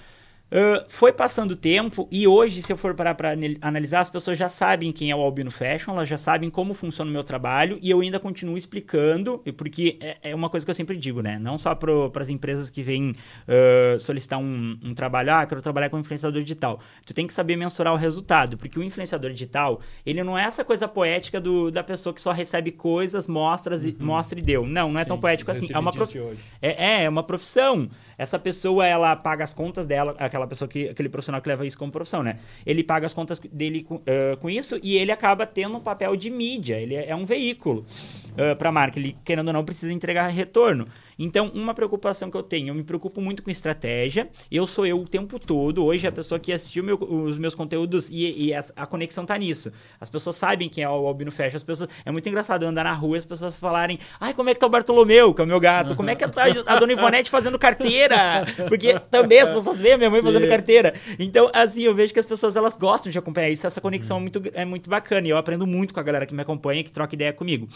Foi 0.87 1.11
passando 1.11 1.51
o 1.51 1.55
tempo 1.55 2.07
e 2.11 2.27
hoje, 2.27 2.61
se 2.63 2.71
eu 2.71 2.77
for 2.77 2.93
parar 2.93 3.15
para 3.15 3.35
analisar, 3.61 3.99
as 3.99 4.09
pessoas 4.09 4.37
já 4.37 4.49
sabem 4.49 4.91
quem 4.91 5.11
é 5.11 5.15
o 5.15 5.19
Albino 5.19 5.51
Fashion, 5.51 5.93
elas 5.93 6.09
já 6.09 6.17
sabem 6.17 6.49
como 6.49 6.73
funciona 6.73 7.09
o 7.09 7.13
meu 7.13 7.23
trabalho 7.23 7.77
e 7.81 7.89
eu 7.89 7.99
ainda 8.01 8.19
continuo 8.19 8.57
explicando, 8.57 9.41
e 9.45 9.51
porque 9.51 9.97
é, 10.01 10.31
é 10.31 10.35
uma 10.35 10.49
coisa 10.49 10.65
que 10.65 10.69
eu 10.69 10.75
sempre 10.75 10.97
digo, 10.97 11.21
né? 11.21 11.37
Não 11.39 11.57
só 11.57 11.75
para 11.75 11.91
as 12.21 12.29
empresas 12.29 12.69
que 12.69 12.81
vêm 12.81 13.15
ah, 13.47 13.97
solicitar 13.99 14.39
um, 14.39 14.77
um 14.83 14.93
trabalho, 14.93 15.33
ah, 15.33 15.45
quero 15.45 15.61
trabalhar 15.61 15.89
com 15.89 15.99
influenciador 15.99 16.41
digital. 16.41 16.79
Tu 17.05 17.13
tem 17.13 17.27
que 17.27 17.33
saber 17.33 17.55
mensurar 17.55 17.93
o 17.93 17.97
resultado, 17.97 18.57
porque 18.57 18.79
o 18.79 18.83
influenciador 18.83 19.31
digital, 19.31 19.81
ele 20.05 20.23
não 20.23 20.37
é 20.37 20.43
essa 20.43 20.63
coisa 20.63 20.87
poética 20.87 21.39
do, 21.39 21.69
da 21.71 21.83
pessoa 21.83 22.13
que 22.13 22.21
só 22.21 22.31
recebe 22.31 22.71
coisas, 22.71 23.27
mostras 23.27 23.85
e, 23.85 23.95
mostra 23.99 24.39
e 24.39 24.41
deu. 24.41 24.65
Não, 24.65 24.91
não 24.91 24.99
é 24.99 25.05
tão 25.05 25.17
Sim, 25.17 25.21
poético 25.21 25.51
os 25.51 25.57
assim. 25.57 25.67
É 25.71 25.79
uma, 25.79 25.91
prof... 25.91 26.17
É, 26.61 27.01
é, 27.01 27.03
é 27.03 27.09
uma 27.09 27.23
profissão. 27.23 27.89
Essa 28.19 28.37
pessoa, 28.37 28.85
ela 28.85 29.15
paga 29.15 29.45
as 29.45 29.53
contas 29.53 29.87
dela, 29.87 30.13
aquela 30.19 30.45
pessoa 30.45 30.67
que, 30.67 30.89
aquele 30.89 31.07
profissional 31.07 31.41
que 31.41 31.47
leva 31.47 31.65
isso 31.65 31.77
como 31.77 31.89
profissão, 31.89 32.21
né? 32.21 32.37
Ele 32.65 32.83
paga 32.83 33.05
as 33.05 33.13
contas 33.13 33.39
dele 33.39 33.83
com, 33.83 34.01
ah, 34.05 34.35
com 34.35 34.49
isso 34.49 34.77
e 34.83 34.97
ele 34.97 35.09
acaba 35.09 35.45
tendo 35.45 35.77
um 35.77 35.79
papel 35.79 36.17
de 36.17 36.29
mídia. 36.29 36.75
Ele 36.75 36.95
é, 36.95 37.11
é 37.11 37.15
um 37.15 37.23
veículo 37.23 37.85
uh, 38.33 38.55
para 38.57 38.67
a 38.67 38.71
marca. 38.73 38.99
Ele, 38.99 39.15
querendo 39.23 39.47
ou 39.47 39.53
não, 39.53 39.63
precisa 39.63 39.93
entregar 39.93 40.27
retorno. 40.27 40.85
Então, 41.21 41.51
uma 41.53 41.73
preocupação 41.73 42.31
que 42.31 42.37
eu 42.37 42.41
tenho, 42.41 42.69
eu 42.69 42.73
me 42.73 42.83
preocupo 42.83 43.19
muito 43.19 43.43
com 43.43 43.51
estratégia. 43.51 44.29
Eu 44.49 44.65
sou 44.65 44.85
eu 44.85 44.97
o 45.01 45.05
tempo 45.05 45.37
todo. 45.37 45.83
Hoje, 45.83 46.07
a 46.07 46.11
pessoa 46.13 46.39
que 46.39 46.53
assistiu 46.53 46.81
meu- 46.81 46.97
os 46.97 47.37
meus 47.37 47.53
conteúdos 47.53 48.07
e, 48.09 48.45
e 48.47 48.53
as- 48.53 48.71
a 48.73 48.85
conexão 48.85 49.25
tá 49.25 49.37
nisso. 49.37 49.69
As 49.99 50.09
pessoas 50.09 50.37
sabem 50.37 50.69
quem 50.69 50.83
é 50.83 50.89
o 50.89 51.05
Albino 51.07 51.29
Fashion. 51.31 51.57
As 51.57 51.63
pessoas, 51.63 51.89
é 52.05 52.11
muito 52.11 52.27
engraçado 52.29 52.63
andar 52.63 52.85
na 52.85 52.93
rua 52.93 53.17
e 53.17 53.19
as 53.19 53.25
pessoas 53.25 53.57
falarem: 53.59 53.99
ai, 54.19 54.33
como 54.33 54.49
é 54.49 54.53
que 54.53 54.59
tá 54.61 54.65
o 54.65 54.69
Bartolomeu, 54.69 55.33
que 55.33 55.41
é 55.41 55.43
o 55.43 55.47
meu 55.47 55.59
gato? 55.59 55.93
Como 55.95 56.09
é 56.09 56.15
que 56.15 56.25
tá 56.29 56.43
a 56.65 56.79
dona 56.79 56.93
Ivonete 56.93 57.29
fazendo 57.29 57.59
carteira? 57.59 58.45
Porque 58.69 58.97
também 59.11 59.41
as 59.41 59.51
pessoas 59.51 59.81
veem 59.81 59.95
a 59.95 59.97
minha 59.97 60.09
mãe 60.09 60.21
fazendo 60.21 60.43
Sim. 60.43 60.49
carteira. 60.49 60.93
Então, 61.19 61.51
assim, 61.53 61.81
eu 61.81 61.93
vejo 61.93 62.13
que 62.13 62.19
as 62.19 62.25
pessoas 62.25 62.55
elas 62.55 62.77
gostam 62.77 63.11
de 63.11 63.17
acompanhar 63.17 63.49
isso. 63.49 63.67
Essa 63.67 63.81
conexão 63.81 64.15
Uhum. 64.17 64.21
é, 64.21 64.23
muito, 64.23 64.41
é 64.53 64.65
muito 64.65 64.89
bacana. 64.89 65.27
E 65.27 65.31
eu 65.31 65.37
aprendo 65.37 65.67
muito 65.67 65.93
com 65.93 65.99
a 65.99 66.03
galera 66.03 66.25
que 66.25 66.33
me 66.33 66.41
acompanha, 66.41 66.81
que 66.83 66.91
troca 66.91 67.13
ideia 67.13 67.33
comigo. 67.33 67.67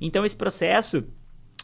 Então, 0.00 0.24
esse 0.24 0.34
processo. 0.36 1.04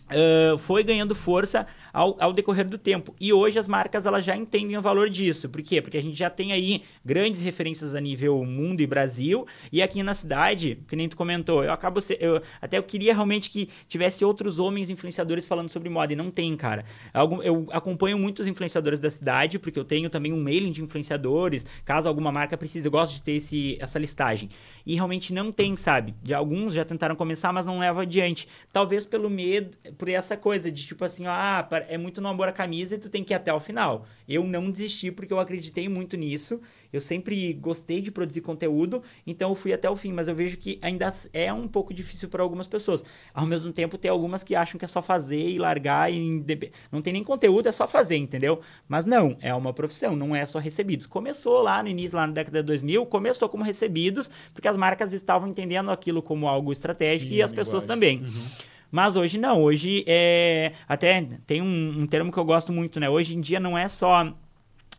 Ah, 0.09 0.57
foi 0.59 0.83
ganhando 0.83 1.15
força 1.15 1.67
ao, 1.95 2.17
ao 2.21 2.33
decorrer 2.33 2.69
do 2.69 2.77
tempo. 2.77 3.15
E 3.21 3.33
hoje 3.33 3.59
as 3.59 3.69
marcas 3.69 4.05
elas 4.05 4.25
já 4.25 4.37
entendem 4.37 4.77
o 4.77 4.83
valor 4.83 5.09
disso. 5.09 5.49
Por 5.49 5.63
quê? 5.63 5.81
Porque 5.81 5.97
a 5.97 6.03
gente 6.03 6.17
já 6.17 6.29
tem 6.29 6.53
aí 6.53 6.83
grandes 7.05 7.41
referências 7.41 7.95
a 7.95 8.01
nível 8.01 8.45
mundo 8.45 8.81
e 8.81 8.87
Brasil. 8.87 9.47
E 9.73 9.81
aqui 9.81 10.03
na 10.03 10.15
cidade, 10.15 10.79
que 10.89 10.97
nem 10.97 11.09
tu 11.09 11.17
comentou, 11.17 11.63
eu 11.63 11.73
acabo 11.73 12.01
se- 12.01 12.19
eu, 12.21 12.43
até 12.61 12.77
eu 12.77 12.83
queria 12.83 13.15
realmente 13.15 13.49
que 13.49 13.69
tivesse 13.89 14.25
outros 14.25 14.59
homens 14.59 14.91
influenciadores 14.91 15.47
falando 15.47 15.69
sobre 15.69 15.89
moda. 15.89 16.13
E 16.13 16.17
não 16.17 16.31
tem, 16.31 16.57
cara. 16.57 16.85
Eu 17.45 17.67
acompanho 17.71 18.19
muitos 18.19 18.49
influenciadores 18.49 18.99
da 18.99 19.09
cidade, 19.11 19.59
porque 19.59 19.79
eu 19.79 19.85
tenho 19.85 20.11
também 20.11 20.33
um 20.33 20.43
mailing 20.43 20.73
de 20.73 20.83
influenciadores. 20.83 21.65
Caso 21.85 22.09
alguma 22.09 22.33
marca 22.33 22.57
precise, 22.57 22.89
eu 22.89 22.93
gosto 22.93 23.13
de 23.15 23.23
ter 23.23 23.33
esse, 23.33 23.79
essa 23.81 23.99
listagem. 23.99 24.49
E 24.85 24.95
realmente 24.97 25.33
não 25.33 25.53
tem, 25.53 25.77
sabe? 25.77 26.15
De 26.23 26.35
alguns 26.35 26.73
já 26.73 26.85
tentaram 26.85 27.15
começar, 27.15 27.53
mas 27.53 27.67
não 27.67 27.79
leva 27.79 28.03
adiante. 28.03 28.49
Talvez 28.73 29.07
pelo 29.07 29.31
medo, 29.31 29.77
por 29.97 30.09
essa 30.09 30.37
coisa 30.37 30.71
de 30.71 30.85
tipo 30.85 31.05
assim, 31.05 31.27
ah, 31.27 31.63
é 31.89 31.99
muito 31.99 32.21
no 32.21 32.29
amor 32.29 32.49
à 32.49 32.53
camisa 32.53 32.95
e 32.95 32.99
tu 32.99 33.11
tem 33.11 33.23
que 33.23 33.33
ir 33.33 33.37
até 33.37 33.53
o 33.53 33.61
final. 33.61 34.07
Eu 34.29 34.45
não 34.45 34.71
desisti 34.71 35.11
porque 35.11 35.33
eu 35.33 35.39
acreditei 35.39 35.89
muito 35.89 36.17
nisso. 36.17 36.61
Eu 36.93 37.01
sempre 37.01 37.53
gostei 37.55 38.01
de 38.01 38.13
produzir 38.13 38.41
conteúdo, 38.41 39.03
então 39.27 39.51
eu 39.51 39.55
fui 39.57 39.73
até 39.73 39.91
o 39.91 39.97
fim, 39.97 40.13
mas 40.13 40.29
eu 40.29 40.35
vejo 40.35 40.57
que 40.57 40.79
ainda 40.81 41.13
é 41.33 41.53
um 41.53 41.67
pouco 41.67 41.93
difícil 41.93 42.29
para 42.29 42.41
algumas 42.41 42.69
pessoas. 42.69 43.05
Ao 43.33 43.45
mesmo 43.45 43.73
tempo, 43.73 43.99
tem 43.99 44.09
algumas 44.09 44.45
que 44.45 44.55
acham 44.55 44.79
que 44.79 44.85
é 44.85 44.89
só 44.89 45.03
fazer 45.03 45.49
e 45.49 45.59
largar 45.59 46.13
e 46.13 46.45
não 46.93 47.03
tem 47.03 47.13
nem 47.13 47.25
conteúdo, 47.25 47.69
é 47.69 47.73
só 47.73 47.89
fazer, 47.89 48.17
entendeu? 48.17 48.61
Mas 48.87 49.07
não, 49.07 49.37
é 49.41 49.53
uma 49.53 49.73
profissão, 49.73 50.15
não 50.15 50.37
é 50.37 50.47
só 50.47 50.61
recebidos. 50.61 51.05
Começou 51.05 51.63
lá 51.63 51.83
no 51.83 51.89
início, 51.89 52.17
lá 52.17 52.29
na 52.29 52.33
década 52.33 52.61
de 52.61 52.67
2000, 52.67 53.05
começou 53.07 53.49
como 53.49 53.65
recebidos, 53.65 54.31
porque 54.53 54.69
as 54.69 54.77
marcas 54.77 55.13
estavam 55.13 55.49
entendendo 55.49 55.91
aquilo 55.91 56.23
como 56.23 56.47
algo 56.47 56.71
estratégico 56.71 57.31
Sim, 57.31 57.39
e 57.39 57.43
as 57.43 57.51
pessoas 57.51 57.83
também. 57.83 58.23
Mas 58.91 59.17
hoje 59.17 59.39
não, 59.39 59.63
hoje 59.63 60.05
é. 60.07 60.73
Até 60.89 61.27
tem 61.47 61.61
um, 61.61 62.03
um 62.03 62.07
termo 62.07 62.31
que 62.31 62.39
eu 62.39 62.45
gosto 62.45 62.73
muito, 62.73 63.01
né? 63.01 63.09
Hoje 63.09 63.37
em 63.37 63.41
dia 63.41 63.59
não 63.59 63.77
é 63.77 63.89
só 63.89 64.33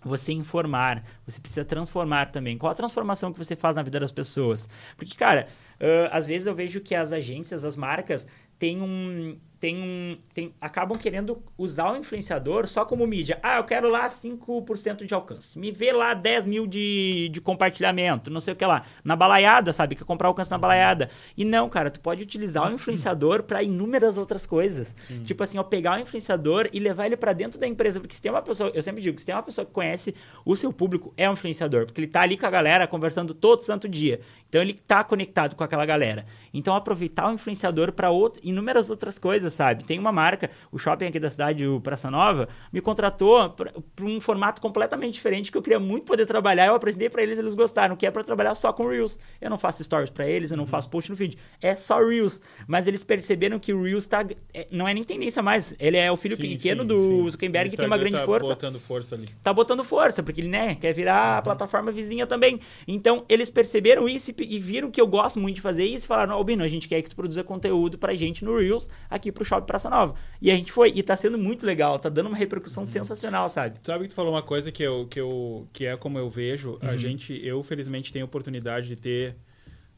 você 0.04 0.32
informar, 0.32 1.04
você 1.26 1.40
precisa 1.40 1.66
transformar 1.66 2.30
também. 2.30 2.58
Qual 2.58 2.72
a 2.72 2.76
transformação 2.76 3.34
que 3.34 3.40
você 3.40 3.56
faz 3.56 3.76
na 3.76 3.82
vida 3.82 4.00
das 4.00 4.12
pessoas? 4.12 4.70
Porque, 4.96 5.16
cara, 5.16 5.48
uh, 5.80 6.10
às 6.12 6.28
vezes 6.28 6.46
eu 6.46 6.54
vejo 6.54 6.80
que 6.80 6.94
as 6.94 7.12
agências, 7.12 7.66
as 7.66 7.76
marcas, 7.76 8.28
têm 8.60 8.82
um, 8.82 9.38
tem 9.66 9.78
um, 9.78 10.18
tem, 10.32 10.54
acabam 10.62 10.96
querendo 10.96 11.42
usar 11.58 11.92
o 11.92 11.98
influenciador 11.98 12.68
só 12.68 12.86
como 12.86 13.08
mídia. 13.08 13.40
Ah, 13.42 13.58
eu 13.58 13.64
quero 13.64 13.90
lá 13.90 14.08
5% 14.08 15.06
de 15.08 15.14
alcance. 15.16 15.58
Me 15.58 15.72
vê 15.72 15.92
lá 15.92 16.14
10 16.14 16.46
mil 16.46 16.68
de, 16.68 17.30
de 17.32 17.42
compartilhamento, 17.42 18.30
não 18.30 18.40
sei 18.40 18.54
o 18.54 18.56
que 18.56 18.64
lá. 18.64 18.84
Na 19.04 19.16
balaiada, 19.16 19.74
sabe? 19.74 19.96
Quer 19.96 20.04
comprar 20.04 20.28
alcance 20.28 20.52
na 20.52 20.60
balaiada. 20.60 21.10
E 21.36 21.44
não, 21.44 21.68
cara, 21.68 21.90
tu 21.90 22.00
pode 22.00 22.22
utilizar 22.22 22.70
o 22.70 22.76
influenciador 22.76 23.42
para 23.42 23.64
inúmeras 23.64 24.20
outras 24.20 24.46
coisas. 24.46 24.96
Sim. 25.02 25.24
Tipo 25.24 25.42
assim, 25.42 25.58
ó, 25.58 25.64
pegar 25.64 25.98
o 25.98 26.00
influenciador 26.00 26.70
e 26.72 26.80
levar 26.80 27.08
ele 27.08 27.18
para 27.18 27.34
dentro 27.34 27.60
da 27.60 27.66
empresa. 27.66 28.00
Porque 28.00 28.14
se 28.14 28.22
tem 28.22 28.32
uma 28.32 28.44
pessoa, 28.44 28.70
eu 28.72 28.84
sempre 28.84 29.02
digo, 29.02 29.20
se 29.20 29.26
tem 29.26 29.34
uma 29.34 29.42
pessoa 29.42 29.66
que 29.66 29.72
conhece 29.72 30.14
o 30.46 30.56
seu 30.56 30.72
público, 30.72 31.12
é 31.18 31.28
um 31.28 31.34
influenciador. 31.34 31.88
Porque 31.88 32.02
ele 32.02 32.08
tá 32.08 32.22
ali 32.22 32.38
com 32.38 32.46
a 32.46 32.52
galera 32.52 32.86
conversando 32.86 33.34
todo 33.34 33.62
santo 33.62 33.90
dia. 33.90 34.20
Então 34.48 34.62
ele 34.62 34.74
tá 34.74 35.04
conectado 35.04 35.56
com 35.56 35.64
aquela 35.64 35.88
galera. 35.88 36.24
Então 36.54 36.76
aproveitar 36.76 37.32
o 37.32 37.34
influenciador 37.34 37.92
para 37.92 38.10
inúmeras 38.44 38.92
outras 38.92 39.18
coisas 39.18 39.55
sabe? 39.56 39.84
Tem 39.84 39.98
uma 39.98 40.12
marca, 40.12 40.50
o 40.72 40.78
shopping 40.78 41.06
aqui 41.06 41.20
da 41.20 41.30
cidade, 41.30 41.66
o 41.66 41.80
Praça 41.82 42.12
Nova, 42.12 42.48
me 42.72 42.82
contratou 42.82 43.50
para 43.50 43.72
um 44.02 44.20
formato 44.20 44.62
completamente 44.62 45.14
diferente 45.14 45.52
que 45.52 45.58
eu 45.58 45.62
queria 45.62 45.80
muito 45.80 46.06
poder 46.06 46.26
trabalhar. 46.26 46.68
Eu 46.68 46.76
apresentei 46.76 47.10
para 47.10 47.24
eles, 47.24 47.40
eles 47.40 47.56
gostaram, 47.56 47.96
que 47.96 48.06
é 48.06 48.12
para 48.12 48.24
trabalhar 48.24 48.56
só 48.56 48.72
com 48.72 48.88
Reels. 48.88 49.18
Eu 49.40 49.50
não 49.50 49.58
faço 49.58 49.84
stories 49.84 50.10
para 50.10 50.28
eles, 50.28 50.52
eu 50.52 50.58
não 50.58 50.64
uhum. 50.64 50.70
faço 50.70 50.90
post 50.90 51.10
no 51.10 51.18
feed. 51.18 51.38
É 51.62 51.76
só 51.76 52.00
Reels. 52.00 52.42
Mas 52.68 52.88
eles 52.88 53.04
perceberam 53.04 53.60
que 53.60 53.74
o 53.74 53.84
Reels 53.84 54.06
tá, 54.06 54.26
é, 54.54 54.68
não 54.72 54.88
é 54.88 54.94
nem 54.94 55.04
tendência 55.04 55.42
mais. 55.42 55.74
Ele 55.80 55.98
é 55.98 56.12
o 56.12 56.18
filho 56.18 56.36
sim, 56.36 56.42
pequeno 56.42 56.82
sim, 56.84 56.88
do 56.88 57.24
sim. 57.24 57.32
Zuckerberg, 57.32 57.70
que 57.70 57.78
tem 57.78 57.86
uma 57.86 57.98
grande 57.98 58.18
tá 58.18 58.26
força. 58.26 58.50
Tá 58.50 58.56
botando 58.56 58.80
força 58.80 59.16
ali. 59.16 59.30
Tá 59.44 59.54
botando 59.54 59.84
força, 59.84 60.22
porque 60.22 60.42
ele 60.42 60.50
né, 60.50 60.76
quer 60.76 60.94
virar 60.94 61.34
uhum. 61.34 61.40
a 61.40 61.42
plataforma 61.42 61.92
vizinha 61.92 62.28
também. 62.28 62.60
Então, 62.88 63.26
eles 63.30 63.50
perceberam 63.50 64.08
isso 64.08 64.32
e, 64.38 64.60
viram 64.60 64.92
que 64.92 65.00
eu 65.00 65.08
gosto 65.08 65.40
muito 65.40 65.56
de 65.56 65.62
fazer 65.62 65.86
isso 65.86 66.06
e 66.06 66.08
falaram, 66.08 66.34
Albino, 66.34 66.64
a 66.64 66.68
gente 66.68 66.88
quer 66.88 67.02
que 67.02 67.10
tu 67.10 67.16
produza 67.16 67.44
conteúdo 67.44 67.98
pra 67.98 68.14
gente 68.14 68.44
no 68.44 68.58
Reels 68.58 68.90
aqui 69.10 69.32
pro 69.46 69.50
Shopping 69.50 69.68
Praça 69.68 69.90
Nova. 69.90 70.16
E 70.42 70.52
a 70.52 70.56
gente 70.56 70.72
foi. 70.72 70.92
E 70.96 71.04
tá 71.04 71.16
sendo 71.16 71.38
muito 71.38 71.66
legal, 71.66 72.00
tá 72.00 72.10
dando 72.10 72.28
uma 72.28 72.38
repercussão 72.38 72.84
uhum. 72.84 72.88
sensacional, 72.88 73.48
sabe? 73.48 73.80
Sabe 73.84 74.06
que 74.06 74.10
tu 74.10 74.16
falou 74.16 74.34
uma 74.34 74.44
coisa 74.44 74.72
que, 74.72 74.84
eu, 74.84 75.08
que, 75.08 75.20
eu, 75.20 75.68
que 75.72 75.86
é 75.86 75.96
como 75.96 76.18
eu 76.18 76.30
vejo. 76.30 76.72
Uhum. 76.72 76.90
A 76.90 76.98
gente, 76.98 77.34
eu 77.46 77.62
felizmente 77.64 78.12
tenho 78.12 78.26
oportunidade 78.26 78.88
de 78.88 78.96
ter. 78.96 79.36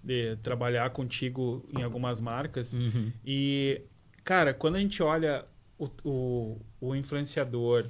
de 0.03 0.35
trabalhar 0.43 0.89
contigo 0.91 1.67
em 1.75 1.81
algumas 1.81 2.19
marcas. 2.19 2.73
Uhum. 2.73 3.11
E, 3.25 3.81
cara, 4.23 4.53
quando 4.53 4.75
a 4.75 4.79
gente 4.79 5.01
olha 5.01 5.45
o, 5.77 5.87
o, 6.03 6.61
o 6.81 6.95
influenciador 6.95 7.85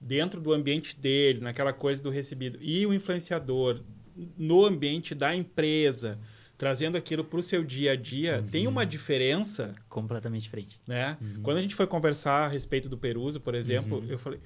dentro 0.00 0.40
do 0.40 0.52
ambiente 0.52 0.98
dele, 0.98 1.40
naquela 1.40 1.72
coisa 1.72 2.02
do 2.02 2.10
recebido, 2.10 2.58
e 2.60 2.86
o 2.86 2.92
influenciador 2.92 3.80
no 4.36 4.64
ambiente 4.64 5.14
da 5.14 5.34
empresa 5.34 6.18
trazendo 6.56 6.96
aquilo 6.96 7.24
para 7.24 7.38
o 7.38 7.42
seu 7.42 7.64
dia 7.64 7.92
a 7.92 7.96
dia, 7.96 8.38
uhum. 8.38 8.46
tem 8.46 8.66
uma 8.66 8.86
diferença. 8.86 9.74
Completamente 9.88 10.42
diferente. 10.42 10.80
Né? 10.86 11.16
Uhum. 11.20 11.42
Quando 11.42 11.58
a 11.58 11.62
gente 11.62 11.74
foi 11.74 11.86
conversar 11.86 12.44
a 12.44 12.48
respeito 12.48 12.88
do 12.88 12.96
Peruso, 12.96 13.40
por 13.40 13.54
exemplo, 13.54 13.98
uhum. 13.98 14.06
eu 14.08 14.18
falei, 14.18 14.40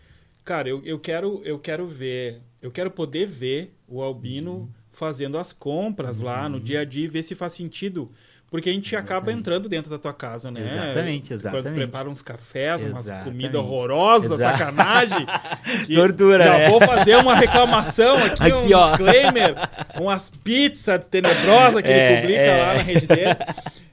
cara, 0.45 0.69
eu, 0.69 0.83
eu, 0.85 0.99
quero, 0.99 1.43
eu 1.45 1.59
quero 1.59 1.87
ver, 1.87 2.41
eu 2.63 2.71
quero 2.71 2.91
poder 2.91 3.27
ver 3.27 3.75
o 3.87 4.03
Albino 4.03 4.53
uhum. 4.53 4.69
fazendo 4.91 5.37
as 5.39 5.53
compras 5.53 6.19
lá 6.19 6.49
no 6.49 6.57
uhum. 6.57 6.63
dia 6.63 6.81
a 6.81 6.85
dia 6.85 7.05
e 7.05 7.09
ver 7.09 7.23
se 7.23 7.35
faz 7.35 7.53
sentido 7.53 8.11
porque 8.51 8.71
a 8.71 8.73
gente 8.73 8.95
exatamente. 8.95 9.13
acaba 9.13 9.33
entrando 9.33 9.69
dentro 9.69 9.91
da 9.91 9.99
tua 9.99 10.15
casa, 10.15 10.51
né? 10.51 10.61
Exatamente, 10.61 11.35
exatamente. 11.35 11.65
Quando 11.65 11.75
prepara 11.75 12.09
uns 12.09 12.23
cafés, 12.23 12.83
exatamente. 12.83 13.11
umas 13.11 13.25
comidas 13.25 13.55
horrorosas, 13.57 14.41
sacanagem. 14.41 15.27
Tortura, 15.95 16.45
Já 16.45 16.59
né? 16.59 16.71
vou 16.71 16.81
fazer 16.81 17.17
uma 17.17 17.35
reclamação 17.35 18.17
aqui, 18.17 18.43
aqui 18.45 18.75
um 18.75 18.79
ó. 18.79 18.89
disclaimer. 18.89 19.55
umas 20.01 20.31
pizzas 20.31 21.05
tenebrosas 21.11 21.83
que 21.83 21.91
é, 21.91 22.13
ele 22.13 22.21
publica 22.23 22.41
é. 22.41 22.61
lá 22.61 22.75
na 22.75 22.83
rede 22.83 23.07
dele. 23.07 23.37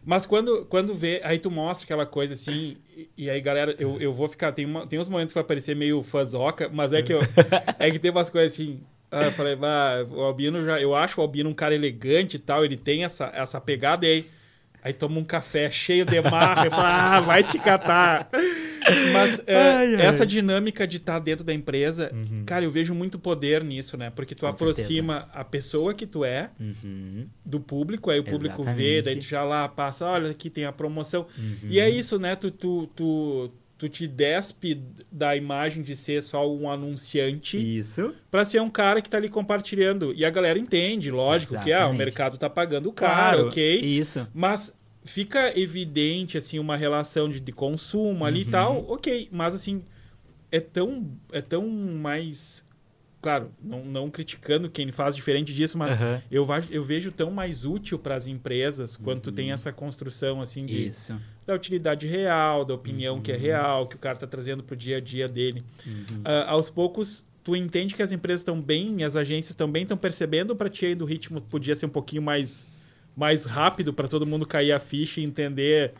Mas 0.05 0.25
quando, 0.25 0.65
quando 0.67 0.95
vê, 0.95 1.19
aí 1.25 1.37
tu 1.37 1.51
mostra 1.51 1.83
aquela 1.83 2.05
coisa 2.05 2.33
assim, 2.33 2.77
e, 2.95 3.09
e 3.17 3.29
aí, 3.29 3.41
galera, 3.41 3.75
eu, 3.77 3.99
eu 3.99 4.13
vou 4.13 4.29
ficar. 4.29 4.53
Tem, 4.53 4.63
uma, 4.63 4.87
tem 4.87 4.97
uns 4.99 5.09
momentos 5.09 5.33
que 5.33 5.39
vai 5.39 5.43
parecer 5.43 5.75
meio 5.75 6.01
fãzoca, 6.01 6.69
mas 6.71 6.93
é 6.93 7.01
que, 7.01 7.11
eu, 7.11 7.19
é 7.77 7.91
que 7.91 7.99
tem 7.99 8.09
umas 8.09 8.29
coisas 8.29 8.53
assim. 8.53 8.79
Ah, 9.11 9.23
eu 9.23 9.31
falei, 9.33 9.57
ah, 9.61 10.05
o 10.09 10.21
Albino 10.21 10.63
já. 10.63 10.79
Eu 10.79 10.95
acho 10.95 11.19
o 11.19 11.23
Albino 11.23 11.49
um 11.49 11.53
cara 11.53 11.75
elegante 11.75 12.37
e 12.37 12.39
tal, 12.39 12.63
ele 12.63 12.77
tem 12.77 13.03
essa, 13.03 13.31
essa 13.33 13.59
pegada, 13.59 14.05
e 14.05 14.11
aí 14.11 14.25
Aí 14.85 14.93
toma 14.93 15.19
um 15.19 15.23
café 15.23 15.71
cheio 15.71 16.05
de 16.05 16.21
marra 16.21 16.67
e 16.67 16.69
fala, 16.69 17.15
ah, 17.15 17.19
vai 17.19 17.43
te 17.43 17.57
catar. 17.57 18.29
Mas 19.11 19.41
é, 19.47 19.73
ai, 19.73 19.95
essa 19.95 20.23
dinâmica 20.27 20.85
de 20.85 20.97
estar 20.97 21.13
tá 21.13 21.19
dentro 21.19 21.43
da 21.43 21.51
empresa, 21.51 22.11
uhum. 22.13 22.43
cara, 22.45 22.65
eu 22.65 22.69
vejo 22.69 22.93
muito 22.93 23.17
poder 23.17 23.63
nisso, 23.63 23.97
né? 23.97 24.11
Porque 24.11 24.35
tu 24.35 24.41
Com 24.41 24.45
aproxima 24.45 25.21
certeza. 25.21 25.39
a 25.39 25.43
pessoa 25.43 25.91
que 25.95 26.05
tu 26.05 26.23
é 26.23 26.51
uhum. 26.59 27.25
do 27.43 27.59
público, 27.59 28.11
aí 28.11 28.19
o 28.19 28.23
público 28.23 28.61
Exatamente. 28.61 28.77
vê, 28.77 29.01
daí 29.01 29.15
tu 29.15 29.25
já 29.25 29.43
lá 29.43 29.67
passa, 29.67 30.05
olha, 30.05 30.29
aqui 30.29 30.51
tem 30.51 30.65
a 30.65 30.71
promoção. 30.71 31.25
Uhum. 31.35 31.67
E 31.67 31.79
é 31.79 31.89
isso, 31.89 32.19
né? 32.19 32.35
Tu, 32.35 32.51
tu, 32.51 32.85
tu, 32.95 33.51
tu 33.77 33.89
te 33.89 34.07
despe 34.07 34.81
da 35.11 35.35
imagem 35.35 35.83
de 35.83 35.95
ser 35.95 36.21
só 36.23 36.49
um 36.49 36.69
anunciante. 36.69 37.57
Isso. 37.57 38.13
Para 38.31 38.45
ser 38.45 38.61
um 38.61 38.69
cara 38.69 39.01
que 39.01 39.09
tá 39.09 39.17
ali 39.17 39.29
compartilhando. 39.29 40.13
E 40.13 40.23
a 40.23 40.29
galera 40.29 40.57
entende, 40.57 41.11
lógico, 41.11 41.55
Exatamente. 41.55 41.77
que 41.77 41.83
ah, 41.83 41.87
o 41.87 41.93
mercado 41.93 42.37
tá 42.37 42.49
pagando 42.49 42.91
caro, 42.91 43.11
claro, 43.11 43.47
ok. 43.47 43.79
Isso. 43.81 44.27
Mas 44.33 44.73
fica 45.03 45.57
evidente, 45.59 46.37
assim, 46.37 46.57
uma 46.57 46.77
relação 46.77 47.29
de, 47.29 47.39
de 47.39 47.51
consumo 47.51 48.25
ali 48.25 48.41
e 48.41 48.45
uhum. 48.45 48.51
tal, 48.51 48.85
ok. 48.89 49.27
Mas, 49.31 49.53
assim, 49.53 49.83
é 50.51 50.59
tão, 50.59 51.11
é 51.31 51.41
tão 51.41 51.67
mais 51.67 52.63
claro, 53.21 53.51
não, 53.59 53.83
não, 53.83 54.11
criticando 54.11 54.69
quem 54.69 54.91
faz 54.91 55.15
diferente 55.15 55.51
disso, 55.51 55.79
mas 55.79 55.93
uhum. 55.93 56.21
eu, 56.29 56.47
eu 56.69 56.83
vejo 56.83 57.11
tão 57.11 57.31
mais 57.31 57.65
útil 57.65 57.97
para 57.97 58.13
as 58.13 58.27
empresas 58.27 58.95
quando 58.95 59.17
uhum. 59.17 59.23
tu 59.23 59.31
tem 59.31 59.51
essa 59.51 59.73
construção 59.73 60.41
assim 60.41 60.63
de 60.63 60.89
Isso. 60.89 61.19
Da 61.45 61.53
utilidade 61.53 62.07
real, 62.07 62.65
da 62.65 62.73
opinião 62.73 63.15
uhum. 63.15 63.21
que 63.21 63.31
é 63.31 63.35
uhum. 63.35 63.41
real, 63.41 63.87
que 63.87 63.95
o 63.95 63.99
cara 63.99 64.15
está 64.15 64.27
trazendo 64.27 64.63
para 64.63 64.73
o 64.73 64.77
dia 64.77 64.97
a 64.97 64.99
dia 64.99 65.27
dele. 65.27 65.63
Uh, 65.87 66.47
aos 66.47 66.69
poucos 66.69 67.25
tu 67.43 67.55
entende 67.55 67.93
que 67.93 68.01
as 68.01 68.11
empresas 68.11 68.41
estão 68.41 68.59
bem, 68.59 69.03
as 69.03 69.15
agências 69.15 69.55
também 69.55 69.83
estão 69.83 69.95
percebendo 69.95 70.55
para 70.55 70.67
ti 70.67 70.87
aí 70.87 70.95
do 70.95 71.05
ritmo 71.05 71.39
podia 71.39 71.75
ser 71.75 71.85
um 71.85 71.89
pouquinho 71.89 72.23
mais 72.23 72.65
mais 73.15 73.45
rápido 73.45 73.93
para 73.93 74.07
todo 74.07 74.25
mundo 74.25 74.45
cair 74.45 74.71
a 74.73 74.79
ficha 74.79 75.21
e 75.21 75.23
entender 75.23 75.93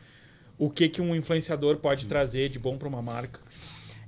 o 0.57 0.69
que 0.69 0.89
que 0.89 1.01
um 1.01 1.15
influenciador 1.15 1.77
pode 1.77 2.07
trazer 2.07 2.49
de 2.49 2.59
bom 2.59 2.77
para 2.77 2.87
uma 2.87 3.01
marca. 3.01 3.39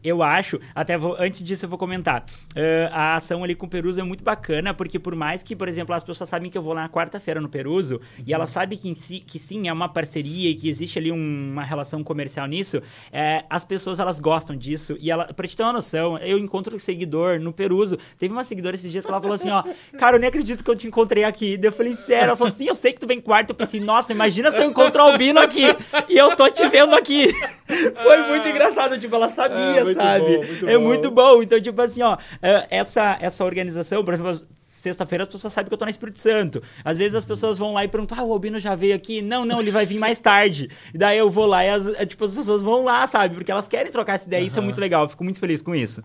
Eu 0.03 0.23
acho, 0.23 0.59
até 0.73 0.97
vou, 0.97 1.15
antes 1.19 1.43
disso 1.43 1.65
eu 1.65 1.69
vou 1.69 1.77
comentar. 1.77 2.25
Uh, 2.55 2.89
a 2.91 3.15
ação 3.15 3.43
ali 3.43 3.55
com 3.55 3.65
o 3.65 3.69
Peruso 3.69 3.99
é 3.99 4.03
muito 4.03 4.23
bacana, 4.23 4.73
porque 4.73 4.99
por 4.99 5.15
mais 5.15 5.43
que, 5.43 5.55
por 5.55 5.67
exemplo, 5.67 5.93
as 5.95 6.03
pessoas 6.03 6.29
sabem 6.29 6.49
que 6.49 6.57
eu 6.57 6.61
vou 6.61 6.73
lá 6.73 6.83
na 6.83 6.89
quarta-feira 6.89 7.41
no 7.41 7.49
Peruso, 7.49 7.95
uhum. 7.95 8.23
e 8.25 8.33
elas 8.33 8.49
sabem 8.49 8.77
que, 8.77 8.93
si, 8.95 9.19
que 9.19 9.39
sim, 9.39 9.67
é 9.67 9.73
uma 9.73 9.89
parceria 9.89 10.49
e 10.49 10.55
que 10.55 10.69
existe 10.69 10.99
ali 10.99 11.11
um, 11.11 11.51
uma 11.51 11.63
relação 11.63 12.03
comercial 12.03 12.47
nisso, 12.47 12.81
é, 13.11 13.43
as 13.49 13.63
pessoas 13.65 13.99
elas 13.99 14.19
gostam 14.19 14.55
disso. 14.55 14.95
E 14.99 15.11
ela, 15.11 15.25
pra 15.25 15.47
te 15.47 15.55
ter 15.55 15.63
uma 15.63 15.73
noção, 15.73 16.17
eu 16.19 16.37
encontro 16.37 16.75
um 16.75 16.79
seguidor 16.79 17.39
no 17.39 17.51
Peruso. 17.51 17.97
Teve 18.17 18.33
uma 18.33 18.43
seguidora 18.43 18.75
esses 18.75 18.91
dias 18.91 19.05
que 19.05 19.11
ela 19.11 19.21
falou 19.21 19.35
assim: 19.35 19.49
ó, 19.49 19.63
cara, 19.97 20.15
eu 20.15 20.19
nem 20.19 20.29
acredito 20.29 20.63
que 20.63 20.69
eu 20.69 20.75
te 20.75 20.87
encontrei 20.87 21.23
aqui. 21.23 21.57
Daí 21.57 21.69
eu 21.69 21.73
falei, 21.73 21.95
sério? 21.95 22.25
Ela 22.25 22.37
falou 22.37 22.53
assim: 22.53 22.67
eu 22.67 22.75
sei 22.75 22.93
que 22.93 22.99
tu 22.99 23.07
vem 23.07 23.19
quarto. 23.19 23.51
Eu 23.51 23.55
pensei, 23.55 23.79
nossa, 23.79 24.11
imagina 24.11 24.51
se 24.51 24.61
eu 24.61 24.69
encontro 24.69 25.01
o 25.01 25.05
Albino 25.05 25.39
aqui 25.39 25.63
e 26.07 26.17
eu 26.17 26.35
tô 26.35 26.49
te 26.49 26.67
vendo 26.67 26.95
aqui. 26.95 27.27
Foi 28.01 28.17
muito 28.29 28.47
engraçado, 28.47 28.97
tipo, 28.97 29.13
ela 29.13 29.29
sabia, 29.29 29.81
é, 29.81 29.86
sabe? 29.93 30.37
Bom, 30.37 30.43
muito 30.43 30.67
é 30.67 30.77
bom. 30.77 30.83
muito 30.83 31.11
bom. 31.11 31.43
Então, 31.43 31.61
tipo 31.61 31.81
assim, 31.81 32.01
ó, 32.01 32.17
é, 32.41 32.67
essa, 32.69 33.17
essa 33.21 33.43
organização, 33.43 34.03
por 34.03 34.13
exemplo, 34.13 34.39
sexta-feira 34.59 35.23
as 35.23 35.29
pessoas 35.29 35.53
sabem 35.53 35.67
que 35.67 35.73
eu 35.73 35.77
tô 35.77 35.85
no 35.85 35.91
Espírito 35.91 36.19
Santo. 36.19 36.61
Às 36.83 36.97
vezes 36.97 37.15
as 37.15 37.23
uhum. 37.23 37.29
pessoas 37.29 37.57
vão 37.57 37.73
lá 37.73 37.83
e 37.83 37.87
perguntam: 37.87 38.17
ah, 38.17 38.23
o 38.23 38.31
Albino 38.31 38.59
já 38.59 38.75
veio 38.75 38.95
aqui? 38.95 39.21
Não, 39.21 39.45
não, 39.45 39.59
ele 39.59 39.71
vai 39.71 39.85
vir 39.85 39.99
mais 39.99 40.19
tarde. 40.19 40.69
E 40.93 40.97
daí 40.97 41.17
eu 41.17 41.29
vou 41.29 41.45
lá 41.45 41.65
e 41.65 41.69
as, 41.69 41.87
é, 41.87 42.05
tipo, 42.05 42.23
as 42.23 42.33
pessoas 42.33 42.61
vão 42.61 42.83
lá, 42.83 43.05
sabe? 43.07 43.35
Porque 43.35 43.51
elas 43.51 43.67
querem 43.67 43.91
trocar 43.91 44.13
essa 44.13 44.27
ideia. 44.27 44.41
Uhum. 44.41 44.47
Isso 44.47 44.59
é 44.59 44.61
muito 44.61 44.79
legal, 44.79 45.03
eu 45.03 45.09
fico 45.09 45.23
muito 45.23 45.39
feliz 45.39 45.61
com 45.61 45.75
isso. 45.75 46.01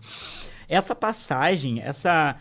Essa 0.67 0.95
passagem, 0.95 1.81
essa 1.81 2.35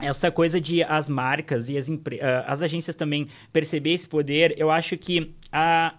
essa 0.00 0.30
coisa 0.30 0.58
de 0.58 0.82
as 0.82 1.10
marcas 1.10 1.68
e 1.68 1.76
as, 1.76 1.86
uh, 1.86 1.98
as 2.46 2.62
agências 2.62 2.96
também 2.96 3.28
perceber 3.52 3.92
esse 3.92 4.08
poder, 4.08 4.54
eu 4.56 4.70
acho 4.70 4.96
que 4.96 5.34
a 5.52 5.94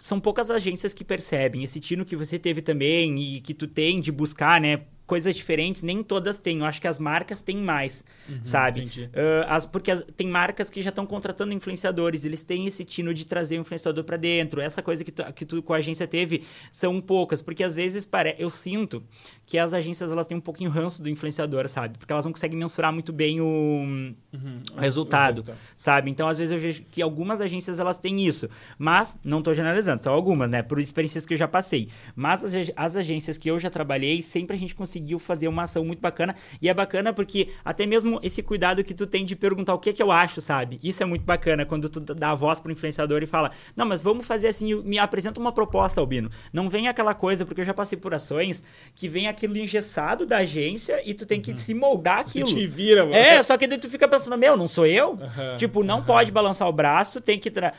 são 0.00 0.18
poucas 0.18 0.50
agências 0.50 0.94
que 0.94 1.04
percebem. 1.04 1.62
Esse 1.62 1.78
tino 1.78 2.04
que 2.04 2.16
você 2.16 2.38
teve 2.38 2.62
também 2.62 3.36
e 3.36 3.40
que 3.40 3.54
tu 3.54 3.68
tem 3.68 4.00
de 4.00 4.10
buscar, 4.10 4.60
né? 4.60 4.82
Coisas 5.10 5.34
diferentes, 5.34 5.82
nem 5.82 6.02
todas 6.02 6.38
têm. 6.38 6.60
Eu 6.60 6.64
acho 6.64 6.80
que 6.80 6.86
as 6.86 6.98
marcas 6.98 7.42
têm 7.42 7.56
mais, 7.56 8.04
uhum, 8.28 8.38
sabe? 8.44 8.82
Uh, 8.82 9.44
as, 9.48 9.66
porque 9.66 9.90
as, 9.90 10.04
tem 10.16 10.28
marcas 10.28 10.70
que 10.70 10.80
já 10.80 10.90
estão 10.90 11.04
contratando 11.04 11.52
influenciadores, 11.52 12.24
eles 12.24 12.44
têm 12.44 12.66
esse 12.66 12.84
tino 12.84 13.12
de 13.12 13.24
trazer 13.24 13.58
o 13.58 13.62
influenciador 13.62 14.04
para 14.04 14.16
dentro. 14.16 14.60
Essa 14.60 14.82
coisa 14.82 15.02
que 15.02 15.10
tu, 15.10 15.24
que 15.32 15.44
tu 15.44 15.62
com 15.62 15.74
a 15.74 15.78
agência 15.78 16.06
teve 16.06 16.44
são 16.70 17.00
poucas, 17.00 17.42
porque 17.42 17.64
às 17.64 17.74
vezes 17.74 18.04
pare... 18.04 18.36
eu 18.38 18.48
sinto 18.48 19.02
que 19.44 19.58
as 19.58 19.74
agências 19.74 20.12
elas 20.12 20.26
têm 20.26 20.38
um 20.38 20.40
pouquinho 20.40 20.70
ranço 20.70 21.02
do 21.02 21.10
influenciador, 21.10 21.68
sabe? 21.68 21.98
Porque 21.98 22.12
elas 22.12 22.24
não 22.24 22.32
conseguem 22.32 22.58
mensurar 22.58 22.92
muito 22.92 23.12
bem 23.12 23.40
o 23.40 24.14
Uhum. 24.32 24.62
resultado, 24.78 25.44
sabe? 25.76 26.10
Então, 26.10 26.28
às 26.28 26.38
vezes 26.38 26.52
eu 26.52 26.58
vejo 26.58 26.82
que 26.90 27.02
algumas 27.02 27.40
agências 27.40 27.78
elas 27.78 27.96
têm 27.96 28.24
isso, 28.24 28.48
mas 28.78 29.18
não 29.24 29.38
estou 29.38 29.52
generalizando, 29.52 30.02
são 30.02 30.12
algumas, 30.12 30.48
né? 30.48 30.62
Por 30.62 30.78
experiências 30.78 31.26
que 31.26 31.34
eu 31.34 31.38
já 31.38 31.48
passei. 31.48 31.88
Mas 32.14 32.44
as, 32.44 32.54
as, 32.76 32.96
agências 32.96 33.36
que 33.36 33.50
eu 33.50 33.58
já 33.58 33.70
trabalhei, 33.70 34.22
sempre 34.22 34.56
a 34.56 34.58
gente 34.58 34.74
conseguiu 34.74 34.99
fazer 35.18 35.48
uma 35.48 35.64
ação 35.64 35.84
muito 35.84 36.00
bacana 36.00 36.34
e 36.60 36.68
é 36.68 36.74
bacana 36.74 37.12
porque 37.12 37.48
até 37.64 37.86
mesmo 37.86 38.20
esse 38.22 38.42
cuidado 38.42 38.82
que 38.84 38.94
tu 38.94 39.06
tem 39.06 39.24
de 39.24 39.36
perguntar 39.36 39.74
o 39.74 39.78
que 39.78 39.90
é 39.90 39.92
que 39.92 40.02
eu 40.02 40.10
acho, 40.10 40.40
sabe? 40.40 40.78
Isso 40.82 41.02
é 41.02 41.06
muito 41.06 41.24
bacana 41.24 41.64
quando 41.64 41.88
tu 41.88 42.00
dá 42.00 42.30
a 42.30 42.34
voz 42.34 42.60
pro 42.60 42.72
influenciador 42.72 43.22
e 43.22 43.26
fala: 43.26 43.50
"Não, 43.76 43.86
mas 43.86 44.00
vamos 44.00 44.26
fazer 44.26 44.48
assim, 44.48 44.82
me 44.82 44.98
apresenta 44.98 45.40
uma 45.40 45.52
proposta, 45.52 46.00
Albino". 46.00 46.30
Não 46.52 46.68
vem 46.68 46.88
aquela 46.88 47.14
coisa 47.14 47.44
porque 47.44 47.60
eu 47.60 47.64
já 47.64 47.74
passei 47.74 47.98
por 47.98 48.14
ações 48.14 48.62
que 48.94 49.08
vem 49.08 49.28
aquilo 49.28 49.56
engessado 49.56 50.26
da 50.26 50.38
agência 50.38 51.00
e 51.04 51.14
tu 51.14 51.26
tem 51.26 51.40
que 51.40 51.50
uhum. 51.50 51.56
se 51.56 51.74
moldar 51.74 52.20
aquilo. 52.20 52.46
Te 52.46 52.66
vira, 52.66 53.04
mano. 53.04 53.14
É, 53.14 53.42
só 53.42 53.56
que 53.56 53.66
daí 53.66 53.78
tu 53.78 53.88
fica 53.88 54.08
pensando 54.08 54.36
meu, 54.36 54.56
não 54.56 54.68
sou 54.68 54.86
eu? 54.86 55.10
Uhum, 55.10 55.56
tipo, 55.56 55.82
não 55.82 55.98
uhum. 55.98 56.04
pode 56.04 56.32
balançar 56.32 56.68
o 56.68 56.72
braço, 56.72 57.20
tem 57.20 57.38
que. 57.38 57.50
Tra... 57.50 57.72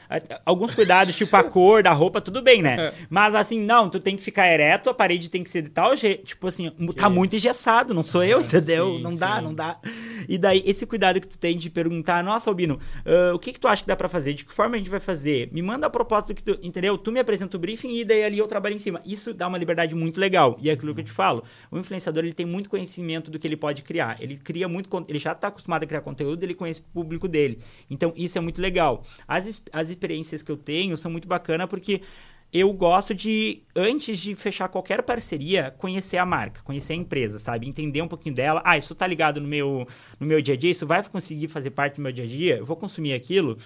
Alguns 0.46 0.74
cuidados, 0.74 1.16
tipo 1.16 1.36
a 1.36 1.44
cor 1.44 1.84
da 1.84 1.92
roupa, 1.92 2.22
tudo 2.22 2.42
bem, 2.42 2.62
né? 2.62 2.88
É. 2.88 2.94
Mas 3.10 3.36
assim, 3.36 3.60
não, 3.60 3.90
tu 3.90 4.00
tem 4.00 4.16
que 4.16 4.24
ficar 4.24 4.52
ereto, 4.52 4.90
a 4.90 4.94
parede 4.94 5.30
tem 5.30 5.44
que 5.44 5.50
ser 5.50 5.62
de 5.62 5.70
tal 5.70 5.96
jeito. 5.96 6.24
Tipo 6.24 6.48
assim, 6.48 6.70
que... 6.70 6.94
tá 6.94 7.10
muito 7.12 7.36
engessado, 7.36 7.93
não 7.93 8.03
sou 8.03 8.24
eu, 8.24 8.41
entendeu? 8.41 8.95
Sim, 8.95 9.01
não 9.01 9.16
dá, 9.16 9.38
sim. 9.38 9.43
não 9.43 9.53
dá. 9.53 9.80
E 10.28 10.38
daí, 10.38 10.64
esse 10.66 10.86
cuidado 10.86 11.20
que 11.20 11.28
tu 11.28 11.38
tem 11.38 11.57
de 11.57 11.70
perguntar, 11.70 12.24
nossa, 12.24 12.49
Albino, 12.49 12.80
uh, 13.05 13.36
o 13.36 13.39
que, 13.39 13.53
que 13.53 13.59
tu 13.59 13.68
acha 13.68 13.82
que 13.84 13.88
dá 13.88 13.95
pra 13.95 14.07
fazer? 14.07 14.34
De 14.34 14.45
que 14.45 14.53
forma 14.53 14.76
a 14.76 14.78
gente 14.78 14.89
vai 14.89 14.99
fazer? 14.99 15.49
Me 15.51 15.62
manda 15.62 15.88
a 15.88 15.89
proposta 15.89 16.34
do 16.34 16.36
que 16.36 16.43
tu. 16.43 16.57
Entendeu? 16.62 16.97
Tu 16.97 17.12
me 17.12 17.20
apresenta 17.20 17.57
o 17.57 17.59
briefing 17.59 17.95
e 17.95 18.05
daí 18.05 18.24
ali 18.24 18.39
eu 18.39 18.47
trabalho 18.47 18.76
em 18.76 18.80
cima. 18.80 19.01
Isso 19.05 19.34
dá 19.34 19.47
uma 19.47 19.57
liberdade 19.57 19.95
muito 19.95 20.20
legal. 20.20 20.57
E 20.62 20.70
é 20.70 20.74
aquilo 20.74 20.93
que 20.93 21.01
eu 21.01 21.05
te 21.05 21.12
falo. 21.12 21.43
O 21.70 21.78
influenciador 21.78 22.24
ele 22.24 22.34
tem 22.34 22.45
muito 22.45 22.70
conhecimento 22.70 23.30
do 23.30 23.39
que 23.39 23.47
ele 23.47 23.57
pode 23.57 23.82
criar. 23.84 24.22
Ele 24.22 24.38
cria 24.38 24.68
muito. 24.68 24.89
Ele 25.07 25.20
já 25.20 25.34
tá 25.36 25.47
acostumado 25.47 25.84
a 25.84 25.88
criar 25.88 26.01
conteúdo, 26.01 26.43
ele 26.43 26.53
conhece 26.53 26.80
o 26.82 26.84
público 26.93 27.28
dele. 27.28 27.59
Então, 27.89 28.14
isso 28.16 28.38
é 28.38 28.41
muito 28.41 28.62
legal. 28.62 29.03
As, 29.28 29.62
as 29.72 29.89
experiências 29.89 30.41
que 30.41 30.51
eu 30.51 30.57
tenho 30.57 30.97
são 30.97 31.12
muito 31.12 31.28
bacanas 31.28 31.68
porque 31.68 32.01
eu 32.54 32.72
gosto 32.74 33.14
de, 33.14 33.62
antes 33.76 34.20
de 34.20 34.36
fechar 34.36 34.68
qualquer 34.68 35.02
parceria, 35.04 35.74
conhecer 35.78 36.18
a 36.18 36.26
marca, 36.26 36.62
conhecer 36.64 36.93
a 36.93 36.95
empresa, 36.97 37.39
sabe? 37.39 37.68
Entender 37.68 38.02
um 38.02 38.08
pouquinho 38.08 38.36
dela. 38.36 38.62
Ah, 38.66 38.78
isso 38.78 38.93
tá 38.93 39.08
ligado 39.08 39.39
no 39.39 39.47
meu, 39.47 39.88
no 40.20 40.28
meu 40.28 40.41
dia 40.41 40.56
a 40.56 40.58
dia? 40.58 40.72
Isso 40.72 40.86
vai 40.86 41.02
conseguir 41.04 41.47
fazer 41.47 41.72
parte 41.72 41.95
do 41.95 42.02
meu 42.02 42.12
dia 42.12 42.26
a 42.26 42.28
dia? 42.28 42.58
Eu 42.58 42.66
vou 42.66 42.76
consumir 42.76 43.14
aquilo? 43.14 43.58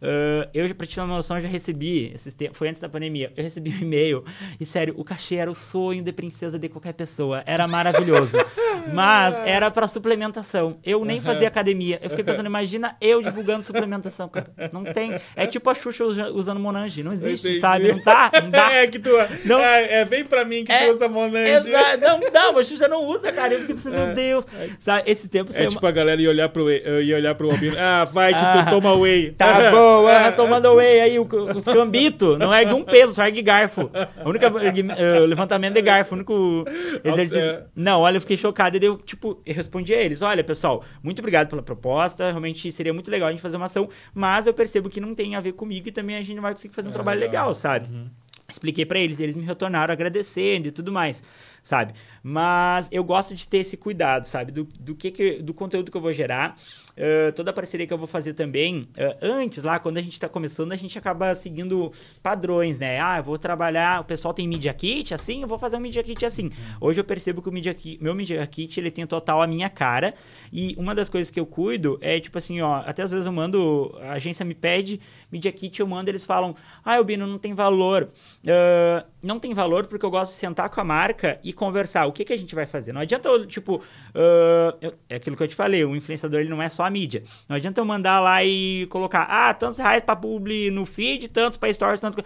Uh, 0.00 0.48
eu, 0.52 0.74
pra 0.74 0.86
te 0.86 0.94
ter 0.94 1.00
uma 1.00 1.16
noção, 1.16 1.40
já 1.40 1.48
recebi, 1.48 2.14
foi 2.52 2.68
antes 2.68 2.80
da 2.80 2.88
pandemia, 2.88 3.32
eu 3.34 3.42
recebi 3.42 3.70
um 3.70 3.80
e-mail, 3.80 4.24
e 4.60 4.66
sério, 4.66 4.94
o 4.96 5.02
cachê 5.02 5.36
era 5.36 5.50
o 5.50 5.54
sonho 5.54 6.02
de 6.02 6.12
princesa 6.12 6.58
de 6.58 6.68
qualquer 6.68 6.92
pessoa, 6.92 7.42
era 7.46 7.66
maravilhoso. 7.66 8.36
mas 8.92 9.38
era 9.44 9.70
para 9.70 9.88
suplementação. 9.88 10.78
Eu 10.84 11.04
nem 11.04 11.20
fazia 11.20 11.48
academia. 11.48 11.98
Eu 12.02 12.10
fiquei 12.10 12.24
pensando, 12.24 12.46
imagina 12.46 12.96
eu 13.00 13.22
divulgando 13.22 13.62
suplementação, 13.62 14.28
cara. 14.28 14.50
Não 14.72 14.84
tem. 14.84 15.14
É 15.34 15.46
tipo 15.46 15.68
a 15.70 15.74
Xuxa 15.74 16.04
usando 16.04 16.60
Monange, 16.60 17.02
não 17.02 17.12
existe, 17.12 17.58
sabe? 17.58 17.92
Não 17.92 17.98
dá, 17.98 18.30
não 18.42 18.50
dá. 18.50 18.66
É 18.76 18.86
que 18.86 18.98
tu. 18.98 19.10
Não, 19.44 19.58
é, 19.58 20.00
é 20.00 20.04
bem 20.04 20.24
pra 20.24 20.44
mim 20.44 20.64
que 20.64 20.72
é, 20.72 20.86
tu 20.86 20.96
usa 20.96 21.08
Monange. 21.08 21.50
Exato, 21.50 22.00
não, 22.00 22.20
não, 22.30 22.58
a 22.58 22.62
Xuxa 22.62 22.88
não 22.88 23.04
usa, 23.04 23.32
cara. 23.32 23.54
Eu 23.54 23.60
fiquei 23.60 23.74
pensando, 23.74 23.96
é, 23.96 24.06
meu 24.06 24.14
Deus. 24.14 24.46
Sabe, 24.78 25.10
esse 25.10 25.28
tempo. 25.28 25.50
É 25.54 25.66
tipo 25.66 25.80
uma... 25.80 25.88
a 25.88 25.92
galera 25.92 26.20
ia 26.20 26.28
olhar 26.28 26.48
pro, 26.48 26.70
ia 26.70 27.16
olhar 27.16 27.34
pro 27.34 27.50
Albino. 27.50 27.76
Ah, 27.78 28.04
vai 28.04 28.34
que 28.34 28.38
ah, 28.38 28.64
tu 28.64 28.70
toma 28.70 28.94
whey. 28.94 29.32
Tá 29.32 29.70
bom 29.70 29.85
boa, 29.86 30.32
tomando 30.32 30.74
whey 30.74 31.00
aí, 31.00 31.18
os 31.18 31.64
cambitos. 31.64 32.38
Não 32.38 32.52
ergue 32.52 32.74
um 32.74 32.82
peso, 32.82 33.14
só 33.14 33.24
ergue 33.24 33.42
garfo. 33.42 33.90
O 34.24 34.28
único 34.28 34.46
uh, 34.46 35.26
levantamento 35.26 35.74
de 35.74 35.82
garfo, 35.82 36.14
o 36.14 36.16
único 36.16 36.64
exercício. 37.04 37.50
É. 37.50 37.64
Não, 37.74 38.00
olha, 38.00 38.16
eu 38.16 38.20
fiquei 38.20 38.36
chocado. 38.36 38.76
E 38.76 38.84
eu, 38.84 38.96
tipo, 38.98 39.40
eu 39.44 39.54
respondi 39.54 39.94
a 39.94 40.00
eles: 40.02 40.22
olha, 40.22 40.42
pessoal, 40.42 40.84
muito 41.02 41.20
obrigado 41.20 41.48
pela 41.48 41.62
proposta. 41.62 42.28
Realmente 42.28 42.70
seria 42.72 42.92
muito 42.92 43.10
legal 43.10 43.28
a 43.28 43.32
gente 43.32 43.40
fazer 43.40 43.56
uma 43.56 43.66
ação, 43.66 43.88
mas 44.14 44.46
eu 44.46 44.54
percebo 44.54 44.88
que 44.88 45.00
não 45.00 45.14
tem 45.14 45.34
a 45.34 45.40
ver 45.40 45.52
comigo 45.52 45.88
e 45.88 45.92
também 45.92 46.16
a 46.16 46.20
gente 46.22 46.34
não 46.34 46.42
vai 46.42 46.52
conseguir 46.52 46.74
fazer 46.74 46.88
um 46.88 46.90
é, 46.90 46.94
trabalho 46.94 47.20
legal, 47.20 47.54
sabe? 47.54 47.88
Uhum. 47.88 48.06
Expliquei 48.48 48.86
para 48.86 48.98
eles, 48.98 49.18
eles 49.18 49.34
me 49.34 49.42
retornaram 49.42 49.92
agradecendo 49.92 50.68
e 50.68 50.70
tudo 50.70 50.92
mais, 50.92 51.22
sabe? 51.66 51.94
Mas 52.22 52.88
eu 52.92 53.02
gosto 53.02 53.34
de 53.34 53.48
ter 53.48 53.58
esse 53.58 53.76
cuidado, 53.76 54.26
sabe? 54.26 54.52
Do, 54.52 54.68
do, 54.78 54.94
que, 54.94 55.10
que 55.10 55.42
do 55.42 55.52
conteúdo 55.52 55.90
que 55.90 55.96
eu 55.96 56.00
vou 56.00 56.12
gerar 56.12 56.56
uh, 56.96 57.32
toda 57.32 57.50
a 57.50 57.52
parceria 57.52 57.88
que 57.88 57.92
eu 57.92 57.98
vou 57.98 58.06
fazer 58.06 58.34
também, 58.34 58.82
uh, 58.96 59.16
antes 59.20 59.64
lá, 59.64 59.80
quando 59.80 59.96
a 59.96 60.02
gente 60.02 60.12
está 60.12 60.28
começando, 60.28 60.70
a 60.70 60.76
gente 60.76 60.96
acaba 60.96 61.34
seguindo 61.34 61.92
padrões, 62.22 62.78
né? 62.78 63.00
Ah, 63.00 63.18
eu 63.18 63.24
vou 63.24 63.36
trabalhar, 63.36 64.00
o 64.00 64.04
pessoal 64.04 64.32
tem 64.32 64.46
Media 64.46 64.72
Kit 64.72 65.12
assim, 65.12 65.42
eu 65.42 65.48
vou 65.48 65.58
fazer 65.58 65.76
um 65.76 65.80
Media 65.80 66.04
Kit 66.04 66.24
assim. 66.24 66.50
Hoje 66.80 67.00
eu 67.00 67.04
percebo 67.04 67.42
que 67.42 67.48
o 67.48 67.52
Media 67.52 67.74
Kit, 67.74 68.00
meu 68.00 68.14
Media 68.14 68.46
Kit, 68.46 68.78
ele 68.78 68.92
tem 68.92 69.04
total 69.04 69.42
a 69.42 69.46
minha 69.46 69.68
cara, 69.68 70.14
e 70.52 70.72
uma 70.78 70.94
das 70.94 71.08
coisas 71.08 71.30
que 71.30 71.40
eu 71.40 71.46
cuido 71.46 71.98
é, 72.00 72.20
tipo 72.20 72.38
assim, 72.38 72.60
ó, 72.60 72.76
até 72.86 73.02
às 73.02 73.10
vezes 73.10 73.26
eu 73.26 73.32
mando, 73.32 73.92
a 74.02 74.12
agência 74.12 74.44
me 74.44 74.54
pede 74.54 75.00
Media 75.32 75.50
Kit, 75.50 75.80
eu 75.80 75.86
mando, 75.88 76.10
eles 76.10 76.24
falam, 76.24 76.54
ah, 76.84 76.94
Albino, 76.94 77.26
não 77.26 77.38
tem 77.38 77.54
valor. 77.54 78.08
Uh, 78.44 79.15
não 79.26 79.38
tem 79.38 79.52
valor 79.52 79.86
porque 79.86 80.04
eu 80.04 80.10
gosto 80.10 80.32
de 80.32 80.38
sentar 80.38 80.70
com 80.70 80.80
a 80.80 80.84
marca 80.84 81.38
e 81.42 81.52
conversar. 81.52 82.06
O 82.06 82.12
que, 82.12 82.24
que 82.24 82.32
a 82.32 82.36
gente 82.36 82.54
vai 82.54 82.66
fazer? 82.66 82.92
Não 82.92 83.00
adianta 83.00 83.28
eu, 83.28 83.44
tipo, 83.46 83.76
uh, 83.76 84.76
eu, 84.80 84.94
é 85.08 85.16
aquilo 85.16 85.36
que 85.36 85.42
eu 85.42 85.48
te 85.48 85.54
falei, 85.54 85.84
o 85.84 85.96
influenciador 85.96 86.40
ele 86.40 86.48
não 86.48 86.62
é 86.62 86.68
só 86.68 86.84
a 86.84 86.90
mídia. 86.90 87.22
Não 87.48 87.56
adianta 87.56 87.80
eu 87.80 87.84
mandar 87.84 88.20
lá 88.20 88.44
e 88.44 88.86
colocar, 88.86 89.22
ah, 89.22 89.52
tantos 89.52 89.78
reais 89.78 90.02
para 90.02 90.16
publi 90.16 90.70
no 90.70 90.86
feed, 90.86 91.28
tantos 91.28 91.58
para 91.58 91.72
stories, 91.72 92.00
tanto 92.00 92.22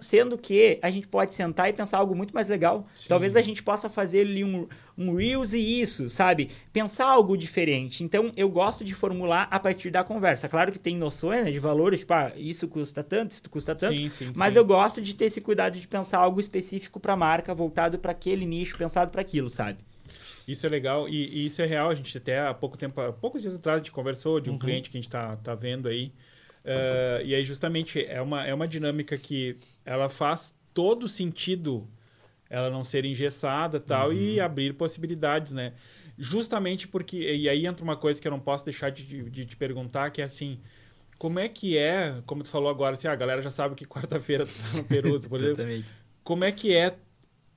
sendo 0.00 0.38
que 0.38 0.78
a 0.82 0.90
gente 0.90 1.06
pode 1.08 1.34
sentar 1.34 1.68
e 1.68 1.72
pensar 1.72 1.98
algo 1.98 2.14
muito 2.14 2.34
mais 2.34 2.48
legal. 2.48 2.86
Sim. 2.94 3.08
Talvez 3.08 3.36
a 3.36 3.42
gente 3.42 3.62
possa 3.62 3.88
fazer 3.88 4.20
ali 4.20 4.44
um, 4.44 4.66
um 4.96 5.14
Reels 5.14 5.52
e 5.52 5.80
isso, 5.80 6.08
sabe? 6.08 6.50
Pensar 6.72 7.06
algo 7.06 7.36
diferente. 7.36 8.04
Então, 8.04 8.32
eu 8.36 8.48
gosto 8.48 8.84
de 8.84 8.94
formular 8.94 9.48
a 9.50 9.58
partir 9.58 9.90
da 9.90 10.04
conversa. 10.04 10.48
Claro 10.48 10.70
que 10.70 10.78
tem 10.78 10.96
noções 10.96 11.44
né, 11.44 11.50
de 11.50 11.58
valores, 11.58 12.00
tipo, 12.00 12.12
ah, 12.14 12.32
isso 12.36 12.68
custa 12.68 13.02
tanto, 13.02 13.32
isso 13.32 13.42
custa 13.50 13.74
tanto. 13.74 13.96
Sim, 13.96 14.08
sim, 14.08 14.32
mas 14.34 14.56
eu 14.56 14.64
gosto 14.64 15.02
de 15.02 15.14
ter 15.14 15.26
esse 15.26 15.40
cuidado 15.40 15.78
de 15.78 15.86
pensar 15.86 16.18
algo 16.18 16.40
específico 16.40 17.00
para 17.00 17.14
a 17.14 17.16
marca, 17.16 17.54
voltado 17.54 17.98
para 17.98 18.12
aquele 18.12 18.46
nicho, 18.46 18.78
pensado 18.78 19.10
para 19.10 19.20
aquilo, 19.20 19.50
sabe? 19.50 19.78
Isso 20.46 20.66
é 20.66 20.68
legal 20.68 21.08
e, 21.08 21.26
e, 21.28 21.46
isso 21.46 21.62
é 21.62 21.66
real. 21.66 21.90
A 21.90 21.94
gente 21.94 22.16
até 22.16 22.40
há 22.40 22.54
pouco 22.54 22.76
tempo, 22.76 23.00
há 23.00 23.12
poucos 23.12 23.42
dias 23.42 23.54
atrás, 23.54 23.76
a 23.76 23.78
gente 23.78 23.92
conversou 23.92 24.40
de 24.40 24.50
um 24.50 24.54
uhum. 24.54 24.58
cliente 24.58 24.90
que 24.90 24.96
a 24.96 25.00
gente 25.00 25.08
está 25.08 25.36
tá 25.36 25.54
vendo 25.54 25.88
aí. 25.88 26.12
Uh, 26.64 27.24
e 27.24 27.34
aí, 27.34 27.44
justamente, 27.44 28.02
é 28.04 28.22
uma, 28.22 28.46
é 28.46 28.54
uma 28.54 28.66
dinâmica 28.66 29.18
que 29.18 29.56
ela 29.84 30.08
faz 30.08 30.54
todo 30.72 31.06
sentido 31.06 31.86
ela 32.48 32.70
não 32.70 32.84
ser 32.84 33.04
engessada 33.04 33.80
tal, 33.80 34.08
uhum. 34.08 34.14
e 34.14 34.40
abrir 34.40 34.74
possibilidades, 34.74 35.52
né? 35.52 35.72
Justamente 36.16 36.86
porque... 36.86 37.18
E 37.18 37.48
aí 37.48 37.66
entra 37.66 37.84
uma 37.84 37.96
coisa 37.96 38.20
que 38.20 38.28
eu 38.28 38.32
não 38.32 38.40
posso 38.40 38.64
deixar 38.64 38.90
de, 38.90 39.28
de, 39.30 39.46
te 39.46 39.56
perguntar, 39.56 40.10
que 40.10 40.20
é 40.20 40.24
assim... 40.24 40.60
Como 41.18 41.38
é 41.38 41.48
que 41.48 41.78
é, 41.78 42.20
como 42.26 42.42
tu 42.42 42.48
falou 42.48 42.68
agora, 42.68 42.94
assim, 42.94 43.06
ah, 43.06 43.12
a 43.12 43.16
galera 43.16 43.40
já 43.40 43.50
sabe 43.50 43.74
que 43.74 43.86
quarta-feira 43.86 44.44
tu 44.44 44.52
tá 44.52 44.76
no 44.76 44.84
Peruso, 44.84 45.28
por 45.28 45.36
exemplo. 45.38 45.62
Exatamente. 45.62 45.92
Como 46.22 46.44
é 46.44 46.52
que 46.52 46.74
é, 46.74 46.96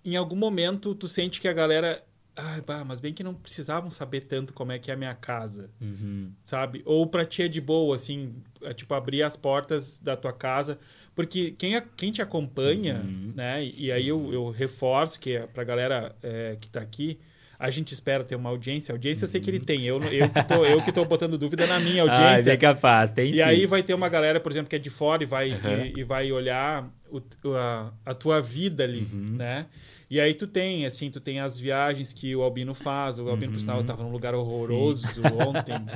em 0.05 0.15
algum 0.15 0.35
momento, 0.35 0.93
tu 0.93 1.07
sente 1.07 1.41
que 1.41 1.47
a 1.47 1.53
galera 1.53 2.01
ah, 2.37 2.61
bah, 2.65 2.85
mas 2.85 2.99
bem 2.99 3.11
que 3.13 3.23
não 3.23 3.33
precisavam 3.33 3.89
saber 3.89 4.21
tanto 4.21 4.53
como 4.53 4.71
é 4.71 4.77
que 4.77 4.91
é 4.91 4.93
a 4.93 4.97
minha 4.97 5.15
casa, 5.15 5.71
uhum. 5.81 6.31
sabe? 6.45 6.83
Ou 6.85 7.07
pra 7.07 7.25
ti 7.25 7.41
é 7.41 7.47
de 7.47 7.59
boa, 7.59 7.95
assim, 7.95 8.35
é, 8.61 8.75
tipo, 8.75 8.93
abrir 8.93 9.23
as 9.23 9.35
portas 9.35 9.97
da 9.97 10.15
tua 10.15 10.31
casa. 10.31 10.77
Porque 11.17 11.49
quem, 11.57 11.81
quem 11.95 12.11
te 12.11 12.21
acompanha, 12.21 13.01
uhum. 13.03 13.33
né? 13.35 13.65
E 13.75 13.91
aí 13.91 14.07
eu, 14.07 14.31
eu 14.31 14.51
reforço 14.51 15.19
que 15.19 15.35
é 15.35 15.47
pra 15.47 15.63
galera 15.63 16.15
é, 16.21 16.55
que 16.61 16.69
tá 16.69 16.79
aqui, 16.79 17.17
a 17.57 17.71
gente 17.71 17.91
espera 17.91 18.23
ter 18.23 18.35
uma 18.35 18.51
audiência. 18.51 18.93
audiência 18.93 19.25
eu 19.25 19.27
sei 19.27 19.41
que 19.41 19.49
ele 19.49 19.59
tem. 19.59 19.83
Eu, 19.83 19.99
eu, 20.03 20.29
que, 20.29 20.43
tô, 20.43 20.63
eu 20.63 20.79
que 20.83 20.91
tô 20.91 21.03
botando 21.05 21.35
dúvida 21.35 21.65
na 21.65 21.79
minha 21.79 22.03
audiência. 22.07 22.51
Ah, 22.51 22.53
é 22.53 22.55
capaz, 22.55 23.09
tem 23.09 23.31
E 23.31 23.37
sim. 23.37 23.41
aí 23.41 23.65
vai 23.65 23.81
ter 23.81 23.95
uma 23.95 24.07
galera, 24.07 24.39
por 24.39 24.51
exemplo, 24.51 24.69
que 24.69 24.75
é 24.75 24.79
de 24.79 24.91
fora 24.91 25.23
e 25.23 25.25
vai, 25.25 25.53
uhum. 25.53 25.85
e, 25.85 26.01
e, 26.01 26.03
vai 26.03 26.31
olhar 26.31 26.87
o, 27.09 27.19
a, 27.55 27.91
a 28.05 28.13
tua 28.13 28.39
vida 28.39 28.83
ali, 28.83 29.07
uhum. 29.11 29.37
né? 29.37 29.65
E 30.07 30.21
aí 30.21 30.35
tu 30.35 30.45
tem, 30.45 30.85
assim, 30.85 31.09
tu 31.09 31.19
tem 31.19 31.39
as 31.39 31.59
viagens 31.59 32.13
que 32.13 32.35
o 32.35 32.43
Albino 32.43 32.75
faz. 32.75 33.17
O 33.17 33.27
Albino, 33.27 33.47
uhum. 33.47 33.57
por 33.57 33.59
sinal, 33.59 33.81
estava 33.81 34.03
num 34.03 34.11
lugar 34.11 34.35
horroroso 34.35 35.07
Sim. 35.07 35.21
ontem. 35.47 35.83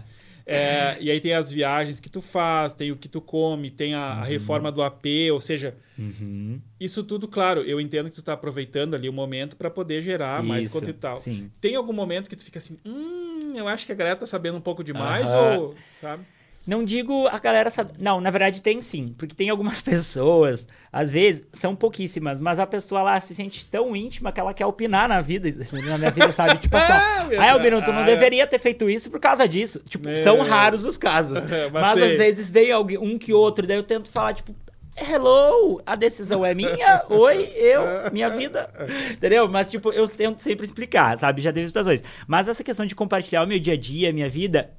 É, 0.53 0.97
e 0.99 1.09
aí 1.09 1.19
tem 1.19 1.33
as 1.33 1.51
viagens 1.51 1.99
que 1.99 2.09
tu 2.09 2.21
faz, 2.21 2.73
tem 2.73 2.91
o 2.91 2.95
que 2.95 3.07
tu 3.07 3.21
come, 3.21 3.69
tem 3.69 3.93
a, 3.93 3.97
uhum. 3.97 4.21
a 4.21 4.23
reforma 4.23 4.71
do 4.71 4.81
AP, 4.81 5.05
ou 5.31 5.39
seja, 5.39 5.75
uhum. 5.97 6.59
isso 6.79 7.03
tudo, 7.03 7.27
claro, 7.27 7.61
eu 7.61 7.79
entendo 7.79 8.09
que 8.09 8.15
tu 8.15 8.21
tá 8.21 8.33
aproveitando 8.33 8.95
ali 8.95 9.07
o 9.07 9.13
momento 9.13 9.55
para 9.55 9.69
poder 9.69 10.01
gerar 10.01 10.39
isso, 10.39 10.47
mais 10.47 10.67
conteúdo 10.67 10.89
e 10.89 10.93
tal. 10.93 11.17
Sim. 11.17 11.51
Tem 11.59 11.75
algum 11.75 11.93
momento 11.93 12.29
que 12.29 12.35
tu 12.35 12.43
fica 12.43 12.59
assim, 12.59 12.77
hum, 12.85 13.53
eu 13.55 13.67
acho 13.67 13.85
que 13.85 13.91
a 13.91 13.95
galera 13.95 14.15
tá 14.15 14.25
sabendo 14.25 14.57
um 14.57 14.61
pouco 14.61 14.83
demais, 14.83 15.27
ou, 15.31 15.75
sabe? 15.99 16.23
Não 16.65 16.83
digo 16.83 17.27
a 17.27 17.39
galera 17.39 17.71
sabe. 17.71 17.93
Não, 17.97 18.21
na 18.21 18.29
verdade 18.29 18.61
tem 18.61 18.81
sim. 18.81 19.15
Porque 19.17 19.33
tem 19.33 19.49
algumas 19.49 19.81
pessoas, 19.81 20.65
às 20.91 21.11
vezes, 21.11 21.43
são 21.51 21.75
pouquíssimas, 21.75 22.39
mas 22.39 22.59
a 22.59 22.67
pessoa 22.67 23.01
lá 23.01 23.19
se 23.19 23.33
sente 23.33 23.65
tão 23.65 23.95
íntima 23.95 24.31
que 24.31 24.39
ela 24.39 24.53
quer 24.53 24.65
opinar 24.65 25.09
na 25.09 25.21
vida, 25.21 25.49
na 25.73 25.97
minha 25.97 26.11
vida, 26.11 26.31
sabe? 26.31 26.59
Tipo 26.59 26.77
assim, 26.77 26.93
ah, 27.37 27.51
Albino, 27.51 27.81
tu 27.81 27.91
não 27.91 28.01
ah, 28.01 28.05
deveria 28.05 28.45
ter 28.45 28.59
feito 28.59 28.89
isso 28.89 29.09
por 29.09 29.19
causa 29.19 29.47
disso. 29.47 29.81
Tipo, 29.87 30.07
meu 30.07 30.17
são 30.17 30.41
raros 30.41 30.85
os 30.85 30.97
casos. 30.97 31.43
mas, 31.43 31.71
mas 31.71 32.01
às 32.01 32.17
vezes 32.17 32.51
veio 32.51 32.75
alguém, 32.75 32.97
um 32.97 33.17
que 33.17 33.33
outro, 33.33 33.65
daí 33.65 33.77
eu 33.77 33.83
tento 33.83 34.09
falar, 34.09 34.33
tipo, 34.33 34.53
hello, 34.95 35.81
a 35.85 35.95
decisão 35.95 36.45
é 36.45 36.53
minha, 36.53 37.03
oi, 37.09 37.51
eu, 37.55 38.11
minha 38.11 38.29
vida, 38.29 38.69
entendeu? 39.11 39.47
Mas, 39.47 39.71
tipo, 39.71 39.91
eu 39.91 40.07
tento 40.07 40.39
sempre 40.39 40.65
explicar, 40.65 41.17
sabe? 41.17 41.41
Já 41.41 41.51
teve 41.51 41.67
situações. 41.67 42.03
Mas 42.27 42.47
essa 42.47 42.63
questão 42.63 42.85
de 42.85 42.93
compartilhar 42.93 43.43
o 43.43 43.47
meu 43.47 43.59
dia 43.59 43.73
a 43.73 43.77
dia, 43.77 44.13
minha 44.13 44.29
vida, 44.29 44.69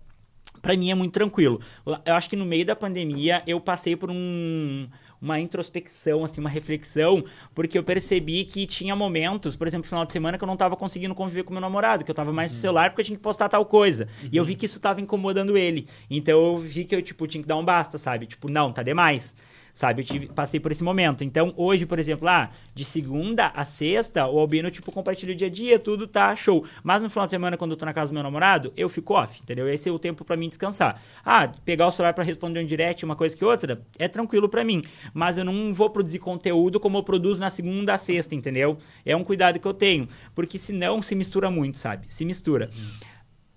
Pra 0.62 0.76
mim 0.76 0.90
é 0.90 0.94
muito 0.94 1.12
tranquilo. 1.12 1.60
Eu 2.06 2.14
acho 2.14 2.30
que 2.30 2.36
no 2.36 2.46
meio 2.46 2.64
da 2.64 2.76
pandemia 2.76 3.42
eu 3.46 3.60
passei 3.60 3.96
por 3.96 4.10
um 4.10 4.88
uma 5.20 5.38
introspecção, 5.38 6.24
assim, 6.24 6.40
uma 6.40 6.50
reflexão, 6.50 7.24
porque 7.54 7.78
eu 7.78 7.84
percebi 7.84 8.44
que 8.44 8.66
tinha 8.66 8.96
momentos, 8.96 9.54
por 9.54 9.68
exemplo, 9.68 9.84
no 9.84 9.88
final 9.88 10.04
de 10.04 10.12
semana, 10.12 10.36
que 10.36 10.42
eu 10.42 10.46
não 10.46 10.54
estava 10.54 10.74
conseguindo 10.74 11.14
conviver 11.14 11.44
com 11.44 11.52
meu 11.52 11.60
namorado, 11.60 12.02
que 12.02 12.10
eu 12.10 12.12
estava 12.12 12.32
mais 12.32 12.50
no 12.50 12.56
uhum. 12.56 12.60
celular 12.60 12.90
porque 12.90 13.02
eu 13.02 13.04
tinha 13.04 13.16
que 13.16 13.22
postar 13.22 13.48
tal 13.48 13.64
coisa. 13.64 14.08
Uhum. 14.20 14.30
E 14.32 14.36
eu 14.36 14.44
vi 14.44 14.56
que 14.56 14.66
isso 14.66 14.78
estava 14.78 15.00
incomodando 15.00 15.56
ele. 15.56 15.86
Então 16.10 16.44
eu 16.44 16.58
vi 16.58 16.84
que 16.84 16.96
eu, 16.96 17.00
tipo, 17.00 17.24
tinha 17.28 17.40
que 17.40 17.46
dar 17.46 17.56
um 17.56 17.64
basta, 17.64 17.98
sabe? 17.98 18.26
Tipo, 18.26 18.50
não, 18.50 18.72
tá 18.72 18.82
demais 18.82 19.36
sabe? 19.72 20.02
Eu 20.02 20.06
tive, 20.06 20.26
passei 20.26 20.60
por 20.60 20.70
esse 20.70 20.84
momento. 20.84 21.24
Então, 21.24 21.52
hoje, 21.56 21.86
por 21.86 21.98
exemplo, 21.98 22.26
lá, 22.26 22.44
ah, 22.44 22.56
de 22.74 22.84
segunda 22.84 23.48
a 23.48 23.64
sexta, 23.64 24.26
o 24.26 24.38
Albino, 24.38 24.70
tipo, 24.70 24.90
compartilha 24.92 25.32
o 25.32 25.36
dia 25.36 25.46
a 25.46 25.50
dia, 25.50 25.78
tudo 25.78 26.06
tá 26.06 26.34
show. 26.36 26.64
Mas 26.82 27.02
no 27.02 27.10
final 27.10 27.26
de 27.26 27.30
semana, 27.30 27.56
quando 27.56 27.72
eu 27.72 27.76
tô 27.76 27.84
na 27.84 27.92
casa 27.92 28.10
do 28.10 28.14
meu 28.14 28.22
namorado, 28.22 28.72
eu 28.76 28.88
fico 28.88 29.14
off, 29.14 29.40
entendeu? 29.42 29.68
Esse 29.68 29.88
é 29.88 29.92
o 29.92 29.98
tempo 29.98 30.24
para 30.24 30.36
mim 30.36 30.48
descansar. 30.48 31.00
Ah, 31.24 31.48
pegar 31.64 31.86
o 31.86 31.90
celular 31.90 32.12
para 32.12 32.24
responder 32.24 32.60
um 32.60 32.66
direct, 32.66 33.04
uma 33.04 33.16
coisa 33.16 33.36
que 33.36 33.44
outra, 33.44 33.82
é 33.98 34.08
tranquilo 34.08 34.48
para 34.48 34.64
mim. 34.64 34.82
Mas 35.12 35.38
eu 35.38 35.44
não 35.44 35.72
vou 35.72 35.90
produzir 35.90 36.18
conteúdo 36.18 36.78
como 36.78 36.98
eu 36.98 37.02
produzo 37.02 37.40
na 37.40 37.50
segunda 37.50 37.94
a 37.94 37.98
sexta, 37.98 38.34
entendeu? 38.34 38.78
É 39.04 39.16
um 39.16 39.24
cuidado 39.24 39.58
que 39.58 39.66
eu 39.66 39.74
tenho. 39.74 40.08
Porque 40.34 40.58
senão 40.58 41.02
se 41.02 41.14
mistura 41.14 41.50
muito, 41.50 41.78
sabe? 41.78 42.06
Se 42.08 42.24
mistura. 42.24 42.70
Uhum 42.74 43.11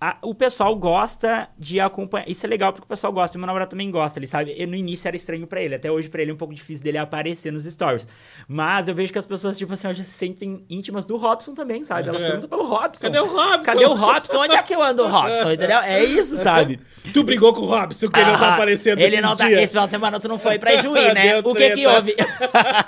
a, 0.06 0.18
o 0.22 0.36
pessoal 0.36 0.76
gosta 0.76 1.50
de 1.58 1.80
acompanhar. 1.80 2.30
Isso 2.30 2.46
é 2.46 2.50
legal 2.50 2.72
porque 2.72 2.86
o 2.86 2.88
pessoal 2.88 3.12
gosta. 3.12 3.40
Meu 3.40 3.48
namorado 3.48 3.72
também 3.72 3.90
gosta, 3.90 4.20
ele 4.20 4.28
sabe. 4.28 4.54
E 4.56 4.64
no 4.68 4.76
início 4.76 5.08
era 5.08 5.18
estranho 5.18 5.48
para 5.48 5.60
ele. 5.60 5.74
Até 5.74 5.92
hoje, 5.92 6.10
para 6.10 6.22
ele, 6.22 6.30
é 6.30 6.34
um 6.36 6.38
pouco 6.38 6.54
difícil 6.54 6.84
dele 6.84 7.00
aparecer 7.00 7.52
nos 7.52 7.64
stories. 7.64 8.08
Mas 8.48 8.88
eu 8.88 8.94
vejo 8.94 9.12
que 9.12 9.18
as 9.18 9.26
pessoas, 9.26 9.58
tipo 9.58 9.74
assim, 9.74 9.88
hoje 9.88 10.04
se 10.06 10.12
sentem 10.12 10.64
íntimas 10.70 11.08
do 11.08 11.18
Robson 11.18 11.56
também, 11.56 11.84
sabe? 11.84 12.08
Elas 12.08 12.22
é. 12.22 12.26
perguntam 12.26 12.50
pelo 12.50 12.68
Robson. 12.68 13.02
Cadê 13.02 13.20
o 13.20 13.26
Robson? 13.26 13.64
Cadê 13.64 13.86
o 13.86 13.94
Robson? 13.96 14.38
Onde 14.38 14.56
é 14.56 14.62
que 14.62 14.76
eu 14.76 14.84
ando, 14.84 15.08
Robson? 15.08 15.52
Entendeu? 15.52 15.80
É 15.80 16.04
isso, 16.04 16.38
sabe? 16.38 16.80
Tu 17.12 17.24
brigou 17.24 17.54
com 17.54 17.62
o 17.62 17.66
Robson, 17.66 18.08
que 18.08 18.20
ah, 18.20 18.22
ele 18.22 18.32
não 18.32 18.40
tá 18.40 18.54
aparecendo 18.54 19.00
Ele 19.00 19.22
não 19.22 19.36
tá. 19.36 19.48
Dia. 19.48 19.62
Esse 19.62 19.74
final 19.74 19.86
de 19.86 19.92
semana 19.92 20.20
tu 20.20 20.28
não 20.28 20.40
foi 20.40 20.58
pra 20.58 20.76
Juí, 20.78 21.02
né? 21.14 21.40
o 21.40 21.54
que 21.54 21.70
que 21.72 21.86
houve? 21.86 22.16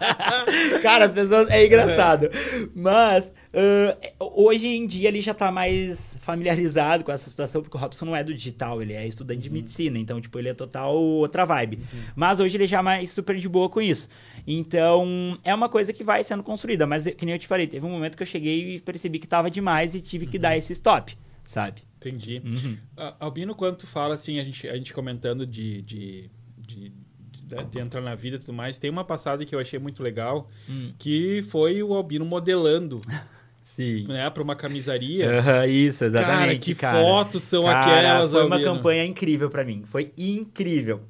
Cara, 0.81 1.05
as 1.05 1.15
pessoas. 1.15 1.49
É 1.49 1.65
engraçado. 1.65 2.29
Mas. 2.75 3.31
Uh, 3.57 4.43
hoje 4.45 4.67
em 4.67 4.85
dia 4.85 5.07
ele 5.07 5.19
já 5.19 5.33
tá 5.33 5.51
mais 5.51 6.15
familiarizado 6.19 7.03
com 7.03 7.11
essa 7.11 7.27
situação, 7.27 7.63
porque 7.63 7.75
o 7.75 7.79
Robson 7.79 8.05
não 8.05 8.15
é 8.15 8.23
do 8.23 8.31
digital, 8.31 8.83
ele 8.83 8.93
é 8.93 9.07
estudante 9.07 9.41
de 9.41 9.49
uhum. 9.49 9.55
medicina, 9.55 9.97
então, 9.97 10.21
tipo, 10.21 10.37
ele 10.37 10.49
é 10.49 10.53
total 10.53 10.95
outra 10.95 11.43
vibe. 11.43 11.77
Uhum. 11.77 11.99
Mas 12.15 12.39
hoje 12.39 12.55
ele 12.55 12.67
já 12.67 12.77
é 12.77 12.81
mais 12.83 13.09
super 13.09 13.35
de 13.35 13.49
boa 13.49 13.67
com 13.67 13.81
isso. 13.81 14.09
Então, 14.45 15.39
é 15.43 15.55
uma 15.55 15.69
coisa 15.69 15.91
que 15.91 16.03
vai 16.03 16.23
sendo 16.23 16.43
construída, 16.43 16.85
mas 16.85 17.05
que 17.05 17.25
nem 17.25 17.33
eu 17.33 17.39
te 17.39 17.47
falei, 17.47 17.65
teve 17.65 17.83
um 17.83 17.89
momento 17.89 18.15
que 18.15 18.21
eu 18.21 18.27
cheguei 18.27 18.75
e 18.75 18.79
percebi 18.79 19.17
que 19.17 19.27
tava 19.27 19.49
demais 19.49 19.95
e 19.95 20.01
tive 20.01 20.27
que 20.27 20.37
dar 20.37 20.51
uhum. 20.51 20.57
esse 20.57 20.73
stop, 20.73 21.17
sabe? 21.43 21.81
Entendi. 21.97 22.39
Uhum. 22.45 22.77
Uh, 22.95 23.15
Albino, 23.19 23.55
quando 23.55 23.77
tu 23.77 23.87
fala 23.87 24.13
assim, 24.13 24.39
a 24.39 24.43
gente, 24.43 24.69
a 24.69 24.75
gente 24.75 24.93
comentando 24.93 25.47
de, 25.47 25.81
de, 25.81 26.29
de 26.59 26.93
de 27.71 27.79
entrar 27.79 28.01
na 28.01 28.13
vida 28.13 28.35
e 28.35 28.39
tudo 28.39 28.51
mais, 28.51 28.77
tem 28.77 28.89
uma 28.89 29.05
passada 29.05 29.45
que 29.45 29.55
eu 29.55 29.59
achei 29.59 29.79
muito 29.79 30.03
legal, 30.03 30.49
hum. 30.69 30.91
que 30.99 31.41
foi 31.43 31.81
o 31.81 31.93
Albino 31.93 32.25
modelando 32.25 32.99
Sim. 33.77 34.07
Né, 34.07 34.27
para 34.31 34.41
uma 34.41 34.55
camisaria. 34.55 35.29
Uhum, 35.29 35.65
isso, 35.65 36.03
exatamente. 36.03 36.35
Cara, 36.35 36.57
que 36.57 36.75
cara. 36.75 36.99
fotos 36.99 37.43
são 37.43 37.63
cara, 37.63 37.79
aquelas, 37.79 38.31
Foi 38.31 38.43
uma 38.43 38.59
campanha 38.59 39.05
incrível 39.05 39.51
para 39.51 39.63
mim. 39.63 39.83
Foi 39.85 40.11
incrível. 40.17 41.01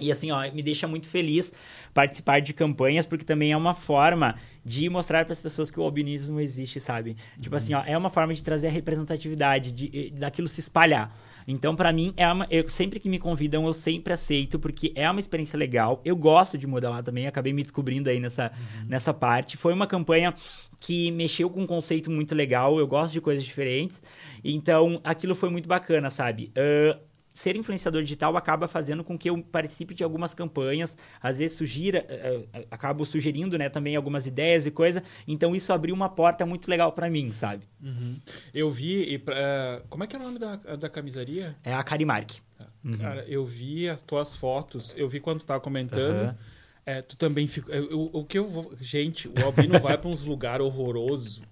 E 0.00 0.10
assim, 0.10 0.30
ó, 0.30 0.40
me 0.50 0.62
deixa 0.62 0.88
muito 0.88 1.06
feliz 1.06 1.52
participar 1.92 2.40
de 2.40 2.54
campanhas, 2.54 3.04
porque 3.04 3.26
também 3.26 3.52
é 3.52 3.56
uma 3.56 3.74
forma 3.74 4.36
de 4.64 4.88
mostrar 4.88 5.26
para 5.26 5.34
as 5.34 5.40
pessoas 5.40 5.70
que 5.70 5.78
o 5.78 5.82
albinismo 5.82 6.40
existe, 6.40 6.80
sabe? 6.80 7.14
Tipo 7.38 7.54
uhum. 7.54 7.58
Assim, 7.58 7.74
ó, 7.74 7.82
é 7.84 7.96
uma 7.96 8.08
forma 8.08 8.32
de 8.32 8.42
trazer 8.42 8.68
a 8.68 8.70
representatividade, 8.70 9.70
de, 9.70 10.10
daquilo 10.10 10.48
se 10.48 10.60
espalhar. 10.60 11.14
Então, 11.46 11.76
para 11.76 11.92
mim, 11.92 12.12
é 12.16 12.30
uma, 12.30 12.46
eu, 12.50 12.68
sempre 12.68 12.98
que 12.98 13.08
me 13.08 13.18
convidam, 13.18 13.66
eu 13.66 13.72
sempre 13.72 14.12
aceito, 14.12 14.58
porque 14.58 14.92
é 14.94 15.10
uma 15.10 15.20
experiência 15.20 15.58
legal. 15.58 16.00
Eu 16.04 16.16
gosto 16.16 16.56
de 16.56 16.66
modelar 16.66 17.02
também, 17.02 17.26
acabei 17.26 17.52
me 17.52 17.62
descobrindo 17.62 18.08
aí 18.08 18.18
nessa, 18.18 18.50
uhum. 18.50 18.86
nessa 18.88 19.12
parte. 19.12 19.56
Foi 19.56 19.72
uma 19.72 19.86
campanha 19.86 20.34
que 20.78 21.10
mexeu 21.10 21.50
com 21.50 21.62
um 21.62 21.66
conceito 21.66 22.10
muito 22.10 22.34
legal, 22.34 22.78
eu 22.78 22.86
gosto 22.86 23.12
de 23.12 23.20
coisas 23.20 23.44
diferentes. 23.44 24.02
Então, 24.42 25.00
aquilo 25.04 25.34
foi 25.34 25.50
muito 25.50 25.68
bacana, 25.68 26.10
sabe? 26.10 26.52
Uh, 26.56 26.98
ser 27.34 27.56
influenciador 27.56 28.00
digital 28.00 28.36
acaba 28.36 28.68
fazendo 28.68 29.02
com 29.02 29.18
que 29.18 29.28
eu 29.28 29.42
participe 29.42 29.92
de 29.92 30.04
algumas 30.04 30.32
campanhas, 30.32 30.96
às 31.20 31.36
vezes 31.36 31.58
sugira, 31.58 32.06
uh, 32.08 32.58
uh, 32.60 32.66
acabo 32.70 33.04
sugerindo, 33.04 33.58
né, 33.58 33.68
também 33.68 33.96
algumas 33.96 34.24
ideias 34.24 34.64
e 34.66 34.70
coisa. 34.70 35.02
Então 35.26 35.54
isso 35.54 35.72
abriu 35.72 35.92
uma 35.92 36.08
porta 36.08 36.46
muito 36.46 36.70
legal 36.70 36.92
para 36.92 37.10
mim, 37.10 37.32
sabe? 37.32 37.64
Uhum. 37.82 38.20
Eu 38.54 38.70
vi, 38.70 39.16
uh, 39.16 39.84
como 39.90 40.04
é 40.04 40.06
que 40.06 40.14
é 40.14 40.18
o 40.18 40.22
nome 40.22 40.38
da, 40.38 40.56
da 40.56 40.88
camisaria? 40.88 41.56
É 41.64 41.74
a 41.74 41.82
Carimark. 41.82 42.36
Uhum. 42.84 42.98
Cara, 42.98 43.24
eu 43.26 43.44
vi 43.44 43.88
as 43.88 44.00
tuas 44.00 44.36
fotos, 44.36 44.94
eu 44.96 45.08
vi 45.08 45.18
quando 45.18 45.40
tu 45.40 45.46
tava 45.46 45.60
comentando. 45.60 46.28
Uhum. 46.28 46.34
É, 46.86 47.00
tu 47.00 47.16
também 47.16 47.46
fica. 47.46 47.72
O 47.92 48.24
que 48.26 48.38
eu 48.38 48.46
vou. 48.46 48.74
Gente, 48.78 49.26
o 49.26 49.34
Albino 49.42 49.80
vai 49.80 49.96
para 49.96 50.10
uns 50.10 50.22
lugares 50.24 50.64
horrorosos. 50.64 51.42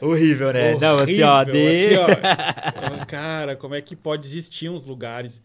Horrível, 0.00 0.52
né? 0.52 0.70
Horrível, 0.70 0.80
Não, 0.80 0.98
assim, 0.98 1.22
ó, 1.22 1.44
de... 1.44 1.50
assim, 1.50 1.96
ó. 1.96 3.04
Cara, 3.06 3.54
como 3.56 3.74
é 3.74 3.80
que 3.80 3.94
pode 3.94 4.26
existir 4.26 4.68
uns 4.68 4.84
lugares? 4.84 5.42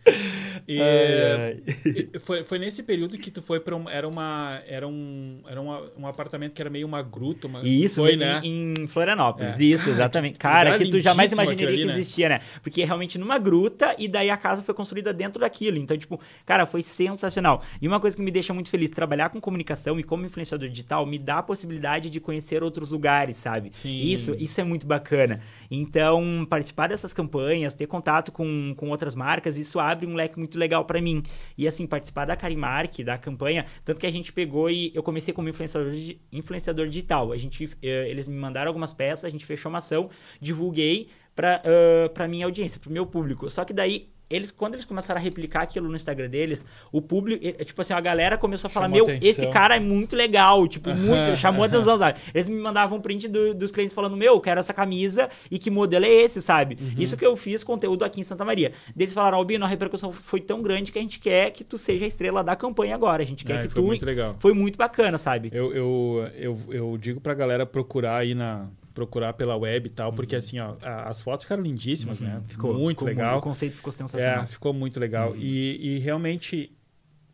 E, 0.68 0.82
ai, 0.82 1.62
ai. 1.86 2.20
Foi, 2.22 2.44
foi 2.44 2.60
nesse 2.60 2.84
período 2.84 3.18
que 3.18 3.30
tu 3.30 3.42
foi 3.42 3.60
para 3.60 3.76
um, 3.76 3.90
era 3.90 4.08
uma 4.08 4.62
era 4.68 4.88
um 4.88 5.42
era 5.48 5.62
uma, 5.62 5.84
um 5.98 6.08
apartamento 6.08 6.54
que 6.54 6.62
era 6.62 6.70
meio 6.70 6.88
uma 6.88 7.02
gruta, 7.02 7.48
uma, 7.48 7.62
Isso, 7.62 8.02
foi, 8.02 8.14
em, 8.14 8.18
né? 8.18 8.42
em 8.44 8.88
Florianópolis. 8.88 9.60
É. 9.60 9.64
Isso, 9.64 9.86
cara, 9.86 9.96
exatamente. 9.96 10.40
Cara, 10.40 10.78
que 10.78 10.90
tu 10.90 11.00
jamais 11.00 11.32
imaginaria 11.32 11.68
ali, 11.68 11.78
que 11.80 11.86
né? 11.86 11.94
existia, 11.94 12.30
né? 12.30 12.40
Porque 12.62 12.82
é 12.82 12.86
realmente 12.86 13.18
numa 13.18 13.38
gruta 13.38 13.96
e 13.98 14.08
daí 14.08 14.30
a 14.30 14.38
casa 14.38 14.62
foi 14.62 14.74
construída 14.74 15.14
dentro 15.14 15.40
daquilo. 15.40 15.78
Então, 15.78 15.98
tipo, 15.98 16.20
cara, 16.46 16.66
foi 16.66 16.82
sensacional. 16.82 17.62
E 17.82 17.88
uma 17.88 18.00
coisa 18.00 18.16
que 18.16 18.24
me 18.24 18.32
deixa 18.32 18.54
muito 18.54 18.70
feliz, 18.70 18.90
trabalhar 18.90 19.30
com 19.30 19.40
comunicação 19.40 20.00
e 20.00 20.04
como 20.04 20.26
influenciador 20.26 20.70
digital 20.70 21.06
me 21.06 21.20
dá 21.20 21.40
a 21.40 21.44
possibilidade 21.44 22.10
de 22.10 22.20
conhecer 22.20 22.64
outros 22.64 22.92
lugares, 22.92 23.38
sabe? 23.38 23.72
Sim. 23.74 23.97
Isso, 23.98 24.36
isso 24.38 24.60
é 24.60 24.64
muito 24.64 24.86
bacana. 24.86 25.42
Então, 25.70 26.46
participar 26.50 26.88
dessas 26.88 27.14
campanhas, 27.14 27.74
ter 27.74 27.88
contato 27.88 28.32
com, 28.32 28.74
com 28.76 28.90
outras 28.90 29.16
marcas, 29.16 29.58
isso 29.58 29.80
abre 29.80 30.06
um 30.06 30.14
leque 30.14 30.38
muito 30.38 30.58
legal 30.58 30.86
para 30.86 31.02
mim. 31.02 31.24
E 31.58 31.68
assim, 31.68 31.86
participar 31.86 32.26
da 32.26 32.36
Carimark, 32.36 33.04
da 33.04 33.18
campanha, 33.18 33.66
tanto 33.84 34.00
que 34.00 34.08
a 34.08 34.12
gente 34.12 34.32
pegou 34.34 34.70
e 34.70 34.92
eu 34.94 35.04
comecei 35.04 35.34
como 35.34 35.50
influenciador, 35.50 35.94
influenciador 36.32 36.88
digital. 36.88 37.32
A 37.32 37.38
gente, 37.38 37.70
eh, 37.82 38.10
eles 38.10 38.28
me 38.28 38.36
mandaram 38.36 38.70
algumas 38.70 38.94
peças, 38.94 39.26
a 39.26 39.30
gente 39.30 39.46
fechou 39.46 39.70
uma 39.70 39.80
ação, 39.80 40.10
divulguei 40.40 41.10
para 41.36 41.62
uh, 41.64 42.10
pra 42.10 42.28
minha 42.28 42.46
audiência, 42.46 42.80
pro 42.80 42.92
meu 42.92 43.06
público. 43.06 43.48
Só 43.50 43.64
que 43.64 43.72
daí 43.72 44.10
eles, 44.30 44.52
quando 44.52 44.74
eles 44.74 44.86
começaram 44.86 45.20
a 45.20 45.24
replicar 45.24 45.62
aquilo 45.62 45.88
no 45.88 45.96
Instagram 45.96 46.30
deles, 46.30 46.66
o 46.92 47.02
público, 47.02 47.44
tipo 47.64 47.82
assim, 47.82 47.94
a 47.94 48.02
galera 48.02 48.38
começou 48.38 48.68
a 48.68 48.72
falar: 48.72 48.88
Chamou 48.88 49.08
Meu, 49.08 49.16
atenção. 49.16 49.30
esse 49.30 49.48
cara 49.48 49.76
é 49.78 49.80
muito 49.80 50.16
legal, 50.16 50.68
tipo, 50.68 50.94
muito, 50.94 51.36
chamou 51.36 51.64
atenção, 51.64 51.98
sabe? 51.98 52.20
Eles 52.34 52.50
me 52.50 52.60
mandavam 52.60 52.98
um 52.98 53.02
print 53.02 53.28
do, 53.28 53.54
dos 53.54 53.72
clientes 53.72 53.94
falando: 53.94 54.18
Meu, 54.18 54.34
eu 54.34 54.42
quero 54.42 54.60
essa 54.60 54.74
camisa 54.74 55.30
e 55.50 55.58
que 55.58 55.70
modelo 55.70 56.06
é 56.06 56.10
esse, 56.10 56.42
sabe? 56.42 56.78
Uhum. 56.80 56.96
Isso 56.98 57.16
que 57.16 57.26
eu 57.26 57.38
fiz 57.38 57.64
conteúdo 57.64 58.04
aqui 58.04 58.20
em 58.20 58.24
Santa 58.24 58.44
Maria. 58.44 58.72
Eles 58.98 59.14
falaram: 59.14 59.38
Albino, 59.38 59.64
a 59.64 59.68
repercussão 59.68 60.12
foi 60.12 60.42
tão 60.42 60.62
grande 60.62 60.92
que 60.92 61.00
a 61.00 61.02
gente 61.02 61.20
quer 61.20 61.52
que 61.52 61.64
tu 61.64 61.78
seja 61.78 62.06
a 62.06 62.08
estrela 62.08 62.44
da 62.44 62.56
campanha 62.56 62.96
agora. 62.96 63.24
A 63.24 63.26
gente 63.26 63.46
quer 63.46 63.60
é, 63.60 63.62
que 63.62 63.70
foi 63.70 63.82
tu. 63.82 63.88
Muito 63.88 64.06
legal. 64.06 64.36
Foi 64.40 64.54
muito 64.54 64.78
bacana, 64.78 65.18
sabe? 65.18 65.50
Eu, 65.54 65.74
eu, 65.74 66.32
eu, 66.36 66.60
eu 66.70 66.98
digo 66.98 67.22
pra 67.22 67.34
galera 67.34 67.66
procurar 67.66 68.18
aí 68.18 68.36
na 68.36 68.68
procurar 68.98 69.34
pela 69.34 69.56
web 69.56 69.86
e 69.86 69.90
tal, 69.92 70.10
uhum. 70.10 70.16
porque 70.16 70.36
assim, 70.36 70.58
ó, 70.58 70.74
as 70.82 71.22
fotos 71.22 71.44
ficaram 71.44 71.62
lindíssimas, 71.62 72.20
uhum. 72.20 72.26
né? 72.26 72.42
Ficou 72.48 72.74
muito 72.74 72.98
ficou 72.98 73.08
legal. 73.08 73.38
o 73.38 73.42
conceito 73.42 73.76
ficou 73.76 73.92
sensacional. 73.92 74.44
É, 74.44 74.48
ficou 74.48 74.74
muito 74.74 75.00
legal. 75.00 75.34
Uhum. 75.34 75.38
E, 75.38 75.98
e 75.98 76.00
realmente, 76.00 76.76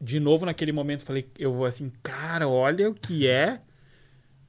de 0.01 0.19
novo, 0.19 0.45
naquele 0.45 0.73
momento, 0.73 1.05
falei, 1.05 1.25
eu 1.39 1.53
vou 1.53 1.65
assim, 1.65 1.89
cara, 2.03 2.49
olha 2.49 2.89
o 2.89 2.93
que 2.93 3.29
é. 3.29 3.61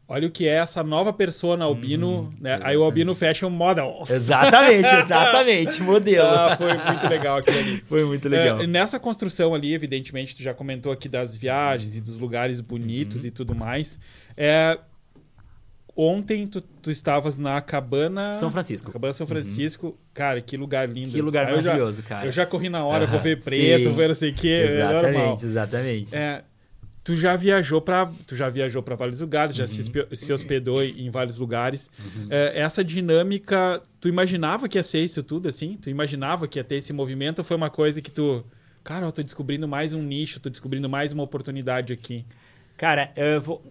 Olha 0.08 0.26
o 0.26 0.30
que 0.30 0.46
é 0.46 0.54
essa 0.56 0.82
nova 0.82 1.12
persona 1.12 1.64
albino, 1.64 2.08
uhum, 2.08 2.24
né? 2.40 2.50
Exatamente. 2.50 2.66
Aí 2.66 2.76
o 2.76 2.82
albino 2.82 3.14
fashion 3.14 3.48
model. 3.48 4.02
Exatamente, 4.10 4.86
exatamente, 4.96 5.82
modelo. 5.82 6.28
Ah, 6.28 6.56
foi 6.58 6.74
muito 6.76 7.08
legal 7.08 7.38
aquilo 7.38 7.58
ali. 7.58 7.76
Foi 7.86 8.04
muito 8.04 8.28
legal. 8.28 8.60
É, 8.60 8.66
nessa 8.66 8.98
construção 8.98 9.54
ali, 9.54 9.72
evidentemente, 9.72 10.34
tu 10.34 10.42
já 10.42 10.52
comentou 10.52 10.92
aqui 10.92 11.08
das 11.08 11.34
viagens 11.36 11.96
e 11.96 12.00
dos 12.00 12.18
lugares 12.18 12.60
bonitos 12.60 13.22
uhum. 13.22 13.28
e 13.28 13.30
tudo 13.30 13.54
mais. 13.54 13.98
É, 14.36 14.78
Ontem 15.96 16.46
tu, 16.46 16.60
tu 16.60 16.90
estavas 16.90 17.36
na 17.36 17.60
cabana. 17.60 18.32
São 18.32 18.50
Francisco. 18.50 18.90
Cabana 18.90 19.12
São 19.12 19.26
Francisco. 19.26 19.88
Uhum. 19.88 19.94
Cara, 20.12 20.40
que 20.40 20.56
lugar 20.56 20.88
lindo. 20.88 21.12
Que 21.12 21.22
lugar 21.22 21.46
Aí 21.46 21.56
maravilhoso, 21.56 22.02
já, 22.02 22.08
cara. 22.08 22.26
Eu 22.26 22.32
já 22.32 22.44
corri 22.44 22.68
na 22.68 22.84
hora, 22.84 23.06
vou 23.06 23.20
ver 23.20 23.42
preço, 23.42 23.84
vou 23.84 23.94
ver 23.94 24.08
não 24.08 24.14
sei 24.14 24.30
o 24.30 24.34
quê. 24.34 24.48
É 24.48 24.72
exatamente, 24.72 25.44
é 25.44 25.48
exatamente. 25.48 26.16
É, 26.16 26.44
tu 27.04 27.14
já 27.14 27.36
viajou 27.36 27.80
para 27.80 28.10
tu 28.26 28.34
já 28.34 28.48
viajou 28.48 28.82
para 28.82 28.96
vários 28.96 29.20
lugares, 29.20 29.54
já 29.54 29.68
se, 29.68 29.82
uhum. 29.82 30.16
se, 30.16 30.32
hospedou 30.32 30.82
em 30.82 31.10
vários 31.10 31.38
lugares. 31.38 31.88
Uhum. 31.98 32.26
É, 32.28 32.60
essa 32.60 32.82
dinâmica, 32.82 33.80
tu 34.00 34.08
imaginava 34.08 34.68
que 34.68 34.76
ia 34.76 34.82
ser 34.82 35.00
isso 35.00 35.22
tudo 35.22 35.48
assim? 35.48 35.78
Tu 35.80 35.90
imaginava 35.90 36.48
que 36.48 36.58
ia 36.58 36.64
ter 36.64 36.76
esse 36.76 36.92
movimento 36.92 37.38
ou 37.38 37.44
foi 37.44 37.56
uma 37.56 37.70
coisa 37.70 38.00
que 38.02 38.10
tu, 38.10 38.44
cara, 38.82 39.06
eu 39.06 39.12
tô 39.12 39.22
descobrindo 39.22 39.68
mais 39.68 39.92
um 39.92 40.02
nicho, 40.02 40.40
tô 40.40 40.50
descobrindo 40.50 40.88
mais 40.88 41.12
uma 41.12 41.22
oportunidade 41.22 41.92
aqui? 41.92 42.24
Cara, 42.76 43.12
eu 43.14 43.40
vou 43.40 43.62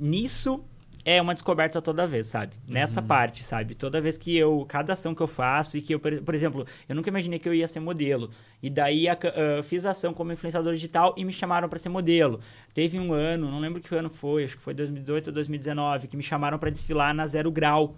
nisso 0.00 0.64
é 1.04 1.20
uma 1.20 1.34
descoberta 1.34 1.82
toda 1.82 2.06
vez, 2.06 2.28
sabe? 2.28 2.54
Nessa 2.66 3.00
Uhum. 3.00 3.06
parte, 3.06 3.42
sabe? 3.44 3.74
Toda 3.74 4.00
vez 4.00 4.16
que 4.16 4.36
eu. 4.36 4.64
Cada 4.66 4.94
ação 4.94 5.14
que 5.14 5.20
eu 5.20 5.26
faço 5.26 5.76
e 5.76 5.82
que 5.82 5.94
eu. 5.94 6.00
Por 6.00 6.34
exemplo, 6.34 6.66
eu 6.88 6.94
nunca 6.94 7.10
imaginei 7.10 7.38
que 7.38 7.48
eu 7.48 7.54
ia 7.54 7.68
ser 7.68 7.80
modelo. 7.80 8.30
E 8.62 8.70
daí 8.70 9.06
a 9.08 9.12
ah, 9.12 9.62
fiz 9.62 9.84
a 9.84 9.90
ação 9.90 10.14
como 10.14 10.32
influenciador 10.32 10.72
digital 10.72 11.14
e 11.16 11.24
me 11.24 11.32
chamaram 11.32 11.68
para 11.68 11.78
ser 11.78 11.90
modelo. 11.90 12.40
Teve 12.72 12.98
um 12.98 13.12
ano, 13.12 13.50
não 13.50 13.60
lembro 13.60 13.80
que 13.80 13.94
ano 13.94 14.08
foi, 14.08 14.44
acho 14.44 14.56
que 14.56 14.62
foi 14.62 14.72
2018 14.72 15.26
ou 15.26 15.32
2019, 15.32 16.08
que 16.08 16.16
me 16.16 16.22
chamaram 16.22 16.58
para 16.58 16.70
desfilar 16.70 17.14
na 17.14 17.26
Zero 17.26 17.50
Grau. 17.50 17.94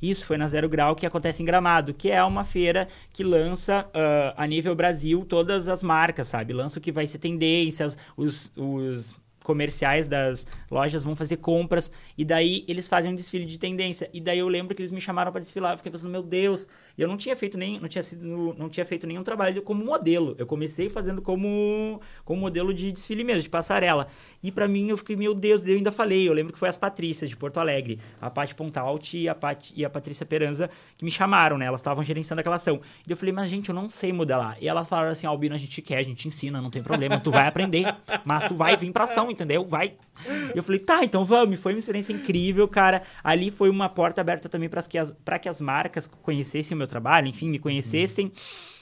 Isso 0.00 0.24
foi 0.24 0.38
na 0.38 0.48
Zero 0.48 0.66
Grau 0.66 0.96
que 0.96 1.04
acontece 1.04 1.42
em 1.42 1.44
Gramado, 1.44 1.92
que 1.92 2.10
é 2.10 2.24
uma 2.24 2.42
feira 2.42 2.88
que 3.12 3.22
lança 3.22 3.86
ah, 3.92 4.32
a 4.34 4.46
nível 4.46 4.74
Brasil 4.74 5.26
todas 5.28 5.68
as 5.68 5.82
marcas, 5.82 6.28
sabe? 6.28 6.54
Lança 6.54 6.78
o 6.78 6.82
que 6.82 6.90
vai 6.90 7.06
ser 7.06 7.18
tendências, 7.18 7.98
os, 8.16 8.50
os 8.56 9.14
comerciais 9.44 10.08
das 10.08 10.46
lojas 10.70 11.04
vão 11.04 11.16
fazer 11.16 11.38
compras 11.38 11.90
e 12.16 12.24
daí 12.24 12.64
eles 12.68 12.88
fazem 12.88 13.12
um 13.12 13.14
desfile 13.14 13.44
de 13.44 13.58
tendência. 13.58 14.08
E 14.12 14.20
daí 14.20 14.38
eu 14.38 14.48
lembro 14.48 14.74
que 14.74 14.82
eles 14.82 14.92
me 14.92 15.00
chamaram 15.00 15.32
para 15.32 15.40
desfilar, 15.40 15.72
eu 15.72 15.76
fiquei 15.76 15.90
pensando, 15.90 16.10
meu 16.10 16.22
Deus, 16.22 16.66
eu 17.00 17.08
não 17.08 17.16
tinha 17.16 17.34
feito 17.34 17.56
nem 17.56 17.80
não 17.80 17.88
tinha 17.88 18.02
sido 18.02 18.54
não 18.58 18.68
tinha 18.68 18.84
feito 18.84 19.06
nenhum 19.06 19.22
trabalho 19.22 19.62
como 19.62 19.84
modelo. 19.84 20.34
Eu 20.38 20.46
comecei 20.46 20.88
fazendo 20.88 21.22
como 21.22 22.00
como 22.24 22.40
modelo 22.40 22.74
de 22.74 22.92
desfile 22.92 23.24
mesmo, 23.24 23.42
de 23.42 23.48
passarela. 23.48 24.06
E 24.42 24.50
pra 24.50 24.68
mim 24.68 24.88
eu 24.88 24.96
fiquei, 24.96 25.16
meu 25.16 25.34
Deus, 25.34 25.66
eu 25.66 25.76
ainda 25.76 25.90
falei, 25.90 26.28
eu 26.28 26.32
lembro 26.32 26.52
que 26.52 26.58
foi 26.58 26.68
as 26.68 26.76
Patrícias 26.76 27.28
de 27.28 27.36
Porto 27.36 27.58
Alegre, 27.58 27.98
a 28.20 28.30
Paty 28.30 28.54
Pontalti 28.54 29.18
e 29.18 29.28
a 29.28 29.34
Paty, 29.34 29.72
e 29.76 29.84
a 29.84 29.90
Patrícia 29.90 30.24
Peranza 30.24 30.70
que 30.96 31.04
me 31.04 31.10
chamaram, 31.10 31.58
né? 31.58 31.66
Elas 31.66 31.80
estavam 31.80 32.04
gerenciando 32.04 32.40
aquela 32.40 32.56
ação. 32.56 32.80
E 33.06 33.10
eu 33.10 33.16
falei, 33.16 33.32
mas 33.32 33.50
gente, 33.50 33.68
eu 33.68 33.74
não 33.74 33.88
sei 33.88 34.12
modelar. 34.12 34.56
E 34.60 34.68
elas 34.68 34.88
falaram 34.88 35.10
assim, 35.12 35.26
Albino, 35.26 35.54
a 35.54 35.58
gente 35.58 35.80
quer, 35.82 35.98
a 35.98 36.02
gente 36.02 36.28
ensina, 36.28 36.60
não 36.60 36.70
tem 36.70 36.82
problema, 36.82 37.18
tu 37.18 37.30
vai 37.30 37.46
aprender, 37.46 37.94
mas 38.24 38.44
tu 38.44 38.54
vai 38.54 38.76
vir 38.76 38.92
pra 38.92 39.04
ação, 39.04 39.30
entendeu? 39.30 39.64
Vai. 39.64 39.94
E 40.54 40.58
eu 40.58 40.62
falei, 40.62 40.80
tá, 40.80 41.04
então 41.04 41.24
vamos. 41.24 41.58
Foi 41.60 41.72
uma 41.72 41.78
experiência 41.78 42.12
incrível, 42.12 42.66
cara. 42.68 43.02
Ali 43.22 43.50
foi 43.50 43.70
uma 43.70 43.88
porta 43.88 44.20
aberta 44.20 44.48
também 44.48 44.68
para 44.68 44.82
que, 44.82 44.98
as, 44.98 45.10
pra 45.24 45.38
que 45.38 45.48
as 45.48 45.60
marcas 45.60 46.06
conhecessem 46.06 46.74
o 46.74 46.78
meu 46.78 46.86
trabalho, 46.90 47.28
enfim, 47.28 47.48
me 47.48 47.58
conhecessem. 47.58 48.30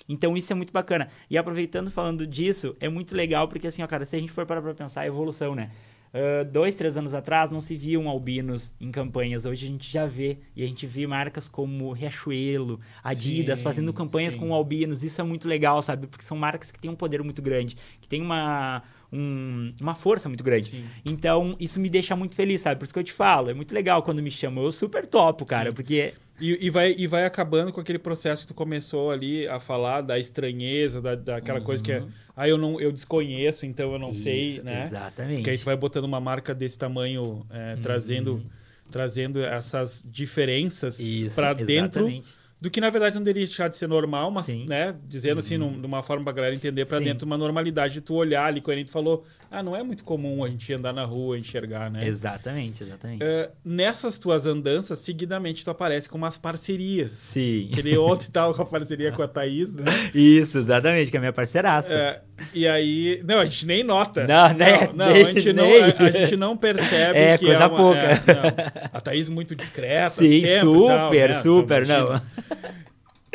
Então 0.09 0.37
isso 0.37 0.53
é 0.53 0.57
muito 0.57 0.73
bacana. 0.73 1.09
E 1.29 1.37
aproveitando 1.37 1.91
falando 1.91 2.27
disso, 2.27 2.75
é 2.81 2.89
muito 2.89 3.15
legal 3.15 3.47
porque 3.47 3.67
assim, 3.67 3.83
ó, 3.83 3.87
cara, 3.87 4.05
se 4.05 4.17
a 4.17 4.19
gente 4.19 4.33
for 4.33 4.47
parar 4.47 4.63
pra 4.63 4.75
pensar, 4.75 5.05
é 5.05 5.09
evolução, 5.09 5.55
né? 5.55 5.71
Ah, 6.13 6.45
dois, 6.45 6.75
três 6.75 6.97
anos 6.97 7.15
atrás 7.15 7.51
não 7.51 7.61
se 7.61 7.77
viam 7.77 8.09
albinos 8.09 8.73
em 8.81 8.91
campanhas. 8.91 9.45
Hoje 9.45 9.67
a 9.67 9.69
gente 9.69 9.91
já 9.91 10.07
vê. 10.07 10.39
E 10.57 10.63
a 10.63 10.67
gente 10.67 10.87
vê 10.87 11.07
marcas 11.07 11.49
como 11.49 11.93
Riachuelo, 11.93 12.81
Adidas 13.03 13.59
Sim, 13.59 13.65
fazendo 13.65 13.93
campanhas 13.93 14.35
sim. 14.35 14.41
com 14.41 14.53
albinos. 14.55 15.05
Isso 15.05 15.21
é 15.21 15.25
muito 15.25 15.49
legal, 15.49 15.81
sabe? 15.83 16.07
Porque 16.07 16.25
são 16.25 16.37
marcas 16.37 16.71
que 16.71 16.79
têm 16.79 16.91
um 16.91 16.97
poder 16.97 17.23
muito 17.23 17.43
grande, 17.43 17.77
que 18.01 18.09
tem 18.09 18.23
uma, 18.23 18.83
um- 19.13 19.73
uma 19.81 19.95
força 19.95 20.29
muito 20.29 20.45
grande. 20.45 20.71
Sim. 20.71 20.85
Então, 21.05 21.57
isso 21.59 21.81
me 21.81 21.89
deixa 21.89 22.15
muito 22.17 22.35
feliz, 22.35 22.61
sabe? 22.63 22.79
Por 22.79 22.85
isso 22.85 22.93
que 22.93 22.99
eu 23.01 23.05
te 23.05 23.13
falo, 23.13 23.51
é 23.51 23.55
muito 23.55 23.73
legal 23.75 24.03
quando 24.03 24.23
me 24.23 24.31
chamam. 24.31 24.65
Eu 24.65 24.73
super 24.73 25.07
topo, 25.07 25.45
cara, 25.47 25.71
Sim. 25.71 25.75
porque 25.77 26.15
E, 26.41 26.67
e 26.67 26.71
vai, 26.71 26.95
e 26.97 27.07
vai 27.09 27.25
acabando 27.25 27.73
com 27.73 27.81
aquele 27.81 27.99
processo 27.99 28.43
que 28.43 28.49
tu 28.49 28.55
começou 28.55 29.11
ali 29.11 29.49
a 29.49 29.59
falar 29.59 30.03
da 30.03 30.19
estranheza, 30.21 31.01
da, 31.03 31.17
daquela 31.17 31.61
coisa 31.61 31.83
que 31.83 31.91
é. 31.91 32.05
Ah, 32.37 32.49
eu 32.49 32.57
não 32.57 32.81
eu 32.81 32.93
desconheço, 32.93 33.67
então 33.67 33.93
eu 33.93 33.99
não 33.99 34.15
sei, 34.15 34.43
Isso, 34.45 34.63
né? 34.63 34.83
Exatamente. 34.85 35.43
Que 35.43 35.51
aí 35.51 35.59
tu 35.59 35.65
vai 35.65 35.75
botando 35.77 36.05
uma 36.05 36.21
marca 36.21 36.55
desse 36.55 36.79
tamanho, 36.79 37.45
é, 37.51 37.75
Uhum. 37.75 37.83
trazendo, 37.83 38.43
trazendo 38.89 39.41
essas 39.43 40.05
diferenças 40.09 40.99
para 41.35 41.53
dentro 41.55 42.03
exatamente. 42.07 42.29
Do 42.61 42.71
que 42.71 42.81
na 42.81 42.91
verdade 42.91 43.15
não 43.17 43.23
deveria 43.23 43.47
deixar 43.47 43.69
de 43.69 43.77
ser 43.77 43.87
normal, 43.87 44.31
mas, 44.31 44.47
Sim. 44.47 44.63
Uhum. 44.63 44.67
né, 44.69 44.97
dizendo 45.07 45.39
assim, 45.41 45.57
num- 45.57 45.81
de 45.81 45.87
uma 45.87 46.03
forma 46.03 46.25
pra 46.25 46.33
galera 46.33 46.55
entender, 46.55 46.87
para 46.87 46.99
Sim. 46.99 47.05
dentro 47.05 47.21
de 47.21 47.25
uma 47.25 47.39
normalidade 47.39 47.95
de 47.95 48.01
tu 48.01 48.15
olhar 48.15 48.47
ali, 48.47 48.61
quando 48.61 48.77
a 48.77 48.79
gente 48.81 48.91
falou, 48.91 49.25
ah, 49.51 49.63
não 49.63 49.75
é 49.75 49.83
muito 49.83 50.05
comum 50.05 50.45
a 50.45 50.49
gente 50.49 50.73
andar 50.73 50.93
na 50.93 51.05
rua, 51.05 51.39
enxergar, 51.39 51.91
né? 51.91 52.07
Exatamente, 52.07 52.83
exatamente. 52.83 53.23
É, 53.25 53.51
nessas 53.65 54.19
tuas 54.19 54.45
andanças, 54.47 54.99
seguidamente 54.99 55.65
tu 55.65 55.71
aparece 55.71 56.09
com 56.09 56.19
umas 56.19 56.37
parcerias. 56.37 57.13
Sim. 57.13 57.69
Que 57.73 57.81
ele 57.81 57.97
ontem 57.97 58.29
tava 58.33 58.53
com 58.53 58.63
a 58.63 58.67
parceria 58.67 59.11
com 59.11 59.23
a 59.23 59.29
Thaís, 59.29 59.75
né? 59.75 59.85
Isso, 60.15 60.59
exatamente, 60.59 61.11
que 61.11 61.17
é 61.17 61.19
a 61.19 61.21
minha 61.21 61.33
parceiraça. 61.33 61.93
É, 61.93 62.21
e 62.53 62.69
aí. 62.69 63.23
Não, 63.25 63.41
a 63.41 63.47
gente 63.47 63.67
nem 63.67 63.83
nota. 63.83 64.27
Não, 64.27 64.53
né? 64.55 64.89
Não, 64.95 65.13
Nem- 65.13 65.27
a, 65.27 65.33
gente 65.35 65.53
não 65.53 65.65
nem. 65.65 65.83
a, 65.83 65.87
a 65.87 66.11
gente 66.11 66.37
não 66.37 66.57
percebe 66.57 67.19
É, 67.19 67.39
que 67.39 67.45
coisa 67.47 67.63
é 67.63 67.67
uma, 67.67 67.77
pouca. 67.77 67.99
é, 68.01 68.15
não. 68.15 68.89
a 68.93 69.01
Thaís 69.01 69.29
muito 69.29 69.55
discreta. 69.57 70.11
Sim, 70.11 70.47
super, 70.61 70.89
tal, 70.89 71.11
né? 71.13 71.35
super, 71.35 71.83
Então, 71.85 72.13
não. 72.13 72.23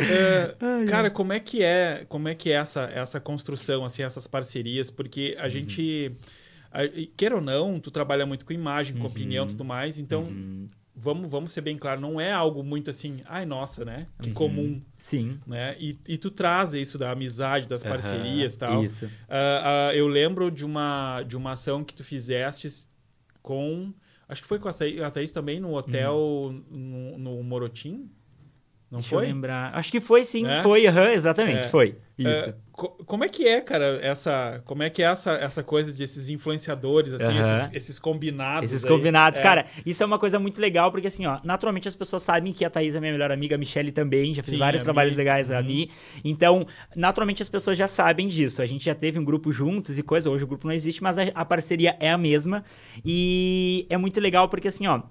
É, 0.10 0.56
cara, 0.90 1.10
como 1.12 1.34
é 1.34 1.40
que 1.40 1.64
é, 1.64 2.06
como 2.10 2.28
é 2.28 2.36
que 2.36 2.50
é 2.52 2.54
essa, 2.56 2.84
essa 2.94 3.20
construção, 3.20 3.86
assim, 3.86 4.04
essas 4.04 4.28
parcerias? 4.28 4.90
Porque 4.92 5.36
Uhum. 5.38 5.46
a 5.46 5.50
gente, 5.50 6.12
a- 6.72 6.82
queira 7.18 7.36
ou 7.36 7.42
não, 7.42 7.80
tu 7.80 7.90
trabalha 7.92 8.26
muito 8.26 8.46
com 8.46 8.54
imagem, 8.54 8.96
com 8.98 9.06
opinião 9.08 9.44
e 9.44 9.48
Uhum. 9.48 9.52
tudo 9.52 9.66
mais, 9.66 10.00
então 10.00 10.32
vamos, 10.96 11.30
vamos 11.30 11.52
ser 11.52 11.62
bem 11.62 11.78
claro, 11.78 12.00
não 12.00 12.22
é 12.22 12.32
algo 12.32 12.64
muito 12.64 12.90
assim, 12.90 13.22
ai 13.26 13.46
nossa, 13.46 13.84
né? 13.84 14.06
Que 14.22 14.28
Uhum. 14.30 14.34
comum, 14.36 14.82
Sim. 14.98 15.40
né? 15.48 15.76
E, 15.80 15.98
e 16.08 16.18
tu 16.18 16.30
traz 16.30 16.74
isso 16.74 16.98
da 16.98 17.12
amizade, 17.12 17.68
das 17.68 17.84
parcerias 17.84 18.54
e 18.54 18.58
tal. 18.60 18.84
Isso. 18.84 19.10
Ah, 19.28 19.90
ah, 19.90 19.96
eu 19.96 20.08
lembro 20.08 20.52
de 20.52 20.64
uma, 20.66 21.24
de 21.24 21.36
uma 21.36 21.52
ação 21.54 21.84
que 21.84 21.94
tu 21.96 22.04
fizeste 22.04 22.68
com. 23.42 23.94
Acho 24.28 24.42
que 24.42 24.48
foi 24.48 24.58
com 24.60 24.70
a 24.70 24.74
Thaís, 24.74 25.02
a 25.02 25.12
Thaís 25.12 25.32
também 25.32 25.60
no 25.60 25.74
hotel 25.76 26.54
no, 26.70 27.18
no 27.18 27.44
Morotim. 27.44 28.10
Não. 28.94 29.00
Deixa 29.00 29.16
foi? 29.16 29.24
eu 29.24 29.28
lembrar. 29.30 29.74
Acho 29.76 29.92
que 29.92 30.00
foi 30.00 30.24
sim, 30.24 30.46
É? 30.48 30.62
foi, 30.62 30.86
aham, 30.86 31.10
exatamente, 31.12 31.66
É. 31.66 31.70
foi. 31.70 31.98
Isso. 32.16 32.30
É, 32.30 32.54
co- 32.72 32.90
como 33.08 33.24
é 33.24 33.28
que 33.28 33.48
é, 33.48 33.60
cara, 33.60 33.98
essa. 34.00 34.62
Como 34.66 34.84
é 34.84 34.90
que 34.92 35.02
é 35.02 35.06
essa, 35.08 35.32
essa 35.34 35.64
coisa 35.64 35.92
desses 35.92 36.30
influenciadores, 36.30 37.12
assim, 37.12 37.24
Aham. 37.40 37.40
esses, 37.56 37.70
esses 37.74 37.98
combinados? 38.00 38.72
Esses 38.72 38.86
aí? 38.86 38.92
combinados. 38.92 39.40
É. 39.40 39.42
Cara, 39.42 39.66
isso 39.84 40.04
é 40.04 40.06
uma 40.06 40.20
coisa 40.20 40.38
muito 40.38 40.62
legal, 40.62 40.92
porque 40.92 41.08
assim, 41.08 41.26
ó, 41.26 41.40
naturalmente 41.44 41.88
as 41.88 41.96
pessoas 41.96 42.22
sabem 42.22 42.54
que 42.54 42.64
a 42.64 42.70
Thaís 42.70 42.96
é 42.96 43.00
minha 43.00 43.12
melhor 43.12 43.32
amiga, 43.32 43.56
a 43.56 43.58
Michelle 43.58 43.92
também, 43.92 44.32
já 44.32 44.44
fiz 44.44 44.54
Sim, 44.54 44.60
vários 44.60 44.84
trabalhos 44.84 45.16
Mi. 45.16 45.18
legais 45.18 45.50
Uhum. 45.50 45.58
ali. 45.58 45.90
Então, 46.24 46.68
naturalmente 46.96 47.42
as 47.42 47.50
pessoas 47.50 47.76
já 47.76 47.88
sabem 47.88 48.28
disso. 48.28 48.62
A 48.62 48.66
gente 48.68 48.86
já 48.86 48.94
teve 48.94 49.18
um 49.18 49.26
grupo 49.26 49.52
juntos 49.52 49.98
e 49.98 50.04
coisa, 50.04 50.30
hoje 50.30 50.44
o 50.44 50.48
grupo 50.48 50.68
não 50.68 50.74
existe, 50.76 51.02
mas 51.02 51.18
a, 51.18 51.24
a 51.34 51.44
parceria 51.44 51.98
é 52.00 52.12
a 52.12 52.18
mesma. 52.18 52.64
E 53.04 53.88
é 53.90 53.98
muito 53.98 54.20
legal 54.22 54.48
porque 54.50 54.68
assim, 54.68 54.86
ó. 54.86 55.02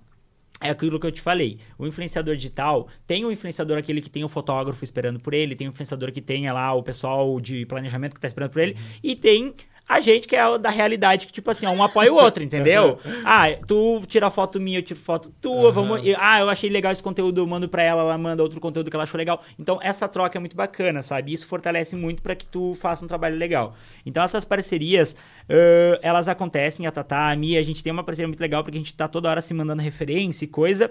É 0.62 0.70
aquilo 0.70 1.00
que 1.00 1.06
eu 1.06 1.10
te 1.10 1.20
falei. 1.20 1.58
O 1.76 1.86
influenciador 1.86 2.36
digital 2.36 2.86
tem 3.04 3.24
o 3.24 3.32
influenciador 3.32 3.76
aquele 3.76 4.00
que 4.00 4.08
tem 4.08 4.22
o 4.22 4.28
fotógrafo 4.28 4.84
esperando 4.84 5.18
por 5.18 5.34
ele, 5.34 5.56
tem 5.56 5.66
o 5.66 5.70
influenciador 5.70 6.12
que 6.12 6.20
tem 6.20 6.48
lá 6.52 6.72
o 6.72 6.82
pessoal 6.82 7.40
de 7.40 7.66
planejamento 7.66 8.14
que 8.14 8.20
tá 8.20 8.28
esperando 8.28 8.50
por 8.50 8.62
ele, 8.62 8.76
e 9.02 9.16
tem 9.16 9.52
a 9.88 10.00
gente 10.00 10.26
que 10.26 10.34
é 10.34 10.58
da 10.58 10.70
realidade, 10.70 11.26
que 11.26 11.32
tipo 11.32 11.50
assim, 11.50 11.66
ó, 11.66 11.70
um 11.70 11.82
apoia 11.82 12.12
o 12.12 12.16
outro, 12.16 12.42
entendeu? 12.42 12.98
ah, 13.24 13.44
tu 13.66 14.00
tira 14.06 14.30
foto 14.30 14.60
minha, 14.60 14.78
eu 14.78 14.82
tiro 14.82 14.98
foto 14.98 15.30
tua, 15.40 15.68
Aham. 15.68 15.72
vamos. 15.72 16.00
Ah, 16.18 16.40
eu 16.40 16.48
achei 16.48 16.70
legal 16.70 16.92
esse 16.92 17.02
conteúdo, 17.02 17.40
eu 17.40 17.46
mando 17.46 17.68
pra 17.68 17.82
ela, 17.82 18.02
ela 18.02 18.16
manda 18.16 18.42
outro 18.42 18.60
conteúdo 18.60 18.90
que 18.90 18.96
ela 18.96 19.04
achou 19.04 19.18
legal. 19.18 19.42
Então, 19.58 19.78
essa 19.82 20.08
troca 20.08 20.38
é 20.38 20.40
muito 20.40 20.56
bacana, 20.56 21.02
sabe? 21.02 21.32
Isso 21.32 21.46
fortalece 21.46 21.96
muito 21.96 22.22
pra 22.22 22.34
que 22.34 22.46
tu 22.46 22.74
faça 22.76 23.04
um 23.04 23.08
trabalho 23.08 23.36
legal. 23.36 23.74
Então, 24.06 24.22
essas 24.22 24.44
parcerias, 24.44 25.16
ãh, 25.48 25.98
elas 26.02 26.28
acontecem, 26.28 26.86
a 26.86 26.90
Tatá, 26.90 27.30
a 27.30 27.36
Mia, 27.36 27.60
a 27.60 27.62
gente 27.62 27.82
tem 27.82 27.92
uma 27.92 28.04
parceria 28.04 28.28
muito 28.28 28.40
legal 28.40 28.62
porque 28.62 28.78
a 28.78 28.80
gente 28.80 28.94
tá 28.94 29.08
toda 29.08 29.28
hora 29.28 29.42
se 29.42 29.52
mandando 29.52 29.82
referência 29.82 30.44
e 30.44 30.48
coisa. 30.48 30.90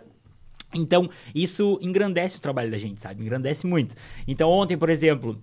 Então, 0.74 1.10
isso 1.36 1.78
engrandece 1.82 2.38
o 2.38 2.42
trabalho 2.42 2.72
da 2.72 2.78
gente, 2.78 3.02
sabe? 3.02 3.22
Engrandece 3.22 3.68
muito. 3.68 3.96
Então, 4.28 4.50
ontem, 4.50 4.78
por 4.78 4.90
exemplo, 4.90 5.42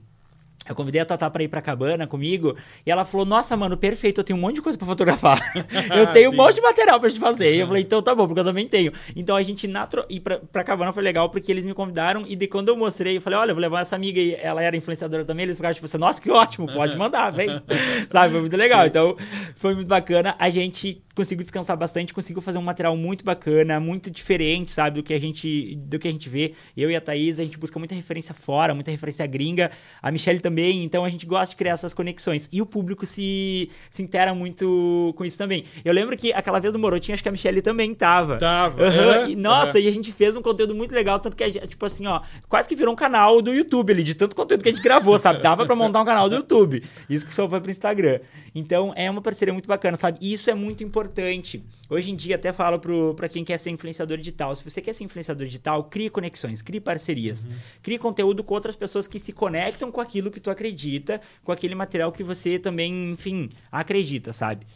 eu 0.68 0.74
convidei 0.74 1.00
a 1.00 1.04
Tatá 1.04 1.30
pra 1.30 1.42
ir 1.42 1.48
pra 1.48 1.62
cabana 1.62 2.06
comigo 2.06 2.56
e 2.84 2.90
ela 2.90 3.04
falou: 3.04 3.26
Nossa, 3.26 3.56
mano, 3.56 3.76
perfeito, 3.76 4.20
eu 4.20 4.24
tenho 4.24 4.38
um 4.38 4.42
monte 4.42 4.56
de 4.56 4.62
coisa 4.62 4.78
pra 4.78 4.86
fotografar. 4.86 5.40
eu 5.96 6.06
tenho 6.12 6.30
um 6.30 6.36
monte 6.36 6.56
de 6.56 6.60
material 6.60 7.00
pra 7.00 7.08
gente 7.08 7.20
fazer. 7.20 7.54
E 7.54 7.60
eu 7.60 7.66
falei: 7.66 7.82
Então 7.82 8.02
tá 8.02 8.14
bom, 8.14 8.26
porque 8.26 8.40
eu 8.40 8.44
também 8.44 8.66
tenho. 8.66 8.92
Então 9.16 9.36
a 9.36 9.42
gente 9.42 9.68
ir 10.08 10.20
pra, 10.20 10.38
pra 10.38 10.64
cabana 10.64 10.92
foi 10.92 11.02
legal 11.02 11.30
porque 11.30 11.50
eles 11.50 11.64
me 11.64 11.74
convidaram 11.74 12.24
e 12.26 12.36
de 12.36 12.46
quando 12.46 12.68
eu 12.68 12.76
mostrei, 12.76 13.16
eu 13.16 13.20
falei: 13.20 13.38
Olha, 13.38 13.50
eu 13.50 13.54
vou 13.54 13.62
levar 13.62 13.80
essa 13.80 13.96
amiga 13.96 14.20
e 14.20 14.34
ela 14.34 14.62
era 14.62 14.76
influenciadora 14.76 15.24
também. 15.24 15.44
Eles 15.44 15.56
ficaram 15.56 15.74
tipo 15.74 15.86
assim: 15.86 15.98
Nossa, 15.98 16.20
que 16.20 16.30
ótimo, 16.30 16.66
pode 16.72 16.96
mandar, 16.96 17.30
vem. 17.30 17.48
Sabe? 18.10 18.32
Foi 18.32 18.40
muito 18.40 18.56
legal. 18.56 18.86
Então 18.86 19.16
foi 19.56 19.74
muito 19.74 19.88
bacana. 19.88 20.34
A 20.38 20.50
gente 20.50 21.02
conseguiu 21.18 21.42
descansar 21.42 21.76
bastante, 21.76 22.14
conseguiu 22.14 22.40
fazer 22.40 22.58
um 22.58 22.62
material 22.62 22.96
muito 22.96 23.24
bacana, 23.24 23.80
muito 23.80 24.08
diferente, 24.08 24.70
sabe, 24.70 25.00
do 25.00 25.02
que 25.02 25.12
a 25.12 25.18
gente 25.18 25.74
do 25.74 25.98
que 25.98 26.06
a 26.06 26.10
gente 26.10 26.28
vê. 26.28 26.54
Eu 26.76 26.88
e 26.90 26.94
a 26.94 27.00
Thaís, 27.00 27.40
a 27.40 27.42
gente 27.42 27.58
busca 27.58 27.76
muita 27.76 27.94
referência 27.94 28.32
fora, 28.32 28.72
muita 28.72 28.92
referência 28.92 29.26
gringa. 29.26 29.70
A 30.00 30.12
Michelle 30.12 30.38
também, 30.38 30.57
então 30.60 31.04
a 31.04 31.08
gente 31.08 31.26
gosta 31.26 31.50
de 31.50 31.56
criar 31.56 31.72
essas 31.72 31.92
conexões. 31.94 32.48
E 32.52 32.60
o 32.60 32.66
público 32.66 33.04
se, 33.06 33.70
se 33.90 34.02
intera 34.02 34.34
muito 34.34 35.12
com 35.16 35.24
isso 35.24 35.38
também. 35.38 35.64
Eu 35.84 35.92
lembro 35.92 36.16
que 36.16 36.32
aquela 36.32 36.58
vez 36.58 36.72
do 36.72 36.78
Morotinho, 36.78 37.14
acho 37.14 37.22
que 37.22 37.28
a 37.28 37.32
Michelle 37.32 37.62
também 37.62 37.94
tava. 37.94 38.38
Tava. 38.38 38.82
Aham, 38.82 38.98
Aham, 38.98 39.28
e, 39.30 39.36
nossa, 39.36 39.70
aham. 39.72 39.80
e 39.80 39.88
a 39.88 39.92
gente 39.92 40.12
fez 40.12 40.36
um 40.36 40.42
conteúdo 40.42 40.74
muito 40.74 40.94
legal, 40.94 41.18
tanto 41.18 41.36
que 41.36 41.44
a 41.44 41.48
gente, 41.48 41.66
tipo 41.68 41.84
assim, 41.84 42.06
ó, 42.06 42.20
quase 42.48 42.68
que 42.68 42.76
virou 42.76 42.92
um 42.92 42.96
canal 42.96 43.40
do 43.42 43.52
YouTube 43.52 43.92
ali, 43.92 44.02
de 44.02 44.14
tanto 44.14 44.34
conteúdo 44.34 44.62
que 44.62 44.68
a 44.68 44.72
gente 44.72 44.82
gravou, 44.82 45.18
sabe? 45.18 45.42
Dava 45.42 45.64
pra 45.66 45.74
montar 45.74 46.00
um 46.00 46.04
canal 46.04 46.28
do 46.28 46.36
YouTube. 46.36 46.82
Isso 47.08 47.26
que 47.26 47.34
só 47.34 47.48
foi 47.48 47.60
pro 47.60 47.70
Instagram. 47.70 48.20
Então, 48.54 48.92
é 48.96 49.10
uma 49.10 49.20
parceria 49.20 49.52
muito 49.52 49.66
bacana, 49.68 49.96
sabe? 49.96 50.18
E 50.20 50.32
isso 50.32 50.50
é 50.50 50.54
muito 50.54 50.82
importante. 50.84 51.62
Hoje 51.90 52.10
em 52.10 52.16
dia, 52.16 52.36
até 52.36 52.52
falo 52.52 52.78
pro, 52.78 53.14
pra 53.14 53.28
quem 53.28 53.44
quer 53.44 53.58
ser 53.58 53.70
influenciador 53.70 54.18
digital, 54.18 54.54
se 54.54 54.62
você 54.62 54.80
quer 54.80 54.92
ser 54.92 55.04
influenciador 55.04 55.46
digital, 55.46 55.84
crie 55.84 56.10
conexões, 56.10 56.60
crie 56.60 56.80
parcerias. 56.80 57.48
Crie 57.82 57.98
conteúdo 57.98 58.44
com 58.44 58.54
outras 58.54 58.76
pessoas 58.76 59.06
que 59.06 59.18
se 59.18 59.32
conectam 59.32 59.90
com 59.90 60.00
aquilo 60.00 60.30
que 60.30 60.38
tu 60.38 60.50
acredita, 60.50 61.20
com 61.42 61.50
aquele 61.50 61.74
material 61.74 62.12
que 62.12 62.22
você 62.22 62.58
também, 62.58 63.12
enfim, 63.12 63.48
acredita, 63.72 64.32
sabe? 64.32 64.66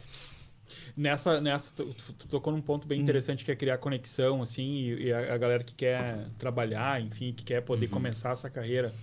Nessa, 0.95 1.39
nessa 1.39 1.73
tu, 1.73 1.93
tu 2.17 2.27
tocou 2.27 2.51
num 2.51 2.61
ponto 2.61 2.87
bem 2.87 2.99
interessante 2.99 3.45
que 3.45 3.51
é 3.51 3.55
criar 3.55 3.77
conexão, 3.77 4.41
assim, 4.41 4.63
e, 4.63 5.05
e 5.05 5.13
a, 5.13 5.35
a, 5.35 5.37
galera 5.37 5.63
que 5.63 5.73
quer 5.73 6.27
trabalhar, 6.39 7.01
enfim, 7.01 7.31
que 7.31 7.43
quer 7.43 7.61
poder 7.61 7.85
uhum. 7.87 7.91
começar 7.91 8.31
essa 8.31 8.49
carreira. 8.49 8.93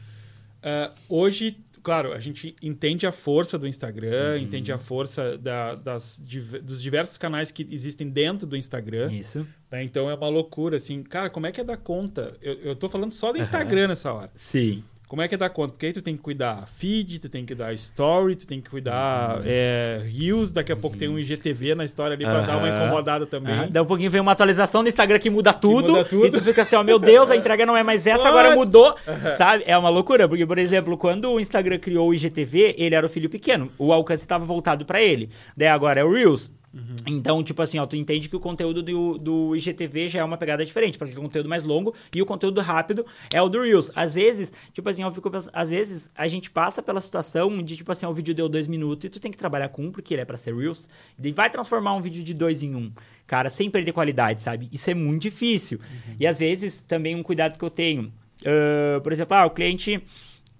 Uh, 0.61 0.93
hoje, 1.09 1.59
claro, 1.83 2.13
a 2.13 2.21
gente 2.21 2.55
entende 2.63 3.07
a 3.07 3.13
força 3.13 3.59
do 3.59 3.67
Instagram, 3.67 4.37
uhum. 4.37 4.43
entende 4.43 4.73
a 4.73 4.79
força 4.79 5.37
da, 5.39 5.75
das, 5.75 6.21
dos 6.63 6.83
diversos 6.83 7.17
canais 7.17 7.51
que 7.51 7.67
existem 7.71 8.09
dentro 8.09 8.47
do 8.47 8.57
Instagram. 8.57 9.13
Isso. 9.13 9.47
Né? 9.71 9.85
Então 9.85 10.11
é 10.11 10.15
uma 10.15 10.29
loucura, 10.29 10.77
assim. 10.77 11.03
Cara, 11.03 11.31
como 11.31 11.47
é 11.47 11.53
que 11.53 11.61
é 11.61 11.65
dar 11.65 11.77
conta? 11.77 12.37
Eu, 12.43 12.55
eu 12.55 12.77
tô 12.77 12.89
falando 12.89 13.13
só 13.13 13.33
do 13.33 13.39
Instagram 13.39 13.83
uhum. 13.83 13.89
nessa 13.89 14.13
hora. 14.13 14.31
Sim. 14.35 14.85
Como 15.11 15.21
é 15.21 15.27
que 15.27 15.35
é 15.35 15.39
dar 15.39 15.51
conta? 15.51 15.73
Porque 15.73 15.87
aí 15.87 15.93
tu 15.93 16.01
tem 16.01 16.17
que 16.17 16.23
cuidar 16.23 16.69
feed, 16.69 17.19
tu 17.19 17.29
tem 17.29 17.45
que 17.45 17.53
dar 17.53 17.75
story, 17.75 18.37
tu 18.37 18.47
tem 18.47 18.61
que 18.61 18.71
cuidar 18.71 19.39
uhum. 19.39 19.43
é, 19.45 20.03
reels, 20.05 20.53
daqui 20.53 20.71
a 20.71 20.77
pouco 20.77 20.97
tem 20.97 21.09
um 21.09 21.19
IGTV 21.19 21.75
na 21.75 21.85
história 21.85 22.15
ali 22.15 22.25
pra 22.25 22.39
uhum. 22.39 22.47
dar 22.47 22.57
uma 22.57 22.69
incomodada 22.69 23.27
também. 23.27 23.59
Uhum. 23.59 23.71
Dá 23.71 23.83
um 23.83 23.87
pouquinho 23.87 24.09
vem 24.09 24.21
uma 24.21 24.31
atualização 24.31 24.85
no 24.85 24.89
Instagram 24.89 25.19
que 25.19 25.29
muda 25.29 25.53
tudo, 25.53 25.87
que 25.87 25.91
muda 25.91 26.05
tudo. 26.05 26.27
E 26.27 26.31
tu 26.31 26.41
fica 26.45 26.63
assim, 26.63 26.77
ó, 26.77 26.85
meu 26.85 26.97
Deus, 26.97 27.29
a 27.29 27.35
entrega 27.35 27.67
não 27.67 27.77
é 27.77 27.83
mais 27.83 28.07
essa, 28.07 28.29
agora 28.29 28.55
mudou. 28.55 28.95
Sabe? 29.37 29.65
É 29.67 29.77
uma 29.77 29.89
loucura, 29.89 30.29
porque, 30.29 30.47
por 30.47 30.59
exemplo, 30.59 30.97
quando 30.97 31.29
o 31.29 31.41
Instagram 31.41 31.81
criou 31.81 32.11
o 32.11 32.15
IGTV, 32.15 32.77
ele 32.79 32.95
era 32.95 33.05
o 33.05 33.11
filho 33.11 33.29
pequeno. 33.29 33.69
O 33.77 33.93
alcance 33.93 34.23
estava 34.23 34.45
voltado 34.45 34.85
para 34.85 35.03
ele. 35.03 35.29
Daí 35.57 35.67
agora 35.67 35.99
é 35.99 36.05
o 36.05 36.13
Reels. 36.13 36.53
Uhum. 36.73 36.95
Então, 37.07 37.43
tipo 37.43 37.61
assim, 37.63 37.79
ó, 37.79 37.87
tu 37.87 37.97
entende 37.97 38.29
que 38.29 38.37
o 38.37 38.41
conteúdo 38.41 38.83
do, 38.83 39.19
do 39.19 39.57
IGTV 39.57 40.09
já 40.09 40.21
é 40.21 40.25
uma 40.25 40.37
pegada 40.37 40.65
diferente, 40.65 40.97
porque 40.97 41.13
o 41.13 41.21
conteúdo 41.21 41.49
mais 41.49 41.65
longo 41.65 41.95
e 42.15 42.23
o 42.23 42.27
conteúdo 42.27 42.61
rápido 42.61 43.05
é 43.33 43.43
o 43.43 43.49
do 43.49 43.61
Reels. 43.61 43.91
Às 43.95 44.15
vezes, 44.15 44.53
tipo 44.73 44.89
assim, 44.89 45.03
eu 45.03 45.13
fico 45.13 45.31
pensando, 45.31 45.53
às 45.53 45.69
vezes 45.69 46.11
a 46.15 46.29
gente 46.29 46.51
passa 46.51 46.81
pela 46.81 47.01
situação 47.01 47.61
de, 47.63 47.77
tipo 47.77 47.91
assim, 47.91 48.07
ó, 48.07 48.11
o 48.11 48.15
vídeo 48.15 48.35
deu 48.35 48.49
dois 48.49 48.69
minutos 48.69 49.05
e 49.05 49.09
tu 49.09 49.19
tem 49.19 49.33
que 49.33 49.39
trabalhar 49.39 49.69
com 49.69 49.87
um, 49.87 49.93
porque 49.93 50.15
ele 50.15 50.23
é 50.23 50.25
pra 50.25 50.37
ser 50.37 50.55
Reels, 50.55 50.89
e 51.21 51.33
vai 51.33 51.51
transformar 51.51 51.95
um 51.95 52.01
vídeo 52.01 52.23
de 52.23 52.33
dois 52.33 52.63
em 52.63 52.75
um, 52.75 52.93
cara, 53.27 53.51
sem 53.51 53.69
perder 53.69 53.93
qualidade, 53.93 54.43
sabe? 54.43 54.69
Isso 54.73 54.89
é 54.89 54.95
muito 54.95 55.23
difícil. 55.23 55.79
Uhum. 55.79 56.17
E 56.21 56.27
às 56.27 56.39
vezes, 56.39 56.83
também 56.83 57.17
um 57.17 57.23
cuidado 57.23 57.59
que 57.59 57.65
eu 57.65 57.71
tenho, 57.71 58.13
uh, 58.43 59.01
por 59.01 59.13
exemplo, 59.13 59.37
ah, 59.37 59.47
o 59.47 59.51
cliente 59.51 60.01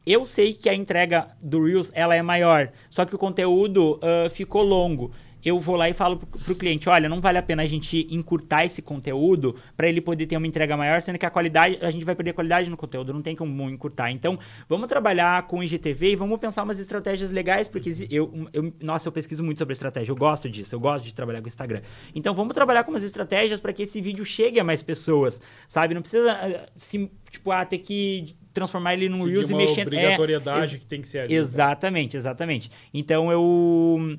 eu 0.07 0.25
sei 0.25 0.55
que 0.55 0.69
a 0.69 0.75
entrega 0.75 1.29
do 1.43 1.63
Reels 1.63 1.93
ela 1.95 2.17
é 2.17 2.23
maior, 2.23 2.73
só 2.89 3.05
que 3.05 3.15
o 3.15 3.19
conteúdo 3.19 3.97
uh, 3.97 4.31
ficou 4.31 4.63
longo 4.63 5.13
eu 5.45 5.59
vou 5.59 5.77
lá 5.77 5.89
e 5.89 5.93
falo 5.93 6.17
pro, 6.17 6.55
cliente, 6.55 6.89
olha, 6.89 7.09
não 7.09 7.21
vale 7.21 7.39
a 7.39 7.43
pena 7.43 7.63
a 7.63 7.67
gente 7.67 8.07
encurtar 8.11 8.65
esse 8.65 8.83
conteúdo 8.83 9.55
para 9.77 9.89
ele 9.89 10.01
poder 10.01 10.27
ter 10.27 10.37
uma 10.37 10.47
entrega 10.47 10.77
maior, 10.77 11.01
sendo 11.03 11.19
que 11.19 11.27
a 11.27 11.31
qualidade, 11.31 11.79
a 11.81 11.91
gente 11.91 12.05
vai 12.05 12.15
perder 12.15 12.33
qualidade 12.33 12.69
no 12.69 12.77
conteúdo, 12.77 13.13
não 13.13 13.23
tem 13.23 13.35
como 13.35 13.69
encurtar. 13.71 14.11
Então, 14.11 14.39
vamos 14.69 14.89
trabalhar 14.89 15.47
com 15.47 15.59
o 15.59 15.65
IGTV 15.65 16.13
e 16.13 16.17
vamos 16.17 16.39
pensar 16.39 16.63
umas 16.63 16.79
estratégias 16.79 17.31
legais, 17.31 17.69
porque 17.69 17.91
eu, 18.11 18.49
eu 18.53 18.73
nossa, 18.81 19.09
eu 19.09 19.13
pesquiso 19.13 19.43
muito 19.43 19.59
sobre 19.59 19.73
estratégia, 19.73 20.13
eu 20.13 20.17
gosto 20.17 20.49
disso, 20.49 20.75
eu 20.75 20.81
gosto 20.81 21.05
de 21.05 21.15
trabalhar 21.15 21.41
com 21.41 21.47
o 21.47 21.49
Instagram. 21.49 21.83
Então, 22.15 22.35
vamos 22.35 22.55
trabalhar 22.55 22.85
com 22.85 22.91
umas 22.91 23.03
estratégias 23.03 23.61
para 23.61 23.73
que 23.73 23.83
esse 23.83 24.01
vídeo 24.01 24.25
chegue 24.25 24.61
a 24.61 24.65
mais 24.65 24.83
pessoas, 24.83 25.41
sabe? 25.67 25.95
Não 25.95 26.03
precisa 26.03 26.33
eh, 26.33 26.67
se, 26.75 27.11
tipo, 27.31 27.51
ah, 27.51 27.65
ter 27.65 27.79
que 27.79 28.35
transformar 28.53 28.95
ele 28.95 29.09
num 29.09 29.25
Reels 29.25 29.51
e 29.51 29.55
mexer... 29.55 29.83
obrigatoriedade 29.83 30.77
é, 30.77 30.79
que 30.79 30.87
tem 30.87 31.01
que 31.01 31.09
ser 31.09 31.21
ali. 31.21 31.35
Né? 31.35 31.41
Exatamente, 31.41 32.17
exatamente. 32.17 32.71
Então, 32.93 33.31
eu 33.31 34.17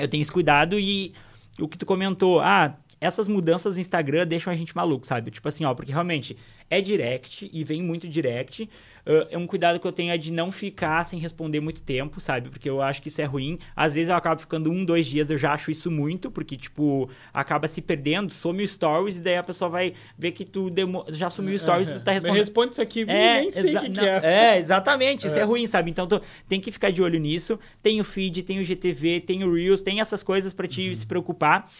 eu 0.00 0.08
tenho 0.08 0.22
esse 0.22 0.32
cuidado 0.32 0.78
e 0.78 1.12
o 1.58 1.68
que 1.68 1.78
tu 1.78 1.86
comentou, 1.86 2.40
ah, 2.40 2.76
essas 3.00 3.26
mudanças 3.26 3.76
do 3.76 3.80
Instagram 3.80 4.26
deixam 4.26 4.52
a 4.52 4.56
gente 4.56 4.76
maluco, 4.76 5.06
sabe? 5.06 5.30
Tipo 5.30 5.48
assim, 5.48 5.64
ó, 5.64 5.74
porque 5.74 5.92
realmente 5.92 6.36
é 6.68 6.80
direct 6.80 7.48
e 7.52 7.64
vem 7.64 7.82
muito 7.82 8.06
direct. 8.08 8.68
Uh, 9.06 9.26
é 9.30 9.38
um 9.38 9.46
cuidado 9.46 9.78
que 9.80 9.86
eu 9.86 9.92
tenho 9.92 10.12
é 10.12 10.18
de 10.18 10.32
não 10.32 10.52
ficar 10.52 11.04
sem 11.06 11.18
responder 11.18 11.60
muito 11.60 11.82
tempo, 11.82 12.20
sabe? 12.20 12.50
Porque 12.50 12.68
eu 12.68 12.82
acho 12.82 13.00
que 13.00 13.08
isso 13.08 13.20
é 13.20 13.24
ruim. 13.24 13.58
Às 13.74 13.94
vezes 13.94 14.10
eu 14.10 14.16
acabo 14.16 14.40
ficando 14.40 14.70
um, 14.70 14.84
dois 14.84 15.06
dias, 15.06 15.30
eu 15.30 15.38
já 15.38 15.52
acho 15.52 15.70
isso 15.70 15.90
muito, 15.90 16.30
porque, 16.30 16.56
tipo, 16.56 17.08
acaba 17.32 17.66
se 17.68 17.80
perdendo, 17.80 18.32
some 18.32 18.62
o 18.62 18.68
stories 18.68 19.18
e 19.18 19.22
daí 19.22 19.36
a 19.36 19.42
pessoa 19.42 19.68
vai 19.68 19.94
ver 20.18 20.32
que 20.32 20.44
tu 20.44 20.70
demo... 20.70 21.04
já 21.08 21.30
sumiu 21.30 21.54
o 21.54 21.58
stories 21.58 21.88
e 21.88 21.92
tu 21.94 22.00
tá 22.00 22.12
respondendo. 22.12 22.34
Me 22.34 22.40
responde 22.40 22.72
isso 22.72 22.82
aqui, 22.82 23.02
é, 23.02 23.40
nem 23.40 23.50
sei 23.50 23.76
o 23.76 23.80
que, 23.80 23.90
que, 23.90 24.00
é. 24.00 24.20
É, 24.22 24.58
exatamente, 24.58 25.26
isso 25.26 25.38
é. 25.38 25.42
é 25.42 25.44
ruim, 25.44 25.66
sabe? 25.66 25.90
Então 25.90 26.06
tu 26.06 26.20
tem 26.48 26.60
que 26.60 26.70
ficar 26.70 26.90
de 26.90 27.02
olho 27.02 27.18
nisso. 27.18 27.58
Tem 27.82 28.00
o 28.00 28.04
feed, 28.04 28.42
tem 28.42 28.58
o 28.58 28.64
GTV, 28.64 29.20
tem 29.20 29.44
o 29.44 29.54
Reels, 29.54 29.80
tem 29.80 30.00
essas 30.00 30.22
coisas 30.22 30.52
para 30.52 30.68
te 30.68 30.88
uhum. 30.88 30.94
se 30.94 31.06
preocupar. 31.06 31.70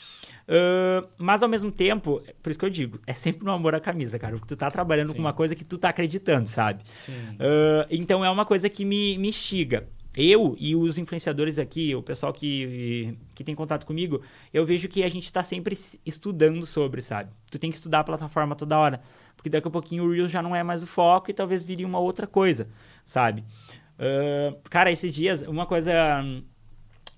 Uh, 0.51 1.07
mas 1.17 1.45
ao 1.45 1.49
mesmo 1.49 1.71
tempo, 1.71 2.21
por 2.43 2.51
isso 2.51 2.59
que 2.59 2.65
eu 2.65 2.71
digo, 2.71 2.99
é 3.07 3.13
sempre 3.13 3.45
no 3.45 3.53
amor 3.53 3.73
à 3.73 3.81
camisa, 3.81 4.19
cara. 4.19 4.35
Porque 4.35 4.49
tu 4.49 4.57
tá 4.57 4.69
trabalhando 4.69 5.09
Sim. 5.09 5.15
com 5.15 5.21
uma 5.21 5.33
coisa 5.33 5.55
que 5.55 5.65
tu 5.65 5.79
tá 5.79 5.91
acreditando, 5.91 6.49
sabe? 6.49 6.83
Uh, 7.09 7.87
então 7.89 8.25
é 8.25 8.31
uma 8.31 8.45
coisa 8.45 8.69
que 8.69 8.85
me, 8.85 9.17
me 9.17 9.29
instiga. 9.29 9.87
Eu 10.17 10.57
e 10.59 10.75
os 10.75 10.99
influenciadores 10.99 11.57
aqui, 11.57 11.95
o 11.95 12.03
pessoal 12.03 12.33
que, 12.33 13.17
que 13.33 13.45
tem 13.45 13.55
contato 13.55 13.87
comigo, 13.87 14.21
eu 14.53 14.67
vejo 14.67 14.89
que 14.89 15.05
a 15.05 15.09
gente 15.09 15.23
está 15.23 15.45
sempre 15.45 15.77
estudando 16.05 16.67
sobre, 16.67 17.01
sabe? 17.01 17.31
Tu 17.49 17.61
tem 17.61 17.71
que 17.71 17.77
estudar 17.77 18.01
a 18.01 18.05
plataforma 18.05 18.57
toda 18.57 18.77
hora. 18.77 19.01
Porque 19.37 19.49
daqui 19.49 19.69
a 19.69 19.71
pouquinho 19.71 20.03
o 20.03 20.11
Reels 20.11 20.33
já 20.33 20.43
não 20.43 20.55
é 20.55 20.65
mais 20.65 20.83
o 20.83 20.87
foco 20.87 21.31
e 21.31 21.35
talvez 21.35 21.65
vire 21.65 21.85
uma 21.85 22.01
outra 22.01 22.27
coisa, 22.27 22.67
sabe? 23.05 23.45
Uh, 24.01 24.59
cara, 24.69 24.91
esses 24.91 25.15
dias, 25.15 25.43
uma 25.43 25.65
coisa 25.65 26.25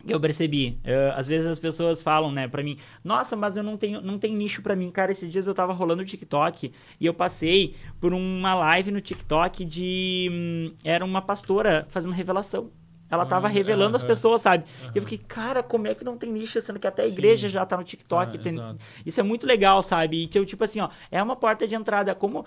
que 0.07 0.13
eu 0.13 0.21
percebi. 0.21 0.79
Uh, 0.85 1.13
às 1.15 1.29
vezes 1.29 1.47
as 1.47 1.59
pessoas 1.59 2.03
falam, 2.03 2.31
né, 2.33 2.49
pra 2.49 2.63
mim, 2.63 2.77
nossa, 3.03 3.37
mas 3.37 3.57
eu 3.57 3.63
não 3.63 3.77
tenho, 3.77 4.01
não 4.01 4.19
tem 4.19 4.35
nicho 4.35 4.63
para 4.63 4.77
mim. 4.77 4.91
Cara, 4.91 5.13
esses 5.13 5.31
dias 5.31 5.47
eu 5.47 5.55
tava 5.55 5.73
rolando 5.73 6.03
o 6.03 6.05
TikTok 6.05 6.73
e 7.01 7.07
eu 7.07 7.15
passei 7.15 7.75
por 8.01 8.13
uma 8.13 8.55
live 8.55 8.91
no 8.91 9.01
TikTok 9.01 9.65
de. 9.65 10.29
Hum, 10.31 10.75
era 10.85 11.05
uma 11.05 11.23
pastora 11.23 11.87
fazendo 11.89 12.13
revelação. 12.13 12.71
Ela 13.13 13.27
tava 13.27 13.47
uhum, 13.47 13.53
revelando 13.53 13.95
as 13.95 14.03
pessoas, 14.03 14.41
sabe? 14.41 14.65
Uhum. 14.65 14.91
E 14.95 14.99
eu 14.99 15.03
fiquei, 15.03 15.19
cara, 15.19 15.63
como 15.63 15.87
é 15.87 15.95
que 15.95 16.03
não 16.03 16.17
tem 16.17 16.33
nicho, 16.33 16.59
sendo 16.63 16.79
que 16.79 16.87
até 16.87 17.03
a 17.03 17.07
igreja 17.07 17.47
Sim. 17.47 17.53
já 17.53 17.67
tá 17.67 17.77
no 17.77 17.85
TikTok. 17.85 18.39
Ah, 18.39 18.41
tem... 18.41 18.59
Isso 19.05 19.21
é 19.21 19.23
muito 19.23 19.47
legal, 19.47 19.83
sabe? 19.83 20.23
E 20.23 20.27
tipo, 20.27 20.47
tipo 20.47 20.65
assim, 20.65 20.81
ó, 20.81 20.89
é 21.11 21.23
uma 21.23 21.37
porta 21.37 21.69
de 21.69 21.75
entrada. 21.75 22.15
Como 22.15 22.41
uh, 22.41 22.47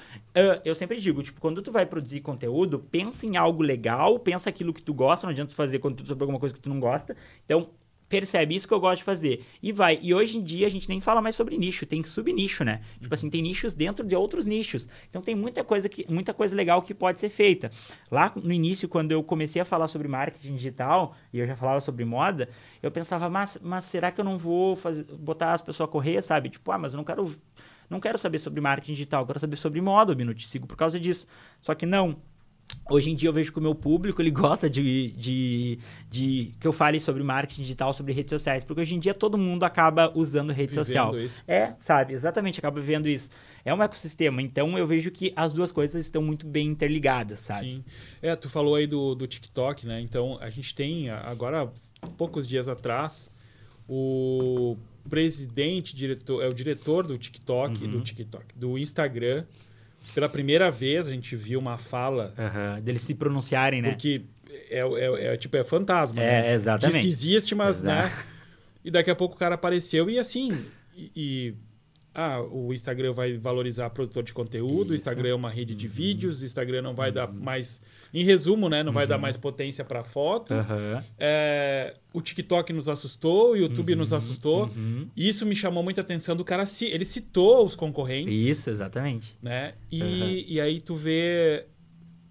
eu 0.66 0.74
sempre 0.74 1.00
digo, 1.00 1.22
tipo, 1.22 1.40
quando 1.40 1.62
tu 1.62 1.72
vai 1.72 1.86
produzir 1.86 2.22
conteúdo, 2.22 2.80
pensa 2.80 3.28
em 3.28 3.38
algo 3.38 3.62
legal, 3.62 4.18
pensa 4.18 4.50
aquilo 4.50 4.74
que 4.74 4.82
tu 4.82 4.92
gosta, 4.92 5.28
não 5.28 5.32
adianta 5.32 5.52
tu 5.52 5.56
fazer 5.56 5.78
conteúdo 5.78 6.08
sobre 6.08 6.24
alguma 6.24 6.40
coisa 6.40 6.56
que 6.56 6.62
tu 6.62 6.70
não 6.70 6.80
gosta. 6.80 7.16
Então, 7.46 7.70
percebe 8.16 8.56
isso 8.56 8.66
que 8.66 8.74
eu 8.74 8.80
gosto 8.80 9.00
de 9.00 9.04
fazer 9.04 9.46
e 9.62 9.74
vai. 9.74 10.00
E 10.02 10.14
hoje 10.14 10.38
em 10.38 10.42
dia 10.42 10.68
a 10.68 10.70
gente 10.70 10.88
nem 10.88 11.02
fala 11.02 11.22
mais 11.22 11.36
sobre 11.36 11.58
nicho, 11.58 11.86
tem 11.86 12.02
subnicho, 12.02 12.64
né? 12.64 12.80
Tipo 13.02 13.14
assim, 13.14 13.30
tem 13.30 13.42
nichos 13.42 13.74
dentro 13.74 14.06
de 14.06 14.16
outros 14.16 14.46
nichos. 14.46 14.88
Então 15.10 15.22
tem 15.22 15.36
muita 15.36 15.66
coisa 15.66 15.90
que 15.90 16.10
muita 16.10 16.34
coisa 16.34 16.56
legal 16.56 16.82
que 16.82 16.94
pode 16.94 17.20
ser 17.20 17.28
feita. 17.28 17.70
Lá 18.10 18.32
no 18.36 18.54
início 18.54 18.88
quando 18.88 19.12
eu 19.12 19.22
comecei 19.22 19.62
a 19.62 19.66
falar 19.66 19.90
sobre 19.90 20.08
marketing 20.08 20.56
digital 20.56 21.14
e 21.34 21.40
eu 21.40 21.46
já 21.46 21.58
falava 21.58 21.82
sobre 21.82 22.06
moda, 22.06 22.48
eu 22.82 22.90
pensava, 22.90 23.30
mas, 23.30 23.58
mas 23.62 23.84
será 23.84 24.12
que 24.12 24.22
eu 24.22 24.26
não 24.26 24.38
vou 24.38 24.78
fazer, 24.78 25.04
botar 25.04 25.52
as 25.52 25.62
pessoas 25.62 25.90
a 25.90 25.92
correr, 25.92 26.22
sabe? 26.22 26.50
Tipo, 26.50 26.72
ah, 26.72 26.78
mas 26.78 26.94
eu 26.94 26.98
não 26.98 27.04
quero 27.04 27.30
não 27.90 28.00
quero 28.00 28.18
saber 28.18 28.40
sobre 28.40 28.62
marketing 28.62 28.94
digital, 28.94 29.22
eu 29.22 29.28
quero 29.28 29.40
saber 29.40 29.58
sobre 29.58 29.80
moda, 29.82 30.16
eu 30.18 30.34
te 30.34 30.48
sigo 30.48 30.66
por 30.66 30.78
causa 30.78 31.00
disso. 31.00 31.28
Só 31.62 31.76
que 31.76 31.86
não, 31.86 32.18
Hoje 32.88 33.10
em 33.10 33.16
dia 33.16 33.30
eu 33.30 33.34
vejo 33.34 33.52
que 33.52 33.58
o 33.58 33.62
meu 33.62 33.74
público 33.74 34.22
ele 34.22 34.30
gosta 34.30 34.70
de, 34.70 35.12
de, 35.12 35.80
de 36.10 36.52
que 36.60 36.68
eu 36.68 36.74
fale 36.74 37.00
sobre 37.00 37.24
marketing 37.24 37.64
digital, 37.64 37.92
sobre 37.94 38.14
redes 38.14 38.30
sociais, 38.30 38.64
porque 38.64 38.82
hoje 38.82 38.94
em 38.94 39.00
dia 39.00 39.14
todo 39.14 39.38
mundo 39.38 39.64
acaba 39.64 40.12
usando 40.16 40.52
rede 40.52 40.72
vivendo 40.72 40.86
social. 40.86 41.20
Isso. 41.20 41.44
É, 41.48 41.74
sabe, 41.82 42.14
exatamente, 42.14 42.60
acaba 42.60 42.80
vivendo 42.80 43.08
isso. 43.08 43.32
É 43.64 43.74
um 43.74 43.82
ecossistema, 43.82 44.40
então 44.40 44.78
eu 44.78 44.86
vejo 44.86 45.10
que 45.10 45.34
as 45.36 45.54
duas 45.54 45.72
coisas 45.72 46.06
estão 46.06 46.22
muito 46.22 46.46
bem 46.46 46.68
interligadas, 46.68 47.40
sabe? 47.40 47.66
Sim. 47.66 47.84
É, 48.22 48.36
tu 48.36 48.50
falou 48.50 48.76
aí 48.76 48.86
do, 48.86 49.16
do 49.16 49.26
TikTok, 49.26 49.88
né? 49.88 50.00
Então 50.02 50.38
a 50.40 50.52
gente 50.52 50.76
tem 50.76 51.10
agora, 51.10 51.72
poucos 52.18 52.48
dias 52.48 52.70
atrás, 52.70 53.32
o 53.90 54.78
presidente, 55.10 55.96
diretor, 55.96 56.44
é 56.44 56.48
o 56.48 56.54
diretor 56.54 57.06
do 57.06 57.18
TikTok, 57.18 57.84
uhum. 57.84 57.92
do 57.92 58.02
TikTok, 58.02 58.46
do 58.56 58.78
Instagram 58.78 59.44
pela 60.14 60.30
primeira 60.30 60.70
vez 60.72 61.08
a 61.08 61.12
gente 61.12 61.36
viu 61.36 61.60
uma 61.60 61.78
fala. 61.78 62.34
Uhum, 62.38 62.82
deles 62.82 63.02
se 63.02 63.16
pronunciarem, 63.16 63.82
né? 63.82 63.90
Porque 63.90 64.22
é, 64.70 64.80
é, 64.80 65.34
é 65.34 65.38
tipo, 65.38 65.58
é 65.58 65.64
fantasma. 65.64 66.22
É, 66.22 66.42
né? 66.42 66.54
exatamente. 66.54 66.94
Diz 66.96 67.02
que 67.04 67.10
existe, 67.10 67.56
mas, 67.56 67.84
né? 67.84 68.00
Exato. 68.00 68.16
né? 68.16 68.24
E 68.84 68.92
daqui 68.92 69.10
a 69.10 69.16
pouco 69.16 69.36
o 69.36 69.38
cara 69.38 69.56
apareceu 69.56 70.10
e 70.10 70.20
assim. 70.20 70.66
E, 70.96 71.12
e 71.16 71.56
ah, 72.16 72.42
o 72.42 72.74
Instagram 72.74 73.12
vai 73.12 73.38
valorizar 73.38 73.90
produtor 73.90 74.24
de 74.24 74.32
conteúdo, 74.32 74.92
o 74.92 74.96
Instagram 74.96 75.30
é 75.30 75.36
uma 75.36 75.50
rede 75.50 75.76
de 75.76 75.86
uhum. 75.86 75.92
vídeos, 75.92 76.42
o 76.42 76.46
Instagram 76.46 76.82
não 76.82 76.96
vai 76.96 77.10
uhum. 77.10 77.16
dar 77.16 77.34
mais. 77.34 77.82
Em 78.14 78.24
resumo, 78.24 78.70
né? 78.70 78.82
Não 78.82 78.92
uhum. 78.92 78.94
vai 78.94 79.06
dar 79.06 79.16
uhum. 79.16 79.22
mais 79.22 79.36
potência 79.36 79.84
para 79.84 80.02
foto. 80.02 80.54
É, 81.20 81.96
o 82.14 82.22
TikTok 82.22 82.72
nos 82.72 82.88
assustou, 82.88 83.52
o 83.52 83.56
YouTube 83.58 83.94
nos 83.96 84.12
uhum. 84.12 84.18
assustou. 84.18 84.66
Uhum. 84.68 85.10
Isso 85.16 85.46
me 85.46 85.54
chamou 85.54 85.84
muita 85.84 86.00
atenção 86.00 86.38
do 86.38 86.46
cara. 86.46 86.64
Ele 86.82 87.04
citou 87.04 87.66
os 87.66 87.76
concorrentes. 87.76 88.34
Isso, 88.34 88.70
exatamente. 88.70 89.38
Né? 89.42 89.74
E, 89.92 90.54
e 90.54 90.62
aí 90.62 90.80
tu 90.80 90.96
vê 90.96 91.66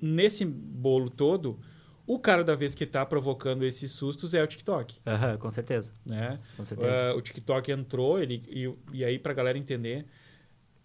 nesse 0.01 0.47
bolo 0.47 1.11
todo 1.11 1.61
o 2.07 2.19
cara 2.19 2.45
da 2.45 2.55
vez 2.55 2.75
que 2.75 2.85
está 2.85 3.05
provocando 3.07 3.65
esses 3.65 3.91
sustos 3.91 4.35
é 4.35 4.43
o 4.43 4.47
TikTok. 4.47 4.97
Uhum, 5.07 5.39
com 5.39 5.51
certeza. 5.51 5.93
Né? 6.05 6.39
Com 6.57 6.65
certeza. 6.65 7.15
Uh, 7.15 7.19
o 7.19 7.23
TikTok 7.23 7.71
entrou, 7.73 8.21
ele, 8.21 8.43
e, 8.49 8.73
e 8.93 9.05
aí, 9.05 9.19
para 9.19 9.33
a 9.33 9.35
galera 9.35 9.57
entender, 9.57 10.05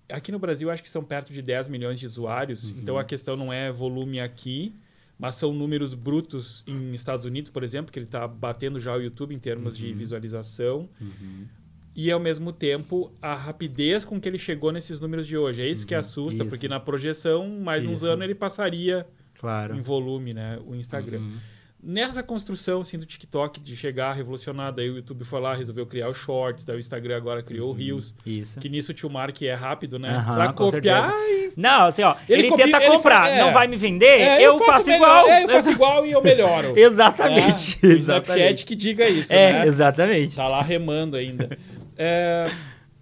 aqui 0.07 0.31
no 0.31 0.39
Brasil 0.39 0.69
acho 0.71 0.81
que 0.81 0.89
são 0.89 1.03
perto 1.03 1.33
de 1.33 1.41
10 1.41 1.67
milhões 1.67 1.99
de 1.99 2.05
usuários, 2.05 2.63
uhum. 2.71 2.77
então 2.81 2.97
a 2.97 3.03
questão 3.03 3.35
não 3.35 3.51
é 3.51 3.71
volume 3.71 4.19
aqui, 4.19 4.73
mas 5.17 5.35
são 5.35 5.51
números 5.53 5.93
brutos 5.93 6.63
em 6.65 6.93
Estados 6.93 7.25
Unidos, 7.25 7.51
por 7.51 7.61
exemplo, 7.63 7.91
que 7.91 7.99
ele 7.99 8.05
está 8.05 8.25
batendo 8.25 8.79
já 8.79 8.95
o 8.95 9.01
YouTube 9.01 9.35
em 9.35 9.39
termos 9.39 9.75
Uhum. 9.75 9.81
de 9.87 9.93
visualização. 9.93 10.87
E, 11.93 12.09
ao 12.09 12.19
mesmo 12.19 12.53
tempo, 12.53 13.11
a 13.21 13.35
rapidez 13.35 14.05
com 14.05 14.21
que 14.21 14.29
ele 14.29 14.37
chegou 14.37 14.71
nesses 14.71 15.01
números 15.01 15.27
de 15.27 15.35
hoje. 15.37 15.61
É 15.61 15.67
isso 15.67 15.85
que 15.85 15.93
assusta, 15.93 16.43
Uhum. 16.43 16.47
Isso. 16.47 16.55
porque 16.55 16.69
na 16.69 16.79
projeção, 16.79 17.49
mais 17.59 17.85
uns 17.85 18.03
Isso. 18.03 18.09
anos, 18.11 18.23
ele 18.23 18.35
passaria 18.35 19.05
Claro. 19.39 19.75
em 19.75 19.81
volume, 19.81 20.33
né? 20.33 20.59
O 20.65 20.75
Instagram. 20.75 21.19
Uhum. 21.19 21.37
Nessa 21.81 22.21
construção, 22.21 22.81
assim, 22.81 22.97
do 22.97 23.05
TikTok, 23.05 23.57
de 23.61 23.73
chegar 23.77 24.11
revolucionado, 24.11 24.75
daí 24.77 24.89
o 24.89 24.97
YouTube 24.97 25.23
foi 25.23 25.39
lá, 25.39 25.55
resolveu 25.55 25.85
criar 25.85 26.09
os 26.09 26.17
Shorts, 26.17 26.65
daí 26.65 26.75
o 26.75 26.79
Instagram 26.79 27.15
agora 27.15 27.41
criou 27.41 27.69
o 27.69 27.73
Reels. 27.73 28.13
Isso. 28.25 28.59
Que 28.59 28.67
nisso 28.67 28.91
o 28.91 28.93
tio 28.93 29.09
Mark 29.09 29.41
é 29.43 29.53
rápido, 29.53 29.97
né? 29.97 30.09
Aham, 30.09 30.35
pra 30.35 30.51
copiar 30.53 31.03
certeza. 31.09 31.53
Não, 31.55 31.85
assim, 31.85 32.03
ó, 32.03 32.17
Ele 32.27 32.41
ele, 32.41 32.49
copia- 32.49 32.65
tenta 32.65 32.77
ele 32.83 32.87
comprar, 32.91 33.29
é. 33.29 33.39
não 33.41 33.53
vai 33.53 33.65
me 33.65 33.77
vender, 33.77 34.05
É, 34.19 34.41
eu, 34.45 34.59
faço, 34.59 34.87
melhor, 34.87 34.97
igual. 34.97 35.27
É, 35.29 35.43
eu 35.45 35.49
faço 35.49 35.71
igual 35.71 36.05
e 36.05 36.11
eu 36.11 36.21
melhoro. 36.21 36.73
Exatamente, 36.77 37.79
É, 37.81 37.87
o 37.87 37.91
exatamente. 37.91 37.99
Snapchat 38.01 38.65
que 38.65 38.75
diga 38.75 39.07
isso, 39.07 39.31
É, 39.31 39.53
né? 39.53 39.65
exatamente. 39.65 40.35
Tá 40.35 40.49
lá 40.49 40.61
remando 40.61 41.15
ainda. 41.15 41.57
É, 41.97 42.51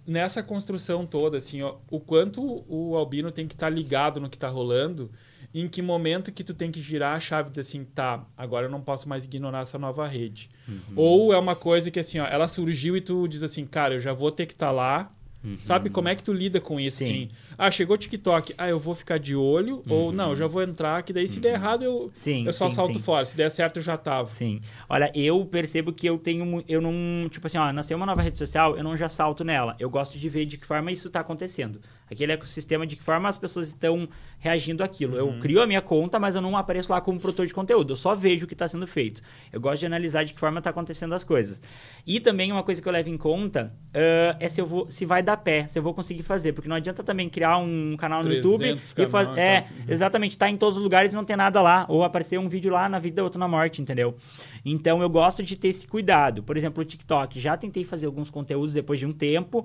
nessa 0.06 0.40
construção 0.40 1.04
toda, 1.04 1.36
assim, 1.36 1.62
ó, 1.62 1.74
o 1.90 1.98
quanto 1.98 2.64
o 2.68 2.96
Albino 2.96 3.32
tem 3.32 3.48
que 3.48 3.54
estar 3.56 3.68
ligado 3.68 4.20
no 4.20 4.30
que 4.30 4.38
tá 4.38 4.48
rolando, 4.48 5.10
em 5.54 5.66
que 5.66 5.80
momento 5.80 6.30
que 6.30 6.44
tu 6.44 6.52
tem 6.52 6.70
que 6.70 6.80
girar 6.80 7.16
a 7.16 7.20
chave 7.20 7.50
de 7.50 7.60
assim, 7.60 7.84
tá, 7.84 8.24
agora 8.36 8.66
eu 8.66 8.70
não 8.70 8.80
posso 8.80 9.08
mais 9.08 9.24
ignorar 9.24 9.60
essa 9.60 9.78
nova 9.78 10.06
rede. 10.06 10.50
Uhum. 10.68 10.80
Ou 10.94 11.32
é 11.32 11.38
uma 11.38 11.56
coisa 11.56 11.90
que 11.90 11.98
assim, 11.98 12.18
ó, 12.18 12.26
ela 12.26 12.46
surgiu 12.46 12.96
e 12.96 13.00
tu 13.00 13.26
diz 13.26 13.42
assim, 13.42 13.64
cara, 13.64 13.94
eu 13.94 14.00
já 14.00 14.12
vou 14.12 14.30
ter 14.30 14.46
que 14.46 14.52
estar 14.52 14.70
lá. 14.70 15.10
Uhum. 15.42 15.56
Sabe 15.60 15.88
como 15.88 16.08
é 16.08 16.16
que 16.16 16.22
tu 16.22 16.32
lida 16.32 16.60
com 16.60 16.80
isso? 16.80 16.98
Sim. 16.98 17.04
Assim? 17.04 17.30
Ah, 17.56 17.70
chegou 17.70 17.94
o 17.94 17.98
TikTok. 17.98 18.54
Ah, 18.58 18.68
eu 18.68 18.78
vou 18.78 18.94
ficar 18.94 19.18
de 19.18 19.36
olho. 19.36 19.82
Ou 19.88 20.10
não, 20.10 20.30
eu 20.30 20.36
já 20.36 20.46
vou 20.48 20.62
entrar, 20.62 21.00
que 21.02 21.12
daí 21.12 21.28
se 21.28 21.38
der 21.38 21.54
errado 21.54 21.84
eu, 21.84 21.98
Uhum. 21.98 22.10
Sim, 22.12 22.44
eu 22.44 22.52
só 22.52 22.68
sim, 22.68 22.76
salto 22.76 22.94
sim. 22.94 22.98
fora. 22.98 23.24
Se 23.24 23.36
der 23.36 23.48
certo 23.50 23.76
eu 23.76 23.82
já 23.82 23.96
tava. 23.96 24.28
Sim. 24.28 24.60
Olha, 24.88 25.10
eu 25.14 25.44
percebo 25.46 25.92
que 25.92 26.08
eu 26.08 26.18
tenho. 26.18 26.64
Eu 26.68 26.80
não. 26.80 27.28
Tipo 27.30 27.46
assim, 27.46 27.56
ó, 27.56 27.72
nasceu 27.72 27.96
uma 27.96 28.04
nova 28.06 28.20
rede 28.20 28.36
social, 28.36 28.76
eu 28.76 28.82
não 28.82 28.96
já 28.96 29.08
salto 29.08 29.44
nela. 29.44 29.76
Eu 29.78 29.88
gosto 29.88 30.18
de 30.18 30.28
ver 30.28 30.44
de 30.44 30.58
que 30.58 30.66
forma 30.66 30.90
isso 30.90 31.08
tá 31.08 31.20
acontecendo. 31.20 31.80
Aquele 32.10 32.32
ecossistema, 32.32 32.86
de 32.86 32.96
que 32.96 33.02
forma 33.02 33.28
as 33.28 33.38
pessoas 33.38 33.68
estão 33.68 34.08
reagindo 34.38 34.82
àquilo. 34.82 35.16
Eu 35.16 35.38
crio 35.40 35.60
a 35.60 35.66
minha 35.66 35.82
conta, 35.82 36.18
mas 36.18 36.34
eu 36.34 36.40
não 36.40 36.56
apareço 36.56 36.92
lá 36.92 37.00
como 37.00 37.18
produtor 37.18 37.46
de 37.46 37.54
conteúdo. 37.54 37.92
Eu 37.92 37.96
só 37.96 38.14
vejo 38.14 38.44
o 38.44 38.48
que 38.48 38.54
está 38.54 38.68
sendo 38.68 38.86
feito. 38.86 39.20
Eu 39.52 39.60
gosto 39.60 39.80
de 39.80 39.86
analisar 39.86 40.24
de 40.24 40.32
que 40.32 40.40
forma 40.40 40.62
tá 40.62 40.70
acontecendo 40.70 41.14
as 41.14 41.24
coisas. 41.24 41.60
E 42.06 42.20
também 42.20 42.50
uma 42.52 42.62
coisa 42.62 42.80
que 42.80 42.88
eu 42.88 42.92
levo 42.92 43.08
em 43.08 43.16
conta 43.16 43.72
ah, 43.94 44.36
é 44.38 44.48
se 44.48 44.60
eu 44.60 44.66
vou. 44.66 44.90
Se 44.90 45.04
vai 45.04 45.22
dar 45.22 45.36
pé, 45.38 45.66
se 45.66 45.78
eu 45.78 45.82
vou 45.82 45.92
conseguir 45.92 46.22
fazer. 46.22 46.52
Porque 46.52 46.68
não 46.68 46.76
adianta 46.76 47.02
também 47.02 47.28
criar 47.28 47.58
um 47.58 47.96
canal 47.96 48.22
no 48.22 48.30
300 48.30 48.50
YouTube 48.50 48.80
e 48.96 49.06
fazer. 49.06 49.40
É. 49.40 49.60
Uhum. 49.60 49.84
Exatamente, 49.88 50.36
tá 50.36 50.48
em 50.48 50.56
todos 50.56 50.76
os 50.76 50.82
lugares 50.82 51.12
e 51.12 51.16
não 51.16 51.24
tem 51.24 51.36
nada 51.36 51.60
lá. 51.60 51.84
Ou 51.88 52.04
aparecer 52.04 52.38
um 52.38 52.48
vídeo 52.48 52.72
lá 52.72 52.88
na 52.88 52.98
vida, 52.98 53.22
outro 53.22 53.38
na 53.38 53.48
morte, 53.48 53.82
entendeu? 53.82 54.16
Então 54.64 55.02
eu 55.02 55.08
gosto 55.08 55.42
de 55.42 55.56
ter 55.56 55.68
esse 55.68 55.86
cuidado. 55.86 56.42
Por 56.42 56.56
exemplo, 56.56 56.82
o 56.82 56.84
TikTok. 56.84 57.40
Já 57.40 57.56
tentei 57.56 57.84
fazer 57.84 58.06
alguns 58.06 58.30
conteúdos 58.30 58.74
depois 58.74 58.98
de 58.98 59.06
um 59.06 59.12
tempo. 59.12 59.64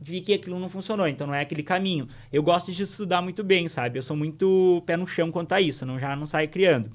Vi 0.00 0.20
que 0.22 0.32
aquilo 0.32 0.58
não 0.58 0.68
funcionou, 0.68 1.06
então 1.06 1.26
não 1.26 1.34
é 1.34 1.42
aquele 1.42 1.62
caminho. 1.62 2.08
Eu 2.32 2.42
gosto 2.42 2.72
de 2.72 2.82
estudar 2.82 3.20
muito 3.20 3.44
bem, 3.44 3.68
sabe? 3.68 3.98
Eu 3.98 4.02
sou 4.02 4.16
muito 4.16 4.82
pé 4.86 4.96
no 4.96 5.06
chão 5.06 5.30
quanto 5.30 5.52
a 5.52 5.60
isso, 5.60 5.84
não, 5.84 5.98
já 5.98 6.16
não 6.16 6.24
saio 6.24 6.48
criando. 6.48 6.90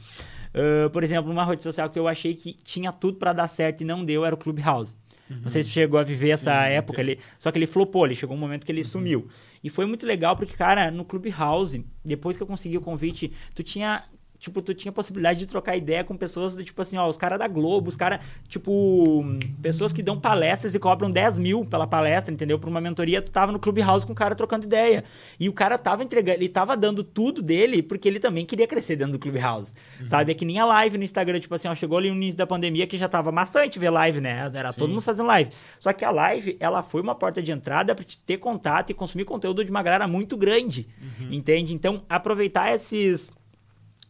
Ah, 0.56 0.90
por 0.90 1.04
exemplo, 1.04 1.32
uma 1.32 1.46
rede 1.46 1.62
social 1.64 1.90
que 1.90 2.00
eu 2.00 2.08
achei 2.08 2.34
que 2.34 2.54
tinha 2.54 2.92
tudo 2.92 3.18
pra 3.18 3.34
dar 3.34 3.48
certo 3.48 3.82
e 3.82 3.86
não 3.86 4.04
deu 4.06 4.26
era 4.26 4.34
o 4.34 4.38
Clubhouse. 4.38 4.98
Não 5.28 5.50
sei 5.50 5.64
se 5.64 5.70
chegou 5.70 6.00
a 6.00 6.04
viver 6.04 6.30
essa 6.30 6.52
Uhum. 6.52 6.68
Sim, 6.68 6.74
época, 6.74 7.02
ele, 7.02 7.20
só 7.40 7.52
que 7.52 7.58
ele 7.58 7.66
flopou, 7.66 8.06
ele 8.06 8.14
chegou 8.14 8.38
um 8.38 8.40
momento 8.40 8.64
que 8.64 8.72
ele 8.72 8.84
sumiu. 8.84 9.28
E 9.64 9.70
foi 9.72 9.88
muito 9.88 10.06
legal 10.06 10.36
porque, 10.36 10.54
cara, 10.56 10.92
no 10.92 11.04
Clubhouse, 11.04 11.84
depois 12.04 12.38
que 12.38 12.44
eu 12.44 12.48
consegui 12.48 12.78
o 12.78 12.82
convite, 12.82 13.32
tu 13.54 13.64
tinha. 13.64 14.04
Tipo, 14.40 14.62
tu 14.62 14.74
tinha 14.74 14.92
possibilidade 14.92 15.40
de 15.40 15.48
trocar 15.48 15.76
ideia 15.76 16.04
com 16.04 16.16
pessoas, 16.16 16.56
tipo 16.56 16.82
assim, 16.82 16.98
ó, 16.98 17.08
os 17.08 17.18
caras 17.18 17.40
da 17.40 17.48
Globo, 17.48 17.90
os 17.90 17.96
caras, 17.96 18.20
tipo, 18.48 19.24
pessoas 19.62 19.92
que 19.92 20.04
dão 20.04 20.20
palestras 20.20 20.76
e 20.76 20.80
cobram 20.80 21.10
10 21.10 21.40
mil 21.40 21.66
pela 21.66 21.88
palestra, 21.88 22.34
entendeu? 22.34 22.60
Por 22.60 22.70
uma 22.70 22.82
mentoria, 22.82 23.22
tu 23.22 23.32
tava 23.32 23.52
no 23.52 23.60
Clubhouse 23.60 24.06
com 24.06 24.14
o 24.14 24.16
cara 24.16 24.36
trocando 24.36 24.66
ideia. 24.66 25.04
E 25.40 25.50
o 25.50 25.54
cara 25.54 25.78
tava 25.78 26.04
entregando, 26.04 26.38
ele 26.38 26.50
tava 26.50 26.76
dando 26.76 27.04
tudo 27.04 27.42
dele 27.42 27.82
porque 27.82 28.08
ele 28.08 28.20
também 28.20 28.46
queria 28.46 28.68
crescer 28.68 28.96
dentro 28.96 29.14
do 29.14 29.20
Clubhouse, 29.20 29.74
sabe? 30.06 30.32
É 30.32 30.36
que 30.36 30.46
nem 30.46 30.60
a 30.60 30.66
live 30.66 30.98
no 30.98 31.04
Instagram, 31.04 31.40
tipo 31.40 31.56
assim, 31.56 31.68
ó, 31.68 31.76
chegou 31.76 31.98
ali 31.98 32.10
no 32.10 32.16
início 32.16 32.38
da 32.38 32.46
pandemia 32.46 32.86
que 32.86 32.98
já 32.98 33.08
tava 33.08 33.32
maçante 33.32 33.80
ver 33.80 33.90
live, 33.90 34.22
né? 34.22 34.50
Era 34.54 34.74
todo 34.74 34.90
mundo 34.90 35.02
fazendo 35.02 35.28
live. 35.28 35.52
Só 35.80 35.94
que 35.94 36.04
a 36.06 36.12
live, 36.12 36.58
ela 36.60 36.84
foi 36.84 37.02
uma 37.02 37.16
porta 37.16 37.42
de 37.42 37.52
entrada 37.52 37.96
para 37.96 38.04
te 38.04 38.18
ter 38.18 38.38
contato 38.38 38.90
e 38.90 38.94
consumir 38.94 39.26
conteúdo 39.26 39.64
de 39.64 39.72
uma 39.72 39.82
galera 39.82 40.08
muito 40.08 40.38
grande, 40.38 40.88
entende? 41.32 41.74
Então, 41.74 42.04
aproveitar 42.10 42.74
esses 42.74 43.32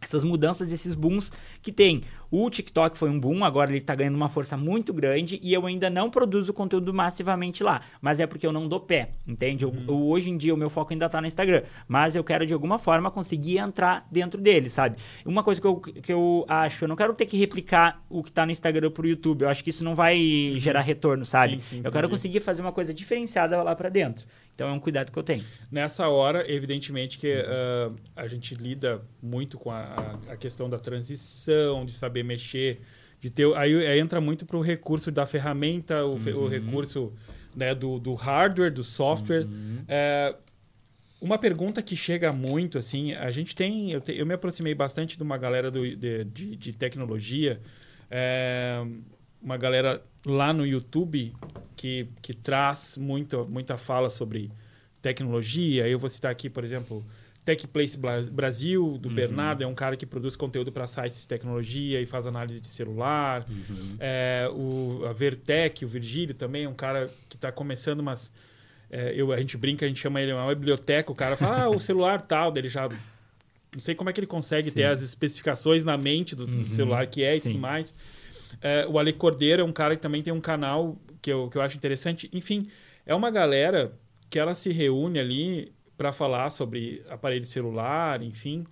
essas 0.07 0.23
mudanças, 0.23 0.71
esses 0.71 0.93
booms 0.93 1.31
que 1.61 1.71
tem. 1.71 2.01
O 2.31 2.49
TikTok 2.49 2.97
foi 2.97 3.09
um 3.09 3.19
boom, 3.19 3.45
agora 3.45 3.71
ele 3.71 3.79
tá 3.79 3.95
ganhando 3.95 4.15
uma 4.15 4.27
força 4.27 4.57
muito 4.57 4.91
grande 4.93 5.39
e 5.41 5.53
eu 5.53 5.65
ainda 5.65 5.89
não 5.89 6.09
produzo 6.09 6.51
conteúdo 6.53 6.93
massivamente 6.93 7.63
lá, 7.63 7.81
mas 8.01 8.19
é 8.19 8.27
porque 8.27 8.45
eu 8.45 8.51
não 8.51 8.67
dou 8.67 8.79
pé, 8.79 9.11
entende? 9.27 9.63
Eu- 9.63 9.73
eu- 9.87 10.07
hoje 10.07 10.29
em 10.31 10.35
dia 10.37 10.53
o 10.53 10.57
meu 10.57 10.69
foco 10.69 10.91
ainda 10.91 11.07
tá 11.07 11.21
no 11.21 11.27
Instagram, 11.27 11.61
mas 11.87 12.15
eu 12.15 12.23
quero 12.23 12.45
de 12.45 12.51
alguma 12.53 12.77
forma 12.77 13.09
conseguir 13.11 13.57
entrar 13.59 14.05
dentro 14.11 14.41
dele, 14.41 14.69
sabe? 14.69 14.97
Uma 15.25 15.43
coisa 15.43 15.61
que 15.61 15.67
eu, 15.67 15.75
que 15.77 16.11
eu 16.11 16.45
acho, 16.47 16.83
eu 16.83 16.87
não 16.89 16.95
quero 16.95 17.13
ter 17.13 17.25
que 17.25 17.37
replicar 17.37 18.03
o 18.09 18.21
que 18.23 18.31
tá 18.31 18.45
no 18.45 18.51
Instagram 18.51 18.91
pro 18.91 19.07
YouTube, 19.07 19.43
eu 19.43 19.49
acho 19.49 19.63
que 19.63 19.69
isso 19.69 19.83
não 19.83 19.95
vai 19.95 20.19
gerar 20.57 20.81
retorno, 20.81 21.23
sabe? 21.23 21.55
Sim, 21.55 21.61
sim, 21.61 21.81
eu 21.83 21.91
quero 21.91 22.09
conseguir 22.09 22.39
fazer 22.41 22.61
uma 22.61 22.71
coisa 22.73 22.93
diferenciada 22.93 23.61
lá 23.63 23.75
pra 23.75 23.87
dentro. 23.87 24.25
Então 24.55 24.69
é 24.69 24.71
um 24.71 24.79
cuidado 24.79 25.11
que 25.11 25.19
eu 25.19 25.23
tenho. 25.23 25.43
Nessa 25.69 26.07
hora, 26.07 26.49
evidentemente 26.49 27.17
que 27.17 27.31
ah, 27.33 27.91
a 28.15 28.25
gente 28.27 28.55
lida 28.55 29.01
muito 29.21 29.57
com 29.59 29.69
a, 29.69 30.17
a- 30.29 30.37
questão 30.37 30.69
da 30.69 30.79
transição, 30.79 31.85
de 31.85 31.93
saber 31.93 32.23
mexer, 32.23 32.79
de 33.19 33.29
ter, 33.29 33.53
aí, 33.57 33.85
aí 33.85 33.99
entra 33.99 34.21
muito 34.21 34.45
para 34.45 34.55
o 34.57 34.61
recurso 34.61 35.11
da 35.11 35.25
ferramenta, 35.25 36.05
o, 36.05 36.17
fe- 36.17 36.31
o 36.31 36.47
recurso 36.47 37.13
né, 37.55 37.75
do, 37.75 37.99
do 37.99 38.13
hardware, 38.13 38.71
do 38.73 38.83
software. 38.83 39.45
É, 39.87 40.35
uma 41.19 41.37
pergunta 41.37 41.81
que 41.81 41.95
chega 41.95 42.31
muito, 42.31 42.77
assim, 42.77 43.13
a 43.13 43.31
gente 43.31 43.55
tem, 43.55 43.91
eu, 43.91 43.99
te- 43.99 44.15
eu 44.15 44.25
me 44.25 44.33
aproximei 44.33 44.73
bastante 44.75 45.17
de 45.17 45.23
uma 45.23 45.37
galera 45.37 45.69
do- 45.71 45.95
de, 45.95 46.23
de, 46.23 46.55
de 46.55 46.71
tecnologia, 46.77 47.59
é, 48.11 48.81
uma 49.41 49.57
galera 49.57 50.01
lá 50.26 50.51
no 50.51 50.65
YouTube 50.65 51.34
que, 51.76 52.07
que 52.21 52.34
traz 52.34 52.97
muito, 52.97 53.45
muita 53.45 53.78
fala 53.78 54.09
sobre 54.09 54.51
tecnologia. 55.01 55.88
Eu 55.88 55.99
vou 55.99 56.09
citar 56.09 56.32
aqui, 56.32 56.49
por 56.49 56.63
exemplo, 56.63 57.03
Tech 57.45 57.67
Place 57.67 57.97
Brasil, 58.32 58.97
do 58.97 59.07
Bernardo, 59.07 59.63
é 59.63 59.67
um 59.67 59.76
cara 59.76 59.95
que 59.95 60.05
produz 60.05 60.36
conteúdo 60.36 60.71
para 60.71 60.88
sites 60.88 61.21
de 61.21 61.28
tecnologia 61.28 62.01
e 62.01 62.05
faz 62.07 62.26
análise 62.26 62.59
de 62.59 62.67
celular. 62.67 63.45
É, 63.99 64.49
o, 64.51 65.05
a 65.07 65.13
Vertec, 65.13 65.86
o 65.86 65.88
Virgílio 65.88 66.34
também 66.34 66.63
é 66.63 66.69
um 66.69 66.73
cara 66.73 67.07
que 67.30 67.36
está 67.36 67.51
começando, 67.51 68.01
mas 68.01 68.32
é, 68.89 69.13
eu, 69.15 69.32
a 69.32 69.38
gente 69.38 69.57
brinca, 69.57 69.86
a 69.86 69.88
gente 69.88 69.99
chama 69.99 70.19
ele 70.19 70.34
uma 70.34 70.55
biblioteca, 70.55 71.11
o 71.11 71.15
cara 71.15 71.38
fala, 71.38 71.63
ah, 71.63 71.69
o 71.69 71.80
celular 71.80 72.19
tal, 72.21 72.51
dele 72.51 72.67
já... 72.67 72.89
Não 72.89 73.82
sei 73.82 73.93
como 73.93 74.09
é 74.09 74.13
que 74.13 74.19
ele 74.19 74.28
consegue 74.28 74.69
Sim. 74.71 74.76
ter 74.76 74.86
as 74.86 75.01
especificações 75.01 75.84
na 75.84 75.97
mente 75.97 76.36
do, 76.36 76.47
do 76.47 76.73
celular 76.73 77.05
que 77.05 77.23
é 77.23 77.36
e 77.36 77.39
Sim. 77.39 77.51
tudo 77.51 77.61
mais. 77.61 77.93
É, 78.61 78.87
o 78.87 78.97
Ale 78.99 79.13
Cordeiro 79.13 79.61
é 79.61 79.65
um 79.65 79.73
cara 79.73 79.95
que 79.95 80.01
também 80.01 80.23
tem 80.23 80.33
um 80.33 80.41
canal 80.41 80.97
que 81.21 81.31
eu, 81.31 81.49
que 81.49 81.57
eu 81.57 81.61
acho 81.61 81.77
interessante. 81.77 82.29
Enfim, 82.33 82.69
é 83.05 83.13
uma 83.15 83.31
galera 83.31 83.97
que 84.29 84.39
ela 84.39 84.53
se 84.53 84.71
reúne 84.71 85.19
ali 85.19 85.73
para 85.97 86.11
falar 86.11 86.49
sobre 86.49 87.03
aparelho 87.09 87.45
celular, 87.45 88.21
enfim. 88.21 88.65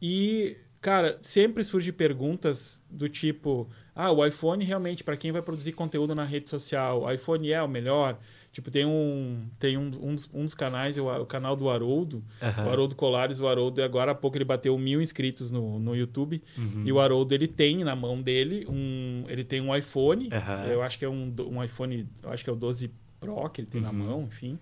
E, 0.00 0.56
cara, 0.80 1.18
sempre 1.22 1.64
surge 1.64 1.92
perguntas 1.92 2.82
do 2.90 3.08
tipo: 3.08 3.70
ah, 3.94 4.10
o 4.12 4.24
iPhone 4.24 4.64
realmente, 4.64 5.04
para 5.04 5.16
quem 5.16 5.32
vai 5.32 5.42
produzir 5.42 5.72
conteúdo 5.72 6.14
na 6.14 6.24
rede 6.24 6.50
social, 6.50 7.02
o 7.02 7.10
iPhone 7.12 7.50
é 7.50 7.62
o 7.62 7.68
melhor? 7.68 8.18
Tipo, 8.54 8.70
tem 8.70 8.86
um, 8.86 9.46
tem 9.58 9.76
um, 9.76 9.90
um, 10.00 10.14
dos, 10.14 10.30
um 10.32 10.44
dos 10.44 10.54
canais, 10.54 10.96
o, 10.96 11.08
o 11.08 11.26
canal 11.26 11.56
do 11.56 11.68
Haroldo, 11.68 12.22
o 12.40 12.70
Haroldo 12.70 12.94
Colares, 12.94 13.40
o 13.40 13.48
Haroldo, 13.48 13.82
agora 13.82 14.12
há 14.12 14.14
pouco 14.14 14.36
ele 14.36 14.44
bateu 14.44 14.78
mil 14.78 15.02
inscritos 15.02 15.50
no, 15.50 15.78
no 15.80 15.94
YouTube. 15.96 16.40
E 16.84 16.92
o 16.92 17.00
Haroldo, 17.00 17.34
ele 17.34 17.48
tem 17.48 17.82
na 17.82 17.96
mão 17.96 18.22
dele 18.22 18.64
um, 18.68 19.24
ele 19.28 19.42
tem 19.42 19.60
um 19.60 19.74
iPhone, 19.76 20.28
Aham. 20.32 20.66
eu 20.68 20.82
acho 20.82 20.96
que 20.98 21.04
é 21.04 21.08
um, 21.08 21.34
um 21.50 21.62
iPhone, 21.64 22.06
eu 22.22 22.30
acho 22.30 22.44
que 22.44 22.48
é 22.48 22.52
o 22.52 22.56
12 22.56 22.90
Pro 23.18 23.48
que 23.50 23.62
ele 23.62 23.68
tem 23.68 23.80
na 23.80 23.92
mão, 23.92 24.22
enfim. 24.30 24.56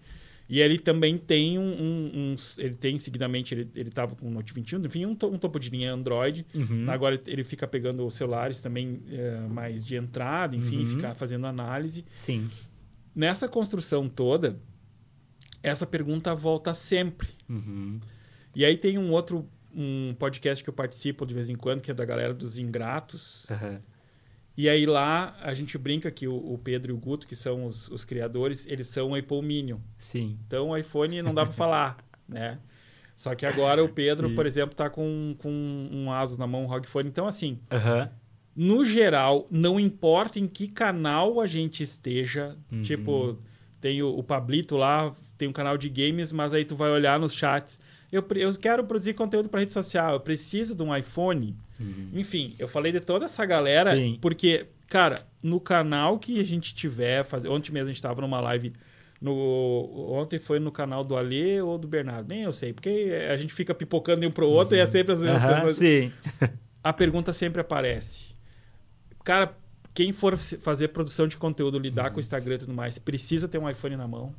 E 0.49 0.61
ele 0.61 0.79
também 0.79 1.17
tem 1.19 1.59
um, 1.59 1.63
um- 1.63 2.33
uns- 2.33 2.59
ele 2.59 2.75
tem 2.75 2.99
seguidamente, 2.99 3.55
ele, 3.55 3.71
ele 3.75 3.91
tava 3.91 4.15
com 4.17 4.27
o 4.27 4.31
Note 4.31 4.53
21, 4.53 4.81
enfim, 4.85 5.05
um, 5.07 5.15
to- 5.15 5.29
um 5.29 5.39
topo 5.39 5.59
de 5.59 5.69
linha 5.71 5.93
Android. 5.93 6.47
Uhum. 6.55 6.85
Agora 6.89 7.21
ele 7.27 7.43
fica 7.45 7.67
pegando 7.67 8.07
os 8.07 8.15
celulares 8.15 8.61
também 8.61 9.01
é, 9.11 9.41
mais 9.49 9.85
de 9.85 9.97
entrada, 9.97 10.55
enfim, 10.57 10.79
Uhum. 10.81 10.87
ficar 10.87 11.15
fazendo 11.15 11.47
análise. 11.47 12.05
Sim. 12.15 12.49
Nessa 13.15 13.49
construção 13.49 14.09
toda, 14.09 14.59
essa 15.63 15.87
pergunta 15.87 16.35
volta 16.35 16.75
sempre. 16.75 17.29
Uhum. 17.49 18.01
E 18.55 18.65
aí 18.65 18.77
tem 18.77 18.99
um 18.99 19.11
outro 19.11 19.49
um 19.75 20.15
podcast 20.19 20.63
que 20.63 20.69
eu 20.69 20.75
participo 20.75 21.25
de 21.25 21.35
vez 21.35 21.49
em 21.49 21.55
quando, 21.55 21.81
que 21.81 21.91
é 21.91 21.95
da 21.95 22.05
galera 22.05 22.35
dos 22.35 22.59
Ingratos. 22.59 23.47
Aham. 23.51 23.81
E 24.55 24.69
aí 24.69 24.85
lá 24.85 25.35
a 25.41 25.55
gente 25.55 25.79
brinca 25.79 26.11
que 26.11 26.29
o, 26.29 26.35
o 26.35 26.59
Pedro 26.59 26.93
e 26.93 26.95
o 26.95 26.99
Guto, 26.99 27.27
que 27.27 27.35
são 27.35 27.65
os, 27.65 27.89
os 27.89 28.05
criadores, 28.05 28.67
eles 28.67 28.87
são 28.87 29.15
Apple 29.15 29.41
Minion. 29.41 29.79
Sim. 29.97 30.39
Então 30.47 30.69
o 30.69 30.77
iPhone 30.77 31.23
não 31.23 31.35
dá 31.35 31.45
para 31.45 31.55
falar, 31.55 31.97
né? 32.29 32.59
Só 33.15 33.35
que 33.35 33.47
agora 33.47 33.83
o 33.83 33.89
Pedro, 33.89 34.29
Sim. 34.29 34.35
por 34.35 34.47
exemplo, 34.47 34.75
tá 34.75 34.91
com, 34.91 35.35
com 35.39 35.51
um 35.91 36.13
Asus 36.13 36.39
na 36.39 36.47
mão, 36.47 36.65
um 36.65 36.67
ROG 36.67 36.87
Phone. 36.87 37.09
Então, 37.09 37.27
assim, 37.27 37.59
uhum. 37.71 38.09
No 38.55 38.85
geral, 38.85 39.47
não 39.51 39.81
importa 39.81 40.39
em 40.39 40.47
que 40.47 40.69
canal 40.69 41.41
a 41.41 41.47
gente 41.47 41.83
esteja, 41.83 42.57
uhum. 42.71 42.83
tipo, 42.83 43.39
tem 43.81 44.03
o, 44.03 44.09
o 44.09 44.23
Pablito 44.23 44.77
lá, 44.77 45.15
tem 45.39 45.49
um 45.49 45.53
canal 45.53 45.77
de 45.79 45.89
games, 45.89 46.33
mas 46.33 46.53
aí 46.53 46.65
tu 46.65 46.77
vai 46.77 46.91
olhar 46.91 47.19
nos 47.19 47.35
chats. 47.35 47.79
Eu, 48.11 48.25
eu 48.37 48.55
quero 48.59 48.85
produzir 48.85 49.15
conteúdo 49.15 49.49
para 49.49 49.61
rede 49.61 49.73
social, 49.73 50.13
eu 50.13 50.21
preciso 50.21 50.75
de 50.75 50.83
um 50.83 50.95
iPhone. 50.95 51.57
Uhum. 51.81 52.11
Enfim, 52.13 52.55
eu 52.59 52.69
falei 52.69 52.93
de 52.93 53.01
toda 53.01 53.25
essa 53.25 53.45
galera, 53.47 53.97
Sim. 53.97 54.19
porque, 54.21 54.67
cara, 54.89 55.27
no 55.43 55.59
canal 55.59 56.19
que 56.19 56.39
a 56.39 56.45
gente 56.45 56.75
tiver, 56.75 57.25
faz... 57.25 57.45
ontem 57.47 57.73
mesmo 57.73 57.87
a 57.87 57.91
gente 57.91 57.97
estava 57.97 58.21
numa 58.21 58.41
live 58.41 58.73
no, 59.23 60.13
ontem 60.13 60.41
foi 60.41 60.59
no 60.59 60.73
canal 60.73 61.05
do 61.05 61.17
Alê 61.17 61.63
ou 61.63 61.79
do 61.79 61.87
Bernardo, 61.87 62.29
nem 62.29 62.43
eu 62.43 62.53
sei, 62.53 62.73
porque 62.73 63.17
a 63.31 63.37
gente 63.37 63.55
fica 63.55 63.73
pipocando 63.73 64.21
de 64.21 64.27
um 64.27 64.33
pro 64.33 64.49
outro 64.49 64.75
uhum. 64.75 64.81
e 64.81 64.83
é 64.83 64.87
sempre 64.87 65.13
as 65.13 65.21
mesmas 65.21 65.43
uhum, 65.43 65.49
pessoas. 65.49 65.77
Sim. 65.77 66.13
A 66.83 66.93
pergunta 66.93 67.33
sempre 67.33 67.61
aparece. 67.61 68.32
Cara, 69.25 69.57
quem 69.95 70.13
for 70.13 70.37
fazer 70.39 70.89
produção 70.89 71.27
de 71.27 71.37
conteúdo, 71.37 71.79
lidar 71.79 72.07
uhum. 72.07 72.11
com 72.13 72.17
o 72.17 72.21
Instagram 72.21 72.55
e 72.55 72.59
tudo 72.59 72.73
mais, 72.73 72.99
precisa 72.99 73.49
ter 73.49 73.59
um 73.59 73.69
iPhone 73.69 73.97
na 73.97 74.09
mão? 74.09 74.35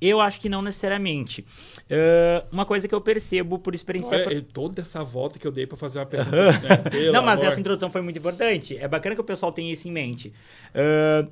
Eu 0.00 0.20
acho 0.20 0.40
que 0.40 0.48
não 0.48 0.60
necessariamente. 0.60 1.42
Uh, 1.82 2.46
uma 2.52 2.66
coisa 2.66 2.86
que 2.86 2.94
eu 2.94 3.00
percebo 3.00 3.58
por 3.58 3.74
experiência. 3.74 4.18
Olha, 4.18 4.42
Toda 4.42 4.82
essa 4.82 5.02
volta 5.02 5.38
que 5.38 5.46
eu 5.46 5.52
dei 5.52 5.66
para 5.66 5.76
fazer 5.76 5.98
uma 5.98 6.06
pergunta. 6.06 6.34
Né? 6.92 7.10
não, 7.12 7.22
mas 7.22 7.38
amor. 7.38 7.52
essa 7.52 7.60
introdução 7.60 7.88
foi 7.88 8.02
muito 8.02 8.18
importante. 8.18 8.76
É 8.76 8.88
bacana 8.88 9.14
que 9.14 9.20
o 9.20 9.24
pessoal 9.24 9.52
tenha 9.52 9.72
isso 9.72 9.88
em 9.88 9.92
mente. 9.92 10.32
Uh, 10.74 11.30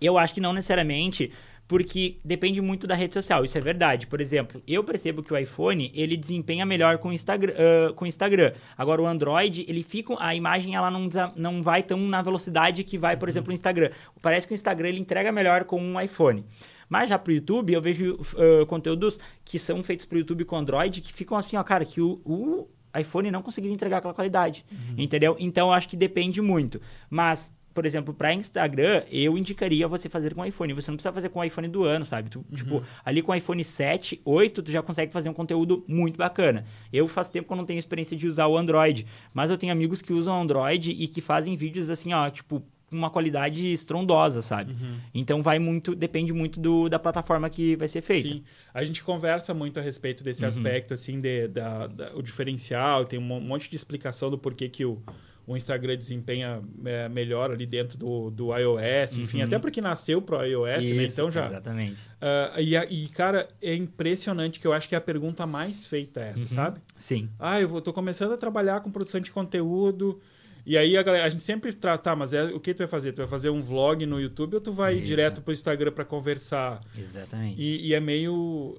eu 0.00 0.16
acho 0.18 0.32
que 0.34 0.40
não 0.40 0.52
necessariamente 0.52 1.32
porque 1.72 2.18
depende 2.22 2.60
muito 2.60 2.86
da 2.86 2.94
rede 2.94 3.14
social, 3.14 3.46
isso 3.46 3.56
é 3.56 3.60
verdade. 3.62 4.06
Por 4.06 4.20
exemplo, 4.20 4.62
eu 4.68 4.84
percebo 4.84 5.22
que 5.22 5.32
o 5.32 5.36
iPhone, 5.38 5.90
ele 5.94 6.18
desempenha 6.18 6.66
melhor 6.66 6.98
com 6.98 7.08
o 7.08 7.12
Instagram, 7.14 7.54
uh, 7.54 7.94
com 7.94 8.04
Instagram. 8.04 8.52
Agora 8.76 9.00
o 9.00 9.06
Android, 9.06 9.64
ele 9.66 9.82
fica 9.82 10.14
a 10.18 10.34
imagem 10.34 10.74
ela 10.74 10.90
não, 10.90 11.08
não 11.34 11.62
vai 11.62 11.82
tão 11.82 11.96
na 11.96 12.20
velocidade 12.20 12.84
que 12.84 12.98
vai, 12.98 13.16
por 13.16 13.26
uhum. 13.26 13.30
exemplo, 13.30 13.50
o 13.52 13.54
Instagram. 13.54 13.88
Parece 14.20 14.46
que 14.46 14.52
o 14.52 14.54
Instagram 14.54 14.88
ele 14.88 15.00
entrega 15.00 15.32
melhor 15.32 15.64
com 15.64 15.80
um 15.80 15.98
iPhone. 15.98 16.44
Mas 16.90 17.08
já 17.08 17.18
pro 17.18 17.32
YouTube, 17.32 17.72
eu 17.72 17.80
vejo 17.80 18.16
uh, 18.16 18.66
conteúdos 18.66 19.18
que 19.42 19.58
são 19.58 19.82
feitos 19.82 20.04
pro 20.04 20.18
YouTube 20.18 20.44
com 20.44 20.56
Android 20.56 21.00
que 21.00 21.10
ficam 21.10 21.38
assim, 21.38 21.56
ó, 21.56 21.62
cara, 21.62 21.86
que 21.86 22.02
o, 22.02 22.20
o 22.22 22.68
iPhone 23.00 23.30
não 23.30 23.40
conseguiria 23.40 23.74
entregar 23.74 23.96
aquela 23.96 24.12
qualidade. 24.12 24.62
Uhum. 24.70 24.96
Entendeu? 24.98 25.36
Então 25.38 25.68
eu 25.68 25.72
acho 25.72 25.88
que 25.88 25.96
depende 25.96 26.42
muito. 26.42 26.82
Mas 27.08 27.50
por 27.72 27.86
exemplo, 27.86 28.12
para 28.12 28.32
Instagram, 28.34 29.02
eu 29.10 29.36
indicaria 29.36 29.88
você 29.88 30.08
fazer 30.08 30.34
com 30.34 30.44
iPhone. 30.44 30.72
Você 30.74 30.90
não 30.90 30.96
precisa 30.96 31.12
fazer 31.12 31.28
com 31.28 31.40
o 31.40 31.44
iPhone 31.44 31.68
do 31.68 31.84
ano, 31.84 32.04
sabe? 32.04 32.30
Tu, 32.30 32.38
uhum. 32.38 32.56
Tipo, 32.56 32.82
ali 33.04 33.22
com 33.22 33.32
o 33.32 33.34
iPhone 33.34 33.62
7, 33.64 34.20
8, 34.24 34.62
tu 34.62 34.70
já 34.70 34.82
consegue 34.82 35.12
fazer 35.12 35.28
um 35.28 35.34
conteúdo 35.34 35.84
muito 35.86 36.16
bacana. 36.16 36.64
Eu 36.92 37.08
faz 37.08 37.28
tempo 37.28 37.46
que 37.46 37.52
eu 37.52 37.56
não 37.56 37.64
tenho 37.64 37.78
experiência 37.78 38.16
de 38.16 38.26
usar 38.26 38.46
o 38.46 38.56
Android, 38.56 39.06
mas 39.32 39.50
eu 39.50 39.58
tenho 39.58 39.72
amigos 39.72 40.02
que 40.02 40.12
usam 40.12 40.40
Android 40.40 40.92
e 40.92 41.08
que 41.08 41.20
fazem 41.20 41.54
vídeos 41.56 41.90
assim, 41.90 42.12
ó, 42.12 42.28
tipo, 42.28 42.62
uma 42.90 43.10
qualidade 43.10 43.72
estrondosa, 43.72 44.42
sabe? 44.42 44.72
Uhum. 44.72 44.96
Então 45.14 45.42
vai 45.42 45.58
muito, 45.58 45.94
depende 45.94 46.32
muito 46.32 46.60
do, 46.60 46.88
da 46.88 46.98
plataforma 46.98 47.48
que 47.48 47.74
vai 47.76 47.88
ser 47.88 48.02
feita. 48.02 48.28
Sim. 48.28 48.44
A 48.72 48.84
gente 48.84 49.02
conversa 49.02 49.54
muito 49.54 49.80
a 49.80 49.82
respeito 49.82 50.22
desse 50.22 50.42
uhum. 50.42 50.48
aspecto, 50.48 50.94
assim, 50.94 51.20
de, 51.20 51.48
da, 51.48 51.86
da, 51.86 52.14
o 52.14 52.22
diferencial, 52.22 53.04
tem 53.04 53.18
um 53.18 53.40
monte 53.40 53.70
de 53.70 53.76
explicação 53.76 54.30
do 54.30 54.38
porquê 54.38 54.68
que 54.68 54.84
o 54.84 55.02
o 55.46 55.56
Instagram 55.56 55.96
desempenha 55.96 56.62
é, 56.84 57.08
melhor 57.08 57.50
ali 57.50 57.66
dentro 57.66 57.98
do, 57.98 58.30
do 58.30 58.56
iOS, 58.56 59.18
enfim, 59.18 59.38
uhum. 59.38 59.44
até 59.44 59.58
porque 59.58 59.80
nasceu 59.80 60.22
pro 60.22 60.44
iOS, 60.44 60.84
Isso, 60.84 60.94
né? 60.94 61.04
Então 61.04 61.30
já. 61.30 61.46
Exatamente. 61.46 62.06
Uh, 62.06 62.60
e, 62.60 62.76
e, 62.76 63.08
cara, 63.08 63.48
é 63.60 63.74
impressionante 63.74 64.60
que 64.60 64.66
eu 64.66 64.72
acho 64.72 64.88
que 64.88 64.94
é 64.94 64.98
a 64.98 65.00
pergunta 65.00 65.44
mais 65.46 65.86
feita 65.86 66.20
é 66.20 66.30
essa, 66.30 66.42
uhum. 66.42 66.48
sabe? 66.48 66.80
Sim. 66.96 67.28
Ah, 67.38 67.60
eu 67.60 67.80
tô 67.80 67.92
começando 67.92 68.32
a 68.32 68.36
trabalhar 68.36 68.80
com 68.80 68.90
produção 68.90 69.20
de 69.20 69.30
conteúdo. 69.30 70.20
E 70.64 70.78
aí 70.78 70.96
a, 70.96 71.02
galera, 71.02 71.24
a 71.24 71.28
gente 71.28 71.42
sempre 71.42 71.72
trata, 71.72 72.04
tá, 72.04 72.16
mas 72.16 72.32
é, 72.32 72.44
o 72.44 72.60
que 72.60 72.72
tu 72.72 72.78
vai 72.78 72.86
fazer? 72.86 73.12
Tu 73.12 73.18
vai 73.18 73.26
fazer 73.26 73.50
um 73.50 73.60
vlog 73.60 74.06
no 74.06 74.20
YouTube 74.20 74.54
ou 74.54 74.60
tu 74.60 74.72
vai 74.72 74.94
Isso. 74.94 75.06
direto 75.06 75.42
pro 75.42 75.52
Instagram 75.52 75.90
para 75.90 76.04
conversar? 76.04 76.80
Exatamente. 76.96 77.60
E, 77.60 77.88
e 77.88 77.94
é 77.94 77.98
meio 77.98 78.78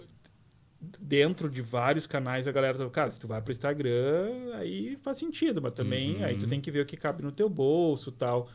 dentro 1.00 1.50
de 1.50 1.62
vários 1.62 2.06
canais 2.06 2.48
a 2.48 2.52
galera 2.52 2.78
tá, 2.78 2.90
cara, 2.90 3.12
se 3.12 3.20
tu 3.20 3.28
vai 3.28 3.42
pro 3.42 3.52
Instagram, 3.52 4.54
aí 4.56 4.98
faz 4.98 5.18
sentido, 5.18 5.62
mas 5.62 5.74
também 5.74 6.18
uhum. 6.18 6.26
aí 6.26 6.38
tu 6.38 6.48
tem 6.48 6.60
que 6.60 6.70
ver 6.72 6.82
o 6.82 6.86
que 6.86 6.98
cabe 6.98 7.24
no 7.24 7.32
teu 7.32 7.50
bolso, 7.50 8.12
tal. 8.12 8.50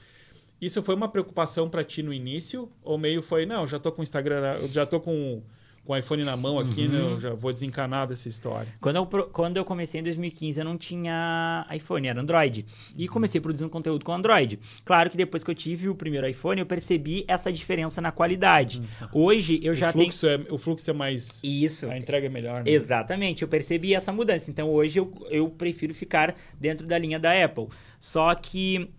Isso 0.60 0.82
foi 0.82 0.94
uma 0.94 1.08
preocupação 1.08 1.68
para 1.68 1.84
ti 1.84 2.02
no 2.02 2.12
início 2.12 2.70
ou 2.82 2.98
meio 2.98 3.22
foi, 3.22 3.46
não, 3.46 3.66
já 3.66 3.78
tô 3.78 3.92
com 3.92 4.00
o 4.00 4.02
Instagram, 4.02 4.68
já 4.68 4.84
tô 4.84 5.00
com 5.00 5.42
com 5.88 5.94
o 5.94 5.96
iPhone 5.96 6.22
na 6.22 6.36
mão 6.36 6.58
aqui, 6.58 6.82
uhum. 6.82 6.92
né? 6.92 7.00
Eu 7.00 7.18
já 7.18 7.32
vou 7.32 7.50
desencanar 7.50 8.06
dessa 8.06 8.28
história. 8.28 8.68
Quando 8.78 8.96
eu, 8.96 9.06
quando 9.06 9.56
eu 9.56 9.64
comecei 9.64 9.98
em 10.00 10.02
2015, 10.02 10.60
eu 10.60 10.64
não 10.64 10.76
tinha 10.76 11.66
iPhone, 11.74 12.06
era 12.06 12.20
Android. 12.20 12.66
E 12.94 13.06
uhum. 13.06 13.12
comecei 13.14 13.40
produzindo 13.40 13.70
conteúdo 13.70 14.04
com 14.04 14.12
Android. 14.12 14.60
Claro 14.84 15.08
que 15.08 15.16
depois 15.16 15.42
que 15.42 15.50
eu 15.50 15.54
tive 15.54 15.88
o 15.88 15.94
primeiro 15.94 16.28
iPhone, 16.28 16.60
eu 16.60 16.66
percebi 16.66 17.24
essa 17.26 17.50
diferença 17.50 18.02
na 18.02 18.12
qualidade. 18.12 18.82
Uhum. 19.00 19.08
Hoje 19.14 19.60
eu 19.62 19.74
já 19.74 19.88
o 19.88 19.92
fluxo 19.94 20.26
tenho. 20.26 20.46
É, 20.46 20.52
o 20.52 20.58
fluxo 20.58 20.90
é 20.90 20.92
mais. 20.92 21.40
Isso. 21.42 21.88
A 21.88 21.96
entrega 21.96 22.26
é 22.26 22.30
melhor, 22.30 22.62
né? 22.62 22.70
Exatamente, 22.70 23.40
eu 23.40 23.48
percebi 23.48 23.94
essa 23.94 24.12
mudança. 24.12 24.50
Então 24.50 24.68
hoje 24.70 24.98
eu, 24.98 25.10
eu 25.30 25.48
prefiro 25.48 25.94
ficar 25.94 26.36
dentro 26.60 26.86
da 26.86 26.98
linha 26.98 27.18
da 27.18 27.32
Apple. 27.42 27.68
Só 27.98 28.34
que 28.34 28.90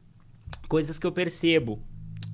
coisas 0.68 0.98
que 0.98 1.06
eu 1.06 1.12
percebo 1.12 1.84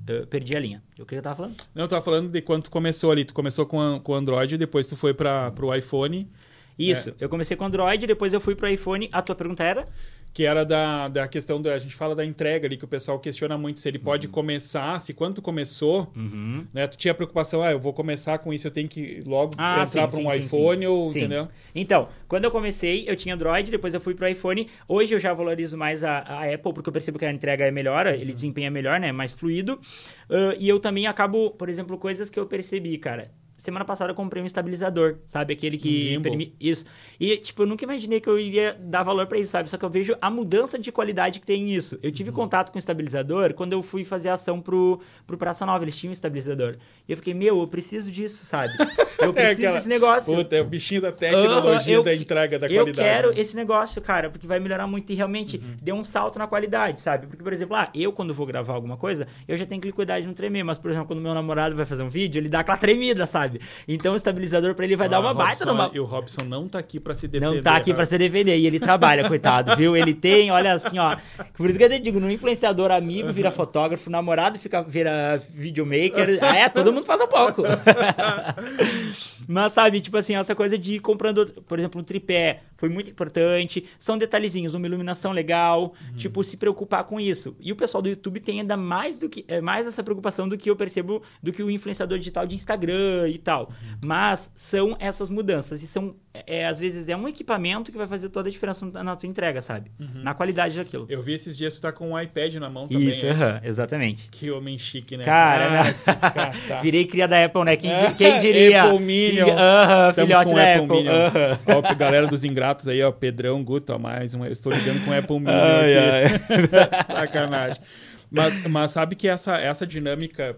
eu 0.06 0.26
perdi 0.26 0.56
a 0.56 0.60
linha. 0.60 0.82
O 0.98 1.04
que 1.04 1.14
eu 1.14 1.22
tava 1.22 1.36
falando? 1.36 1.56
Não, 1.74 1.84
eu 1.84 1.88
tava 1.88 2.02
falando 2.02 2.30
de 2.30 2.40
quando 2.40 2.64
tu 2.64 2.70
começou 2.70 3.10
ali. 3.10 3.24
Tu 3.24 3.34
começou 3.34 3.66
com, 3.66 4.00
com 4.02 4.14
Android, 4.14 4.56
depois 4.56 4.86
tu 4.86 4.96
foi 4.96 5.12
para 5.12 5.52
o 5.60 5.74
iPhone. 5.74 6.30
Isso, 6.78 7.10
é. 7.10 7.14
eu 7.20 7.28
comecei 7.28 7.56
com 7.56 7.64
Android, 7.64 8.06
depois 8.06 8.32
eu 8.32 8.40
fui 8.40 8.54
para 8.54 8.70
iPhone. 8.70 9.08
A 9.12 9.22
tua 9.22 9.34
pergunta 9.34 9.64
era? 9.64 9.88
Que 10.36 10.44
era 10.44 10.66
da, 10.66 11.08
da 11.08 11.26
questão 11.26 11.62
da. 11.62 11.72
A 11.72 11.78
gente 11.78 11.94
fala 11.94 12.14
da 12.14 12.22
entrega 12.22 12.66
ali, 12.66 12.76
que 12.76 12.84
o 12.84 12.88
pessoal 12.88 13.18
questiona 13.18 13.56
muito 13.56 13.80
se 13.80 13.88
ele 13.88 13.98
pode 13.98 14.26
uhum. 14.26 14.32
começar, 14.34 15.00
se 15.00 15.14
quando 15.14 15.36
tu 15.36 15.40
começou, 15.40 16.12
uhum. 16.14 16.66
né? 16.74 16.86
Tu 16.86 16.98
tinha 16.98 17.14
preocupação, 17.14 17.62
ah, 17.62 17.70
eu 17.70 17.80
vou 17.80 17.94
começar 17.94 18.36
com 18.36 18.52
isso, 18.52 18.66
eu 18.66 18.70
tenho 18.70 18.86
que 18.86 19.22
logo 19.24 19.52
ah, 19.56 19.82
entrar 19.82 20.06
para 20.06 20.18
um 20.18 20.30
sim, 20.30 20.38
iPhone, 20.38 20.80
sim. 20.82 20.86
ou 20.86 21.08
entendeu? 21.08 21.48
Então, 21.74 22.10
quando 22.28 22.44
eu 22.44 22.50
comecei, 22.50 23.08
eu 23.08 23.16
tinha 23.16 23.34
Android, 23.34 23.70
depois 23.70 23.94
eu 23.94 24.00
fui 24.00 24.14
para 24.14 24.26
o 24.26 24.28
iPhone. 24.28 24.68
Hoje 24.86 25.14
eu 25.14 25.18
já 25.18 25.32
valorizo 25.32 25.74
mais 25.78 26.04
a, 26.04 26.18
a, 26.18 26.52
Apple, 26.52 26.74
porque 26.74 26.90
eu 26.90 26.92
percebo 26.92 27.18
que 27.18 27.24
a 27.24 27.32
entrega 27.32 27.64
é 27.64 27.70
melhor, 27.70 28.06
ele 28.06 28.26
uhum. 28.26 28.34
desempenha 28.34 28.70
melhor, 28.70 29.00
né? 29.00 29.12
Mais 29.12 29.32
fluido. 29.32 29.80
Uh, 30.28 30.52
e 30.58 30.68
eu 30.68 30.78
também 30.78 31.06
acabo, 31.06 31.52
por 31.52 31.70
exemplo, 31.70 31.96
coisas 31.96 32.28
que 32.28 32.38
eu 32.38 32.44
percebi, 32.44 32.98
cara 32.98 33.30
semana 33.56 33.84
passada 33.84 34.10
eu 34.10 34.14
comprei 34.14 34.42
um 34.42 34.46
estabilizador, 34.46 35.16
sabe? 35.26 35.54
Aquele 35.54 35.78
que. 35.78 36.18
Um 36.18 36.52
isso. 36.60 36.84
E, 37.18 37.36
tipo, 37.38 37.62
eu 37.62 37.66
nunca 37.66 37.84
imaginei 37.84 38.20
que 38.20 38.28
eu 38.28 38.38
iria 38.38 38.76
dar 38.78 39.02
valor 39.02 39.26
para 39.26 39.38
isso, 39.38 39.50
sabe? 39.50 39.70
Só 39.70 39.76
que 39.76 39.84
eu 39.84 39.90
vejo 39.90 40.16
a 40.20 40.30
mudança 40.30 40.78
de 40.78 40.92
qualidade 40.92 41.40
que 41.40 41.46
tem 41.46 41.74
isso. 41.74 41.98
Eu 42.02 42.12
tive 42.12 42.30
uhum. 42.30 42.36
contato 42.36 42.70
com 42.70 42.76
o 42.76 42.78
estabilizador 42.78 43.54
quando 43.54 43.72
eu 43.72 43.82
fui 43.82 44.04
fazer 44.04 44.28
ação 44.28 44.60
pro, 44.60 45.00
pro 45.26 45.38
Praça 45.38 45.64
Nova. 45.64 45.84
Eles 45.84 45.96
tinham 45.96 46.10
um 46.10 46.12
estabilizador. 46.12 46.76
E 47.08 47.12
eu 47.12 47.16
fiquei, 47.16 47.34
meu, 47.34 47.60
eu 47.60 47.66
preciso 47.66 48.10
disso, 48.10 48.44
sabe? 48.44 48.72
Eu 49.18 49.30
é 49.30 49.32
preciso 49.32 49.48
é 49.48 49.52
aquela... 49.52 49.76
desse 49.76 49.88
negócio. 49.88 50.34
Puta, 50.34 50.56
é 50.56 50.60
o 50.60 50.64
bichinho 50.64 51.00
da 51.00 51.10
tecnologia 51.10 51.96
uh, 51.96 52.00
eu, 52.00 52.02
da 52.02 52.14
entrega 52.14 52.58
da 52.58 52.68
qualidade. 52.68 52.90
Eu 52.90 52.94
quero 52.94 53.30
né? 53.30 53.40
esse 53.40 53.56
negócio, 53.56 54.02
cara, 54.02 54.28
porque 54.28 54.46
vai 54.46 54.58
melhorar 54.58 54.86
muito 54.86 55.10
e 55.10 55.14
realmente 55.14 55.56
uhum. 55.56 55.76
deu 55.80 55.94
um 55.94 56.04
salto 56.04 56.38
na 56.38 56.46
qualidade, 56.46 57.00
sabe? 57.00 57.26
Porque, 57.26 57.42
por 57.42 57.52
exemplo, 57.52 57.76
ah, 57.76 57.90
eu 57.94 58.12
quando 58.12 58.34
vou 58.34 58.46
gravar 58.46 58.74
alguma 58.74 58.96
coisa, 58.96 59.26
eu 59.48 59.56
já 59.56 59.64
tenho 59.64 59.80
que 59.80 59.90
cuidar 59.90 60.20
de 60.20 60.26
não 60.26 60.34
tremer. 60.34 60.62
Mas, 60.64 60.78
por 60.78 60.90
exemplo, 60.90 61.08
quando 61.08 61.22
meu 61.22 61.32
namorado 61.32 61.74
vai 61.74 61.86
fazer 61.86 62.02
um 62.02 62.10
vídeo, 62.10 62.38
ele 62.38 62.48
dá 62.48 62.60
aquela 62.60 62.76
tremida, 62.76 63.26
sabe? 63.26 63.45
Então, 63.86 64.14
estabilizador 64.14 64.74
para 64.74 64.84
ele 64.84 64.96
vai 64.96 65.06
ah, 65.06 65.10
dar 65.10 65.20
uma 65.20 65.32
Robson, 65.32 65.44
baita 65.44 65.64
numa... 65.64 65.90
E 65.92 66.00
o 66.00 66.04
Robson 66.04 66.44
não 66.44 66.68
tá 66.68 66.78
aqui 66.78 67.00
para 67.00 67.14
se 67.14 67.28
defender. 67.28 67.56
Não 67.56 67.62
tá 67.62 67.76
aqui 67.76 67.92
para 67.94 68.04
se 68.04 68.18
defender. 68.18 68.56
E 68.56 68.66
ele 68.66 68.78
trabalha, 68.78 69.28
coitado, 69.28 69.76
viu? 69.76 69.96
Ele 69.96 70.14
tem, 70.14 70.50
olha 70.50 70.74
assim, 70.74 70.98
ó. 70.98 71.16
Por 71.54 71.68
isso 71.68 71.78
que 71.78 71.84
eu 71.84 71.88
te 71.88 71.98
digo, 71.98 72.20
no 72.20 72.30
influenciador 72.30 72.90
amigo 72.90 73.32
vira 73.32 73.50
fotógrafo, 73.50 74.10
namorado 74.10 74.58
fica, 74.58 74.82
vira 74.82 75.40
videomaker. 75.50 76.38
Ah, 76.42 76.56
é, 76.56 76.68
todo 76.68 76.92
mundo 76.92 77.04
faz 77.04 77.20
um 77.20 77.28
pouco. 77.28 77.62
Mas 79.48 79.72
sabe, 79.72 80.00
tipo 80.00 80.16
assim, 80.16 80.34
essa 80.34 80.54
coisa 80.54 80.76
de 80.76 80.94
ir 80.94 81.00
comprando, 81.00 81.46
por 81.46 81.78
exemplo, 81.78 82.00
um 82.00 82.04
tripé 82.04 82.62
foi 82.76 82.88
muito 82.88 83.10
importante. 83.10 83.84
São 83.98 84.18
detalhezinhos, 84.18 84.74
uma 84.74 84.86
iluminação 84.86 85.32
legal, 85.32 85.94
uhum. 86.08 86.16
tipo, 86.16 86.42
se 86.42 86.56
preocupar 86.56 87.04
com 87.04 87.20
isso. 87.20 87.56
E 87.60 87.72
o 87.72 87.76
pessoal 87.76 88.02
do 88.02 88.08
YouTube 88.08 88.40
tem 88.40 88.60
ainda 88.60 88.76
mais 88.76 89.18
do 89.18 89.28
que 89.28 89.44
é, 89.48 89.60
mais 89.60 89.86
essa 89.86 90.02
preocupação 90.02 90.48
do 90.48 90.56
que 90.58 90.68
eu 90.68 90.76
percebo 90.76 91.22
do 91.42 91.52
que 91.52 91.62
o 91.62 91.70
influenciador 91.70 92.18
digital 92.18 92.46
de 92.46 92.54
Instagram 92.54 93.28
e 93.36 93.38
tal. 93.38 93.68
Uhum. 93.68 93.98
Mas 94.04 94.50
são 94.54 94.96
essas 94.98 95.30
mudanças 95.30 95.82
e 95.82 95.86
são 95.86 96.16
é, 96.46 96.66
às 96.66 96.78
vezes 96.78 97.08
é 97.08 97.16
um 97.16 97.28
equipamento 97.28 97.90
que 97.90 97.96
vai 97.96 98.06
fazer 98.06 98.28
toda 98.28 98.48
a 98.48 98.52
diferença 98.52 98.84
na 98.86 99.16
tua 99.16 99.28
entrega, 99.28 99.62
sabe? 99.62 99.90
Uhum. 99.98 100.22
Na 100.22 100.34
qualidade 100.34 100.76
daquilo. 100.76 101.06
Eu 101.08 101.22
vi 101.22 101.34
esses 101.34 101.56
dias 101.56 101.74
tu 101.74 101.80
tá 101.80 101.92
com 101.92 102.10
um 102.10 102.20
iPad 102.20 102.54
na 102.56 102.68
mão 102.68 102.86
também. 102.86 103.08
Isso, 103.08 103.26
uh 103.26 103.60
exatamente. 103.62 104.28
Que 104.30 104.50
homem 104.50 104.78
chique, 104.78 105.16
né? 105.16 105.24
Cara, 105.24 105.84
Nossa, 105.84 106.14
cara 106.14 106.52
tá. 106.68 106.80
virei 106.82 107.04
cria 107.06 107.28
da 107.28 107.44
Apple, 107.44 107.64
né? 107.64 107.76
Quem, 107.76 107.90
quem 108.16 108.36
diria? 108.38 108.84
Apple 108.84 109.00
Minion. 109.00 109.46
Filho, 109.46 110.26
filhote 110.26 110.54
da 110.54 110.74
Apple. 110.74 111.08
Apple. 111.08 111.74
Ó, 111.74 111.94
galera 111.94 112.26
dos 112.26 112.44
ingratos 112.44 112.88
aí, 112.88 113.02
ó, 113.02 113.10
Pedrão, 113.10 113.62
Guto, 113.62 113.92
ó, 113.92 113.98
mais 113.98 114.34
um. 114.34 114.44
Eu 114.44 114.52
estou 114.52 114.72
ligando 114.72 115.04
com 115.04 115.10
o 115.10 115.18
Apple 115.18 115.38
Minion 115.38 115.54
ai, 115.54 116.24
aqui. 116.24 116.44
Ai. 116.50 117.16
Sacanagem. 117.26 117.82
Mas, 118.30 118.66
mas 118.66 118.90
sabe 118.90 119.14
que 119.14 119.28
essa, 119.28 119.56
essa 119.56 119.86
dinâmica 119.86 120.56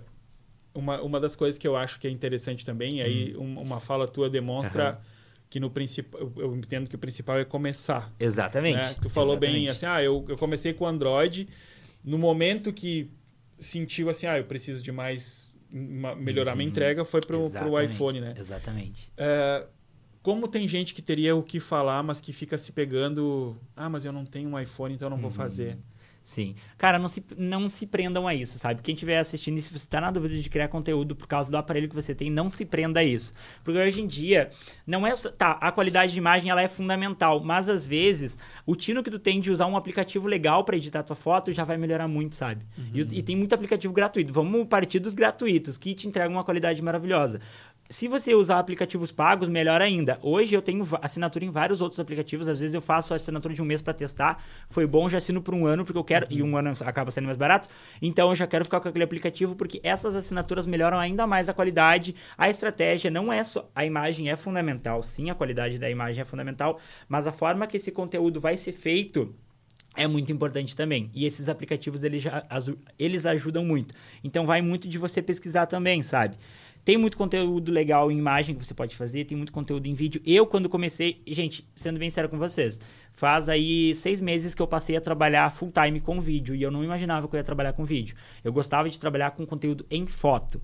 uma, 0.74 1.00
uma 1.02 1.20
das 1.20 1.34
coisas 1.34 1.58
que 1.58 1.66
eu 1.66 1.76
acho 1.76 1.98
que 1.98 2.06
é 2.06 2.10
interessante 2.10 2.64
também, 2.64 3.00
hum. 3.00 3.04
aí 3.04 3.36
uma 3.36 3.80
fala 3.80 4.06
tua 4.06 4.28
demonstra 4.30 4.92
uhum. 4.92 4.98
que 5.50 5.60
no 5.60 5.70
principal, 5.70 6.32
eu 6.36 6.56
entendo 6.56 6.88
que 6.88 6.94
o 6.94 6.98
principal 6.98 7.38
é 7.38 7.44
começar. 7.44 8.12
Exatamente. 8.18 8.76
Né? 8.76 8.96
Tu 9.00 9.10
falou 9.10 9.34
Exatamente. 9.34 9.58
bem 9.58 9.68
assim, 9.68 9.86
ah, 9.86 10.02
eu, 10.02 10.24
eu 10.28 10.36
comecei 10.36 10.72
com 10.72 10.86
Android, 10.86 11.46
no 12.04 12.18
momento 12.18 12.72
que 12.72 13.10
sentiu 13.58 14.08
assim, 14.08 14.26
ah, 14.26 14.38
eu 14.38 14.44
preciso 14.44 14.82
de 14.82 14.92
mais 14.92 15.48
melhorar 15.70 16.56
minha 16.56 16.68
entrega, 16.68 17.04
foi 17.04 17.20
pro, 17.20 17.38
pro 17.38 17.46
Exatamente, 17.46 17.92
iPhone, 17.92 18.20
né? 18.20 18.34
Exatamente. 18.38 19.12
É, 19.16 19.66
como 20.22 20.48
tem 20.48 20.66
gente 20.66 20.94
que 20.94 21.02
teria 21.02 21.36
o 21.36 21.42
que 21.42 21.60
falar, 21.60 22.02
mas 22.02 22.20
que 22.20 22.32
fica 22.32 22.56
se 22.56 22.72
pegando, 22.72 23.56
ah, 23.76 23.88
mas 23.88 24.04
eu 24.04 24.12
não 24.12 24.24
tenho 24.24 24.48
um 24.48 24.58
iPhone, 24.58 24.94
então 24.94 25.10
não 25.10 25.18
vou 25.18 25.30
fazer. 25.30 25.78
Sim. 26.28 26.54
Cara, 26.76 26.98
não 26.98 27.08
se, 27.08 27.24
não 27.38 27.70
se 27.70 27.86
prendam 27.86 28.28
a 28.28 28.34
isso, 28.34 28.58
sabe? 28.58 28.82
Quem 28.82 28.92
estiver 28.94 29.18
assistindo, 29.18 29.56
e 29.56 29.62
se 29.62 29.70
você 29.70 29.76
está 29.86 29.98
na 29.98 30.10
dúvida 30.10 30.36
de 30.36 30.50
criar 30.50 30.68
conteúdo 30.68 31.16
por 31.16 31.26
causa 31.26 31.50
do 31.50 31.56
aparelho 31.56 31.88
que 31.88 31.94
você 31.94 32.14
tem, 32.14 32.28
não 32.30 32.50
se 32.50 32.66
prenda 32.66 33.00
a 33.00 33.02
isso. 33.02 33.32
Porque 33.64 33.78
hoje 33.80 34.02
em 34.02 34.06
dia, 34.06 34.50
não 34.86 35.06
é 35.06 35.16
só... 35.16 35.30
Tá, 35.30 35.52
a 35.52 35.72
qualidade 35.72 36.12
de 36.12 36.18
imagem, 36.18 36.50
ela 36.50 36.60
é 36.60 36.68
fundamental, 36.68 37.40
mas 37.42 37.66
às 37.70 37.86
vezes, 37.86 38.36
o 38.66 38.76
tino 38.76 39.02
que 39.02 39.10
tu 39.10 39.18
tem 39.18 39.40
de 39.40 39.50
usar 39.50 39.64
um 39.68 39.74
aplicativo 39.74 40.28
legal 40.28 40.64
para 40.64 40.76
editar 40.76 41.02
tua 41.02 41.16
foto 41.16 41.50
já 41.50 41.64
vai 41.64 41.78
melhorar 41.78 42.06
muito, 42.06 42.36
sabe? 42.36 42.62
E 42.92 43.00
os- 43.00 43.10
E, 43.10 43.22
tem 43.22 43.34
muito 43.34 43.54
aplicativo 43.54 43.94
gratuito. 43.94 44.30
Vamos 44.30 44.68
partir 44.68 44.98
dos 44.98 45.14
gratuitos, 45.14 45.78
que 45.78 45.94
te 45.94 46.06
entregam 46.06 46.32
uma 46.36 46.44
qualidade 46.44 46.82
maravilhosa. 46.82 47.40
Se 47.90 48.06
você 48.06 48.34
usar 48.34 48.58
aplicativos 48.58 49.10
pagos, 49.10 49.48
melhor 49.48 49.80
ainda. 49.80 50.18
Hoje 50.20 50.54
eu 50.54 50.60
tenho 50.60 50.86
assinatura 51.00 51.46
em 51.46 51.50
vários 51.50 51.80
outros 51.80 51.98
aplicativos. 51.98 52.46
Às 52.46 52.60
vezes 52.60 52.74
eu 52.74 52.82
faço 52.82 53.14
a 53.14 53.16
assinatura 53.16 53.54
de 53.54 53.62
um 53.62 53.64
mês 53.64 53.80
para 53.80 53.94
testar. 53.94 54.44
Foi 54.68 54.86
bom, 54.86 55.08
já 55.08 55.16
assino 55.16 55.40
por 55.40 55.54
um 55.54 55.64
ano, 55.64 55.86
porque 55.86 55.98
eu 55.98 56.04
quero. 56.04 56.26
E 56.28 56.42
um 56.42 56.54
ano 56.54 56.74
acaba 56.84 57.10
sendo 57.10 57.24
mais 57.24 57.38
barato. 57.38 57.66
Então 58.02 58.28
eu 58.28 58.36
já 58.36 58.46
quero 58.46 58.62
ficar 58.66 58.80
com 58.80 58.90
aquele 58.90 59.04
aplicativo, 59.04 59.56
porque 59.56 59.80
essas 59.82 60.14
assinaturas 60.14 60.66
melhoram 60.66 60.98
ainda 60.98 61.26
mais 61.26 61.48
a 61.48 61.54
qualidade. 61.54 62.14
A 62.36 62.50
estratégia 62.50 63.10
não 63.10 63.32
é 63.32 63.42
só. 63.42 63.70
A 63.74 63.86
imagem 63.86 64.30
é 64.30 64.36
fundamental, 64.36 65.02
sim, 65.02 65.30
a 65.30 65.34
qualidade 65.34 65.78
da 65.78 65.88
imagem 65.88 66.20
é 66.20 66.24
fundamental. 66.26 66.78
Mas 67.08 67.26
a 67.26 67.32
forma 67.32 67.66
que 67.66 67.78
esse 67.78 67.90
conteúdo 67.90 68.38
vai 68.38 68.58
ser 68.58 68.72
feito 68.72 69.34
é 69.96 70.06
muito 70.06 70.30
importante 70.30 70.76
também. 70.76 71.10
E 71.12 71.26
esses 71.26 71.48
aplicativos, 71.48 72.04
eles, 72.04 72.22
eles 72.98 73.26
ajudam 73.26 73.64
muito. 73.64 73.94
Então, 74.22 74.46
vai 74.46 74.62
muito 74.62 74.86
de 74.86 74.96
você 74.96 75.20
pesquisar 75.20 75.66
também, 75.66 76.02
sabe? 76.04 76.36
Tem 76.88 76.96
muito 76.96 77.18
conteúdo 77.18 77.70
legal 77.70 78.10
em 78.10 78.16
imagem 78.16 78.54
que 78.54 78.64
você 78.64 78.72
pode 78.72 78.96
fazer, 78.96 79.26
tem 79.26 79.36
muito 79.36 79.52
conteúdo 79.52 79.86
em 79.86 79.92
vídeo. 79.92 80.22
Eu, 80.24 80.46
quando 80.46 80.70
comecei, 80.70 81.20
gente, 81.26 81.68
sendo 81.74 81.98
bem 81.98 82.08
sério 82.08 82.30
com 82.30 82.38
vocês, 82.38 82.80
faz 83.12 83.46
aí 83.46 83.94
seis 83.94 84.22
meses 84.22 84.54
que 84.54 84.62
eu 84.62 84.66
passei 84.66 84.96
a 84.96 85.00
trabalhar 85.02 85.50
full 85.50 85.70
time 85.70 86.00
com 86.00 86.18
vídeo 86.18 86.54
e 86.54 86.62
eu 86.62 86.70
não 86.70 86.82
imaginava 86.82 87.28
que 87.28 87.34
eu 87.34 87.38
ia 87.38 87.44
trabalhar 87.44 87.74
com 87.74 87.84
vídeo. 87.84 88.16
Eu 88.42 88.54
gostava 88.54 88.88
de 88.88 88.98
trabalhar 88.98 89.32
com 89.32 89.44
conteúdo 89.44 89.84
em 89.90 90.06
foto. 90.06 90.62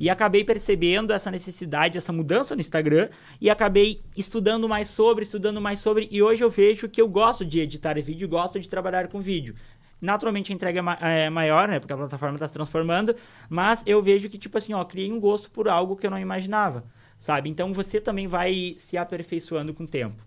E 0.00 0.08
acabei 0.08 0.42
percebendo 0.42 1.12
essa 1.12 1.30
necessidade, 1.30 1.98
essa 1.98 2.14
mudança 2.14 2.54
no 2.54 2.62
Instagram 2.62 3.10
e 3.38 3.50
acabei 3.50 4.00
estudando 4.16 4.66
mais 4.66 4.88
sobre, 4.88 5.22
estudando 5.22 5.60
mais 5.60 5.80
sobre. 5.80 6.08
E 6.10 6.22
hoje 6.22 6.42
eu 6.42 6.48
vejo 6.48 6.88
que 6.88 6.98
eu 6.98 7.08
gosto 7.08 7.44
de 7.44 7.60
editar 7.60 8.00
vídeo, 8.00 8.26
gosto 8.26 8.58
de 8.58 8.70
trabalhar 8.70 9.08
com 9.08 9.20
vídeo. 9.20 9.54
Naturalmente 10.00 10.52
a 10.52 10.54
entrega 10.54 10.80
é 11.00 11.24
é 11.26 11.30
maior, 11.30 11.68
né? 11.68 11.78
Porque 11.80 11.92
a 11.92 11.96
plataforma 11.96 12.36
está 12.36 12.46
se 12.48 12.54
transformando. 12.54 13.14
Mas 13.48 13.82
eu 13.86 14.02
vejo 14.02 14.28
que, 14.28 14.38
tipo 14.38 14.56
assim, 14.58 14.72
ó, 14.74 14.84
criei 14.84 15.10
um 15.12 15.18
gosto 15.20 15.50
por 15.50 15.68
algo 15.68 15.96
que 15.96 16.06
eu 16.06 16.10
não 16.10 16.18
imaginava, 16.18 16.84
sabe? 17.18 17.48
Então 17.50 17.72
você 17.72 18.00
também 18.00 18.26
vai 18.26 18.74
se 18.78 18.96
aperfeiçoando 18.96 19.74
com 19.74 19.84
o 19.84 19.88
tempo. 19.88 20.22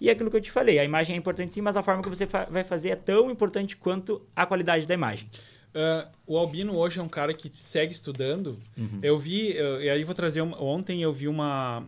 E 0.00 0.08
é 0.08 0.12
aquilo 0.12 0.30
que 0.30 0.36
eu 0.36 0.40
te 0.42 0.50
falei, 0.50 0.78
a 0.78 0.84
imagem 0.84 1.14
é 1.16 1.18
importante 1.18 1.54
sim, 1.54 1.60
mas 1.62 1.76
a 1.76 1.82
forma 1.82 2.02
que 2.02 2.08
você 2.08 2.26
fa- 2.26 2.44
vai 2.50 2.62
fazer 2.64 2.90
é 2.90 2.96
tão 2.96 3.30
importante 3.30 3.76
quanto 3.76 4.20
a 4.36 4.44
qualidade 4.44 4.86
da 4.86 4.92
imagem. 4.92 5.26
Ah, 5.74 6.08
o 6.26 6.36
Albino 6.36 6.76
hoje 6.76 6.98
é 6.98 7.02
um 7.02 7.08
cara 7.08 7.32
que 7.32 7.48
segue 7.56 7.92
estudando. 7.92 8.58
Uhum. 8.76 8.98
Eu 9.02 9.16
vi, 9.16 9.52
eu- 9.56 9.80
e 9.82 9.88
aí 9.88 10.04
vou 10.04 10.14
trazer. 10.14 10.40
uma- 10.42 10.60
ontem 10.62 11.02
eu 11.02 11.12
vi 11.12 11.28
uma, 11.28 11.82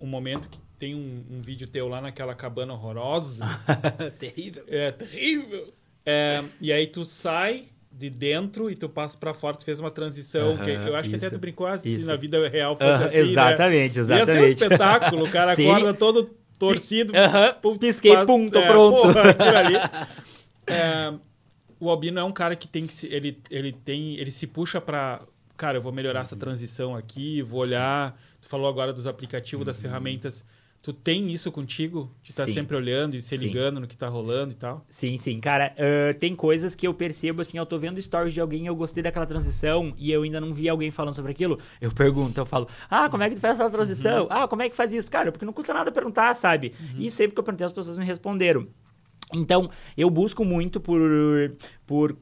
um 0.00 0.06
momento 0.06 0.48
que 0.48 0.58
tem 0.78 0.94
um, 0.94 1.24
um 1.30 1.40
vídeo 1.40 1.66
teu 1.68 1.88
lá 1.88 2.00
naquela 2.02 2.34
cabana 2.34 2.72
horrorosa. 2.74 3.42
Terrível. 4.18 4.64
é 4.68 4.92
terrível. 4.92 5.72
É, 6.10 6.42
e 6.60 6.72
aí 6.72 6.86
tu 6.86 7.04
sai 7.04 7.66
de 7.92 8.08
dentro 8.08 8.70
e 8.70 8.76
tu 8.76 8.88
passa 8.88 9.18
pra 9.18 9.34
fora, 9.34 9.56
tu 9.56 9.64
fez 9.64 9.78
uma 9.80 9.90
transição. 9.90 10.56
Que 10.56 10.70
eu 10.70 10.94
acho 10.96 11.10
que 11.10 11.16
até 11.16 11.26
isso, 11.26 11.34
tu 11.34 11.38
brincou 11.40 11.78
se 11.78 11.88
isso. 11.96 12.06
na 12.08 12.16
vida 12.16 12.48
real 12.48 12.76
fosse 12.76 12.88
Aham, 12.90 13.04
assim. 13.06 13.16
né? 13.16 13.22
exatamente, 13.22 13.98
Ia 13.98 14.04
ser 14.04 14.12
um 14.12 14.16
exatamente. 14.16 14.62
espetáculo, 14.62 15.24
o 15.26 15.30
cara 15.30 15.54
Sim. 15.56 15.68
acorda 15.70 15.92
todo 15.94 16.30
torcido. 16.58 17.12
Aham, 17.16 17.54
pum, 17.60 17.76
pisquei, 17.76 18.14
faz- 18.14 18.26
pum, 18.26 18.48
tô 18.48 18.58
é, 18.60 18.66
pronto. 18.66 19.02
porra. 19.02 19.22
É, 20.66 21.14
o 21.80 21.88
Albino 21.90 22.18
é 22.20 22.24
um 22.24 22.32
cara 22.32 22.54
que 22.54 22.68
tem 22.68 22.86
que 22.86 22.92
se, 22.92 23.06
ele, 23.06 23.40
ele 23.50 23.72
tem 23.72 24.16
ele 24.18 24.30
se 24.30 24.46
puxa 24.46 24.80
pra 24.80 25.22
cara 25.56 25.78
eu 25.78 25.82
vou 25.82 25.90
melhorar 25.92 26.18
Uhum. 26.20 26.22
essa 26.24 26.36
transição 26.36 26.94
aqui 26.94 27.40
vou 27.40 27.60
olhar 27.60 28.20
tu 28.42 28.48
falou 28.48 28.68
agora 28.68 28.92
dos 28.92 29.06
aplicativos 29.06 29.64
das 29.64 29.80
ferramentas 29.80 30.44
tu 30.80 30.92
tem 30.92 31.30
isso 31.32 31.50
contigo 31.50 32.10
de 32.22 32.30
estar 32.30 32.42
Uhum. 32.44 32.48
Sim. 32.48 32.54
sempre 32.54 32.76
olhando 32.76 33.16
e 33.16 33.20
se 33.22 33.36
Sim. 33.36 33.44
ligando 33.46 33.80
no 33.80 33.86
que 33.86 33.96
tá 33.96 34.08
rolando 34.08 34.52
e 34.52 34.54
tal 34.54 34.84
Sim, 34.88 35.18
sim. 35.18 35.40
Cara, 35.40 35.74
ah, 35.76 36.14
tem 36.14 36.34
coisas 36.36 36.74
que 36.74 36.86
eu 36.86 36.94
percebo, 36.94 37.42
assim, 37.42 37.58
eu 37.58 37.66
tô 37.66 37.78
vendo 37.78 38.00
stories 38.00 38.32
de 38.32 38.40
alguém, 38.40 38.66
eu 38.66 38.76
gostei 38.76 39.02
daquela 39.02 39.26
transição 39.26 39.92
e 39.98 40.10
eu 40.12 40.22
ainda 40.22 40.40
não 40.40 40.54
vi 40.54 40.68
alguém 40.68 40.90
falando 40.90 41.14
sobre 41.14 41.32
aquilo. 41.32 41.58
Eu 41.80 41.90
pergunto, 41.92 42.40
eu 42.40 42.46
falo, 42.46 42.68
ah, 42.88 43.08
como 43.10 43.22
é 43.22 43.28
que 43.28 43.34
tu 43.34 43.40
faz 43.40 43.58
essa 43.58 43.68
transição? 43.70 44.26
Ah, 44.30 44.46
como 44.48 44.62
é 44.62 44.68
que 44.68 44.76
faz 44.76 44.92
isso? 44.92 45.10
Cara, 45.10 45.30
porque 45.32 45.44
não 45.44 45.52
custa 45.52 45.74
nada 45.74 45.90
perguntar, 45.92 46.34
sabe? 46.34 46.72
E 46.96 47.10
sempre 47.10 47.34
que 47.34 47.40
eu 47.40 47.44
perguntei, 47.44 47.66
as 47.66 47.72
pessoas 47.72 47.98
me 47.98 48.04
responderam. 48.04 48.66
Então, 49.34 49.68
eu 49.96 50.08
busco 50.08 50.42
muito 50.44 50.80
por, 50.80 51.00
por 51.86 52.16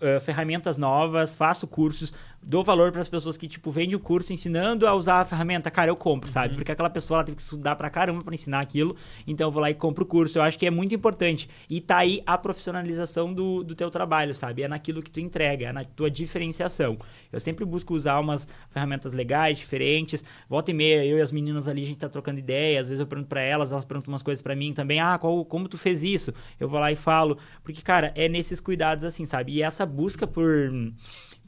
eh, 0.00 0.18
ferramentas 0.20 0.76
novas, 0.78 1.34
faço 1.34 1.66
cursos, 1.66 2.12
dou 2.42 2.64
valor 2.64 2.92
para 2.92 3.00
as 3.00 3.08
pessoas 3.08 3.36
que, 3.36 3.46
tipo, 3.46 3.70
vendem 3.70 3.94
o 3.94 4.00
curso 4.00 4.32
ensinando 4.32 4.86
a 4.86 4.94
usar 4.94 5.20
a 5.20 5.24
ferramenta. 5.24 5.70
Cara, 5.70 5.90
eu 5.90 5.96
compro, 5.96 6.30
sabe? 6.30 6.54
Porque 6.54 6.72
aquela 6.72 6.90
pessoa 6.90 7.18
ela 7.18 7.24
teve 7.24 7.36
que 7.36 7.42
estudar 7.42 7.76
pra 7.76 7.90
caramba 7.90 8.22
para 8.22 8.34
ensinar 8.34 8.60
aquilo. 8.60 8.96
Então, 9.26 9.48
eu 9.48 9.52
vou 9.52 9.60
lá 9.60 9.70
e 9.70 9.74
compro 9.74 10.04
o 10.04 10.06
curso. 10.06 10.38
Eu 10.38 10.42
acho 10.42 10.58
que 10.58 10.66
é 10.66 10.70
muito 10.70 10.94
importante. 10.94 11.48
E 11.68 11.80
tá 11.80 11.98
aí 11.98 12.22
a 12.24 12.38
profissionalização 12.38 13.32
do, 13.32 13.62
do 13.62 13.74
teu 13.74 13.90
trabalho, 13.90 14.32
sabe? 14.32 14.62
É 14.62 14.68
naquilo 14.68 15.02
que 15.02 15.10
tu 15.10 15.20
entrega, 15.20 15.66
é 15.66 15.72
na 15.72 15.84
tua 15.84 16.10
diferenciação. 16.10 16.98
Eu 17.32 17.40
sempre 17.40 17.64
busco 17.64 17.94
usar 17.94 18.18
umas 18.18 18.48
ferramentas 18.70 19.12
legais, 19.12 19.58
diferentes. 19.58 20.24
Volta 20.48 20.70
e 20.70 20.74
meia, 20.74 21.04
eu 21.04 21.18
e 21.18 21.20
as 21.20 21.32
meninas 21.32 21.68
ali, 21.68 21.82
a 21.82 21.86
gente 21.86 21.98
tá 21.98 22.08
trocando 22.08 22.38
ideia. 22.38 22.80
Às 22.80 22.88
vezes 22.88 23.00
eu 23.00 23.06
pergunto 23.06 23.28
para 23.28 23.42
elas, 23.42 23.72
elas 23.72 23.84
perguntam 23.84 24.12
umas 24.12 24.22
coisas 24.22 24.40
para 24.40 24.54
mim 24.54 24.72
também. 24.72 25.00
Ah, 25.00 25.18
qual, 25.18 25.44
como 25.44 25.68
tu 25.68 25.76
fez 25.76 26.02
isso? 26.02 26.32
Eu 26.58 26.68
vou 26.68 26.78
lá 26.80 26.90
e 26.90 26.96
falo. 26.96 27.36
Porque, 27.62 27.82
cara, 27.82 28.12
é 28.14 28.28
nesses 28.28 28.60
cuidados 28.60 29.04
assim, 29.04 29.24
sabe? 29.24 29.52
E 29.52 29.62
essa 29.62 29.84
busca 29.84 30.26
por, 30.26 30.70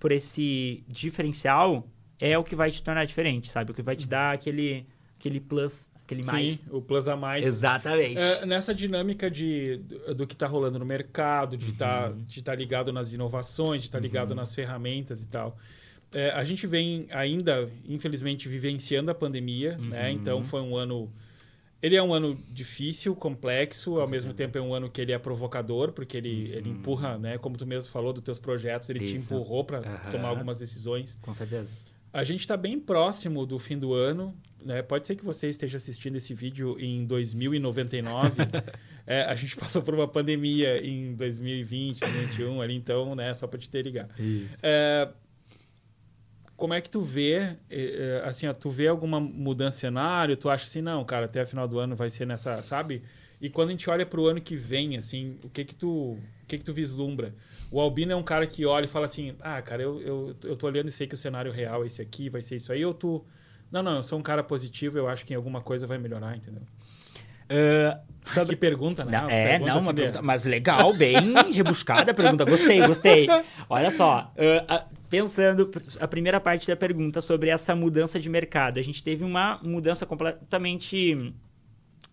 por 0.01 0.11
esse 0.11 0.83
diferencial 0.89 1.87
é 2.19 2.37
o 2.37 2.43
que 2.43 2.57
vai 2.57 2.71
te 2.71 2.83
tornar 2.83 3.05
diferente, 3.05 3.51
sabe? 3.51 3.71
O 3.71 3.75
que 3.75 3.83
vai 3.83 3.95
te 3.95 4.09
dar 4.09 4.35
aquele, 4.35 4.87
aquele 5.19 5.39
plus, 5.39 5.91
aquele 6.03 6.25
mais. 6.25 6.55
sim 6.55 6.59
o 6.71 6.81
plus 6.81 7.07
a 7.07 7.17
mais 7.17 7.47
Exatamente. 7.47 8.19
É, 8.19 8.47
nessa 8.47 8.75
dinâmica 8.75 9.31
de, 9.31 9.79
do, 10.17 10.27
que 10.27 10.35
está 10.35 10.47
rolando 10.47 10.79
no 10.79 10.87
mercado, 10.87 11.57
de 11.57 11.71
estar 11.71 12.11
Uhum. 12.11 12.25
de 12.25 12.43
tá 12.43 12.55
ligado 12.55 12.93
nas 12.93 13.13
inovações, 13.13 13.83
de 13.83 13.89
estar 13.89 14.01
ligado 14.01 14.35
nas 14.35 14.55
ferramentas 14.55 15.23
e 15.23 15.29
tal. 15.29 15.57
É, 16.13 16.31
a 16.31 16.43
gente 16.43 16.67
vem 16.67 17.07
ainda, 17.13 17.71
infelizmente, 17.87 18.49
vivenciando 18.49 19.11
a 19.11 19.15
pandemia, 19.15 19.77
né? 19.79 20.09
Uhum. 20.09 20.17
Então 20.17 20.45
foi 20.45 20.61
um 20.61 20.77
ano. 20.77 21.13
Ele 21.83 21.97
é 21.97 22.03
um 22.03 22.13
ano 22.13 22.37
difícil, 22.49 23.15
complexo, 23.17 23.99
ao 23.99 24.09
mesmo 24.09 24.35
tempo 24.35 24.59
é 24.59 24.61
um 24.61 24.75
ano 24.75 24.91
que 24.91 25.01
ele 25.01 25.13
é 25.13 25.19
provocador, 25.19 25.93
porque 25.93 26.17
ele, 26.17 26.51
ele 26.53 26.69
empurra, 26.69 27.17
né? 27.19 27.39
Como 27.39 27.57
tu 27.57 27.67
mesmo 27.67 27.91
falou 27.91 28.13
dos 28.13 28.23
teus 28.23 28.39
projetos, 28.39 28.91
ele 28.91 28.99
te 29.01 29.11
Uhum. 29.13 29.17
Isso. 29.17 29.35
empurrou 29.35 29.65
para 29.65 29.79
Aham. 29.79 30.11
tomar 30.11 30.29
algumas 30.29 30.59
decisões. 30.59 31.17
Com 31.23 31.33
certeza. 31.33 31.73
A 32.13 32.23
gente 32.25 32.41
está 32.41 32.57
bem 32.57 32.79
próximo 32.79 33.47
do 33.47 33.59
fim 33.59 33.79
do 33.79 33.95
ano. 33.95 34.35
Né? 34.63 34.83
Pode 34.83 35.07
ser 35.07 35.17
que 35.17 35.25
você 35.25 35.49
esteja 35.49 35.79
assistindo 35.79 36.17
esse 36.17 36.35
vídeo 36.35 36.77
em 36.79 37.07
2099. 37.07 38.43
É, 39.07 39.23
a 39.25 39.35
gente 39.35 39.57
passou 39.57 39.83
por 39.83 39.93
uma 39.93 40.07
pandemia 40.07 40.87
em 40.87 41.15
2020, 41.17 41.99
2021 41.99 42.61
ali, 42.63 42.75
então, 42.77 43.17
né? 43.17 43.35
Só 43.35 43.49
para 43.49 43.59
te 43.59 43.69
ter 43.69 43.83
ligado. 43.83 44.11
Isso. 44.21 44.59
É, 44.63 45.09
como 46.61 46.75
é 46.75 46.81
que 46.81 46.91
tu 46.91 47.01
vê, 47.01 47.37
eh, 47.37 47.57
eh, 47.71 48.23
assim, 48.23 48.47
ó, 48.47 48.53
tu 48.53 48.69
vê 48.69 48.87
alguma 48.87 49.19
mudança 49.19 49.77
de 49.77 49.81
cenário? 49.81 50.37
Tu 50.37 50.49
acha 50.51 50.67
assim, 50.67 50.83
não, 50.83 51.03
cara, 51.07 51.25
até 51.25 51.41
a 51.41 51.47
final 51.47 51.67
do 51.67 51.79
ano 51.79 51.97
vai 51.97 52.11
ser 52.11 52.27
nessa, 52.27 52.63
sabe? 52.63 53.03
E 53.41 53.49
quando 53.49 53.71
a 53.71 53.73
gente 53.73 53.89
olha 53.89 54.05
para 54.05 54.21
o 54.21 54.27
ano 54.27 54.43
que 54.43 54.55
vem, 54.57 54.95
assim, 54.95 55.39
o 55.43 55.49
que 55.49 55.65
que 55.65 55.75
tu, 55.75 55.89
o 55.89 56.47
que 56.47 56.59
que 56.59 56.65
tu 56.65 56.75
vislumbra? 56.75 57.35
O 57.71 57.81
Albino 57.81 58.13
é 58.13 58.17
um 58.17 58.23
cara 58.23 58.47
que 58.47 58.67
olha 58.67 58.85
e 58.85 58.89
fala 58.89 59.07
assim, 59.07 59.35
ah, 59.41 59.63
cara, 59.63 59.83
eu, 59.83 60.03
eu, 60.03 60.37
eu 60.45 60.55
tô 60.57 60.67
olhando 60.67 60.89
e 60.89 60.91
sei 60.91 61.07
que 61.07 61.15
o 61.15 61.19
cenário 61.19 61.51
real 61.51 61.83
é 61.83 61.87
esse 61.87 62.03
aqui, 62.03 62.29
vai 62.29 62.43
ser 62.43 62.57
isso 62.57 62.71
aí, 62.73 62.85
ou 62.85 62.93
tu... 62.93 63.25
Não, 63.73 63.83
não, 63.83 63.97
eu 63.97 64.03
sou 64.03 64.19
um 64.19 64.23
cara 64.23 64.43
positivo, 64.43 64.99
eu 64.99 65.09
acho 65.09 65.25
que 65.25 65.33
em 65.33 65.37
alguma 65.37 65.63
coisa 65.63 65.87
vai 65.87 65.97
melhorar, 65.97 66.37
entendeu? 66.37 66.63
Ah, 67.51 68.01
Que 68.47 68.55
pergunta, 68.57 69.05
né? 69.05 69.25
É, 69.29 69.59
não, 69.59 69.81
uma 69.81 69.93
pergunta, 69.93 70.23
mas 70.23 70.45
legal, 70.45 70.93
bem 70.93 71.17
rebuscada 71.53 72.13
a 72.13 72.15
pergunta. 72.15 72.45
Gostei, 72.45 72.87
gostei. 72.87 73.27
Olha 73.69 73.91
só, 73.91 74.33
ah, 74.69 74.87
pensando 75.09 75.71
a 75.99 76.07
primeira 76.07 76.41
parte 76.41 76.69
da 76.69 76.77
pergunta 76.77 77.21
sobre 77.21 77.51
essa 77.51 77.75
mudança 77.75 78.21
de 78.21 78.29
mercado. 78.29 78.79
A 78.79 78.83
gente 78.83 79.03
teve 79.03 79.25
uma 79.25 79.59
mudança 79.63 80.07
completamente 80.07 81.35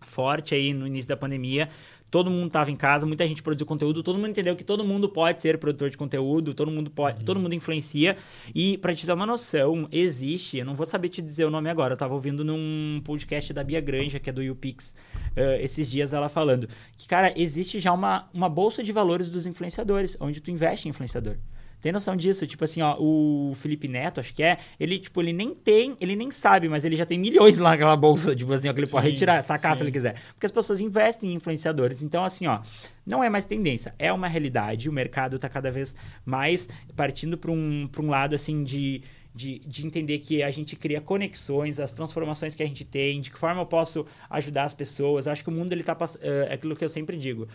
forte 0.02 0.54
aí 0.54 0.72
no 0.74 0.86
início 0.86 1.08
da 1.08 1.16
pandemia. 1.16 1.68
Todo 2.10 2.30
mundo 2.30 2.46
estava 2.46 2.70
em 2.70 2.76
casa, 2.76 3.06
muita 3.06 3.26
gente 3.26 3.42
produziu 3.42 3.66
conteúdo, 3.66 4.02
todo 4.02 4.16
mundo 4.16 4.28
entendeu 4.28 4.56
que 4.56 4.64
todo 4.64 4.84
mundo 4.84 5.08
pode 5.08 5.40
ser 5.40 5.58
produtor 5.58 5.90
de 5.90 5.96
conteúdo, 5.96 6.54
todo 6.54 6.70
mundo 6.70 6.90
pode, 6.90 7.18
uhum. 7.18 7.24
todo 7.24 7.40
mundo 7.40 7.54
influencia. 7.54 8.16
E 8.54 8.78
para 8.78 8.94
te 8.94 9.06
dar 9.06 9.14
uma 9.14 9.26
noção, 9.26 9.88
existe, 9.92 10.58
eu 10.58 10.64
não 10.64 10.74
vou 10.74 10.86
saber 10.86 11.08
te 11.08 11.20
dizer 11.20 11.44
o 11.44 11.50
nome 11.50 11.68
agora, 11.68 11.92
eu 11.92 11.96
estava 11.96 12.14
ouvindo 12.14 12.44
num 12.44 13.00
podcast 13.04 13.52
da 13.52 13.62
Bia 13.62 13.80
Granja, 13.80 14.18
que 14.18 14.30
é 14.30 14.32
do 14.32 14.42
YouPix, 14.42 14.94
uh, 15.36 15.60
esses 15.60 15.90
dias 15.90 16.12
ela 16.12 16.28
falando 16.28 16.68
que, 16.96 17.06
cara, 17.06 17.32
existe 17.36 17.78
já 17.78 17.92
uma, 17.92 18.28
uma 18.32 18.48
bolsa 18.48 18.82
de 18.82 18.92
valores 18.92 19.28
dos 19.28 19.46
influenciadores, 19.46 20.16
onde 20.20 20.40
tu 20.40 20.50
investe 20.50 20.88
em 20.88 20.90
influenciador. 20.90 21.36
Tem 21.80 21.92
noção 21.92 22.16
disso? 22.16 22.46
Tipo 22.46 22.64
assim, 22.64 22.82
ó, 22.82 22.96
o 22.98 23.52
Felipe 23.54 23.86
Neto, 23.86 24.18
acho 24.18 24.34
que 24.34 24.42
é, 24.42 24.58
ele, 24.80 24.98
tipo, 24.98 25.20
ele 25.20 25.32
nem 25.32 25.54
tem, 25.54 25.96
ele 26.00 26.16
nem 26.16 26.30
sabe, 26.30 26.68
mas 26.68 26.84
ele 26.84 26.96
já 26.96 27.06
tem 27.06 27.18
milhões 27.18 27.58
lá 27.58 27.70
naquela 27.70 27.96
bolsa, 27.96 28.34
tipo 28.34 28.52
assim, 28.52 28.68
ó, 28.68 28.72
que 28.72 28.80
ele 28.80 28.86
sim, 28.86 28.92
pode 28.92 29.08
retirar, 29.08 29.42
sacar 29.42 29.72
sim. 29.72 29.78
se 29.78 29.84
ele 29.84 29.92
quiser. 29.92 30.20
Porque 30.32 30.46
as 30.46 30.52
pessoas 30.52 30.80
investem 30.80 31.30
em 31.30 31.34
influenciadores. 31.34 32.02
Então, 32.02 32.24
assim, 32.24 32.46
ó, 32.46 32.60
não 33.06 33.22
é 33.22 33.30
mais 33.30 33.44
tendência, 33.44 33.94
é 33.98 34.12
uma 34.12 34.26
realidade. 34.26 34.88
O 34.88 34.92
mercado 34.92 35.36
está 35.36 35.48
cada 35.48 35.70
vez 35.70 35.94
mais 36.24 36.68
partindo 36.96 37.38
para 37.38 37.52
um, 37.52 37.88
um 37.98 38.08
lado, 38.10 38.34
assim, 38.34 38.64
de, 38.64 39.02
de, 39.32 39.60
de, 39.60 39.86
entender 39.86 40.18
que 40.18 40.42
a 40.42 40.50
gente 40.50 40.74
cria 40.74 41.00
conexões, 41.00 41.78
as 41.78 41.92
transformações 41.92 42.56
que 42.56 42.62
a 42.62 42.66
gente 42.66 42.84
tem, 42.84 43.20
de 43.20 43.30
que 43.30 43.38
forma 43.38 43.60
eu 43.62 43.66
posso 43.66 44.04
ajudar 44.28 44.64
as 44.64 44.74
pessoas. 44.74 45.26
Eu 45.26 45.32
acho 45.32 45.44
que 45.44 45.50
o 45.50 45.52
mundo, 45.52 45.72
ele 45.72 45.84
tá 45.84 45.94
passando. 45.94 46.24
É 46.24 46.54
aquilo 46.54 46.74
que 46.74 46.84
eu 46.84 46.88
sempre 46.88 47.16
digo. 47.16 47.46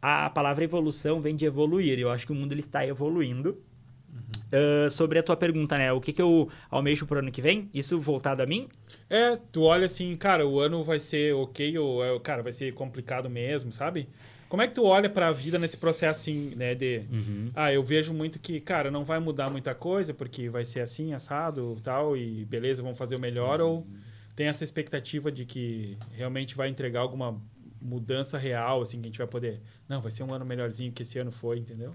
A 0.00 0.30
palavra 0.30 0.62
evolução 0.64 1.20
vem 1.20 1.34
de 1.34 1.46
evoluir. 1.46 1.98
Eu 1.98 2.10
acho 2.10 2.26
que 2.26 2.32
o 2.32 2.34
mundo 2.34 2.52
ele 2.52 2.60
está 2.60 2.86
evoluindo 2.86 3.58
Uh, 4.12 4.90
sobre 4.90 5.18
a 5.18 5.22
tua 5.22 5.34
pergunta, 5.34 5.78
né? 5.78 5.90
O 5.92 6.00
que, 6.00 6.12
que 6.12 6.20
eu 6.20 6.50
almejo 6.70 7.06
pro 7.06 7.18
ano 7.18 7.32
que 7.32 7.40
vem? 7.40 7.70
Isso 7.72 7.98
voltado 7.98 8.42
a 8.42 8.46
mim? 8.46 8.68
É, 9.08 9.38
tu 9.50 9.62
olha 9.62 9.86
assim, 9.86 10.14
cara, 10.14 10.46
o 10.46 10.60
ano 10.60 10.84
vai 10.84 11.00
ser 11.00 11.34
ok 11.34 11.78
ou, 11.78 12.04
é, 12.04 12.20
cara, 12.20 12.42
vai 12.42 12.52
ser 12.52 12.74
complicado 12.74 13.30
mesmo, 13.30 13.72
sabe? 13.72 14.06
Como 14.50 14.60
é 14.60 14.68
que 14.68 14.74
tu 14.74 14.84
olha 14.84 15.08
para 15.08 15.28
a 15.28 15.32
vida 15.32 15.58
nesse 15.58 15.78
processo 15.78 16.20
assim, 16.20 16.54
né, 16.54 16.74
de... 16.74 17.04
Uhum. 17.10 17.50
Ah, 17.54 17.72
eu 17.72 17.82
vejo 17.82 18.12
muito 18.12 18.38
que, 18.38 18.60
cara, 18.60 18.90
não 18.90 19.02
vai 19.02 19.18
mudar 19.18 19.50
muita 19.50 19.74
coisa, 19.74 20.12
porque 20.12 20.50
vai 20.50 20.66
ser 20.66 20.80
assim, 20.80 21.14
assado 21.14 21.78
tal, 21.82 22.14
e 22.14 22.44
beleza, 22.44 22.82
vamos 22.82 22.98
fazer 22.98 23.16
o 23.16 23.18
melhor, 23.18 23.62
uhum. 23.62 23.68
ou 23.68 23.86
tem 24.36 24.48
essa 24.48 24.62
expectativa 24.62 25.32
de 25.32 25.46
que 25.46 25.96
realmente 26.12 26.54
vai 26.54 26.68
entregar 26.68 27.00
alguma 27.00 27.40
mudança 27.80 28.36
real, 28.36 28.82
assim, 28.82 29.00
que 29.00 29.06
a 29.06 29.08
gente 29.08 29.18
vai 29.18 29.26
poder... 29.26 29.62
Não, 29.88 30.02
vai 30.02 30.12
ser 30.12 30.22
um 30.22 30.34
ano 30.34 30.44
melhorzinho 30.44 30.92
que 30.92 31.02
esse 31.02 31.18
ano 31.18 31.32
foi, 31.32 31.58
entendeu? 31.58 31.94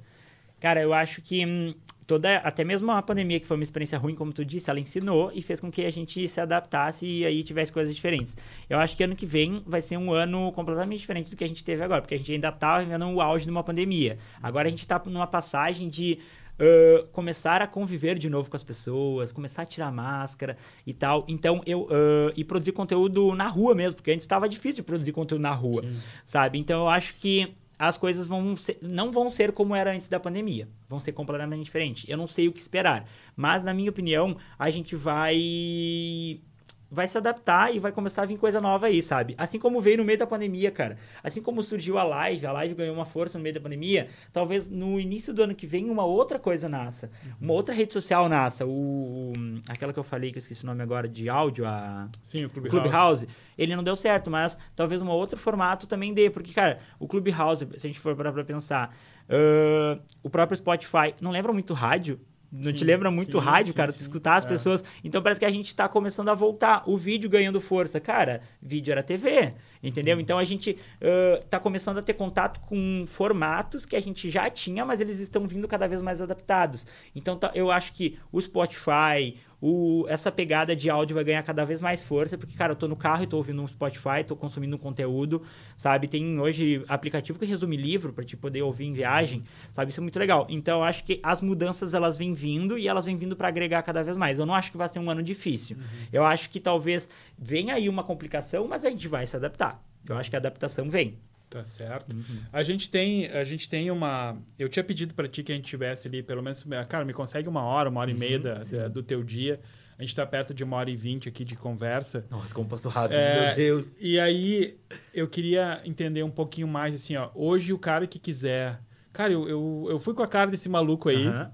Cara, 0.60 0.82
eu 0.82 0.94
acho 0.94 1.22
que 1.22 1.46
hum, 1.46 1.74
toda, 2.08 2.38
até 2.38 2.64
mesmo 2.64 2.90
a 2.92 3.02
pandemia, 3.02 3.40
que 3.40 3.46
foi 3.46 3.58
uma 3.58 3.64
experiência 3.64 3.98
ruim, 3.98 4.16
como 4.16 4.32
tu 4.32 4.44
disse, 4.44 4.70
ela 4.70 4.80
ensinou 4.80 5.30
e 5.36 5.42
fez 5.42 5.60
com 5.60 5.70
que 5.70 5.84
a 5.86 5.90
gente 5.90 6.26
se 6.28 6.40
adaptasse 6.40 7.06
e 7.06 7.26
aí 7.26 7.44
tivesse 7.44 7.72
coisas 7.72 7.94
diferentes. 7.94 8.36
Eu 8.70 8.80
acho 8.80 8.96
que 8.96 9.04
ano 9.04 9.16
que 9.16 9.26
vem 9.26 9.62
vai 9.68 9.82
ser 9.82 9.98
um 9.98 10.12
ano 10.14 10.52
completamente 10.54 11.00
diferente 11.00 11.30
do 11.30 11.36
que 11.36 11.44
a 11.44 11.48
gente 11.48 11.64
teve 11.64 11.84
agora, 11.84 12.02
porque 12.02 12.16
a 12.16 12.18
gente 12.18 12.32
ainda 12.32 12.48
estava 12.48 12.84
vivendo 12.84 13.06
o 13.06 13.22
auge 13.22 13.44
de 13.44 13.52
uma 13.52 13.64
pandemia. 13.64 14.18
Agora 14.42 14.68
a 14.68 14.70
gente 14.70 14.80
está 14.80 15.00
numa 15.06 15.28
passagem 15.28 15.90
de 15.90 16.18
Uh, 16.60 17.06
começar 17.10 17.62
a 17.62 17.68
conviver 17.68 18.18
de 18.18 18.32
novo 18.32 18.50
com 18.50 18.56
as 18.56 18.64
pessoas, 18.64 19.32
começar 19.32 19.62
a 19.62 19.66
tirar 19.66 19.92
máscara 19.92 20.58
e 20.88 20.92
tal. 20.92 21.24
Então, 21.28 21.62
eu. 21.68 21.84
Uh, 21.84 22.34
e 22.36 22.44
produzir 22.44 22.72
conteúdo 22.72 23.36
na 23.36 23.48
rua 23.48 23.76
mesmo, 23.76 23.98
porque 23.98 24.10
antes 24.10 24.24
estava 24.24 24.50
difícil 24.50 24.78
de 24.78 24.88
produzir 24.88 25.12
conteúdo 25.12 25.40
na 25.44 25.52
rua, 25.52 25.84
Sim. 25.84 26.00
sabe? 26.26 26.58
Então, 26.58 26.82
eu 26.82 26.90
acho 26.90 27.14
que 27.14 27.56
as 27.80 27.98
coisas 27.98 28.26
vão 28.26 28.56
ser, 28.56 28.78
não 28.82 29.12
vão 29.12 29.30
ser 29.30 29.52
como 29.52 29.76
era 29.76 29.92
antes 29.92 30.10
da 30.10 30.20
pandemia. 30.20 30.68
Vão 30.88 31.00
ser 31.00 31.12
completamente 31.12 31.64
diferentes. 31.64 32.06
Eu 32.08 32.18
não 32.18 32.28
sei 32.28 32.48
o 32.48 32.54
que 32.54 32.60
esperar. 32.60 33.06
Mas, 33.36 33.64
na 33.64 33.74
minha 33.74 33.90
opinião, 33.90 34.36
a 34.58 34.70
gente 34.70 34.96
vai 34.96 36.42
vai 36.90 37.08
se 37.08 37.18
adaptar 37.18 37.74
e 37.74 37.80
vai 37.80 37.92
começar 37.92 38.24
a 38.24 38.26
vir 38.26 38.38
coisa 38.38 38.62
nova 38.62 38.88
aí, 38.88 39.02
sabe? 39.04 39.36
Assim 39.38 39.60
como 39.60 39.82
veio 39.82 39.98
no 39.98 40.06
meio 40.06 40.18
da 40.18 40.28
pandemia, 40.28 40.72
cara. 40.72 40.98
Assim 41.24 41.42
como 41.42 41.62
surgiu 41.62 41.98
a 41.98 42.04
live, 42.04 42.46
a 42.46 42.52
live 42.52 42.74
ganhou 42.74 42.96
uma 42.96 43.06
força 43.06 43.38
no 43.38 43.44
meio 43.44 43.56
da 43.56 43.62
pandemia, 43.62 44.08
talvez 44.32 44.70
no 44.70 45.00
início 45.00 45.34
do 45.34 45.44
ano 45.44 45.54
que 45.54 45.68
vem 45.68 45.90
uma 45.90 46.06
outra 46.06 46.40
coisa 46.40 46.70
nasça. 46.70 47.12
Uma 47.40 47.54
outra 47.54 47.74
rede 47.74 47.94
social 47.94 48.30
nasça. 48.30 48.66
O, 48.66 49.34
aquela 49.68 49.92
que 49.92 50.00
eu 50.00 50.04
falei, 50.04 50.32
que 50.32 50.38
eu 50.38 50.42
esqueci 50.42 50.64
o 50.64 50.68
nome 50.68 50.82
agora, 50.82 51.08
de 51.08 51.30
áudio, 51.30 51.66
a... 51.66 52.08
Sim, 52.24 52.46
o 52.46 52.50
Clubhouse. 52.50 52.70
Clubhouse. 52.70 53.28
Ele 53.58 53.76
não 53.76 53.84
deu 53.84 53.96
certo, 53.96 54.32
mas 54.32 54.58
talvez 54.76 55.02
um 55.02 55.10
outro 55.10 55.38
formato 55.38 55.88
também 55.88 56.14
dê. 56.14 56.30
Porque, 56.30 56.54
cara, 56.54 56.80
o 57.00 57.08
Clubhouse, 57.08 57.68
se 57.76 57.88
a 57.88 57.90
gente 57.90 58.00
for 58.00 58.16
parar 58.16 58.32
pra 58.32 58.44
pensar, 58.44 58.96
uh, 59.30 60.02
o 60.24 60.30
próprio 60.30 60.58
Spotify, 60.58 61.14
não 61.20 61.32
lembra 61.32 61.52
muito 61.52 61.74
rádio? 61.74 62.20
Não 62.52 62.64
sim, 62.64 62.74
te 62.74 62.86
lembra 62.86 63.12
muito 63.12 63.40
sim, 63.40 63.46
rádio, 63.46 63.74
sim, 63.74 63.78
cara? 63.78 63.92
Tu 63.92 64.00
escutar 64.00 64.36
as 64.36 64.46
é. 64.46 64.48
pessoas. 64.48 64.84
Então 65.04 65.22
parece 65.22 65.40
que 65.40 65.46
a 65.46 65.52
gente 65.52 65.76
tá 65.76 65.88
começando 65.88 66.30
a 66.30 66.34
voltar. 66.34 66.84
O 66.86 66.98
vídeo 66.98 67.30
ganhando 67.30 67.60
força. 67.60 68.00
Cara, 68.00 68.42
vídeo 68.62 68.92
era 68.92 69.04
TV. 69.04 69.54
Entendeu? 69.84 70.20
Então 70.20 70.38
a 70.38 70.44
gente 70.44 70.72
uh, 70.72 71.44
tá 71.46 71.60
começando 71.60 71.98
a 71.98 72.02
ter 72.02 72.14
contato 72.14 72.60
com 72.62 73.04
formatos 73.06 73.86
que 73.86 73.96
a 73.96 74.02
gente 74.02 74.30
já 74.30 74.50
tinha, 74.50 74.86
mas 74.86 75.00
eles 75.00 75.20
estão 75.20 75.46
vindo 75.46 75.68
cada 75.68 75.88
vez 75.88 76.02
mais 76.02 76.22
adaptados. 76.22 76.88
Então 77.16 77.38
tá, 77.38 77.52
eu 77.54 77.72
acho 77.72 77.94
que 77.94 78.18
o 78.32 78.42
Spotify, 78.42 79.38
o, 79.62 80.06
essa 80.08 80.32
pegada 80.32 80.76
de 80.76 80.90
áudio 80.90 81.16
vai 81.16 81.24
ganhar 81.24 81.42
cada 81.44 81.66
vez 81.66 81.82
mais 81.82 82.04
força, 82.04 82.38
porque, 82.38 82.56
cara, 82.56 82.74
eu 82.74 82.76
tô 82.76 82.88
no 82.88 82.96
carro 82.96 83.24
e 83.24 83.28
tô 83.28 83.38
ouvindo 83.38 83.62
um 83.62 83.68
Spotify, 83.68 84.24
tô 84.26 84.36
consumindo 84.36 84.76
um 84.76 84.80
conteúdo, 84.80 85.42
sabe? 85.76 86.08
Tem 86.08 86.40
hoje 86.40 86.84
aplicativo 86.88 87.40
que 87.40 87.46
resume 87.46 87.76
livro 87.76 88.14
para 88.14 88.24
te 88.24 88.38
poder 88.38 88.62
ouvir 88.62 88.86
em 88.86 88.94
viagem, 88.94 89.44
sabe? 89.72 89.92
Isso 89.92 90.00
é 90.00 90.04
muito 90.04 90.20
legal. 90.20 90.46
Então, 90.50 90.80
eu 90.80 90.84
acho 90.84 91.04
que 91.04 91.20
as 91.24 91.42
mudanças, 91.42 91.94
elas 91.94 92.18
vêm 92.18 92.34
vindo 92.34 92.78
e 92.78 92.88
elas 92.88 93.06
vêm 93.06 93.18
vindo 93.18 93.36
para 93.36 93.48
agregar 93.48 93.82
cada 93.82 94.04
vez 94.04 94.16
mais. 94.16 94.40
Eu 94.40 94.46
não 94.46 94.54
acho 94.54 94.72
que 94.72 94.78
vai 94.78 94.90
ser 94.90 95.00
um 95.00 95.10
ano 95.10 95.24
difícil. 95.24 95.78
Uhum. 95.78 95.84
Eu 96.14 96.26
acho 96.26 96.50
que 96.50 96.60
talvez 96.60 97.10
venha 97.38 97.74
aí 97.74 97.90
uma 97.90 98.04
complicação, 98.04 98.68
mas 98.68 98.86
a 98.86 98.90
gente 98.90 99.08
vai 99.08 99.26
se 99.26 99.36
adaptar. 99.36 99.84
Eu 100.08 100.18
acho 100.18 100.30
que 100.30 100.36
a 100.36 100.40
adaptação 100.40 100.90
vem. 100.90 101.18
Tá 101.50 101.64
certo. 101.64 102.14
Uhum. 102.14 102.40
A 102.52 102.62
gente 102.62 102.90
tem, 102.90 103.28
a 103.28 103.44
gente 103.44 103.70
tem 103.70 103.90
uma. 103.90 104.38
Eu 104.60 104.68
tinha 104.68 104.84
pedido 104.84 105.14
para 105.14 105.30
ti 105.30 105.44
que 105.44 105.52
a 105.52 105.56
gente 105.56 105.66
tivesse 105.66 106.08
ali 106.08 106.22
pelo 106.22 106.44
menos, 106.44 106.66
cara, 106.90 107.06
me 107.06 107.14
consegue 107.14 107.48
uma 107.48 107.64
hora, 107.64 107.90
uma 107.90 108.02
hora 108.02 108.12
uhum, 108.12 108.18
e 108.18 108.20
meia 108.20 108.40
da, 108.40 108.56
da, 108.56 108.88
do 108.90 109.02
teu 109.02 109.24
dia. 109.24 109.60
A 109.98 110.02
gente 110.02 110.10
está 110.10 110.26
perto 110.26 110.54
de 110.54 110.64
uma 110.64 110.76
hora 110.76 110.92
e 110.92 110.96
vinte 110.96 111.30
aqui 111.30 111.46
de 111.46 111.56
conversa. 111.56 112.26
Nossa, 112.30 112.54
como 112.54 112.68
passou 112.68 112.92
rápido, 112.92 113.18
é, 113.18 113.48
meu 113.48 113.56
Deus. 113.56 113.94
E 114.00 114.20
aí 114.20 114.78
eu 115.14 115.28
queria 115.28 115.82
entender 115.86 116.22
um 116.22 116.30
pouquinho 116.30 116.68
mais 116.68 116.94
assim, 116.94 117.16
ó. 117.16 117.30
Hoje 117.34 117.72
o 117.72 117.80
cara 117.80 118.06
que 118.06 118.20
quiser, 118.20 118.80
cara, 119.14 119.32
eu, 119.32 119.48
eu, 119.48 119.88
eu 119.90 120.00
fui 120.00 120.14
com 120.14 120.22
a 120.22 120.28
cara 120.28 120.52
desse 120.52 120.68
maluco 120.68 121.08
aí. 121.08 121.28
Uhum. 121.28 121.50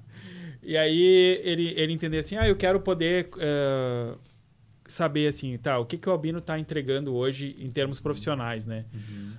E 0.63 0.75
aí 0.75 1.39
ele 1.43 1.73
ele 1.77 1.93
entender 1.93 2.17
assim, 2.17 2.35
ah, 2.35 2.47
eu 2.47 2.55
quero 2.55 2.79
poder 2.79 3.29
uh, 3.35 4.17
saber 4.87 5.27
assim, 5.27 5.55
tá, 5.57 5.77
o 5.77 5.85
que 5.85 5.97
que 5.97 6.09
o 6.09 6.11
Albino 6.11 6.39
está 6.39 6.57
entregando 6.57 7.13
hoje 7.13 7.55
em 7.59 7.69
termos 7.69 7.99
profissionais, 7.99 8.65
né? 8.65 8.85
Uhum 8.91 9.33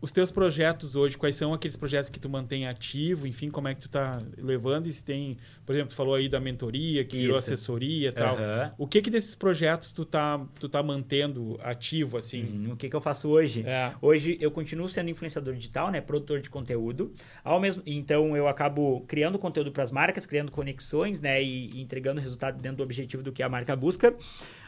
os 0.00 0.12
teus 0.12 0.30
projetos 0.30 0.96
hoje, 0.96 1.16
quais 1.16 1.36
são 1.36 1.52
aqueles 1.52 1.76
projetos 1.76 2.08
que 2.08 2.18
tu 2.18 2.28
mantém 2.28 2.66
ativo, 2.66 3.26
enfim, 3.26 3.50
como 3.50 3.68
é 3.68 3.74
que 3.74 3.82
tu 3.82 3.88
tá 3.88 4.22
levando 4.38 4.86
e 4.86 4.92
se 4.92 5.04
tem, 5.04 5.36
por 5.66 5.74
exemplo, 5.74 5.90
tu 5.90 5.94
falou 5.96 6.14
aí 6.14 6.28
da 6.28 6.40
mentoria, 6.40 7.04
que 7.04 7.16
Isso. 7.16 7.26
virou 7.26 7.38
assessoria 7.38 8.08
e 8.08 8.12
tal. 8.12 8.36
Uhum. 8.36 8.70
O 8.78 8.86
que 8.86 9.02
que 9.02 9.10
desses 9.10 9.34
projetos 9.34 9.92
tu 9.92 10.04
tá, 10.04 10.40
tu 10.58 10.68
tá 10.68 10.82
mantendo 10.82 11.58
ativo, 11.62 12.16
assim? 12.16 12.42
Uhum. 12.42 12.72
O 12.72 12.76
que 12.76 12.88
que 12.88 12.96
eu 12.96 13.00
faço 13.00 13.28
hoje? 13.28 13.62
É. 13.66 13.92
Hoje 14.00 14.38
eu 14.40 14.50
continuo 14.50 14.88
sendo 14.88 15.10
influenciador 15.10 15.54
digital, 15.54 15.90
né, 15.90 16.00
produtor 16.00 16.40
de 16.40 16.48
conteúdo. 16.48 17.12
Ao 17.44 17.60
mesmo, 17.60 17.82
então 17.84 18.36
eu 18.36 18.48
acabo 18.48 19.02
criando 19.02 19.38
conteúdo 19.38 19.70
para 19.70 19.82
as 19.82 19.92
marcas, 19.92 20.24
criando 20.24 20.50
conexões, 20.50 21.20
né, 21.20 21.42
e, 21.42 21.70
e 21.74 21.82
entregando 21.82 22.20
resultado 22.20 22.58
dentro 22.60 22.78
do 22.78 22.82
objetivo 22.82 23.22
do 23.22 23.32
que 23.32 23.42
a 23.42 23.48
marca 23.48 23.76
busca. 23.76 24.14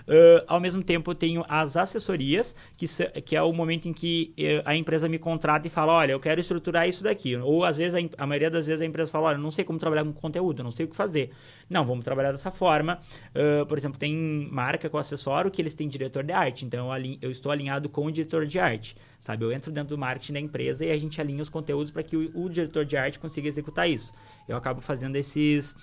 Uh, 0.07 0.45
ao 0.47 0.61
mesmo 0.61 0.83
tempo, 0.83 1.11
eu 1.11 1.15
tenho 1.15 1.45
as 1.49 1.77
assessorias, 1.77 2.55
que, 2.77 2.87
que 3.23 3.37
é 3.37 3.43
o 3.43 3.53
momento 3.53 3.89
em 3.89 3.93
que 3.93 4.35
uh, 4.39 4.63
a 4.65 4.77
empresa 4.77 5.09
me 5.09 5.19
contrata 5.19 5.67
e 5.67 5.71
fala: 5.71 5.93
olha, 5.93 6.13
eu 6.13 6.21
quero 6.21 6.41
estruturar 6.41 6.89
isso 6.89 7.03
daqui. 7.03 7.37
Ou 7.37 7.65
às 7.65 7.77
vezes, 7.77 7.95
a, 7.95 8.23
a, 8.23 8.27
maioria 8.27 8.51
das 8.51 8.67
vezes, 8.67 8.83
a 8.83 8.87
empresa 8.87 9.11
fala: 9.11 9.29
olha, 9.29 9.39
não 9.39 9.51
sei 9.51 9.65
como 9.65 9.79
trabalhar 9.79 10.05
com 10.05 10.13
conteúdo, 10.13 10.63
não 10.63 10.71
sei 10.71 10.87
o 10.87 10.89
que 10.89 10.97
fazer. 10.97 11.31
Não, 11.69 11.85
vamos 11.85 12.05
trabalhar 12.05 12.33
dessa 12.33 12.51
forma. 12.51 12.99
Uh, 13.35 13.65
por 13.67 13.79
exemplo, 13.79 13.99
tem 13.99 14.15
marca 14.51 14.89
com 14.91 14.99
acessório 14.99 15.51
que 15.51 15.61
eles 15.63 15.75
têm 15.75 15.89
diretor 15.89 16.23
de 16.23 16.33
arte, 16.33 16.65
então 16.65 16.95
eu, 16.95 17.19
eu 17.23 17.31
estou 17.31 17.51
alinhado 17.53 17.89
com 17.89 18.07
o 18.07 18.13
diretor 18.13 18.47
de 18.47 18.59
arte. 18.59 18.97
Sabe, 19.23 19.45
eu 19.45 19.53
entro 19.53 19.71
dentro 19.71 19.91
do 19.95 19.99
marketing 19.99 20.33
da 20.33 20.41
empresa 20.41 20.85
e 20.85 20.91
a 20.91 20.99
gente 20.99 21.21
alinha 21.21 21.41
os 21.41 21.49
conteúdos 21.49 21.93
para 21.93 22.03
que 22.03 22.17
o, 22.17 22.45
o 22.45 22.49
diretor 22.49 22.85
de 22.85 22.97
arte 22.97 23.21
consiga 23.21 23.47
executar 23.47 23.89
isso. 23.89 24.13
Eu 24.49 24.57
acabo 24.57 24.81
fazendo 24.81 25.15
esses 25.15 25.77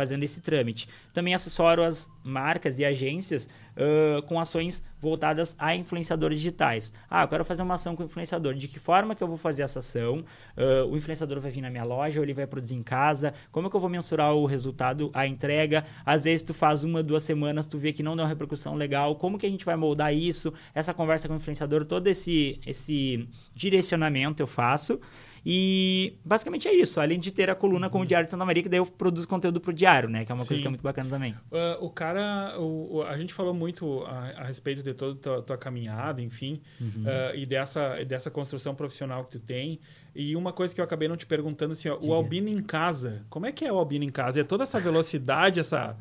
fazendo 0.00 0.22
esse 0.22 0.40
trâmite. 0.40 0.88
Também 1.12 1.34
assessoro 1.34 1.84
as 1.84 2.10
marcas 2.24 2.78
e 2.78 2.84
agências 2.86 3.46
uh, 3.76 4.22
com 4.22 4.40
ações 4.40 4.82
voltadas 4.98 5.54
a 5.58 5.76
influenciadores 5.76 6.38
digitais. 6.38 6.90
Ah, 7.10 7.22
eu 7.22 7.28
quero 7.28 7.44
fazer 7.44 7.62
uma 7.62 7.74
ação 7.74 7.94
com 7.94 8.02
o 8.02 8.06
influenciador. 8.06 8.54
De 8.54 8.66
que 8.66 8.78
forma 8.78 9.14
que 9.14 9.22
eu 9.22 9.28
vou 9.28 9.36
fazer 9.36 9.62
essa 9.62 9.80
ação? 9.80 10.24
Uh, 10.56 10.86
o 10.90 10.96
influenciador 10.96 11.38
vai 11.38 11.50
vir 11.50 11.60
na 11.60 11.68
minha 11.68 11.84
loja 11.84 12.18
ou 12.18 12.24
ele 12.24 12.32
vai 12.32 12.46
produzir 12.46 12.76
em 12.76 12.82
casa? 12.82 13.34
Como 13.52 13.66
é 13.66 13.70
que 13.70 13.76
eu 13.76 13.80
vou 13.80 13.90
mensurar 13.90 14.34
o 14.34 14.46
resultado, 14.46 15.10
a 15.12 15.26
entrega? 15.26 15.84
Às 16.04 16.24
vezes 16.24 16.40
tu 16.42 16.54
faz 16.54 16.82
uma, 16.82 17.02
duas 17.02 17.22
semanas, 17.22 17.66
tu 17.66 17.76
vê 17.76 17.92
que 17.92 18.02
não 18.02 18.16
deu 18.16 18.24
uma 18.24 18.28
repercussão 18.28 18.74
legal. 18.74 19.16
Como 19.16 19.38
que 19.38 19.44
a 19.44 19.50
gente 19.50 19.66
vai 19.66 19.76
moldar 19.76 20.14
isso? 20.14 20.50
Essa 20.74 20.94
conversa 20.94 21.28
com 21.28 21.34
o 21.34 21.36
influenciador, 21.36 21.84
todo 21.84 22.06
esse, 22.06 22.58
esse 22.66 23.28
direcionamento 23.54 24.42
eu 24.42 24.46
faço. 24.46 24.98
E 25.44 26.14
basicamente 26.24 26.68
é 26.68 26.74
isso. 26.74 27.00
Além 27.00 27.18
de 27.18 27.30
ter 27.30 27.48
a 27.50 27.54
coluna 27.54 27.88
com 27.88 28.00
o 28.00 28.06
Diário 28.06 28.26
de 28.26 28.30
Santa 28.30 28.44
Maria, 28.44 28.62
que 28.62 28.68
daí 28.68 28.78
eu 28.78 28.86
produzo 28.86 29.26
conteúdo 29.26 29.60
pro 29.60 29.72
Diário, 29.72 30.08
né? 30.08 30.24
Que 30.24 30.32
é 30.32 30.34
uma 30.34 30.44
coisa 30.44 30.56
Sim. 30.56 30.60
que 30.62 30.66
é 30.66 30.70
muito 30.70 30.82
bacana 30.82 31.08
também. 31.08 31.32
Uh, 31.50 31.84
o 31.84 31.90
cara, 31.90 32.58
o, 32.58 32.96
o- 32.98 33.02
a 33.02 33.16
gente 33.16 33.32
falou 33.32 33.54
muito 33.54 34.02
a, 34.04 34.30
a 34.42 34.44
respeito 34.44 34.82
de 34.82 34.92
toda 34.94 35.12
a 35.12 35.22
tua, 35.22 35.42
tua 35.42 35.56
caminhada, 35.58 36.20
enfim, 36.20 36.60
uh, 36.80 37.34
e 37.34 37.46
dessa, 37.46 38.02
dessa 38.04 38.30
construção 38.30 38.74
profissional 38.74 39.24
que 39.24 39.30
tu 39.32 39.40
tem. 39.40 39.80
E 40.14 40.34
uma 40.34 40.52
coisa 40.52 40.74
que 40.74 40.80
eu 40.80 40.84
acabei 40.84 41.06
não 41.08 41.16
te 41.16 41.24
perguntando, 41.26 41.72
assim, 41.72 41.88
ó, 41.88 41.96
o 42.02 42.12
Albino 42.12 42.48
em 42.48 42.62
casa, 42.62 43.24
como 43.30 43.46
é 43.46 43.52
que 43.52 43.64
é 43.64 43.72
o 43.72 43.76
Albino 43.78 44.04
em 44.04 44.08
casa? 44.10 44.40
É 44.40 44.44
toda 44.44 44.64
essa 44.64 44.78
velocidade, 44.80 45.60
essa 45.60 45.96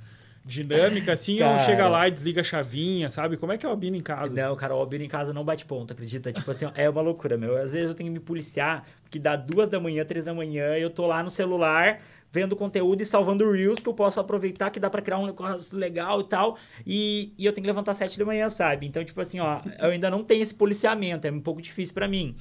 dinâmica, 0.50 1.14
assim, 1.14 1.42
ou 1.42 1.50
Cara. 1.50 1.60
chega 1.60 1.88
lá 1.88 2.08
e 2.08 2.12
desliga 2.12 2.42
a 2.42 2.44
chavinha, 2.44 3.10
sabe? 3.10 3.38
Como 3.38 3.52
é 3.52 3.58
que 3.58 3.66
é 3.66 3.70
o 3.70 3.72
Albino 3.72 3.96
em 3.96 4.02
casa? 4.02 4.36
Não, 4.36 4.56
cara, 4.56 4.76
o 4.76 4.80
Albino 4.80 5.04
em 5.04 5.08
casa 5.08 5.32
não 5.32 5.44
bate 5.46 5.66
ponto, 5.66 5.94
acredita? 5.94 6.34
Tipo 6.34 6.50
assim, 6.52 6.66
é 6.76 6.90
uma 6.90 7.02
loucura, 7.02 7.38
meu. 7.38 7.56
Às 7.56 7.72
vezes 7.72 7.90
eu 7.90 7.96
tenho 7.96 8.10
que 8.10 8.14
me 8.14 8.20
policiar, 8.20 8.84
porque 9.04 9.20
dá 9.20 9.36
duas 9.36 9.70
da 9.70 9.80
manhã, 9.80 10.04
três 10.04 10.26
da 10.26 10.34
manhã, 10.34 10.76
eu 10.76 10.90
tô 10.90 11.06
lá 11.06 11.22
no 11.24 11.30
celular 11.30 12.02
vendo 12.32 12.56
conteúdo 12.56 13.02
e 13.02 13.06
salvando 13.06 13.50
Reels 13.52 13.80
que 13.80 13.90
eu 13.90 13.94
posso 13.94 14.20
aproveitar, 14.20 14.70
que 14.70 14.80
dá 14.80 14.90
pra 14.90 15.02
criar 15.02 15.18
um 15.18 15.26
negócio 15.26 15.78
legal 15.78 16.22
e 16.22 16.24
tal. 16.26 16.58
E, 16.86 17.34
e 17.38 17.46
eu 17.46 17.54
tenho 17.54 17.64
que 17.64 17.68
levantar 17.68 17.94
sete 17.96 18.20
da 18.20 18.26
manhã, 18.26 18.48
sabe? 18.50 18.86
Então, 18.86 19.04
tipo 19.04 19.20
assim, 19.20 19.40
ó, 19.40 19.62
eu 19.80 19.90
ainda 19.90 20.10
não 20.10 20.24
tenho 20.24 20.42
esse 20.42 20.54
policiamento, 20.54 21.26
é 21.26 21.32
um 21.32 21.42
pouco 21.42 21.62
difícil 21.62 21.94
pra 21.94 22.08
mim. 22.08 22.36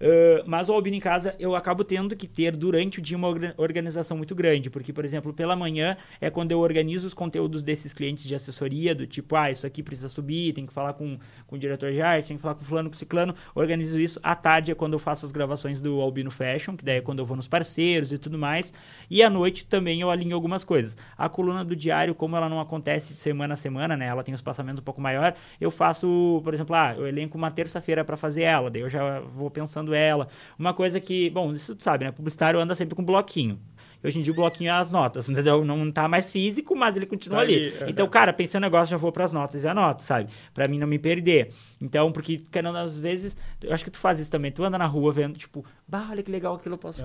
Uh, 0.00 0.42
mas 0.46 0.70
o 0.70 0.72
Albino 0.72 0.96
em 0.96 1.00
casa 1.00 1.34
eu 1.38 1.54
acabo 1.54 1.84
tendo 1.84 2.16
que 2.16 2.26
ter 2.26 2.56
durante 2.56 3.00
o 3.00 3.02
dia 3.02 3.18
uma 3.18 3.28
orga- 3.28 3.54
organização 3.58 4.16
muito 4.16 4.34
grande, 4.34 4.70
porque, 4.70 4.94
por 4.94 5.04
exemplo, 5.04 5.32
pela 5.34 5.54
manhã 5.54 5.94
é 6.20 6.30
quando 6.30 6.52
eu 6.52 6.58
organizo 6.58 7.06
os 7.06 7.12
conteúdos 7.12 7.62
desses 7.62 7.92
clientes 7.92 8.24
de 8.24 8.34
assessoria, 8.34 8.94
do 8.94 9.06
tipo, 9.06 9.36
ah, 9.36 9.50
isso 9.50 9.66
aqui 9.66 9.82
precisa 9.82 10.08
subir, 10.08 10.54
tem 10.54 10.64
que 10.64 10.72
falar 10.72 10.94
com, 10.94 11.18
com 11.46 11.56
o 11.56 11.58
diretor 11.58 11.92
de 11.92 12.00
arte, 12.00 12.28
tem 12.28 12.36
que 12.36 12.42
falar 12.42 12.54
com 12.54 12.64
fulano, 12.64 12.88
com 12.88 12.96
ciclano, 12.96 13.34
organizo 13.54 14.00
isso. 14.00 14.18
À 14.22 14.34
tarde 14.34 14.72
é 14.72 14.74
quando 14.74 14.94
eu 14.94 14.98
faço 14.98 15.26
as 15.26 15.32
gravações 15.32 15.82
do 15.82 16.00
Albino 16.00 16.30
Fashion, 16.30 16.76
que 16.76 16.84
daí 16.84 16.96
é 16.96 17.00
quando 17.02 17.18
eu 17.18 17.26
vou 17.26 17.36
nos 17.36 17.46
parceiros 17.46 18.10
e 18.10 18.16
tudo 18.16 18.38
mais, 18.38 18.72
e 19.10 19.22
à 19.22 19.28
noite 19.28 19.66
também 19.66 20.00
eu 20.00 20.10
alinho 20.10 20.34
algumas 20.34 20.64
coisas. 20.64 20.96
A 21.18 21.28
coluna 21.28 21.62
do 21.62 21.76
diário, 21.76 22.14
como 22.14 22.36
ela 22.36 22.48
não 22.48 22.58
acontece 22.58 23.12
de 23.12 23.20
semana 23.20 23.52
a 23.52 23.56
semana, 23.56 23.98
né, 23.98 24.06
ela 24.06 24.22
tem 24.22 24.32
um 24.32 24.36
espaçamento 24.36 24.80
um 24.80 24.84
pouco 24.84 25.00
maior, 25.00 25.34
eu 25.60 25.70
faço, 25.70 26.40
por 26.42 26.54
exemplo, 26.54 26.74
ah, 26.74 26.94
eu 26.96 27.06
elenco 27.06 27.36
uma 27.36 27.50
terça-feira 27.50 28.02
para 28.02 28.16
fazer 28.16 28.44
ela, 28.44 28.70
daí 28.70 28.80
eu 28.80 28.88
já 28.88 29.20
vou 29.20 29.50
pensando 29.50 29.89
ela. 29.94 30.28
Uma 30.58 30.74
coisa 30.74 31.00
que, 31.00 31.30
bom, 31.30 31.52
isso 31.52 31.74
tu 31.74 31.82
sabe, 31.82 32.04
né? 32.04 32.12
Publicitário 32.12 32.60
anda 32.60 32.74
sempre 32.74 32.94
com 32.94 33.04
bloquinho. 33.04 33.58
Hoje 34.02 34.18
em 34.18 34.22
dia 34.22 34.32
o 34.32 34.36
bloquinho 34.36 34.68
é 34.68 34.72
as 34.72 34.90
notas, 34.90 35.28
entendeu? 35.28 35.64
Não 35.64 35.90
tá 35.92 36.08
mais 36.08 36.30
físico, 36.30 36.74
mas 36.74 36.96
ele 36.96 37.06
continua 37.06 37.38
Tá 37.38 37.42
ali. 37.44 37.74
ali. 37.80 37.90
Então, 37.90 38.08
cara, 38.08 38.32
pensei 38.32 38.58
no 38.58 38.66
negócio, 38.66 38.86
já 38.90 38.96
vou 38.96 39.12
pras 39.12 39.32
notas 39.32 39.62
e 39.64 39.68
anoto, 39.68 40.02
sabe? 40.02 40.30
Pra 40.54 40.66
mim 40.66 40.78
não 40.78 40.86
me 40.86 40.98
perder. 40.98 41.50
Então, 41.80 42.10
porque, 42.12 42.42
querendo, 42.50 42.76
às 42.78 42.98
vezes, 42.98 43.36
eu 43.62 43.72
acho 43.74 43.84
que 43.84 43.90
tu 43.90 43.98
faz 43.98 44.18
isso 44.20 44.30
também. 44.30 44.50
Tu 44.50 44.64
anda 44.64 44.78
na 44.78 44.86
rua 44.86 45.12
vendo, 45.12 45.36
tipo, 45.38 45.64
bah, 45.86 46.08
olha 46.10 46.22
que 46.22 46.30
legal 46.30 46.54
aquilo 46.54 46.74
eu 46.74 46.78
posso. 46.78 47.02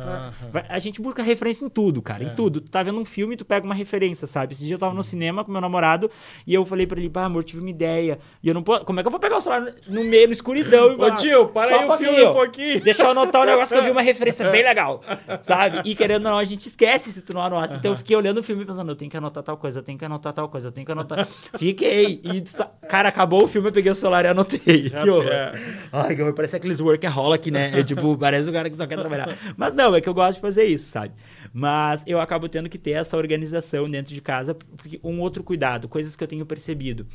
Vai- 0.51 0.65
A 0.69 0.80
gente 0.80 1.01
busca 1.01 1.22
referência 1.23 1.65
em 1.65 1.69
tudo, 1.69 2.01
cara, 2.01 2.23
É. 2.23 2.27
em 2.27 2.35
tudo. 2.35 2.61
Tu 2.61 2.72
tá 2.72 2.81
vendo 2.84 2.99
um 2.99 3.05
filme, 3.05 3.35
tu 3.35 3.43
pega 3.45 3.65
uma 3.65 3.76
referência, 3.76 4.26
sabe? 4.27 4.53
Esse 4.53 4.63
dia 4.63 4.76
eu 4.76 4.80
tava 4.80 4.93
no 4.93 5.03
cinema 5.03 5.43
com 5.43 5.51
meu 5.51 5.61
namorado 5.61 6.09
e 6.47 6.53
eu 6.53 6.65
falei 6.65 6.88
pra 6.88 6.99
ele, 6.99 7.09
bah, 7.09 7.26
amor, 7.26 7.43
tive 7.43 7.59
uma 7.61 7.69
ideia. 7.69 8.19
E 8.41 8.47
eu 8.47 8.53
não 8.53 8.63
posso. 8.63 8.85
Como 8.85 8.99
é 8.99 9.03
que 9.03 9.07
eu 9.07 9.11
vou 9.11 9.19
pegar 9.19 9.38
o 9.38 9.41
celular 9.41 9.73
no 9.88 10.03
meio, 10.03 10.27
no 10.27 10.34
escuridão? 10.34 10.91
e 10.91 10.95
Ô 10.95 10.97
bah, 10.97 11.15
tio, 11.17 11.47
para 11.49 11.76
aí 11.80 11.85
um 11.85 11.91
o 11.91 11.97
filme 11.97 12.23
um 12.23 12.34
pouquinho. 12.34 12.80
Deixa 12.81 13.03
eu 13.03 13.09
anotar 13.11 13.41
um 13.41 13.45
negócio 13.45 13.67
que 13.69 13.76
eu 13.76 13.84
vi 13.84 13.91
uma 13.91 14.01
referência 14.03 14.49
bem 14.49 14.63
legal, 14.63 15.01
sabe? 15.41 15.81
E 15.89 15.93
querendo 15.95 16.26
ou 16.26 16.31
não, 16.31 16.38
a 16.38 16.43
gente 16.43 16.65
esquece 16.67 16.85
se 16.99 17.22
tu 17.22 17.34
não 17.34 17.41
anota. 17.41 17.76
Então 17.76 17.91
eu 17.91 17.98
fiquei 17.98 18.16
olhando 18.16 18.40
o 18.40 18.44
filme 18.44 18.64
e 18.64 18.66
pensando, 18.66 18.91
eu 18.91 18.95
tenho 18.95 19.10
que 19.10 19.18
anotar 19.18 19.44
tal 19.44 19.57
coisa, 19.57 19.80
eu 19.80 19.84
tenho 19.84 19.98
que 19.98 20.06
anotar 20.06 20.34
tal 20.34 20.49
coisa, 20.49 20.68
eu 20.68 20.72
tenho 20.72 20.86
que 20.86 20.91
anotar. 20.91 21.26
Fiquei. 21.57 22.22
E, 22.24 22.44
cara, 22.88 23.10
acabou 23.10 23.44
o 23.44 23.48
filme, 23.48 23.68
eu 23.68 23.72
peguei 23.72 23.91
o 23.91 23.95
celular 23.95 24.26
e 24.26 24.28
anotei. 24.30 24.88
Já 24.88 25.03
que 25.03 25.10
horror. 25.10 25.32
é. 25.32 25.53
Ai, 25.91 26.16
que 26.16 26.22
horror, 26.22 26.34
parece 26.34 26.56
aqueles 26.56 26.80
workaholic, 26.80 27.52
né? 27.52 27.72
Eu, 27.74 27.84
tipo, 27.84 28.18
parece 28.18 28.49
o 28.49 28.53
cara 28.53 28.70
que 28.70 28.78
só 28.78 28.88
quer 28.88 28.98
trabalhar. 28.98 29.30
Mas 29.57 29.74
não, 29.74 29.95
é 29.95 30.02
que 30.02 30.10
eu 30.10 30.14
gosto 30.14 30.36
de 30.36 30.41
fazer 30.41 30.66
isso, 30.66 30.90
sabe? 30.90 31.14
Mas 31.53 32.03
eu 32.06 32.20
acabo 32.20 32.49
tendo 32.49 32.70
que 32.70 32.78
ter 32.78 32.91
essa 32.91 33.16
organização 33.16 33.90
dentro 33.90 34.14
de 34.14 34.22
casa, 34.22 34.53
porque 34.53 34.99
um 35.03 35.20
outro 35.22 35.44
cuidado, 35.44 35.88
coisas 35.88 36.16
que 36.16 36.24
eu 36.24 36.28
tenho 36.28 36.45
percebido. 36.45 37.07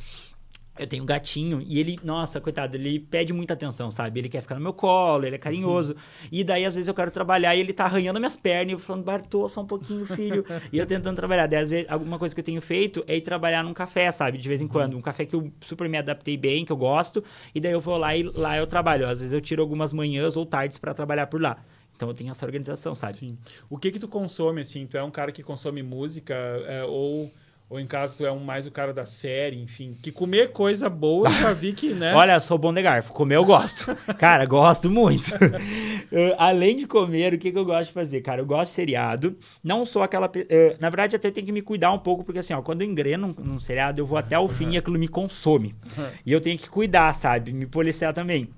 Eu 0.79 0.87
tenho 0.87 1.03
um 1.03 1.05
gatinho 1.05 1.61
e 1.61 1.79
ele, 1.79 1.99
nossa, 2.01 2.39
coitado, 2.39 2.77
ele 2.77 2.97
pede 2.99 3.33
muita 3.33 3.53
atenção, 3.53 3.91
sabe? 3.91 4.19
Ele 4.21 4.29
quer 4.29 4.41
ficar 4.41 4.55
no 4.55 4.61
meu 4.61 4.73
colo, 4.73 5.25
ele 5.25 5.35
é 5.35 5.37
carinhoso. 5.37 5.95
E 6.31 6.43
daí, 6.43 6.65
às 6.65 6.75
vezes, 6.75 6.87
eu 6.87 6.93
quero 6.93 7.11
trabalhar 7.11 7.55
e 7.55 7.59
ele 7.59 7.73
tá 7.73 7.85
arranhando 7.85 8.19
minhas 8.19 8.37
pernas 8.37 8.71
e 8.71 8.71
eu 8.75 8.79
falando, 8.79 9.03
Bartô, 9.03 9.49
só 9.49 9.61
um 9.61 9.67
pouquinho, 9.67 10.05
filho. 10.05 10.45
e 10.71 10.77
eu 10.77 10.85
tentando 10.85 11.15
trabalhar. 11.15 11.45
Daí, 11.45 11.59
às 11.59 11.71
vezes, 11.71 11.85
alguma 11.89 12.17
coisa 12.17 12.33
que 12.33 12.39
eu 12.39 12.45
tenho 12.45 12.61
feito 12.61 13.03
é 13.05 13.17
ir 13.17 13.21
trabalhar 13.21 13.63
num 13.63 13.73
café, 13.73 14.11
sabe? 14.11 14.37
De 14.37 14.47
vez 14.47 14.61
em 14.61 14.67
quando. 14.67 14.97
Um 14.97 15.01
café 15.01 15.25
que 15.25 15.35
eu 15.35 15.51
super 15.59 15.89
me 15.89 15.97
adaptei 15.97 16.37
bem, 16.37 16.63
que 16.63 16.71
eu 16.71 16.77
gosto. 16.77 17.23
E 17.53 17.59
daí 17.59 17.73
eu 17.73 17.81
vou 17.81 17.97
lá 17.97 18.15
e 18.15 18.23
lá 18.23 18.57
eu 18.57 18.65
trabalho. 18.65 19.07
Às 19.07 19.19
vezes 19.19 19.33
eu 19.33 19.41
tiro 19.41 19.61
algumas 19.61 19.91
manhãs 19.91 20.37
ou 20.37 20.45
tardes 20.45 20.79
pra 20.79 20.93
trabalhar 20.93 21.27
por 21.27 21.41
lá. 21.41 21.57
Então 21.95 22.09
eu 22.09 22.15
tenho 22.15 22.31
essa 22.31 22.45
organização, 22.45 22.95
sabe? 22.95 23.17
Sim. 23.17 23.37
O 23.69 23.77
que 23.77 23.91
que 23.91 23.99
tu 23.99 24.07
consome, 24.07 24.61
assim? 24.61 24.87
Tu 24.87 24.97
é 24.97 25.03
um 25.03 25.11
cara 25.11 25.31
que 25.31 25.43
consome 25.43 25.83
música 25.83 26.33
é, 26.65 26.83
ou... 26.83 27.31
Ou 27.71 27.79
em 27.79 27.87
caso 27.87 28.17
tu 28.17 28.25
é 28.25 28.31
um, 28.33 28.39
mais 28.39 28.67
o 28.67 28.71
cara 28.71 28.93
da 28.93 29.05
série, 29.05 29.57
enfim. 29.57 29.95
Que 30.03 30.11
comer 30.11 30.51
coisa 30.51 30.89
boa, 30.89 31.29
eu 31.29 31.33
já 31.33 31.53
vi 31.53 31.71
que, 31.71 31.93
né? 31.93 32.11
Olha, 32.13 32.37
sou 32.41 32.57
bom 32.57 32.73
de 32.73 32.81
garfo. 32.81 33.13
Comer 33.13 33.37
eu 33.37 33.45
gosto. 33.45 33.95
Cara, 34.19 34.45
gosto 34.45 34.89
muito. 34.89 35.31
Eu, 36.11 36.35
além 36.37 36.75
de 36.75 36.85
comer, 36.85 37.33
o 37.33 37.39
que, 37.39 37.49
que 37.49 37.57
eu 37.57 37.63
gosto 37.63 37.87
de 37.87 37.93
fazer? 37.93 38.19
Cara, 38.19 38.41
eu 38.41 38.45
gosto 38.45 38.71
de 38.71 38.75
seriado. 38.75 39.37
Não 39.63 39.85
sou 39.85 40.03
aquela. 40.03 40.29
eh, 40.35 40.75
na 40.77 40.89
verdade, 40.89 41.15
até 41.15 41.31
tenho 41.31 41.45
que 41.45 41.53
me 41.53 41.61
cuidar 41.61 41.93
um 41.93 41.99
pouco, 41.99 42.25
porque 42.25 42.39
assim, 42.39 42.53
ó, 42.53 42.61
quando 42.61 42.81
eu 42.81 42.87
engreno 42.89 43.27
num, 43.27 43.45
num 43.53 43.59
seriado, 43.59 44.01
eu 44.01 44.05
vou 44.05 44.17
até 44.17 44.37
o 44.37 44.45
fim 44.49 44.71
e 44.71 44.77
aquilo 44.77 44.99
me 44.99 45.07
consome. 45.07 45.73
E 46.25 46.33
eu 46.33 46.41
tenho 46.41 46.57
que 46.57 46.69
cuidar, 46.69 47.15
sabe? 47.15 47.53
Me 47.53 47.65
policiar 47.65 48.13
também. 48.13 48.49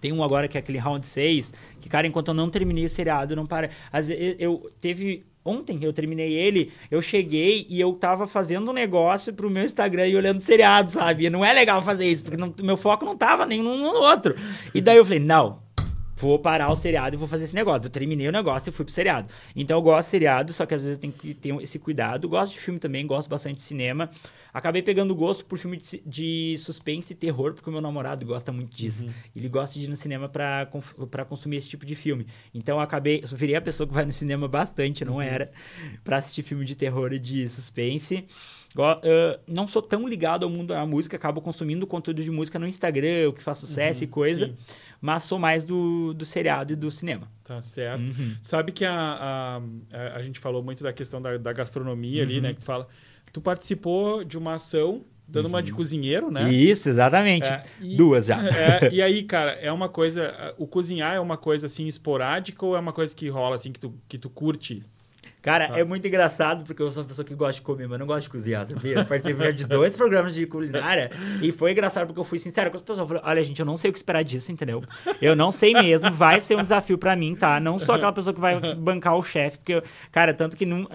Tem 0.00 0.12
um 0.12 0.22
agora 0.22 0.46
que 0.46 0.56
é 0.56 0.60
aquele 0.60 0.78
round 0.78 1.06
6, 1.06 1.52
que, 1.80 1.88
cara, 1.88 2.06
enquanto 2.06 2.28
eu 2.28 2.34
não 2.34 2.48
terminei 2.48 2.84
o 2.84 2.88
seriado, 2.90 3.34
não 3.34 3.46
para. 3.46 3.70
Às 3.92 4.06
vezes, 4.06 4.36
eu 4.38 4.70
teve. 4.80 5.24
Ontem 5.44 5.78
eu 5.82 5.92
terminei 5.92 6.32
ele, 6.32 6.70
eu 6.90 7.02
cheguei 7.02 7.66
e 7.68 7.80
eu 7.80 7.92
tava 7.94 8.26
fazendo 8.26 8.70
um 8.70 8.74
negócio 8.74 9.32
pro 9.32 9.50
meu 9.50 9.64
Instagram 9.64 10.06
e 10.06 10.14
olhando 10.16 10.40
seriado, 10.40 10.90
sabe? 10.90 11.24
E 11.26 11.30
não 11.30 11.44
é 11.44 11.52
legal 11.52 11.82
fazer 11.82 12.08
isso, 12.08 12.22
porque 12.22 12.36
não- 12.36 12.54
meu 12.62 12.76
foco 12.76 13.04
não 13.04 13.16
tava 13.16 13.44
nem 13.44 13.60
no 13.62 13.70
outro. 13.70 14.34
E 14.74 14.80
daí 14.80 14.96
eu 14.98 15.04
falei, 15.04 15.18
não, 15.18 15.58
vou 16.22 16.38
parar 16.38 16.70
o 16.70 16.76
seriado 16.76 17.16
e 17.16 17.18
vou 17.18 17.26
fazer 17.26 17.44
esse 17.44 17.54
negócio. 17.54 17.86
Eu 17.86 17.90
terminei 17.90 18.28
o 18.28 18.32
negócio 18.32 18.70
e 18.70 18.72
fui 18.72 18.84
pro 18.84 18.94
seriado. 18.94 19.28
Então 19.56 19.76
eu 19.76 19.82
gosto 19.82 20.06
de 20.06 20.10
seriado, 20.12 20.52
só 20.52 20.64
que 20.64 20.72
às 20.72 20.80
vezes 20.80 20.96
eu 20.96 21.00
tenho 21.00 21.12
que 21.12 21.34
ter 21.34 21.52
esse 21.60 21.80
cuidado. 21.80 22.28
Gosto 22.28 22.52
de 22.52 22.60
filme 22.60 22.78
também, 22.78 23.04
gosto 23.04 23.28
bastante 23.28 23.56
de 23.56 23.62
cinema. 23.62 24.08
Acabei 24.54 24.82
pegando 24.82 25.14
gosto 25.14 25.44
por 25.44 25.58
filme 25.58 25.80
de, 26.06 26.56
suspense 26.58 27.12
e 27.12 27.16
terror, 27.16 27.54
porque 27.54 27.68
o 27.68 27.72
meu 27.72 27.80
namorado 27.80 28.24
gosta 28.24 28.52
muito 28.52 28.76
disso. 28.76 29.06
Ele 29.34 29.48
gosta 29.48 29.76
de 29.78 29.86
ir 29.86 29.88
no 29.88 29.96
cinema 29.96 30.28
pra 30.28 31.24
consumir 31.28 31.56
esse 31.56 31.68
tipo 31.68 31.84
de 31.84 31.96
filme. 31.96 32.26
Então 32.54 32.76
eu 32.76 32.80
acabei, 32.80 33.20
eu 33.22 33.36
virei 33.36 33.56
a 33.56 33.60
pessoa 33.60 33.86
que 33.86 33.92
vai 33.92 34.04
no 34.04 34.12
cinema 34.12 34.46
bastante, 34.46 35.04
não 35.04 35.20
era, 35.20 35.50
pra 36.04 36.18
assistir 36.18 36.42
filme 36.42 36.64
de 36.64 36.76
terror 36.76 37.12
e 37.12 37.18
de 37.18 37.48
suspense. 37.48 38.26
Ah, 38.78 39.00
não 39.46 39.66
sou 39.66 39.82
tão 39.82 40.08
ligado 40.08 40.44
ao 40.44 40.50
mundo 40.50 40.68
da 40.68 40.86
música, 40.86 41.16
acabo 41.16 41.40
consumindo 41.40 41.86
conteúdo 41.86 42.22
de 42.22 42.30
música 42.30 42.58
no 42.58 42.66
Instagram, 42.66 43.28
o 43.28 43.32
que 43.32 43.42
faz 43.42 43.58
sucesso 43.58 44.04
e 44.04 44.06
coisa, 44.06 44.46
sim. 44.46 44.56
Mas 45.02 45.24
sou 45.24 45.36
mais 45.38 45.64
do, 45.64 46.14
do 46.14 46.24
seriado 46.24 46.72
e 46.72 46.76
do 46.76 46.88
cinema. 46.90 47.28
Tá 47.42 47.60
certo. 47.60 48.00
Uhum. 48.00 48.36
Sabe 48.40 48.70
que 48.70 48.84
a, 48.84 49.60
a, 49.92 50.16
a, 50.16 50.22
gente 50.22 50.38
falou 50.38 50.62
muito 50.62 50.82
da 50.84 50.92
questão 50.92 51.20
da, 51.20 51.36
da 51.36 51.52
gastronomia 51.52 52.22
ali, 52.22 52.36
Uhum. 52.36 52.42
né? 52.42 52.54
Que 52.54 52.60
tu 52.60 52.64
fala. 52.64 52.86
Tu 53.32 53.40
participou 53.40 54.22
de 54.22 54.38
uma 54.38 54.54
ação 54.54 55.04
dando 55.26 55.46
uma 55.46 55.62
de 55.62 55.72
cozinheiro, 55.72 56.30
né? 56.30 56.52
Isso, 56.52 56.88
exatamente. 56.88 57.48
É, 57.48 57.60
e- 57.80 57.96
Duas 57.96 58.26
já. 58.26 58.38
É, 58.46 58.92
e 58.92 59.02
aí, 59.02 59.22
cara, 59.24 59.52
é 59.52 59.72
uma 59.72 59.88
coisa. 59.88 60.54
O 60.56 60.66
cozinhar 60.68 61.14
é 61.14 61.20
uma 61.20 61.36
coisa 61.36 61.66
assim 61.66 61.86
esporádica 61.88 62.64
ou 62.64 62.76
é 62.76 62.78
uma 62.78 62.92
coisa 62.92 63.14
que 63.16 63.28
rola 63.28 63.56
assim 63.56 63.72
que 63.72 63.80
tu, 63.80 63.92
que 64.06 64.16
tu 64.18 64.30
curte? 64.30 64.82
Cara, 65.42 65.70
Ah. 65.72 65.78
é 65.80 65.84
muito 65.84 66.06
engraçado 66.06 66.64
porque 66.64 66.80
eu 66.80 66.90
sou 66.92 67.02
uma 67.02 67.08
pessoa 67.08 67.24
que 67.26 67.34
gosta 67.34 67.54
de 67.54 67.62
comer, 67.62 67.88
mas 67.88 67.98
não 67.98 68.06
gosto 68.06 68.22
de 68.22 68.30
cozinhar, 68.30 68.64
sabia? 68.64 68.98
Eu 68.98 69.04
participei 69.04 69.52
de 69.52 69.66
dois 69.66 69.94
programas 69.96 70.34
de 70.34 70.46
culinária 70.46 71.10
e 71.42 71.50
foi 71.50 71.72
engraçado 71.72 72.06
porque 72.06 72.20
eu 72.20 72.24
fui 72.24 72.38
sincero 72.38 72.70
com 72.70 72.76
as 72.76 72.82
pessoas. 72.82 72.98
Eu 73.00 73.06
falei, 73.08 73.22
olha, 73.24 73.44
gente, 73.44 73.58
eu 73.58 73.66
não 73.66 73.76
sei 73.76 73.90
o 73.90 73.92
que 73.92 73.98
esperar 73.98 74.22
disso, 74.22 74.52
entendeu? 74.52 74.82
Eu 75.20 75.34
não 75.34 75.50
sei 75.50 75.72
mesmo, 75.74 76.10
vai 76.12 76.40
ser 76.40 76.54
um 76.56 76.62
desafio 76.62 76.96
pra 76.96 77.16
mim, 77.16 77.34
tá? 77.34 77.58
Não 77.58 77.78
sou 77.78 77.94
aquela 77.94 78.12
pessoa 78.12 78.32
que 78.32 78.40
vai 78.40 78.58
bancar 78.76 79.16
o 79.16 79.22
chefe, 79.22 79.58
porque, 79.58 79.72
eu- 79.74 79.82
cara, 80.12 80.32
tanto 80.32 80.56
que 80.56 80.64
não. 80.64 80.88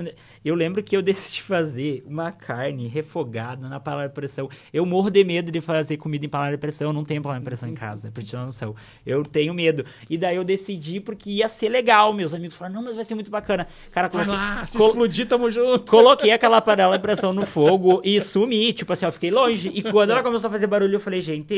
Eu 0.45 0.55
lembro 0.55 0.81
que 0.81 0.95
eu 0.95 1.01
decidi 1.01 1.41
fazer 1.41 2.03
uma 2.07 2.31
carne 2.31 2.87
refogada 2.87 3.67
na 3.67 3.79
panela 3.81 4.07
de 4.07 4.13
pressão. 4.13 4.49
Eu 4.71 4.85
morro 4.85 5.09
de 5.09 5.23
medo 5.25 5.51
de 5.51 5.59
fazer 5.59 5.97
comida 5.97 6.25
em 6.25 6.29
panela 6.29 6.51
de 6.51 6.57
pressão, 6.57 6.87
eu 6.87 6.93
não 6.93 7.03
tenho 7.03 7.21
panela 7.21 7.39
de 7.39 7.45
pressão 7.45 7.67
em 7.67 7.73
casa, 7.75 8.09
pra 8.11 8.23
uma 8.33 8.45
noção. 8.45 8.73
Eu 9.05 9.23
tenho 9.23 9.53
medo. 9.53 9.83
E 10.09 10.17
daí 10.17 10.37
eu 10.37 10.43
decidi 10.45 11.01
porque 11.01 11.29
ia 11.31 11.49
ser 11.49 11.67
legal, 11.67 12.13
meus 12.13 12.33
amigos 12.33 12.55
falaram, 12.55 12.75
não, 12.75 12.83
mas 12.83 12.95
vai 12.95 13.03
ser 13.03 13.13
muito 13.15 13.29
bacana. 13.29 13.67
Cara, 13.91 14.07
coloquei 14.09 14.36
Se 14.67 14.77
Col 14.77 14.89
explodir, 14.89 15.27
tamo 15.27 15.49
junto. 15.49 15.89
Coloquei 15.89 16.31
aquela 16.31 16.61
panela 16.61 16.97
de 16.97 17.01
pressão 17.01 17.33
no 17.33 17.45
fogo 17.45 18.01
e 18.03 18.19
sumi. 18.19 18.73
Tipo 18.73 18.93
assim, 18.93 19.05
eu 19.05 19.11
fiquei 19.11 19.31
longe. 19.31 19.69
E 19.73 19.83
quando 19.83 20.11
ela 20.11 20.23
começou 20.23 20.47
a 20.47 20.51
fazer 20.51 20.67
barulho, 20.67 20.95
eu 20.95 20.99
falei, 20.99 21.21
gente. 21.21 21.53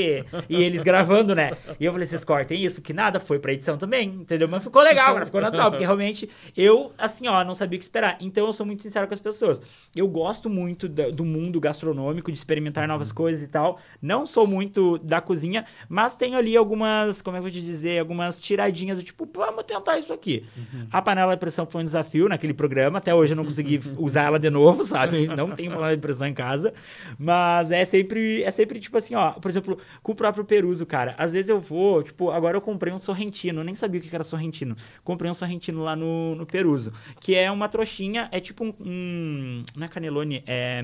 E 0.50 0.56
eles 0.56 0.84
gravando, 0.84 1.34
né? 1.36 1.52
E 1.80 1.86
eu 1.86 1.92
falei, 1.92 2.08
vocês 2.08 2.24
cortem 2.24 2.64
isso, 2.64 2.82
que 2.82 2.94
nada, 2.94 3.20
foi 3.20 3.40
pra 3.40 3.54
edição 3.54 3.78
também, 3.78 4.10
entendeu? 4.10 4.48
Mas 4.48 4.64
ficou 4.64 4.82
legal, 4.82 5.10
agora 5.10 5.26
ficou 5.26 5.42
natural. 5.42 5.72
Porque 5.72 5.86
realmente 5.86 6.30
eu, 6.56 6.92
assim, 6.98 7.28
ó, 7.28 7.44
não 7.44 7.56
sabia 7.56 7.78
o 7.78 7.80
que 7.80 7.86
esperar. 7.86 8.18
Então 8.20 8.46
eu 8.46 8.54
sou 8.54 8.66
muito 8.66 8.82
sincero 8.82 9.08
com 9.08 9.14
as 9.14 9.20
pessoas. 9.20 9.62
Eu 9.96 10.08
gosto 10.08 10.50
muito 10.50 10.88
do 10.88 11.26
mundo 11.26 11.60
gastronômico, 11.60 12.32
de 12.32 12.38
experimentar 12.38 12.88
novas 12.88 13.12
coisas 13.12 13.44
e 13.44 13.48
tal. 13.48 13.80
Não 14.02 14.26
sou 14.26 14.46
muito 14.46 14.98
da 15.00 15.22
cozinha, 15.22 15.66
mas 15.88 16.16
tenho 16.16 16.38
ali 16.38 16.56
algumas, 16.56 17.22
como 17.22 17.38
é 17.38 17.40
que 17.40 17.48
eu 17.48 17.52
vou 17.52 17.60
te 17.60 17.66
dizer, 17.66 18.00
algumas 18.00 18.38
tiradinhas 18.38 18.98
do 18.98 19.04
tipo, 19.04 19.28
vamos 19.34 19.64
tentar 19.64 19.98
isso 19.98 20.14
aqui. 20.14 20.46
Uhum. 20.56 20.88
A 20.92 21.02
panela 21.02 21.34
de 21.34 21.40
pressão 21.40 21.66
foi 21.66 21.82
um 21.82 21.84
desafio 21.84 22.28
naquele 22.28 22.54
programa, 22.54 22.69
até 22.98 23.14
hoje 23.14 23.34
eu 23.34 23.38
não 23.38 23.44
consegui 23.44 23.82
usar 23.98 24.24
ela 24.24 24.40
de 24.40 24.50
novo, 24.50 24.84
sabe? 24.86 25.28
Não 25.28 25.52
tenho 25.52 25.72
panela 25.72 25.96
de 25.96 26.02
pressão 26.02 26.28
em 26.28 26.34
casa, 26.34 26.74
mas 27.18 27.72
é 27.72 27.86
sempre, 27.86 28.44
é 28.44 28.52
sempre 28.52 28.80
tipo 28.80 28.98
assim, 28.98 29.16
ó, 29.16 29.32
por 29.32 29.50
exemplo, 29.50 29.78
com 30.02 30.12
o 30.12 30.16
próprio 30.16 30.44
peruso, 30.44 30.86
cara. 30.86 31.16
Às 31.18 31.32
vezes 31.32 31.50
eu 31.50 31.60
vou, 31.60 32.04
tipo, 32.04 32.32
agora 32.32 32.58
eu 32.58 32.62
comprei 32.62 32.94
um 32.94 33.00
sorrentino, 33.00 33.64
nem 33.64 33.76
sabia 33.76 34.00
o 34.00 34.04
que 34.04 34.14
era 34.14 34.24
sorrentino. 34.24 34.76
Comprei 35.04 35.30
um 35.30 35.34
sorrentino 35.34 35.84
lá 35.84 35.96
no, 35.96 36.36
no 36.36 36.46
peruso, 36.46 36.94
que 37.20 37.36
é 37.36 37.52
uma 37.52 37.68
trouxinha, 37.68 38.30
é 38.32 38.40
tipo 38.40 38.64
um, 38.64 38.74
um 38.80 39.64
não 39.76 39.86
é 39.86 39.90
canelone, 39.90 40.44
é 40.46 40.82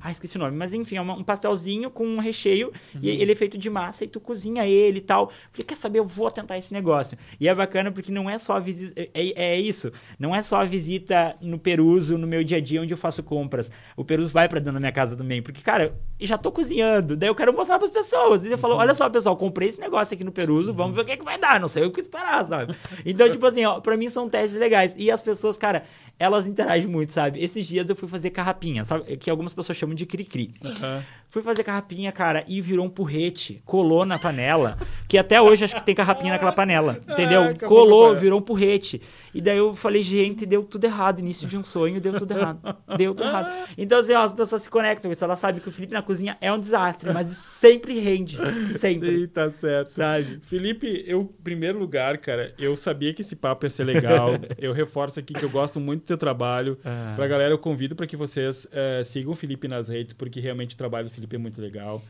ah, 0.00 0.10
esqueci 0.10 0.36
o 0.36 0.38
nome. 0.38 0.56
Mas 0.56 0.72
enfim, 0.72 0.96
é 0.96 1.02
um 1.02 1.24
pastelzinho 1.24 1.90
com 1.90 2.06
um 2.06 2.18
recheio. 2.18 2.68
Uhum. 2.94 3.00
E 3.02 3.10
ele 3.10 3.32
é 3.32 3.34
feito 3.34 3.58
de 3.58 3.68
massa 3.68 4.04
e 4.04 4.08
tu 4.08 4.20
cozinha 4.20 4.64
ele 4.66 4.98
e 4.98 5.02
tal. 5.02 5.30
Falei, 5.50 5.66
quer 5.66 5.76
saber? 5.76 5.98
Eu 5.98 6.04
vou 6.04 6.30
tentar 6.30 6.56
esse 6.56 6.72
negócio. 6.72 7.18
E 7.40 7.48
é 7.48 7.54
bacana 7.54 7.90
porque 7.90 8.12
não 8.12 8.30
é 8.30 8.38
só 8.38 8.56
a 8.56 8.60
visita. 8.60 8.92
É, 9.00 9.10
é, 9.12 9.32
é 9.54 9.60
isso. 9.60 9.92
Não 10.18 10.34
é 10.34 10.42
só 10.42 10.60
a 10.60 10.64
visita 10.64 11.36
no 11.40 11.58
Peruso, 11.58 12.16
no 12.16 12.26
meu 12.26 12.44
dia 12.44 12.58
a 12.58 12.60
dia, 12.60 12.80
onde 12.80 12.94
eu 12.94 12.98
faço 12.98 13.22
compras. 13.22 13.70
O 13.96 14.04
Peruso 14.04 14.32
vai 14.32 14.48
pra 14.48 14.60
dentro 14.60 14.74
da 14.74 14.80
minha 14.80 14.92
casa 14.92 15.16
também. 15.16 15.42
Porque, 15.42 15.62
cara, 15.62 15.98
eu 16.18 16.26
já 16.26 16.38
tô 16.38 16.52
cozinhando. 16.52 17.16
Daí 17.16 17.28
eu 17.28 17.34
quero 17.34 17.52
mostrar 17.52 17.78
pras 17.78 17.90
pessoas. 17.90 18.44
E 18.44 18.50
eu 18.50 18.58
falo, 18.58 18.74
uhum. 18.74 18.80
olha 18.80 18.94
só, 18.94 19.08
pessoal, 19.10 19.36
comprei 19.36 19.68
esse 19.68 19.80
negócio 19.80 20.14
aqui 20.14 20.22
no 20.22 20.32
Peruso. 20.32 20.72
Vamos 20.72 20.94
ver 20.94 21.02
o 21.02 21.04
que, 21.04 21.12
é 21.12 21.16
que 21.16 21.24
vai 21.24 21.38
dar. 21.38 21.58
Não 21.58 21.68
sei 21.68 21.84
o 21.84 21.90
que 21.90 22.00
esperar, 22.00 22.44
sabe? 22.46 22.74
Então, 23.04 23.28
tipo 23.30 23.44
assim, 23.44 23.64
ó, 23.64 23.80
pra 23.80 23.96
mim 23.96 24.08
são 24.08 24.28
testes 24.28 24.58
legais. 24.58 24.94
E 24.96 25.10
as 25.10 25.20
pessoas, 25.20 25.58
cara, 25.58 25.82
elas 26.18 26.46
interagem 26.46 26.88
muito, 26.88 27.12
sabe? 27.12 27.42
Esses 27.42 27.66
dias 27.66 27.88
eu 27.90 27.96
fui 27.96 28.08
fazer 28.08 28.30
carrapinha, 28.30 28.84
sabe? 28.84 29.16
Que 29.16 29.30
algumas 29.30 29.54
pessoas 29.54 29.76
chamam 29.76 29.87
de 29.94 30.06
cri-cri. 30.06 30.50
Uhum. 30.62 31.02
Fui 31.30 31.42
fazer 31.42 31.62
carrapinha, 31.62 32.10
cara, 32.10 32.42
e 32.48 32.58
virou 32.62 32.86
um 32.86 32.88
porrete. 32.88 33.60
Colou 33.66 34.06
na 34.06 34.18
panela. 34.18 34.78
Que 35.06 35.18
até 35.18 35.40
hoje 35.40 35.62
acho 35.62 35.74
que 35.74 35.84
tem 35.84 35.94
carrapinha 35.94 36.32
naquela 36.32 36.52
panela. 36.52 36.98
Entendeu? 37.06 37.54
Colou, 37.66 38.16
virou 38.16 38.38
um 38.38 38.42
porrete. 38.42 39.02
E 39.34 39.40
daí 39.42 39.58
eu 39.58 39.74
falei, 39.74 40.02
gente, 40.02 40.46
deu 40.46 40.62
tudo 40.62 40.84
errado. 40.84 41.20
Início 41.20 41.46
de 41.46 41.58
um 41.58 41.62
sonho, 41.62 42.00
deu 42.00 42.14
tudo 42.14 42.32
errado. 42.32 42.60
Deu 42.96 43.14
tudo 43.14 43.28
errado. 43.28 43.68
Então, 43.76 43.98
assim, 43.98 44.14
ó, 44.14 44.22
as 44.22 44.32
pessoas 44.32 44.62
se 44.62 44.70
conectam. 44.70 45.12
Isso, 45.12 45.22
elas 45.22 45.38
sabem 45.38 45.60
que 45.60 45.68
o 45.68 45.72
Felipe 45.72 45.92
na 45.92 46.00
cozinha 46.00 46.38
é 46.40 46.50
um 46.50 46.58
desastre, 46.58 47.12
mas 47.12 47.30
isso 47.30 47.42
sempre 47.42 48.00
rende. 48.00 48.38
Sempre. 48.74 49.20
Sim, 49.20 49.26
tá 49.26 49.50
certo. 49.50 49.90
Sabe? 49.90 50.40
Felipe, 50.44 51.04
eu, 51.06 51.20
em 51.20 51.42
primeiro 51.42 51.78
lugar, 51.78 52.16
cara, 52.16 52.54
eu 52.58 52.74
sabia 52.74 53.12
que 53.12 53.20
esse 53.20 53.36
papo 53.36 53.66
ia 53.66 53.70
ser 53.70 53.84
legal. 53.84 54.30
eu 54.56 54.72
reforço 54.72 55.20
aqui 55.20 55.34
que 55.34 55.44
eu 55.44 55.50
gosto 55.50 55.78
muito 55.78 56.04
do 56.04 56.06
teu 56.06 56.16
trabalho. 56.16 56.78
Ah. 56.82 57.12
Pra 57.14 57.26
galera, 57.26 57.52
eu 57.52 57.58
convido 57.58 57.94
para 57.94 58.06
que 58.06 58.16
vocês 58.16 58.64
uh, 58.64 59.04
sigam 59.04 59.32
o 59.32 59.36
Felipe 59.36 59.68
nas 59.68 59.88
redes, 59.88 60.14
porque 60.14 60.40
realmente 60.40 60.74
o 60.74 60.78
trabalho 60.78 61.08
do 61.08 61.17
Felipe 61.18 61.36
é 61.36 61.38
muito 61.38 61.60
legal. 61.60 62.02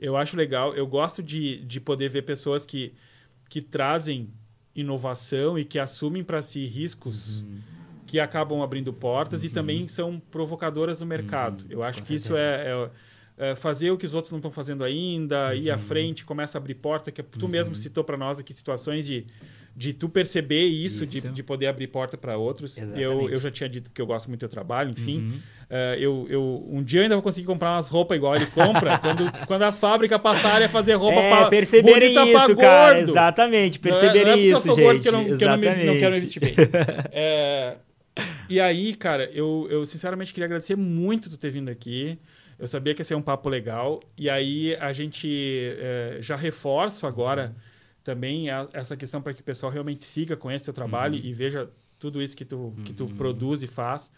Eu 0.00 0.16
acho 0.16 0.36
legal, 0.36 0.74
eu 0.74 0.86
gosto 0.86 1.22
de, 1.22 1.64
de 1.64 1.80
poder 1.80 2.08
ver 2.08 2.22
pessoas 2.22 2.66
que, 2.66 2.92
que 3.48 3.60
trazem 3.60 4.28
inovação 4.74 5.58
e 5.58 5.64
que 5.64 5.78
assumem 5.78 6.24
para 6.24 6.42
si 6.42 6.66
riscos 6.66 7.42
uhum. 7.42 7.58
que 8.06 8.18
acabam 8.18 8.60
abrindo 8.60 8.92
portas 8.92 9.42
uhum. 9.42 9.46
e 9.46 9.50
também 9.50 9.88
são 9.88 10.20
provocadoras 10.30 11.00
no 11.00 11.06
mercado. 11.06 11.62
Uhum. 11.62 11.70
Eu 11.70 11.82
acho 11.82 12.00
Com 12.00 12.06
que 12.06 12.18
certeza. 12.18 12.26
isso 12.26 12.36
é, 12.36 12.90
é, 13.38 13.50
é, 13.50 13.54
fazer 13.54 13.90
o 13.92 13.96
que 13.96 14.04
os 14.04 14.14
outros 14.14 14.32
não 14.32 14.38
estão 14.38 14.50
fazendo 14.50 14.82
ainda, 14.82 15.54
ir 15.54 15.70
à 15.70 15.74
uhum. 15.74 15.78
frente, 15.78 16.24
começa 16.24 16.58
a 16.58 16.60
abrir 16.60 16.74
porta, 16.74 17.12
que 17.12 17.22
tu 17.22 17.48
mesmo 17.48 17.74
uhum. 17.74 17.80
citou 17.80 18.02
para 18.02 18.16
nós 18.16 18.38
aqui 18.38 18.52
situações 18.52 19.06
de 19.06 19.26
de 19.76 19.92
tu 19.92 20.08
perceber 20.08 20.66
isso, 20.66 21.02
isso. 21.02 21.28
De, 21.28 21.34
de 21.34 21.42
poder 21.42 21.66
abrir 21.66 21.88
porta 21.88 22.16
para 22.16 22.36
outros. 22.36 22.78
Eu, 22.78 23.28
eu 23.28 23.40
já 23.40 23.50
tinha 23.50 23.68
dito 23.68 23.90
que 23.90 24.00
eu 24.00 24.06
gosto 24.06 24.28
muito 24.28 24.38
do 24.38 24.42
teu 24.42 24.48
trabalho, 24.48 24.90
enfim. 24.90 25.18
Uhum. 25.18 25.38
Uh, 25.64 25.94
eu, 25.98 26.26
eu, 26.28 26.68
um 26.70 26.82
dia 26.82 27.00
eu 27.00 27.02
ainda 27.04 27.14
vou 27.14 27.22
conseguir 27.22 27.46
comprar 27.46 27.72
umas 27.74 27.88
roupas 27.88 28.16
igual 28.16 28.36
ele 28.36 28.46
compra, 28.46 28.98
quando, 29.00 29.46
quando 29.46 29.62
as 29.62 29.78
fábricas 29.78 30.20
passarem 30.20 30.66
a 30.66 30.68
fazer 30.68 30.94
roupa 30.94 31.18
é, 31.18 31.30
para 31.30 31.48
perceberem 31.48 32.12
isso, 32.12 32.56
cara. 32.56 33.00
Exatamente, 33.00 33.78
perceberem 33.78 34.24
não 34.24 34.32
é, 34.32 34.36
não 34.36 34.42
é 34.42 34.46
isso, 34.46 34.70
eu 34.70 34.74
gente. 34.74 35.02
que 35.02 35.08
eu 35.08 35.12
não, 35.12 35.24
que 35.24 35.44
eu 35.44 35.48
não, 35.48 35.56
me, 35.56 35.84
não 35.84 35.98
quero 35.98 36.16
investir 36.16 36.40
bem. 36.40 36.54
é, 37.12 37.76
e 38.48 38.60
aí, 38.60 38.94
cara, 38.94 39.28
eu, 39.32 39.66
eu 39.70 39.84
sinceramente 39.86 40.32
queria 40.32 40.46
agradecer 40.46 40.76
muito 40.76 41.30
tu 41.30 41.36
ter 41.36 41.50
vindo 41.50 41.70
aqui. 41.70 42.18
Eu 42.58 42.68
sabia 42.68 42.94
que 42.94 43.00
ia 43.00 43.04
ser 43.04 43.16
um 43.16 43.22
papo 43.22 43.48
legal. 43.48 44.00
E 44.16 44.30
aí 44.30 44.76
a 44.76 44.92
gente 44.92 45.76
é, 45.78 46.18
já 46.20 46.36
reforço 46.36 47.06
agora... 47.06 47.46
Uhum 47.46 47.74
também 48.04 48.48
essa 48.74 48.96
questão 48.96 49.22
para 49.22 49.32
que 49.32 49.40
o 49.40 49.44
pessoal 49.44 49.72
realmente 49.72 50.04
siga, 50.04 50.36
conheça 50.36 50.64
o 50.64 50.66
teu 50.66 50.74
trabalho 50.74 51.14
uhum. 51.14 51.24
e 51.24 51.32
veja 51.32 51.68
tudo 51.98 52.22
isso 52.22 52.36
que 52.36 52.44
tu, 52.44 52.74
que 52.84 52.92
tu 52.92 53.04
uhum. 53.04 53.16
produz 53.16 53.62
e 53.62 53.66
faz. 53.66 54.12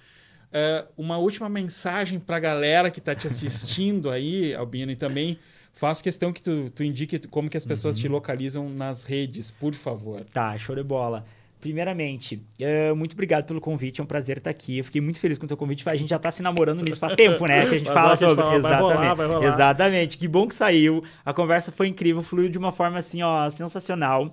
Uh, 0.56 0.88
uma 0.96 1.18
última 1.18 1.50
mensagem 1.50 2.18
para 2.18 2.36
a 2.36 2.40
galera 2.40 2.90
que 2.90 2.98
está 2.98 3.14
te 3.14 3.26
assistindo 3.26 4.10
aí, 4.10 4.54
Albino, 4.54 4.90
e 4.90 4.96
também 4.96 5.38
faço 5.74 6.02
questão 6.02 6.32
que 6.32 6.40
tu, 6.40 6.70
tu 6.74 6.82
indique 6.82 7.18
como 7.28 7.50
que 7.50 7.58
as 7.58 7.64
pessoas 7.66 7.96
uhum. 7.96 8.02
te 8.02 8.08
localizam 8.08 8.70
nas 8.70 9.04
redes, 9.04 9.50
por 9.50 9.74
favor. 9.74 10.24
Tá, 10.32 10.56
show 10.56 10.74
de 10.74 10.82
bola. 10.82 11.26
Primeiramente, 11.60 12.42
uh, 12.60 12.96
muito 12.96 13.12
obrigado 13.12 13.44
pelo 13.44 13.60
convite, 13.60 14.00
é 14.00 14.04
um 14.04 14.06
prazer 14.06 14.38
estar 14.38 14.48
aqui. 14.48 14.78
Eu 14.78 14.84
fiquei 14.84 15.00
muito 15.02 15.18
feliz 15.18 15.36
com 15.36 15.44
o 15.44 15.48
teu 15.48 15.58
convite. 15.58 15.86
A 15.86 15.94
gente 15.94 16.08
já 16.08 16.16
está 16.16 16.30
se 16.30 16.42
namorando 16.42 16.82
nisso 16.82 17.00
faz 17.00 17.14
tempo, 17.14 17.46
né? 17.46 17.66
Que 17.66 17.74
a 17.74 17.78
gente 17.78 17.90
fala 17.92 18.16
sobre. 18.16 18.36
Fala, 18.36 18.56
Exatamente. 18.56 18.82
Vai 18.82 18.98
rolar, 18.98 19.14
vai 19.14 19.26
rolar. 19.26 19.54
Exatamente. 19.54 20.16
Que 20.16 20.26
bom 20.26 20.48
que 20.48 20.54
saiu. 20.54 21.04
A 21.22 21.34
conversa 21.34 21.70
foi 21.70 21.88
incrível, 21.88 22.22
fluiu 22.22 22.48
de 22.48 22.56
uma 22.56 22.72
forma 22.72 22.98
assim, 22.98 23.22
ó, 23.22 23.50
sensacional. 23.50 24.26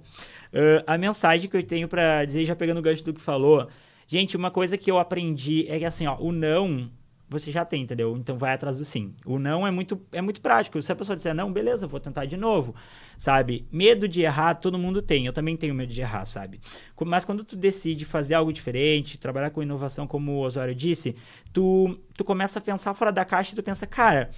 Uh, 0.54 0.84
a 0.88 0.98
mensagem 0.98 1.50
que 1.50 1.58
eu 1.58 1.64
tenho 1.64 1.88
para 1.90 2.24
dizer, 2.24 2.46
já 2.46 2.56
pegando 2.56 2.78
o 2.78 2.82
gancho 2.82 3.04
do 3.04 3.14
que 3.14 3.20
falou, 3.20 3.68
gente, 4.14 4.38
uma 4.38 4.52
coisa 4.52 4.78
que 4.78 4.92
eu 4.92 5.00
aprendi 5.00 5.66
é 5.68 5.80
que 5.80 5.86
assim, 5.86 6.06
ó, 6.06 6.16
o 6.20 6.32
não 6.32 6.92
você 7.34 7.52
já 7.52 7.66
tem, 7.66 7.82
entendeu? 7.82 8.16
Então 8.16 8.38
vai 8.38 8.54
atrás 8.54 8.78
do 8.78 8.86
sim. 8.86 9.16
O 9.26 9.40
não 9.40 9.66
é 9.66 9.72
muito, 9.72 10.00
é 10.12 10.22
muito 10.22 10.40
prático. 10.40 10.80
Se 10.80 10.92
a 10.92 10.96
pessoa 10.96 11.16
disser 11.16 11.34
não, 11.34 11.52
beleza, 11.52 11.88
vou 11.88 12.00
tentar 12.00 12.26
de 12.26 12.38
novo, 12.38 12.76
sabe? 13.18 13.68
Medo 13.72 14.08
de 14.08 14.22
errar, 14.22 14.54
todo 14.54 14.78
mundo 14.78 15.02
tem. 15.02 15.26
Eu 15.26 15.34
também 15.34 15.58
tenho 15.58 15.74
medo 15.74 15.92
de 15.92 16.00
errar, 16.00 16.26
sabe? 16.26 16.62
Mas 17.04 17.26
quando 17.26 17.44
tu 17.44 17.56
decide 17.56 18.06
fazer 18.06 18.36
algo 18.36 18.54
diferente, 18.54 19.18
trabalhar 19.18 19.50
com 19.50 19.64
inovação, 19.64 20.06
como 20.06 20.34
o 20.34 20.42
Osório 20.42 20.76
disse, 20.76 21.16
tu, 21.52 21.98
tu 22.16 22.24
começa 22.24 22.60
a 22.60 22.62
pensar 22.62 22.94
fora 22.94 23.12
da 23.12 23.26
caixa 23.26 23.54
e 23.54 23.56
tu 23.56 23.64
pensa, 23.64 23.88
cara, 23.88 24.30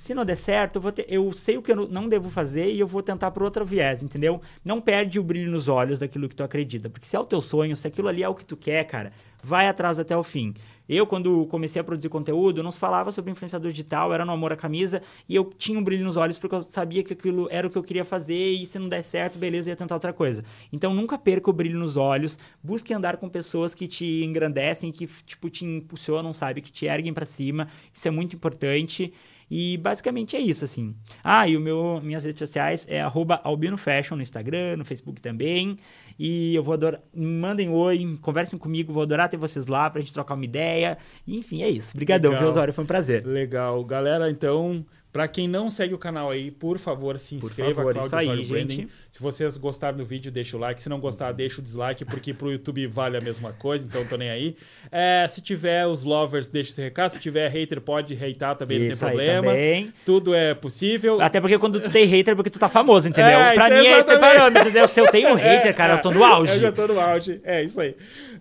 se 0.00 0.14
não 0.14 0.24
der 0.24 0.36
certo, 0.36 0.80
eu, 0.82 0.92
ter, 0.92 1.04
eu 1.10 1.30
sei 1.30 1.58
o 1.58 1.62
que 1.62 1.70
eu 1.70 1.86
não 1.86 2.08
devo 2.08 2.30
fazer 2.30 2.72
e 2.72 2.80
eu 2.80 2.86
vou 2.86 3.02
tentar 3.02 3.30
por 3.32 3.42
outro 3.42 3.66
viés, 3.66 4.02
entendeu? 4.02 4.40
Não 4.64 4.80
perde 4.80 5.20
o 5.20 5.22
brilho 5.22 5.50
nos 5.50 5.68
olhos 5.68 5.98
daquilo 5.98 6.26
que 6.26 6.34
tu 6.34 6.42
acredita. 6.42 6.88
Porque 6.88 7.04
se 7.04 7.14
é 7.14 7.20
o 7.20 7.24
teu 7.24 7.38
sonho, 7.42 7.76
se 7.76 7.86
aquilo 7.86 8.08
ali 8.08 8.22
é 8.22 8.28
o 8.28 8.34
que 8.34 8.46
tu 8.46 8.56
quer, 8.56 8.82
cara, 8.84 9.12
vai 9.42 9.68
atrás 9.68 9.98
até 9.98 10.16
o 10.16 10.22
fim. 10.22 10.54
Eu, 10.88 11.06
quando 11.06 11.46
comecei 11.48 11.78
a 11.78 11.84
produzir 11.84 12.08
conteúdo, 12.08 12.62
não 12.62 12.70
se 12.70 12.78
falava 12.78 13.12
sobre 13.12 13.30
influenciador 13.30 13.70
digital, 13.70 14.12
era 14.14 14.24
no 14.24 14.32
amor 14.32 14.52
à 14.52 14.56
camisa, 14.56 15.02
e 15.28 15.36
eu 15.36 15.52
tinha 15.56 15.78
um 15.78 15.84
brilho 15.84 16.02
nos 16.02 16.16
olhos 16.16 16.38
porque 16.38 16.54
eu 16.54 16.62
sabia 16.62 17.02
que 17.02 17.12
aquilo 17.12 17.46
era 17.50 17.66
o 17.66 17.70
que 17.70 17.76
eu 17.76 17.82
queria 17.82 18.04
fazer, 18.04 18.52
e 18.52 18.64
se 18.64 18.78
não 18.78 18.88
der 18.88 19.02
certo, 19.02 19.38
beleza, 19.38 19.68
ia 19.68 19.76
tentar 19.76 19.96
outra 19.96 20.14
coisa. 20.14 20.42
Então, 20.72 20.94
nunca 20.94 21.18
perca 21.18 21.50
o 21.50 21.52
brilho 21.52 21.78
nos 21.78 21.98
olhos, 21.98 22.38
busque 22.64 22.94
andar 22.94 23.18
com 23.18 23.28
pessoas 23.28 23.74
que 23.74 23.86
te 23.86 24.24
engrandecem, 24.24 24.90
que, 24.90 25.06
tipo, 25.26 25.50
te 25.50 25.66
impulsionam, 25.66 26.32
sabe, 26.32 26.62
que 26.62 26.72
te 26.72 26.86
erguem 26.86 27.12
para 27.12 27.26
cima, 27.26 27.68
isso 27.92 28.08
é 28.08 28.10
muito 28.10 28.34
importante. 28.34 29.12
E 29.50 29.76
basicamente 29.78 30.36
é 30.36 30.40
isso, 30.40 30.64
assim. 30.64 30.94
Ah, 31.24 31.48
e 31.48 31.56
o 31.56 31.60
meu, 31.60 32.00
minhas 32.02 32.24
redes 32.24 32.38
sociais 32.38 32.86
é 32.88 33.00
albinofashion 33.00 34.16
no 34.16 34.22
Instagram, 34.22 34.76
no 34.76 34.84
Facebook 34.84 35.20
também. 35.20 35.76
E 36.18 36.54
eu 36.54 36.62
vou 36.62 36.74
adorar. 36.74 37.00
Mandem 37.12 37.68
oi, 37.70 38.18
conversem 38.20 38.58
comigo, 38.58 38.92
vou 38.92 39.02
adorar 39.02 39.28
ter 39.28 39.36
vocês 39.36 39.66
lá 39.66 39.90
pra 39.90 40.00
gente 40.00 40.12
trocar 40.12 40.34
uma 40.34 40.44
ideia. 40.44 40.98
E, 41.26 41.36
enfim, 41.36 41.62
é 41.62 41.68
isso. 41.68 41.92
Obrigadão, 41.94 42.36
viu, 42.38 42.46
Osório? 42.46 42.72
Foi 42.72 42.84
um 42.84 42.86
prazer. 42.86 43.26
Legal. 43.26 43.82
Galera, 43.84 44.30
então. 44.30 44.86
Para 45.12 45.26
quem 45.26 45.48
não 45.48 45.68
segue 45.68 45.92
o 45.92 45.98
canal 45.98 46.30
aí, 46.30 46.52
por 46.52 46.78
favor, 46.78 47.18
se 47.18 47.34
inscreva, 47.34 47.82
por 47.82 47.94
favor, 47.94 48.06
isso 48.06 48.16
aí. 48.16 48.44
Gente. 48.44 48.88
Se 49.10 49.20
vocês 49.20 49.56
gostaram 49.56 49.98
do 49.98 50.04
vídeo, 50.04 50.30
deixa 50.30 50.56
o 50.56 50.60
like. 50.60 50.80
Se 50.80 50.88
não 50.88 51.00
gostar, 51.00 51.32
deixa 51.32 51.60
o 51.60 51.64
dislike, 51.64 52.04
porque 52.04 52.32
pro 52.32 52.52
YouTube 52.52 52.86
vale 52.86 53.16
a 53.16 53.20
mesma 53.20 53.52
coisa, 53.52 53.84
então 53.84 54.04
tô 54.06 54.16
nem 54.16 54.30
aí. 54.30 54.56
É, 54.90 55.26
se 55.28 55.40
tiver 55.40 55.84
os 55.86 56.04
lovers, 56.04 56.48
deixa 56.48 56.70
esse 56.70 56.80
recado. 56.80 57.14
Se 57.14 57.18
tiver 57.18 57.48
hater, 57.48 57.80
pode 57.80 58.14
hatear 58.14 58.56
também, 58.56 58.78
não 58.78 58.88
tem 58.88 58.96
problema. 58.96 59.46
Também. 59.48 59.92
Tudo 60.06 60.32
é 60.32 60.54
possível. 60.54 61.20
Até 61.20 61.40
porque 61.40 61.58
quando 61.58 61.80
tu 61.80 61.90
tem 61.90 62.06
hater, 62.06 62.32
é 62.32 62.34
porque 62.36 62.50
tu 62.50 62.60
tá 62.60 62.68
famoso, 62.68 63.08
entendeu? 63.08 63.32
É, 63.32 63.54
pra 63.54 63.66
então 63.66 63.80
mim 63.80 63.86
é 63.88 63.98
esse 63.98 64.18
parâmetro, 64.18 64.62
entendeu? 64.62 64.86
Se 64.86 65.00
eu 65.00 65.10
tenho 65.10 65.30
um 65.30 65.34
hater, 65.34 65.66
é, 65.70 65.72
cara, 65.72 65.94
eu 65.94 66.02
tô 66.02 66.12
no 66.12 66.22
auge. 66.22 66.52
Eu 66.52 66.60
já 66.60 66.70
tô 66.70 66.86
no 66.86 67.00
auge. 67.00 67.40
É, 67.42 67.64
isso 67.64 67.80
aí. 67.80 67.96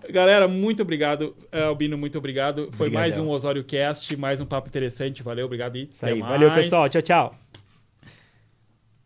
Galera, 0.09 0.47
muito 0.47 0.81
obrigado. 0.81 1.35
Albino, 1.51 1.97
muito 1.97 2.17
obrigado. 2.17 2.69
Foi 2.73 2.87
Obrigadão. 2.87 2.99
mais 3.01 3.17
um 3.17 3.29
Osório 3.29 3.63
Cast, 3.63 4.15
mais 4.15 4.39
um 4.39 4.45
papo 4.45 4.67
interessante. 4.67 5.21
Valeu, 5.23 5.45
obrigado 5.45 5.77
e 5.77 5.89
Isso 5.91 6.05
aí. 6.05 6.19
Mais. 6.19 6.31
Valeu, 6.31 6.51
pessoal. 6.53 6.89
Tchau, 6.89 7.01
tchau. 7.01 7.48